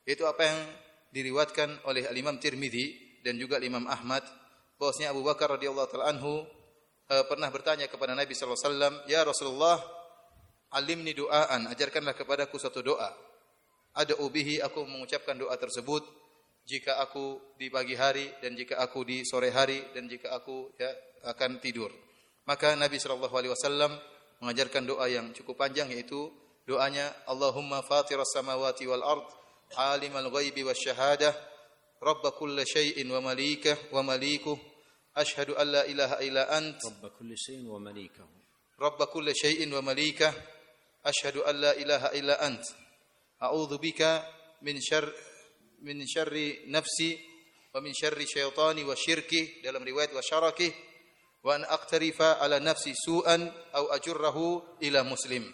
Itu 0.04 0.28
apa 0.28 0.44
yang 0.46 0.60
diriwatkan 1.12 1.88
oleh 1.88 2.08
Imam 2.14 2.38
Tirmidzi 2.38 3.20
dan 3.24 3.40
juga 3.40 3.60
Imam 3.64 3.84
Ahmad 3.88 4.24
bahwasanya 4.78 5.16
Abu 5.16 5.26
Bakar 5.26 5.58
radhiyallahu 5.58 5.88
taala 5.90 6.14
anhu 6.14 6.46
uh, 7.10 7.24
pernah 7.26 7.50
bertanya 7.50 7.88
kepada 7.90 8.14
Nabi 8.14 8.36
sallallahu 8.36 8.60
alaihi 8.60 8.70
wasallam, 8.70 8.96
"Ya 9.10 9.22
Rasulullah, 9.24 9.78
alimni 10.76 11.16
doaan, 11.16 11.72
ajarkanlah 11.72 12.14
kepadaku 12.14 12.60
satu 12.60 12.84
doa." 12.84 13.10
Ada 13.98 14.20
ubihi 14.22 14.62
aku 14.62 14.86
mengucapkan 14.86 15.34
doa 15.34 15.58
tersebut 15.58 16.06
jika 16.68 17.00
aku 17.00 17.56
di 17.56 17.72
pagi 17.72 17.96
hari 17.96 18.28
dan 18.44 18.52
jika 18.52 18.76
aku 18.84 19.08
di 19.08 19.24
sore 19.24 19.56
hari 19.56 19.80
dan 19.96 20.12
jika 20.12 20.36
aku 20.36 20.76
ya, 20.76 20.92
akan 21.32 21.64
tidur. 21.64 21.88
Maka 22.44 22.76
Nabi 22.76 23.00
sallallahu 23.00 23.32
alaihi 23.32 23.56
wasallam 23.56 23.96
mengajarkan 24.44 24.84
doa 24.84 25.08
yang 25.08 25.32
cukup 25.32 25.56
panjang 25.56 25.88
yaitu 25.96 26.28
doanya 26.68 27.08
Allahumma 27.24 27.80
fatiras 27.88 28.36
samawati 28.36 28.84
wal 28.84 29.00
ard 29.00 29.26
alimal 29.80 30.28
ghaibi 30.28 30.68
wasyahadah 30.68 31.32
rabb 32.04 32.24
kulli 32.36 32.68
syai'in 32.68 33.08
wa 33.08 33.24
malikah 33.24 33.76
wa 33.96 34.04
malikuh 34.04 34.60
asyhadu 35.16 35.56
an 35.56 35.72
la 35.72 35.84
ilaha 35.88 36.20
illa 36.20 36.52
ant 36.52 36.78
rabb 36.84 37.16
kulli 37.16 37.40
syai'in 37.40 37.66
wa 37.72 37.80
malikah 37.80 38.28
rabb 38.76 39.00
kulli 39.08 39.32
syai'in 39.32 39.72
wa 39.72 39.82
malikah 39.82 40.36
asyhadu 41.08 41.48
an 41.48 41.56
la 41.64 41.72
ilaha 41.80 42.12
illa 42.14 42.36
ant 42.44 42.64
a'udzu 43.40 43.80
bika 43.80 44.28
min 44.62 44.76
syarri 44.84 45.16
min 45.84 46.02
syarri 46.08 46.66
nafsi 46.70 47.18
wa 47.74 47.80
min 47.82 47.94
syarri 47.94 48.26
syaitani 48.26 48.82
wa 48.88 48.98
syirki 48.98 49.62
dalam 49.62 49.84
riwayat 49.86 50.14
wa 50.14 50.24
syaraki 50.24 50.72
wa 51.46 51.56
an 51.56 51.64
aqtarifa 51.70 52.42
ala 52.42 52.58
nafsi 52.60 52.94
su'an 52.98 53.46
au 53.78 53.86
ajurrahu 53.94 54.82
ila 54.82 55.06
muslim. 55.06 55.46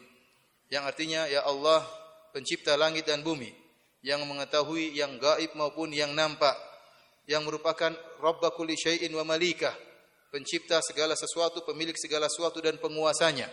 Yang 0.72 0.84
artinya 0.90 1.22
ya 1.28 1.44
Allah 1.46 1.84
pencipta 2.34 2.74
langit 2.80 3.06
dan 3.06 3.22
bumi 3.22 3.52
yang 4.02 4.26
mengetahui 4.26 4.98
yang 4.98 5.16
gaib 5.22 5.54
maupun 5.54 5.94
yang 5.94 6.12
nampak 6.12 6.58
yang 7.30 7.46
merupakan 7.46 7.94
rabba 8.20 8.52
kulli 8.52 8.76
syai'in 8.76 9.14
wa 9.16 9.24
malika 9.24 9.72
pencipta 10.34 10.82
segala 10.82 11.14
sesuatu 11.16 11.64
pemilik 11.64 11.96
segala 11.96 12.28
sesuatu 12.28 12.60
dan 12.60 12.82
penguasanya 12.82 13.48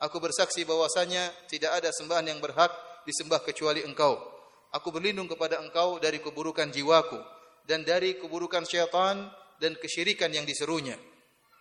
aku 0.00 0.18
bersaksi 0.18 0.64
bahwasanya 0.66 1.30
tidak 1.46 1.78
ada 1.78 1.94
sembahan 1.94 2.34
yang 2.34 2.40
berhak 2.42 2.72
disembah 3.06 3.44
kecuali 3.44 3.84
engkau 3.84 4.31
Aku 4.72 4.88
berlindung 4.88 5.28
kepada 5.28 5.60
Engkau 5.60 6.00
dari 6.00 6.16
keburukan 6.16 6.72
jiwaku 6.72 7.20
dan 7.68 7.84
dari 7.84 8.16
keburukan 8.16 8.64
syaitan 8.64 9.28
dan 9.60 9.76
kesyirikan 9.76 10.32
yang 10.32 10.48
diserunya. 10.48 10.96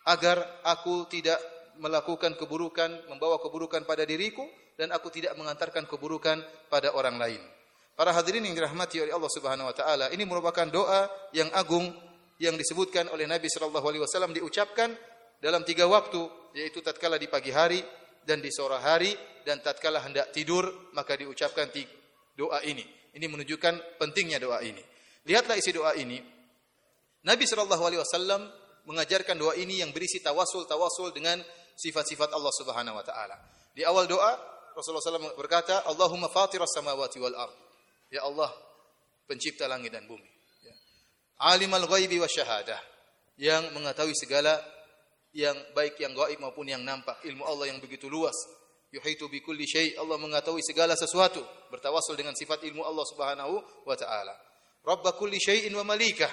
Agar 0.08 0.64
aku 0.64 1.06
tidak 1.12 1.38
melakukan 1.78 2.40
keburukan, 2.40 3.12
membawa 3.12 3.38
keburukan 3.44 3.84
pada 3.84 4.08
diriku 4.08 4.48
dan 4.80 4.96
aku 4.96 5.12
tidak 5.12 5.36
mengantarkan 5.36 5.86
keburukan 5.86 6.40
pada 6.72 6.96
orang 6.96 7.20
lain. 7.20 7.42
Para 8.00 8.16
hadirin 8.16 8.48
yang 8.48 8.56
dirahmati 8.56 9.04
oleh 9.04 9.14
Allah 9.14 9.30
Subhanahu 9.30 9.68
wa 9.68 9.76
taala, 9.76 10.06
ini 10.16 10.24
merupakan 10.24 10.66
doa 10.72 11.12
yang 11.36 11.52
agung 11.52 11.92
yang 12.42 12.58
disebutkan 12.58 13.12
oleh 13.14 13.30
Nabi 13.30 13.46
sallallahu 13.46 13.86
alaihi 13.86 14.02
wasallam 14.02 14.34
diucapkan 14.34 14.90
dalam 15.38 15.62
tiga 15.68 15.86
waktu, 15.86 16.26
yaitu 16.58 16.82
tatkala 16.82 17.20
di 17.20 17.30
pagi 17.30 17.52
hari 17.54 17.84
dan 18.26 18.40
di 18.40 18.50
sore 18.50 18.80
hari 18.80 19.14
dan 19.46 19.60
tatkala 19.60 20.02
hendak 20.02 20.34
tidur, 20.34 20.90
maka 20.96 21.14
diucapkan 21.20 21.70
doa 22.40 22.64
ini. 22.66 23.01
Ini 23.12 23.26
menunjukkan 23.28 24.00
pentingnya 24.00 24.40
doa 24.40 24.64
ini. 24.64 24.82
Lihatlah 25.28 25.60
isi 25.60 25.72
doa 25.76 25.92
ini. 26.00 26.20
Nabi 27.28 27.44
sallallahu 27.46 27.84
alaihi 27.84 28.02
wasallam 28.02 28.48
mengajarkan 28.88 29.38
doa 29.38 29.54
ini 29.60 29.84
yang 29.84 29.94
berisi 29.94 30.24
tawasul-tawasul 30.24 31.14
dengan 31.14 31.38
sifat-sifat 31.78 32.34
Allah 32.34 32.54
Subhanahu 32.56 32.98
wa 32.98 33.06
taala. 33.06 33.36
Di 33.76 33.86
awal 33.86 34.10
doa 34.10 34.52
Rasulullah 34.72 35.04
SAW 35.04 35.36
berkata, 35.36 35.84
Allahumma 35.84 36.32
fatiras 36.32 36.72
samawati 36.72 37.20
wal 37.20 37.36
ardh 37.36 37.58
Ya 38.12 38.28
Allah, 38.28 38.52
pencipta 39.24 39.72
langit 39.72 39.96
dan 39.96 40.04
bumi. 40.04 40.28
Ya. 40.68 40.76
Alimal 41.56 41.88
ghaibi 41.88 42.20
wa 42.20 42.28
syahadah. 42.28 42.80
Yang 43.40 43.72
mengetahui 43.72 44.16
segala 44.20 44.60
yang 45.32 45.56
baik 45.72 45.96
yang 46.04 46.12
gaib 46.12 46.36
maupun 46.44 46.68
yang 46.68 46.84
nampak. 46.84 47.24
Ilmu 47.24 47.48
Allah 47.48 47.72
yang 47.72 47.80
begitu 47.80 48.12
luas. 48.12 48.36
Yuhitu 48.92 49.32
bi 49.32 49.40
kulli 49.40 49.64
syai. 49.64 49.96
Allah 49.96 50.20
mengetahui 50.20 50.60
segala 50.64 51.00
sesuatu. 51.00 51.40
Bertawasul 51.72 52.20
dengan 52.20 52.36
sifat 52.36 52.64
ilmu 52.68 52.84
Allah 52.84 53.06
Subhanahu 53.08 53.56
wa 53.88 53.96
taala. 53.96 54.36
Rabb 54.84 55.06
kulli 55.16 55.40
syai'in 55.40 55.72
wa 55.72 55.88
malikah. 55.88 56.30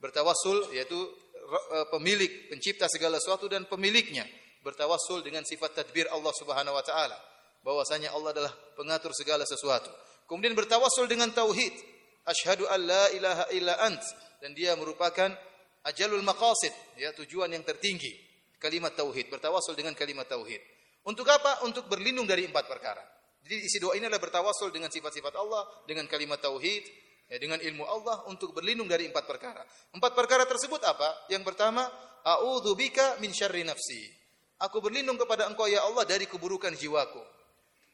Bertawasul 0.00 0.72
yaitu 0.72 0.96
e, 0.96 1.78
pemilik, 1.92 2.48
pencipta 2.48 2.88
segala 2.88 3.20
sesuatu 3.20 3.46
dan 3.46 3.68
pemiliknya. 3.68 4.24
Bertawasul 4.64 5.20
dengan 5.20 5.44
sifat 5.44 5.76
tadbir 5.84 6.08
Allah 6.08 6.32
Subhanahu 6.32 6.74
wa 6.74 6.84
taala. 6.84 7.18
Bahwasanya 7.62 8.10
Allah 8.16 8.34
adalah 8.34 8.52
pengatur 8.74 9.12
segala 9.12 9.44
sesuatu. 9.44 9.92
Kemudian 10.26 10.56
bertawasul 10.56 11.06
dengan 11.06 11.30
tauhid. 11.30 11.76
Asyhadu 12.22 12.70
an 12.70 12.80
la 12.86 13.04
ilaha 13.12 13.44
illa 13.50 13.74
ant 13.82 14.02
dan 14.42 14.54
dia 14.54 14.74
merupakan 14.78 15.30
ajalul 15.86 16.22
maqasid, 16.22 16.70
ya 16.98 17.10
tujuan 17.14 17.50
yang 17.50 17.66
tertinggi. 17.66 18.10
Kalimat 18.58 18.94
tauhid, 18.94 19.26
bertawasul 19.26 19.74
dengan 19.74 19.94
kalimat 19.98 20.26
tauhid. 20.30 20.62
Untuk 21.08 21.26
apa? 21.26 21.66
Untuk 21.66 21.90
berlindung 21.90 22.28
dari 22.28 22.46
empat 22.46 22.66
perkara. 22.70 23.02
Jadi 23.42 23.66
isi 23.66 23.82
doa 23.82 23.98
ini 23.98 24.06
adalah 24.06 24.22
bertawasul 24.22 24.70
dengan 24.70 24.86
sifat-sifat 24.86 25.34
Allah, 25.34 25.66
dengan 25.82 26.06
kalimat 26.06 26.38
tauhid, 26.38 26.84
ya, 27.26 27.36
dengan 27.42 27.58
ilmu 27.58 27.82
Allah 27.82 28.22
untuk 28.30 28.54
berlindung 28.54 28.86
dari 28.86 29.10
empat 29.10 29.26
perkara. 29.26 29.62
Empat 29.90 30.14
perkara 30.14 30.46
tersebut 30.46 30.78
apa? 30.86 31.26
Yang 31.26 31.42
pertama, 31.42 31.82
a'udzubika 32.22 33.18
min 33.18 33.34
syarri 33.34 33.66
nafsi. 33.66 34.06
Aku 34.62 34.78
berlindung 34.78 35.18
kepada 35.18 35.50
Engkau 35.50 35.66
ya 35.66 35.82
Allah 35.82 36.06
dari 36.06 36.30
keburukan 36.30 36.70
jiwaku. 36.78 37.22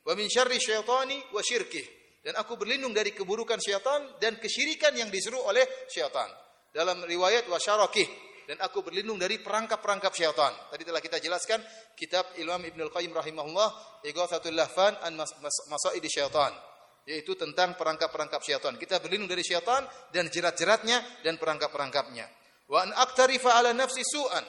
Wa 0.05 0.13
min 0.13 0.29
syarri 0.29 0.61
syaitani 0.61 1.17
wa 1.33 1.41
syirkih 1.41 1.99
dan 2.29 2.37
aku 2.45 2.61
berlindung 2.61 2.93
dari 2.93 3.17
keburukan 3.17 3.57
syaitan 3.57 4.05
dan 4.21 4.37
kesyirikan 4.37 4.93
yang 4.93 5.09
disuruh 5.09 5.49
oleh 5.49 5.65
syaitan. 5.89 6.29
Dalam 6.69 7.01
riwayat 7.09 7.49
wasyarakih 7.49 8.28
dan 8.49 8.57
aku 8.65 8.81
berlindung 8.81 9.21
dari 9.21 9.37
perangkap-perangkap 9.45 10.09
syaitan. 10.17 10.49
Tadi 10.73 10.81
telah 10.81 11.05
kita 11.05 11.21
jelaskan 11.21 11.61
kitab 11.93 12.33
Imam 12.41 12.57
Ibnu 12.65 12.89
Al-Qayyim 12.89 13.13
rahimahullah 13.13 14.01
Ighathatul 14.09 14.57
Lahfan 14.57 14.97
an 15.05 15.21
Masaid 15.69 16.01
Syaitan 16.09 16.57
yaitu 17.05 17.37
tentang 17.37 17.77
perangkap-perangkap 17.77 18.41
syaitan. 18.41 18.77
Kita 18.81 19.01
berlindung 19.05 19.29
dari 19.29 19.45
syaitan 19.45 19.85
dan 20.13 20.33
jerat-jeratnya 20.33 21.25
dan 21.25 21.37
perangkap-perangkapnya. 21.37 22.25
Wa 22.69 22.89
an 22.89 22.97
aktarifa 22.97 23.53
ala 23.53 23.77
nafsi 23.77 24.01
su'an 24.01 24.45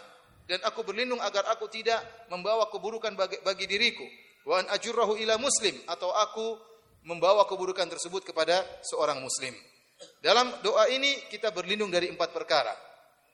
dan 0.48 0.64
aku 0.64 0.88
berlindung 0.88 1.20
agar 1.20 1.52
aku 1.52 1.68
tidak 1.68 2.00
membawa 2.32 2.72
keburukan 2.72 3.16
bagi, 3.20 3.40
bagi 3.44 3.68
diriku. 3.68 4.04
Wa 4.48 4.64
an 4.64 4.72
ajurrahu 4.76 5.20
ila 5.20 5.36
muslim 5.40 5.76
atau 5.92 6.12
aku 6.16 6.56
membawa 7.04 7.44
keburukan 7.48 7.88
tersebut 7.88 8.24
kepada 8.28 8.64
seorang 8.84 9.20
muslim. 9.20 9.56
Dalam 10.24 10.52
doa 10.64 10.88
ini 10.88 11.28
kita 11.28 11.52
berlindung 11.52 11.92
dari 11.92 12.08
empat 12.12 12.32
perkara. 12.32 12.89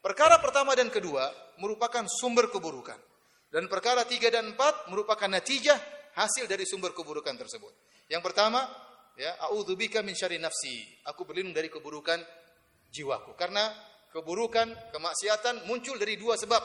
Perkara 0.05 0.37
pertama 0.37 0.77
dan 0.77 0.93
kedua 0.93 1.33
merupakan 1.57 2.05
sumber 2.05 2.53
keburukan. 2.53 3.01
Dan 3.49 3.65
perkara 3.65 4.05
tiga 4.05 4.29
dan 4.29 4.53
empat 4.53 4.93
merupakan 4.93 5.25
natijah 5.25 5.81
hasil 6.13 6.45
dari 6.45 6.61
sumber 6.61 6.93
keburukan 6.93 7.33
tersebut. 7.33 7.73
Yang 8.05 8.21
pertama, 8.21 8.69
ya, 9.17 9.33
a'udzubika 9.49 10.05
min 10.05 10.13
syarri 10.13 10.37
nafsi. 10.37 10.85
Aku 11.09 11.25
berlindung 11.25 11.57
dari 11.57 11.73
keburukan 11.73 12.21
jiwaku. 12.93 13.33
Karena 13.33 13.65
keburukan, 14.13 14.93
kemaksiatan 14.93 15.65
muncul 15.65 15.97
dari 15.97 16.21
dua 16.21 16.37
sebab. 16.37 16.61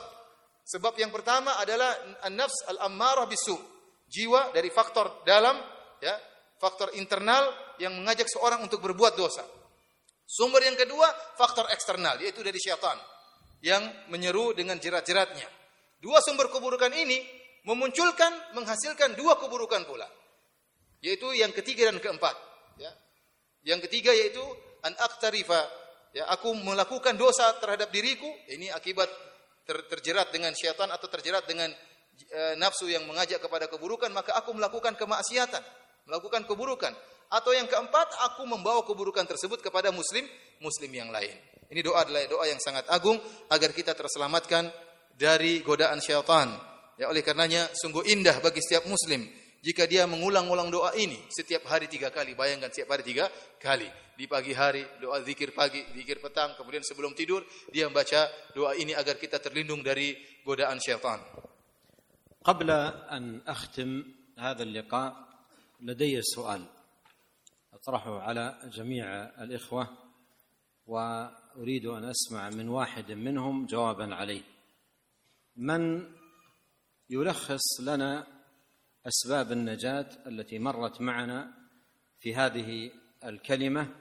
Sebab 0.61 1.01
yang 1.01 1.09
pertama 1.09 1.57
adalah 1.57 1.97
an-nafs 2.29 2.69
al-ammarah 2.69 3.25
bisu. 3.25 3.57
Jiwa 4.05 4.53
dari 4.53 4.69
faktor 4.69 5.25
dalam 5.25 5.57
ya 6.03 6.13
faktor 6.61 6.93
internal 6.93 7.73
yang 7.81 7.97
mengajak 7.97 8.29
seorang 8.29 8.61
untuk 8.61 8.85
berbuat 8.85 9.17
dosa. 9.17 9.49
Sumber 10.29 10.61
yang 10.61 10.77
kedua, 10.77 11.09
faktor 11.41 11.73
eksternal, 11.73 12.21
yaitu 12.21 12.45
dari 12.45 12.61
syaitan 12.61 13.01
yang 13.61 13.83
menyeru 14.09 14.57
dengan 14.57 14.81
jerat-jeratnya. 14.81 15.49
Dua 16.01 16.21
sumber 16.25 16.49
keburukan 16.49 16.93
ini 16.97 17.21
memunculkan, 17.69 18.57
menghasilkan 18.57 19.17
dua 19.17 19.37
keburukan 19.37 19.85
pula. 19.85 20.09
Yaitu 21.05 21.33
yang 21.37 21.53
ketiga 21.53 21.93
dan 21.93 22.01
keempat. 22.01 22.37
Ya. 22.81 22.93
Yang 23.65 23.89
ketiga 23.89 24.13
yaitu 24.17 24.41
an 24.85 24.97
aktarifa, 24.97 25.61
ya 26.17 26.29
aku 26.33 26.57
melakukan 26.57 27.17
dosa 27.21 27.53
terhadap 27.61 27.93
diriku, 27.93 28.29
ini 28.49 28.73
akibat 28.73 29.09
ter, 29.69 29.77
terjerat 29.93 30.33
dengan 30.33 30.53
syaitan 30.57 30.89
atau 30.89 31.09
terjerat 31.09 31.45
dengan 31.45 31.69
e, 32.29 32.41
nafsu 32.57 32.89
yang 32.89 33.05
mengajak 33.05 33.41
kepada 33.41 33.69
keburukan, 33.69 34.09
maka 34.13 34.33
aku 34.37 34.57
melakukan 34.57 34.97
kemaksiatan, 34.97 35.61
melakukan 36.09 36.49
keburukan. 36.49 36.93
Atau 37.31 37.55
yang 37.55 37.69
keempat, 37.69 38.11
aku 38.33 38.43
membawa 38.49 38.83
keburukan 38.83 39.23
tersebut 39.29 39.63
kepada 39.63 39.93
muslim 39.93 40.25
muslim 40.59 40.91
yang 40.91 41.13
lain. 41.13 41.33
Ini 41.70 41.82
doa 41.82 42.06
adalah 42.06 42.24
doa 42.30 42.46
yang 42.46 42.62
sangat 42.62 42.86
agung 42.94 43.18
agar 43.50 43.74
kita 43.74 43.98
terselamatkan 43.98 44.70
dari 45.16 45.66
godaan 45.66 45.98
syaitan. 45.98 46.54
Ya 46.96 47.12
oleh 47.12 47.26
karenanya 47.26 47.68
sungguh 47.76 48.08
indah 48.08 48.40
bagi 48.40 48.64
setiap 48.64 48.88
muslim 48.88 49.28
jika 49.66 49.90
dia 49.90 50.06
mengulang-ulang 50.06 50.70
doa 50.70 50.94
ini 50.94 51.18
setiap 51.34 51.66
hari 51.66 51.90
tiga 51.90 52.14
kali. 52.14 52.38
Bayangkan 52.38 52.70
setiap 52.70 52.94
hari 52.94 53.04
tiga 53.04 53.26
kali. 53.58 53.90
Di 54.16 54.32
pagi 54.32 54.56
hari 54.56 54.86
doa 55.04 55.20
zikir 55.26 55.52
pagi, 55.52 55.84
zikir 55.92 56.24
petang, 56.24 56.56
kemudian 56.56 56.80
sebelum 56.86 57.12
tidur 57.12 57.44
dia 57.68 57.90
membaca 57.92 58.32
doa 58.56 58.72
ini 58.78 58.96
agar 58.96 59.20
kita 59.20 59.44
terlindung 59.44 59.84
dari 59.84 60.16
godaan 60.46 60.78
syaitan. 60.80 61.20
قبل 62.46 62.70
أن 63.10 63.42
أختم 63.42 64.06
هذا 64.38 64.64
اللقاء 64.64 65.12
لدي 65.82 66.22
سؤال 66.22 66.62
أطرحه 67.74 68.22
على 68.22 68.70
جميع 68.70 69.06
الإخوة 69.42 69.98
وأريد 71.57 71.87
أن 71.87 72.05
أسمع 72.05 72.51
من 72.51 72.69
واحد 72.69 73.13
منهم 73.13 73.67
جوابا 73.67 74.15
عليه. 74.15 74.43
من 75.57 76.13
يلخص 77.11 77.81
لنا 77.81 78.27
أسباب 79.07 79.53
النجاة 79.53 80.09
التي 80.27 80.59
مرت 80.59 81.01
معنا 81.01 81.55
في 82.19 82.35
هذه 82.35 82.91
الكلمة 83.25 83.95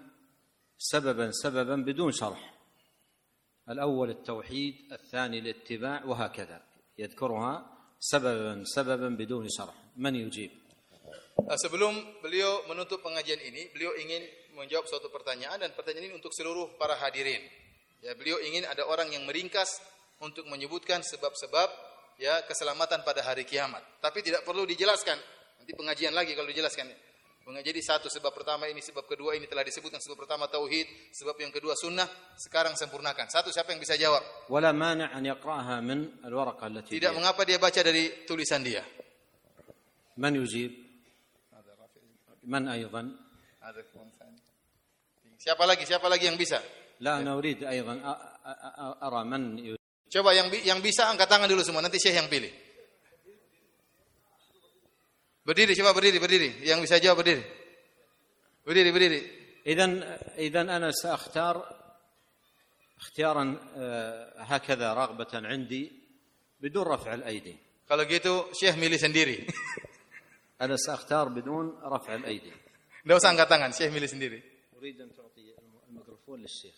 سببا 0.78 1.32
سببا 1.32 1.76
بدون 1.76 2.12
شرح. 2.12 2.54
الأول 3.70 4.10
التوحيد 4.10 4.76
الثاني 4.92 5.40
الاتباع 5.40 6.06
وهكذا. 6.06 6.64
يذكرها 6.98 7.78
سببا 8.00 8.64
سببا 8.66 9.10
بدون 9.10 9.48
شرح. 9.50 9.76
من 9.98 10.16
يجيب؟ 10.16 10.52
Eh, 11.40 11.56
sebelum 11.56 11.96
beliau 12.20 12.68
menutup 12.68 13.00
pengajian 13.00 13.40
ini, 13.40 13.72
beliau 13.72 13.96
ingin 13.96 14.22
menjawab 14.60 14.86
suatu 14.92 15.08
pertanyaan 15.08 15.56
dan 15.56 15.72
pertanyaan 15.72 16.12
ini 16.12 16.16
untuk 16.20 16.36
seluruh 16.36 16.76
para 16.76 17.00
hadirin. 17.00 17.40
Ya, 18.04 18.12
beliau 18.16 18.40
ingin 18.44 18.68
ada 18.68 18.84
orang 18.88 19.08
yang 19.12 19.24
meringkas 19.24 19.80
untuk 20.20 20.44
menyebutkan 20.52 21.00
sebab-sebab 21.00 21.68
ya 22.20 22.44
keselamatan 22.44 23.08
pada 23.08 23.24
hari 23.24 23.48
kiamat. 23.48 23.80
Tapi 24.04 24.20
tidak 24.20 24.44
perlu 24.44 24.68
dijelaskan. 24.68 25.16
Nanti 25.64 25.72
pengajian 25.76 26.12
lagi 26.12 26.36
kalau 26.36 26.52
dijelaskan. 26.52 26.92
Jadi 27.50 27.82
satu 27.82 28.14
sebab 28.14 28.30
pertama 28.30 28.70
ini, 28.70 28.78
sebab 28.78 29.10
kedua 29.10 29.34
ini 29.34 29.50
telah 29.50 29.66
disebutkan 29.66 29.98
sebab 29.98 30.22
pertama 30.22 30.46
tauhid, 30.46 30.86
sebab 31.10 31.34
yang 31.42 31.50
kedua 31.50 31.74
sunnah. 31.74 32.06
Sekarang 32.38 32.78
sempurnakan. 32.78 33.26
Satu 33.26 33.50
siapa 33.50 33.74
yang 33.74 33.82
bisa 33.82 33.98
jawab? 33.98 34.22
Tidak 36.94 37.10
mengapa 37.10 37.42
dia 37.50 37.58
baca 37.58 37.82
dari 37.82 38.22
tulisan 38.30 38.62
dia. 38.62 38.86
Man 40.22 40.38
yujib? 40.38 40.78
Man 42.46 42.70
aidan? 42.70 43.18
Siapa 45.50 45.66
lagi? 45.66 45.82
Siapa 45.82 46.06
lagi 46.06 46.30
yang 46.30 46.38
bisa? 46.38 46.62
La 47.02 47.26
nurid 47.26 47.66
aidan 47.66 48.06
ara 48.06 49.26
man 49.26 49.58
Coba 50.06 50.30
yang 50.38 50.54
yang 50.62 50.78
bisa 50.78 51.10
angkat 51.10 51.26
tangan 51.26 51.50
dulu 51.50 51.66
semua, 51.66 51.82
nanti 51.82 51.98
Syekh 51.98 52.22
yang 52.22 52.30
pilih. 52.30 52.54
Berdiri, 55.42 55.74
coba 55.74 55.98
berdiri, 55.98 56.22
berdiri. 56.22 56.50
Yang 56.62 56.86
bisa 56.86 57.02
jawab 57.02 57.26
berdiri. 57.26 57.42
Berdiri, 58.62 58.90
berdiri. 58.94 59.20
Idan 59.66 60.06
idan 60.38 60.70
ana 60.70 60.94
sa'akhtar 60.94 61.58
ikhtiaran 63.02 63.50
eh, 63.74 64.46
hakadha 64.54 64.94
raghbatan 64.94 65.50
'indi 65.50 65.90
bidun 66.62 66.86
raf' 66.86 67.10
al-aydi. 67.10 67.58
Kalau 67.90 68.06
gitu 68.06 68.54
Syekh 68.54 68.78
milih 68.78 69.02
sendiri. 69.02 69.50
ana 70.62 70.78
sa'akhtar 70.78 71.34
bidun 71.34 71.74
raf' 71.82 72.06
al-aydi. 72.06 72.54
Enggak 73.02 73.18
usah 73.18 73.34
angkat 73.34 73.50
tangan, 73.50 73.74
Syekh 73.74 73.90
milih 73.90 74.10
sendiri. 74.10 74.40
Uridan 74.78 75.10
تعطي 76.29 76.29
الميكروفون 76.29 76.41
للشيخ 76.41 76.75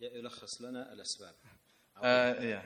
يلخص 0.00 0.62
لنا 0.62 0.92
الأسباب. 0.92 1.34
Uh, 1.98 2.30
iya. 2.38 2.62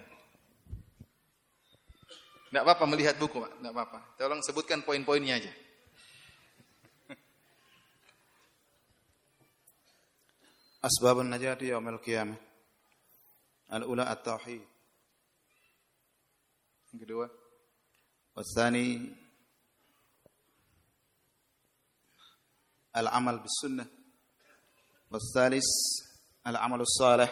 Tidak 2.52 2.62
apa-apa 2.68 2.84
melihat 2.84 3.16
buku, 3.16 3.40
Pak. 3.40 3.52
Tidak 3.56 3.72
apa-apa. 3.72 3.98
Tolong 4.20 4.44
sebutkan 4.44 4.84
poin-poinnya 4.84 5.40
aja. 5.40 5.52
أسباب 10.82 11.22
النجاة 11.22 11.62
يوم 11.62 11.88
القيامة 11.88 12.36
الأولى 13.70 14.02
التوحيد 14.02 14.66
Yang 16.90 16.98
kedua 17.06 17.26
والثاني 18.34 19.14
العمل 22.98 23.36
بالسنة 23.38 23.95
والثالث 25.12 25.68
العمل 26.46 26.80
الصالح 26.80 27.30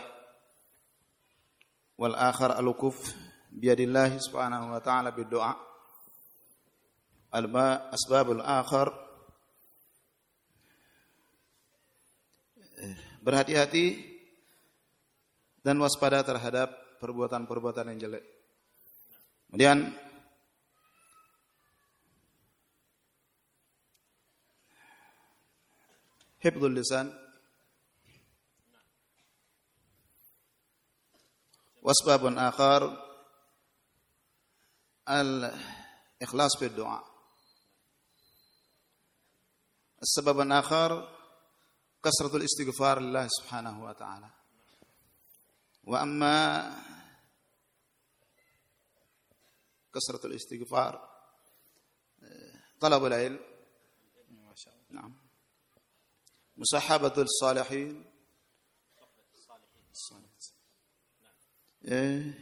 والآخر 1.99 2.59
الوقوف 2.59 3.15
بيد 3.51 3.81
الله 3.81 4.19
سبحانه 4.19 4.75
وتعالى 4.75 5.11
بالدعاء 5.11 5.59
الأسباب 7.35 8.27
الآخر 8.31 8.87
berhati-hati 13.21 14.01
dan 15.61 15.77
waspada 15.77 16.25
terhadap 16.25 16.73
perbuatan-perbuatan 17.05 17.93
yang 17.93 17.99
jelek. 18.01 18.25
Kemudian 19.53 19.93
حفظ 26.41 26.65
اللسان 26.65 27.07
واسباب 31.86 32.38
آخر 32.38 32.82
الإخلاص 35.10 36.58
في 36.60 36.66
الدعاء. 36.66 37.06
السبب 40.02 40.40
الآخر 40.40 41.18
كثرة 42.04 42.38
الاستغفار 42.38 43.00
لله 43.00 43.28
سبحانه 43.28 43.84
وتعالى. 43.84 44.30
وأما 45.84 46.72
كثرة 49.94 50.28
الاستغفار 50.28 51.22
طلب 52.80 53.06
العلم. 53.06 53.40
نعم. 54.90 55.18
مصاحبة 56.58 57.22
الصالحين. 57.22 58.12
Ya. 61.86 61.94
Eh, 61.94 62.34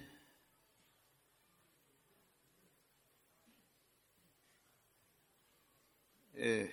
eh. 6.40 6.66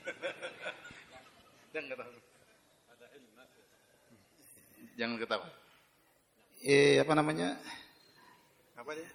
Jangan 1.76 1.88
ketawa. 1.92 2.16
Jangan 4.96 5.16
ketawa. 5.20 5.46
Eh, 6.64 6.96
apa 6.96 7.12
namanya? 7.12 7.60
Apa 8.80 8.96
dia? 8.96 9.12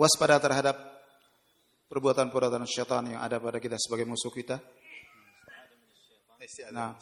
Waspada 0.00 0.40
terhadap 0.40 0.80
perbuatan-perbuatan 1.92 2.64
syaitan 2.64 3.04
yang 3.04 3.20
ada 3.20 3.36
pada 3.36 3.60
kita 3.60 3.76
sebagai 3.76 4.08
musuh 4.08 4.32
kita. 4.32 4.56
Eh, 6.40 6.72
nah, 6.72 6.96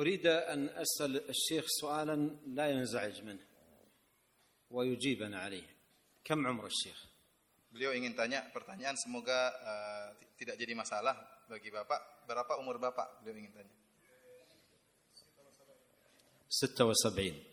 أريد 0.00 0.26
أن 0.26 0.68
أسأل 0.68 1.28
الشيخ 1.28 1.64
سؤالا 1.68 2.16
لا 2.46 2.66
ينزعج 2.70 3.22
منه 3.22 3.44
ويجيبنا 4.70 5.38
عليه 5.40 5.68
كم 6.24 6.46
عمر 6.46 6.66
الشيخ 6.66 7.10
Beliau 7.70 7.94
ingin 7.94 8.18
tanya 8.18 8.42
pertanyaan 8.50 8.98
semoga 8.98 9.54
uh, 9.62 10.10
tidak 10.34 10.58
jadi 10.58 10.74
masalah 10.74 11.14
bagi 11.46 11.70
Bapak. 11.70 12.26
Berapa 12.26 12.58
umur 12.58 12.82
Bapak? 12.82 13.22
Beliau 13.22 13.46
ingin 13.46 13.54
tanya. 13.54 13.74
76 16.50 17.46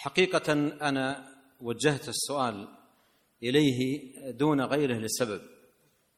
حقيقة 0.00 0.48
أنا 0.80 1.36
وجهت 1.60 2.08
السؤال 2.08 2.68
إليه 3.42 3.80
دون 4.32 4.60
غيره 4.60 4.96
لسبب 4.96 5.42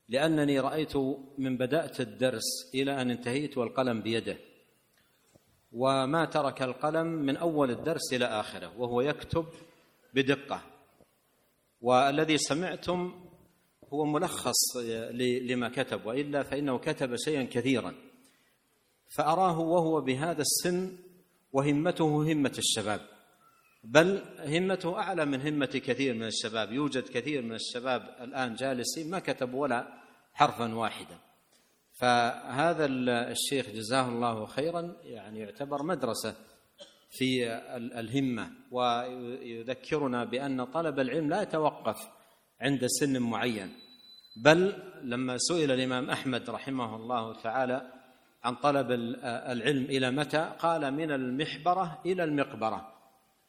لأنني 0.08 0.60
رأيت 0.60 0.96
من 1.38 1.56
بدأت 1.58 2.00
الدرس 2.00 2.70
إلى 2.74 3.02
أن 3.02 3.10
انتهيت 3.10 3.58
والقلم 3.58 4.02
بيده 4.02 4.51
وما 5.72 6.24
ترك 6.24 6.62
القلم 6.62 7.06
من 7.06 7.36
أول 7.36 7.70
الدرس 7.70 8.12
إلى 8.12 8.24
آخره 8.24 8.78
وهو 8.78 9.00
يكتب 9.00 9.46
بدقة. 10.14 10.62
والذي 11.80 12.38
سمعتم 12.38 13.24
هو 13.92 14.04
ملخص 14.04 14.76
لما 15.50 15.68
كتب 15.68 16.06
وإلا 16.06 16.42
فإنه 16.42 16.78
كتب 16.78 17.16
شيئا 17.16 17.44
كثيرا. 17.44 17.94
فأراه 19.16 19.58
وهو 19.58 20.00
بهذا 20.00 20.40
السن 20.40 20.96
وهمته 21.52 22.32
همة 22.32 22.54
الشباب. 22.58 23.00
بل 23.84 24.22
همته 24.38 24.98
أعلى 24.98 25.24
من 25.24 25.40
همة 25.40 25.66
كثير 25.66 26.14
من 26.14 26.26
الشباب. 26.26 26.72
يوجد 26.72 27.02
كثير 27.02 27.42
من 27.42 27.54
الشباب 27.54 28.16
الآن 28.20 28.54
جالسين 28.54 29.10
ما 29.10 29.18
كتبوا 29.18 29.62
ولا 29.62 30.02
حرفا 30.34 30.74
واحدا. 30.74 31.18
فهذا 32.02 32.86
الشيخ 33.30 33.66
جزاه 33.70 34.08
الله 34.08 34.46
خيرا 34.46 34.96
يعني 35.04 35.40
يعتبر 35.40 35.82
مدرسة 35.82 36.34
في 37.10 37.56
الهمة 37.76 38.50
ويذكرنا 38.70 40.24
بأن 40.24 40.64
طلب 40.64 41.00
العلم 41.00 41.28
لا 41.28 41.42
يتوقف 41.42 42.08
عند 42.60 42.86
سن 42.86 43.22
معين. 43.22 43.72
بل 44.36 44.72
لما 45.02 45.36
سئل 45.38 45.70
الإمام 45.70 46.10
أحمد 46.10 46.50
رحمه 46.50 46.96
الله 46.96 47.42
تعالى 47.42 47.92
عن 48.44 48.54
طلب 48.54 48.90
العلم 49.24 49.84
إلى 49.84 50.10
متى 50.10 50.52
قال 50.58 50.90
من 50.90 51.10
المحبرة 51.10 52.00
إلى 52.06 52.24
المقبرة. 52.24 52.92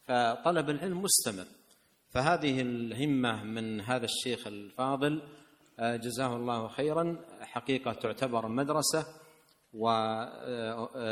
فطلب 0.07 0.69
العلم 0.69 1.01
مستمر. 1.01 1.45
فهذه 2.09 2.61
الهمة 2.61 3.43
من 3.43 3.81
هذا 3.81 4.05
الشيخ 4.05 4.47
الفاضل 4.47 5.21
جزاه 5.79 6.35
الله 6.35 6.67
خيرا. 6.67 7.15
حقيقة 7.41 7.93
تعتبر 7.93 8.47
مدرسة 8.47 9.05
وبعدين 9.73 11.11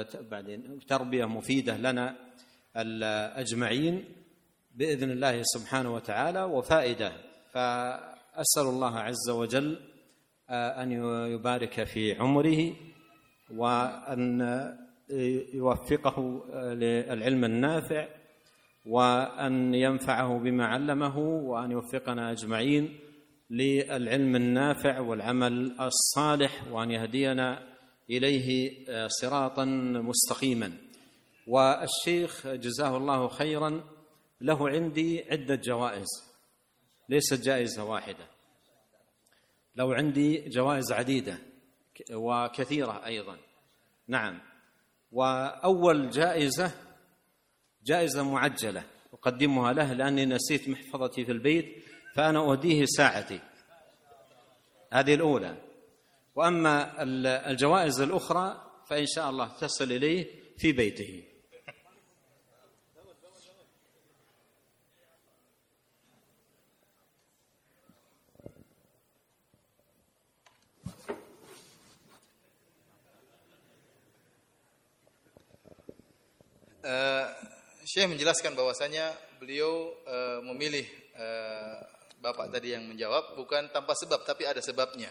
تربية 0.88 1.26
مفيدة 1.26 1.78
لنا 1.78 2.16
الأجمعين 2.78 4.06
بإذن 4.76 5.12
الله 5.12 5.42
سبحانه 5.44 5.94
وتعالى 5.94 6.44
وفائدة. 6.44 7.12
فأسأل 7.52 8.64
الله 8.64 9.00
عز 9.00 9.30
وجل 9.30 9.80
أن 10.50 10.92
يبارك 11.32 11.84
في 11.84 12.14
عمره 12.14 12.74
وأن 13.56 14.42
يوفقه 15.54 16.44
للعلم 16.54 17.46
النافع 17.46 18.08
وأن 18.86 19.74
ينفعه 19.76 20.40
بما 20.40 20.66
علمه 20.66 21.18
وأن 21.20 21.72
يوفقنا 21.72 22.32
أجمعين. 22.32 23.00
للعلم 23.52 24.36
النافع 24.36 25.00
والعمل 25.00 25.76
الصالح 25.82 26.68
وأن 26.72 26.92
يهدينا 26.92 27.68
إليه 28.10 28.76
صراطا 29.08 29.66
مستقيما. 29.66 30.78
والشيخ 31.48 32.48
جزاه 32.48 32.98
الله 32.98 33.28
خيرا 33.28 33.84
له 34.42 34.70
عندي 34.70 35.24
عدة 35.32 35.56
جوائز 35.56 36.08
ليست 37.10 37.42
جائزة 37.44 37.84
واحدة. 37.84 38.28
لو 39.76 39.92
عندي 39.92 40.50
جوائز 40.50 40.92
عديدة 40.92 41.38
وكثيرة 42.14 43.06
أيضا. 43.06 43.38
نعم. 44.08 44.40
وأول 45.12 46.10
جائزة 46.10 46.72
جائزة 47.84 48.24
معجلة 48.24 48.84
أقدمها 49.14 49.74
له 49.74 49.94
لأني 49.94 50.26
نسيت 50.26 50.70
محفظتي 50.70 51.26
في 51.26 51.32
البيت. 51.32 51.84
فأنا 52.16 52.40
أهديه 52.40 52.86
ساعتي. 52.86 53.40
هذه 54.94 55.14
الأولى. 55.14 55.58
وأما 56.36 57.04
الجوائز 57.52 58.02
الأخرى 58.02 58.72
فإن 58.90 59.06
شاء 59.06 59.30
الله 59.30 59.48
تصل 59.60 59.92
إليه 59.92 60.28
في 60.58 60.72
بيته. 60.72 61.32
Uh, 76.82 77.30
Syekh 77.86 78.10
menjelaskan 78.10 78.58
bahwasanya 78.58 79.14
beliau 79.38 79.94
uh, 80.02 80.42
memilih 80.50 80.82
uh, 81.14 81.78
Bapak 82.22 82.54
tadi 82.54 82.78
yang 82.78 82.86
menjawab 82.86 83.34
bukan 83.34 83.74
tanpa 83.74 83.98
sebab 83.98 84.22
tapi 84.22 84.46
ada 84.46 84.62
sebabnya. 84.62 85.10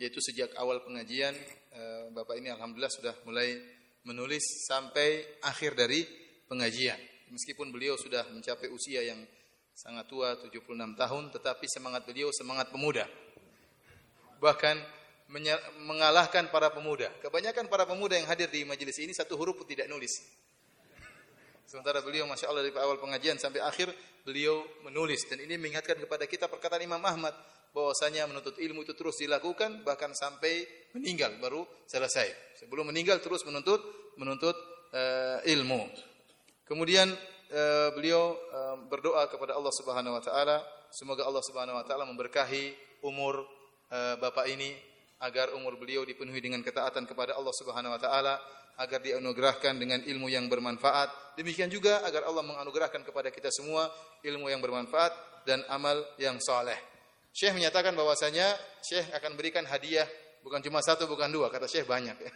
Yaitu 0.00 0.24
sejak 0.24 0.56
awal 0.56 0.80
pengajian 0.80 1.36
uh, 1.76 2.08
Bapak 2.16 2.40
ini 2.40 2.48
alhamdulillah 2.48 2.88
sudah 2.88 3.12
mulai 3.28 3.60
menulis 4.08 4.64
sampai 4.64 5.38
akhir 5.44 5.76
dari 5.76 6.08
pengajian. 6.48 6.96
Meskipun 7.28 7.68
beliau 7.68 8.00
sudah 8.00 8.24
mencapai 8.32 8.72
usia 8.72 9.04
yang 9.04 9.20
sangat 9.76 10.08
tua 10.08 10.40
76 10.40 10.64
tahun 10.96 11.24
tetapi 11.36 11.64
semangat 11.68 12.08
beliau 12.08 12.32
semangat 12.32 12.72
pemuda. 12.72 13.04
Bahkan 14.40 14.76
mengalahkan 15.84 16.50
para 16.50 16.72
pemuda. 16.74 17.12
Kebanyakan 17.22 17.70
para 17.70 17.86
pemuda 17.86 18.18
yang 18.18 18.26
hadir 18.26 18.50
di 18.50 18.66
majelis 18.66 18.98
ini 18.98 19.14
satu 19.14 19.38
huruf 19.38 19.62
pun 19.62 19.68
tidak 19.68 19.86
nulis. 19.86 20.10
Sementara 21.70 22.02
beliau 22.02 22.26
Masya 22.26 22.50
Allah 22.50 22.66
dari 22.66 22.74
awal 22.74 22.98
pengajian 22.98 23.38
sampai 23.38 23.62
akhir 23.62 23.94
beliau 24.26 24.58
menulis 24.82 25.22
dan 25.30 25.38
ini 25.38 25.54
mengingatkan 25.54 26.02
kepada 26.02 26.26
kita 26.26 26.50
perkataan 26.50 26.82
Imam 26.82 26.98
Ahmad 26.98 27.30
bahwasanya 27.70 28.26
menuntut 28.26 28.58
ilmu 28.58 28.82
itu 28.82 28.90
terus 28.98 29.22
dilakukan 29.22 29.86
bahkan 29.86 30.10
sampai 30.10 30.66
meninggal 30.98 31.30
baru 31.38 31.62
selesai. 31.86 32.58
Sebelum 32.58 32.90
meninggal 32.90 33.22
terus 33.22 33.46
menuntut 33.46 33.78
menuntut 34.18 34.58
uh, 34.90 35.38
ilmu. 35.46 35.86
Kemudian 36.66 37.06
uh, 37.54 37.94
beliau 37.94 38.34
uh, 38.34 38.76
berdoa 38.90 39.30
kepada 39.30 39.54
Allah 39.54 39.70
Subhanahu 39.70 40.18
wa 40.18 40.22
taala 40.26 40.66
semoga 40.90 41.22
Allah 41.22 41.46
Subhanahu 41.46 41.78
wa 41.78 41.86
taala 41.86 42.02
memberkahi 42.02 42.98
umur 43.06 43.46
uh, 43.94 44.18
Bapak 44.18 44.50
ini 44.50 44.74
agar 45.20 45.52
umur 45.52 45.76
beliau 45.76 46.04
dipenuhi 46.04 46.40
dengan 46.40 46.64
ketaatan 46.64 47.04
kepada 47.04 47.36
Allah 47.36 47.52
Subhanahu 47.52 47.92
wa 47.92 48.00
taala 48.00 48.34
agar 48.80 49.04
dianugerahkan 49.04 49.76
dengan 49.76 50.00
ilmu 50.00 50.32
yang 50.32 50.48
bermanfaat. 50.48 51.36
Demikian 51.36 51.68
juga 51.68 52.00
agar 52.08 52.24
Allah 52.24 52.40
menganugerahkan 52.40 53.04
kepada 53.04 53.28
kita 53.28 53.52
semua 53.52 53.92
ilmu 54.24 54.48
yang 54.48 54.64
bermanfaat 54.64 55.44
dan 55.44 55.60
amal 55.68 56.00
yang 56.16 56.40
saleh. 56.40 56.76
Syekh 57.30 57.54
menyatakan 57.54 57.92
bahwasanya 57.92 58.56
Syekh 58.80 59.12
akan 59.12 59.36
berikan 59.36 59.62
hadiah 59.68 60.08
bukan 60.40 60.64
cuma 60.64 60.80
satu 60.80 61.04
bukan 61.04 61.28
dua 61.28 61.52
kata 61.52 61.68
Syekh 61.68 61.84
banyak 61.84 62.16
ya. 62.16 62.32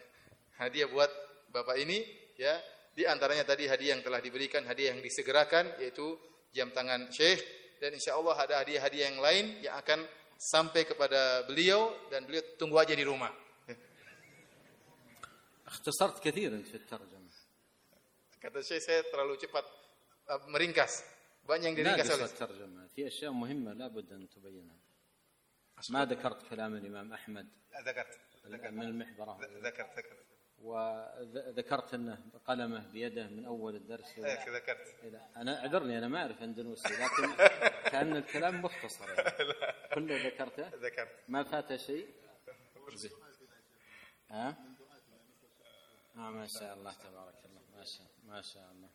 Hadiah 0.60 0.88
buat 0.92 1.08
Bapak 1.48 1.80
ini 1.80 2.04
ya. 2.36 2.52
Di 2.94 3.02
antaranya 3.10 3.42
tadi 3.42 3.66
hadiah 3.66 3.98
yang 3.98 4.06
telah 4.06 4.22
diberikan, 4.22 4.62
hadiah 4.70 4.94
yang 4.94 5.02
disegerakan 5.02 5.66
yaitu 5.82 6.14
jam 6.54 6.70
tangan 6.70 7.10
Syekh 7.10 7.42
dan 7.82 7.90
insya 7.90 8.14
Allah 8.14 8.38
ada 8.38 8.54
hadiah-hadiah 8.62 9.06
yang 9.10 9.18
lain 9.18 9.44
yang 9.66 9.74
akan 9.82 10.06
sampai 10.39 10.87
kepada 10.87 11.43
beliau 11.45 11.91
dan 12.07 12.23
beliau 12.23 12.43
tunggu 12.55 12.79
aja 12.79 12.95
di 12.95 13.03
rumah. 13.03 13.31
اختصرت 15.69 16.25
كثيرا 16.25 16.65
في 16.65 16.81
الترجمة 16.81 17.29
Kata 18.39 18.63
Syekh 18.63 18.81
saya 18.81 19.03
terlalu 19.11 19.35
cepat 19.35 19.67
meringkas. 20.47 21.03
Banyak 21.43 21.75
yang 21.75 21.75
diringkas 21.75 22.07
oleh 22.13 22.25
الترجمة 22.25 22.81
في 22.95 23.07
أشياء 23.07 23.31
مهمة 23.35 23.73
لابد 23.73 24.13
أن 24.13 24.29
تبينها 24.29 24.77
ما 25.89 26.05
ذكرت 26.05 26.49
كلام 26.49 26.75
الإمام 26.75 27.13
أحمد 27.13 27.47
ذكرت 27.85 28.19
من 28.71 28.81
المحبرة 28.81 29.39
ذكرت 29.63 29.91
ذكرت 29.97 30.25
وذكرت 30.64 31.94
أنه 31.94 32.18
قلمه 32.46 32.92
بيده 32.92 33.26
من 33.26 33.44
أول 33.44 33.76
الدرس. 33.76 34.18
إيه 34.18 34.56
ذكرت. 34.56 35.14
أنا 35.36 35.60
أعذرني 35.60 35.98
أنا 35.98 36.08
ما 36.08 36.22
أعرف 36.22 36.42
أندونوسي 36.42 36.88
لكن 36.88 37.34
كأن 37.92 38.16
الكلام 38.16 38.62
مختصر 38.62 39.08
يعني. 39.08 39.52
كله 39.94 40.26
ذكرته 40.26 40.68
ذكرت. 40.68 41.08
ما 41.28 41.42
فات 41.42 41.76
شيء. 41.76 42.06
ها؟ 44.30 44.48
آه 46.16 46.30
ما 46.30 46.46
شاء 46.60 46.74
الله 46.74 46.92
تبارك 46.92 47.34
الله. 47.44 47.60
ما 47.76 47.84
شاء 47.84 48.06
ما 48.24 48.42
شاء 48.42 48.72
الله. 48.72 48.88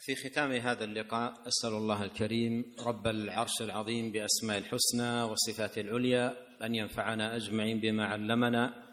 في 0.00 0.14
ختام 0.14 0.52
هذا 0.52 0.84
اللقاء 0.84 1.48
أسأل 1.48 1.72
الله 1.72 2.04
الكريم 2.04 2.74
رب 2.86 3.06
العرش 3.06 3.62
العظيم 3.62 4.12
بأسماء 4.12 4.58
الحسنى 4.58 5.22
وصفاته 5.22 5.80
العليا 5.80 6.46
أن 6.62 6.74
ينفعنا 6.74 7.36
أجمعين 7.36 7.80
بما 7.80 8.06
علمنا 8.06 8.85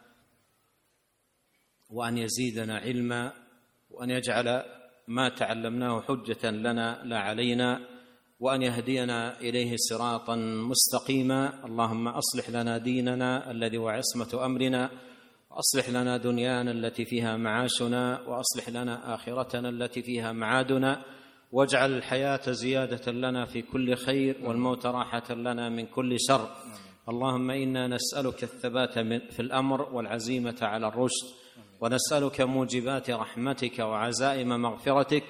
وأن 1.89 2.17
يزيدنا 2.17 2.77
علما 2.77 3.33
وأن 3.89 4.09
يجعل 4.09 4.63
ما 5.07 5.29
تعلمناه 5.29 6.01
حجة 6.01 6.51
لنا 6.51 7.01
لا 7.03 7.19
علينا 7.19 7.79
وأن 8.39 8.61
يهدينا 8.61 9.39
إليه 9.39 9.75
صراطا 9.77 10.35
مستقيما. 10.69 11.65
اللهم 11.65 12.07
أصلح 12.07 12.49
لنا 12.49 12.77
ديننا 12.77 13.51
الذي 13.51 13.77
هو 13.77 13.89
عصمة 13.89 14.45
أمرنا 14.45 14.89
وأصلح 15.51 15.89
لنا 15.89 16.17
دنيانا 16.17 16.71
التي 16.71 17.05
فيها 17.05 17.37
معاشنا 17.37 18.21
وأصلح 18.21 18.69
لنا 18.69 19.15
آخرتنا 19.15 19.69
التي 19.69 20.01
فيها 20.01 20.31
معادنا 20.31 21.05
واجعل 21.51 21.97
الحياة 21.97 22.51
زيادة 22.51 23.11
لنا 23.11 23.45
في 23.45 23.61
كل 23.61 23.95
خير 23.95 24.37
والموت 24.43 24.85
راحة 24.85 25.33
لنا 25.33 25.69
من 25.69 25.85
كل 25.85 26.15
شر. 26.19 26.49
اللهم 27.09 27.51
إنا 27.51 27.87
نسألك 27.87 28.43
الثبات 28.43 28.93
في 29.31 29.39
الأمر 29.39 29.81
والعزيمة 29.81 30.57
على 30.61 30.87
الرشد. 30.87 31.42
ونسألك 31.83 32.41
موجبات 32.41 33.09
رحمتك 33.09 33.79
وعزائم 33.79 34.61
مغفرتك 34.61 35.23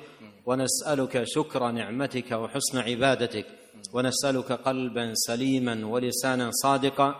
ونسألك 0.45 1.23
شكر 1.23 1.71
نعمتك 1.71 2.31
وحسن 2.31 2.77
عبادتك 2.77 3.45
ونسألك 3.93 4.51
قلبا 4.51 5.11
سليما 5.13 5.85
ولسانا 5.85 6.49
صادقا 6.51 7.15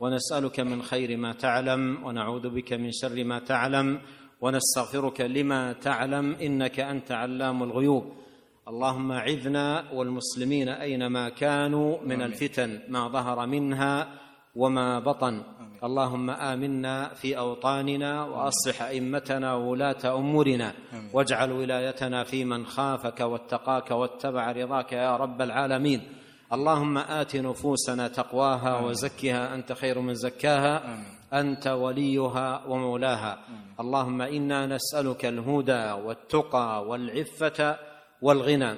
ونسألك 0.00 0.60
من 0.60 0.82
خير 0.82 1.16
ما 1.16 1.32
تعلم 1.32 2.04
ونعوذ 2.04 2.48
بك 2.48 2.72
من 2.72 2.92
شر 2.92 3.24
ما 3.24 3.38
تعلم 3.38 4.00
ونستغفرك 4.40 5.20
لما 5.20 5.72
تعلم 5.72 6.32
إنك 6.34 6.80
أنت 6.80 7.12
علام 7.12 7.62
الغيوب. 7.62 8.12
اللهم 8.68 9.12
عذنا 9.12 9.92
والمسلمين 9.92 10.68
أينما 10.68 11.28
كانوا 11.28 11.98
من 12.02 12.22
الفتن 12.22 12.80
ما 12.88 13.08
ظهر 13.08 13.46
منها 13.46 14.08
وما 14.56 15.00
بطن. 15.00 15.42
اللهم 15.84 16.30
آمنا 16.30 17.14
في 17.14 17.38
أوطاننا 17.38 18.24
وأصلح 18.24 18.82
أئمتنا 18.82 19.54
وولاة 19.54 20.18
أمورنا 20.18 20.72
واجعل 21.12 21.52
ولايتنا 21.52 22.24
في 22.24 22.44
من 22.44 22.66
خافك 22.66 23.20
واتقاك 23.20 23.90
واتبع 23.90 24.52
رضاك 24.52 24.92
يا 24.92 25.16
رب 25.16 25.42
العالمين. 25.42 26.00
اللهم 26.52 26.98
آت 26.98 27.36
نفوسنا 27.36 28.08
تقواها 28.08 28.80
وزكها 28.80 29.54
أنت 29.54 29.72
خير 29.72 30.00
من 30.00 30.14
زكاها 30.14 30.82
أنت 31.32 31.66
وليها 31.66 32.66
ومولاها. 32.66 33.38
اللهم 33.80 34.22
إنا 34.22 34.66
نسألك 34.66 35.24
الهدى 35.24 35.92
والتقى 35.92 36.84
والعفة 36.88 37.76
والغنى. 38.22 38.72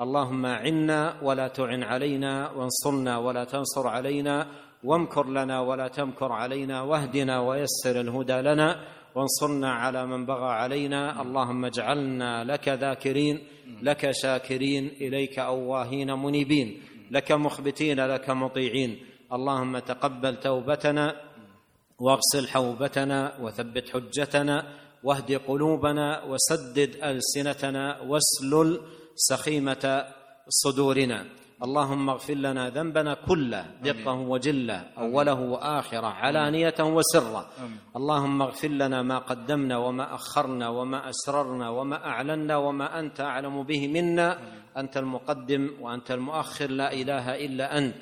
اللهم 0.00 0.46
عنا 0.46 1.14
ولا 1.22 1.48
تعن 1.48 1.82
علينا 1.82 2.50
وانصرنا 2.50 3.18
ولا 3.18 3.44
تنصر 3.44 3.88
علينا. 3.88 4.46
وامكر 4.84 5.28
لنا 5.28 5.60
ولا 5.60 5.88
تمكر 5.88 6.32
علينا 6.32 6.82
واهدنا 6.82 7.40
ويسر 7.40 8.00
الهدى 8.00 8.40
لنا 8.40 8.84
وانصرنا 9.14 9.72
على 9.72 10.06
من 10.06 10.26
بغى 10.26 10.50
علينا. 10.52 11.22
اللهم 11.22 11.64
اجعلنا 11.64 12.44
لك 12.44 12.68
ذاكرين 12.68 13.38
لك 13.82 14.10
شاكرين 14.10 14.86
إليك 14.86 15.38
أواهين 15.38 16.12
منيبين 16.12 16.82
لك 17.10 17.32
مخبتين 17.32 18.00
لك 18.00 18.30
مطيعين. 18.30 18.98
اللهم 19.32 19.78
تقبل 19.78 20.36
توبتنا 20.36 21.20
واغسل 21.98 22.48
حوبتنا 22.48 23.38
وثبت 23.40 23.90
حجتنا 23.90 24.56
واهد 25.04 25.32
قلوبنا 25.32 26.24
وسدد 26.24 26.90
ألسنتنا 27.04 28.00
واسلل 28.00 28.80
سخيمة 29.14 30.04
صدورنا. 30.48 31.24
اللهم 31.64 32.10
اغفر 32.10 32.34
لنا 32.34 32.70
ذنبنا 32.70 33.14
كله 33.28 33.64
دقه 33.84 34.14
وجله 34.14 34.80
أوله 34.98 35.40
وآخره 35.40 36.06
علانية 36.06 36.74
وسره 36.80 37.46
اللهم 37.96 38.42
اغفر 38.42 38.68
لنا 38.68 39.02
ما 39.02 39.18
قدمنا 39.18 39.76
وما 39.78 40.14
أخرنا 40.14 40.68
وما 40.68 41.08
أسررنا 41.08 41.68
وما 41.68 42.06
أعلنا 42.06 42.56
وما 42.56 42.98
أنت 43.00 43.20
أعلم 43.20 43.62
به 43.62 43.88
منا. 43.88 44.38
أنت 44.76 44.96
المقدم 44.96 45.70
وأنت 45.80 46.10
المؤخر 46.10 46.70
لا 46.70 46.92
إله 46.92 47.26
إلا 47.46 47.78
أنت. 47.78 47.94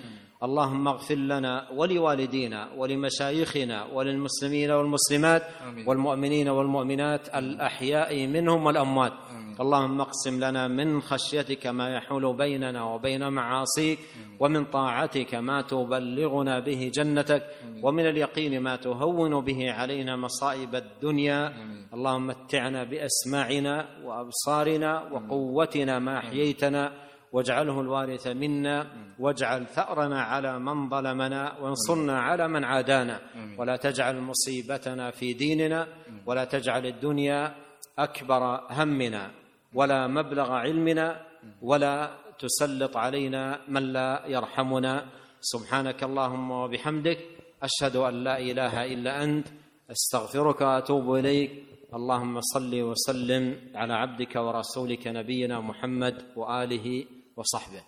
اللهم 0.43 0.89
اغفر 0.89 1.15
لنا 1.15 1.67
ولوالدينا 1.71 2.61
ولمشايخنا 2.77 3.85
وللمسلمين 3.95 4.71
والمسلمات 4.71 5.43
والمؤمنين 5.87 6.49
والمؤمنات 6.49 7.29
الأحياء 7.29 8.27
منهم 8.27 8.67
والأموات. 8.67 9.13
اللهم 9.61 10.01
اقسم 10.01 10.45
لنا 10.45 10.69
من 10.69 11.03
خشيتك 11.03 11.67
ما 11.67 11.97
يحول 11.97 12.37
بيننا 12.37 12.85
وبين 12.85 13.29
معاصيك 13.29 13.99
ومن 14.41 14.65
طاعتك 14.65 15.35
ما 15.35 15.63
تبلغنا 15.63 16.61
به 16.61 16.91
جنتك 16.95 17.43
ومن 17.83 18.07
اليقين 18.07 18.61
ما 18.61 18.77
تهون 18.77 19.45
به 19.45 19.73
علينا 19.73 20.17
مصائب 20.17 20.75
الدنيا. 20.75 21.53
اللهم 21.95 22.27
متعنا 22.27 22.85
بأسماعنا 22.85 23.89
وأبصارنا 24.05 25.03
وقوتنا 25.13 25.99
ما 25.99 26.19
أحييتنا 26.19 26.93
واجعله 27.33 27.81
الوارث 27.81 28.27
منا 28.27 28.87
واجعل 29.19 29.67
ثأرنا 29.67 30.23
على 30.23 30.59
من 30.59 30.89
ظلمنا 30.89 31.59
وانصرنا 31.61 32.21
على 32.21 32.49
من 32.49 32.65
عادانا. 32.65 33.21
ولا 33.59 33.77
تجعل 33.77 34.21
مصيبتنا 34.21 35.11
في 35.11 35.33
ديننا 35.33 35.87
ولا 36.27 36.45
تجعل 36.45 36.87
الدنيا 36.87 37.55
أكبر 37.99 38.61
همنا. 38.71 39.42
ولا 39.75 40.07
مبلغ 40.07 40.53
علمنا 40.53 41.27
ولا 41.63 41.97
تسلط 42.39 42.97
علينا 42.97 43.61
من 43.69 43.93
لا 43.93 44.23
يرحمنا 44.27 44.95
سبحانك 45.41 46.03
اللهم 46.03 46.51
وبحمدك 46.51 47.19
أشهد 47.63 47.97
أن 47.97 48.15
لا 48.25 48.37
إله 48.39 48.75
إلا 48.85 49.25
أنت 49.25 49.47
استغفرك 49.91 50.61
وأتوب 50.61 51.15
إليك 51.15 51.51
اللهم 51.95 52.41
صل 52.41 52.73
وسلم 52.75 53.45
على 53.75 53.95
عبدك 53.95 54.35
ورسولك 54.37 55.05
نبينا 55.07 55.61
محمد 55.61 56.17
وآله 56.37 56.87
وصحبه 57.37 57.83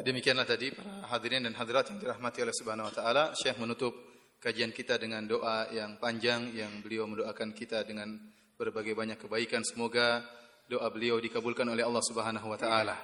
Demikianlah 0.00 0.48
tadi 0.48 0.72
para 0.72 1.12
hadirin 1.12 1.44
dan 1.44 1.52
hadirat 1.60 1.92
yang 1.92 2.00
dirahmati 2.00 2.40
oleh 2.40 2.56
Subhanahu 2.56 2.88
wa 2.88 2.94
taala, 2.94 3.24
Syekh 3.36 3.60
menutup 3.60 3.92
kajian 4.40 4.72
kita 4.72 4.96
dengan 4.96 5.28
doa 5.28 5.68
yang 5.76 6.00
panjang 6.00 6.56
yang 6.56 6.80
beliau 6.80 7.04
mendoakan 7.04 7.52
kita 7.52 7.84
dengan 7.84 8.16
berbagai 8.59 8.95
banyak 8.95 9.19
kebaikan. 9.19 9.61
Semoga 9.67 10.23
doa 10.65 10.87
beliau 10.89 11.19
dikabulkan 11.19 11.67
oleh 11.69 11.83
Allah 11.83 12.03
Subhanahu 12.03 12.47
wa 12.49 12.59
taala. 12.59 12.97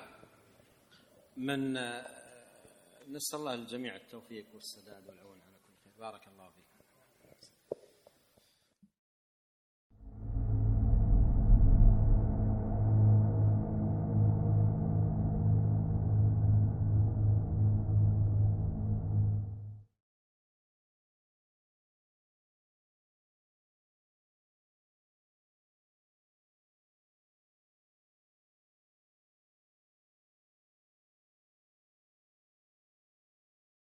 من 1.38 1.73
نسأل 3.07 3.39
الله 3.39 3.53
الجميع 3.53 3.95
التوفيق 3.95 4.45
والسداد 4.53 5.07
والعون 5.07 5.39
على 5.41 5.57
كل 5.64 5.76
خير 5.84 5.93
بارك 5.99 6.27
الله 6.27 6.35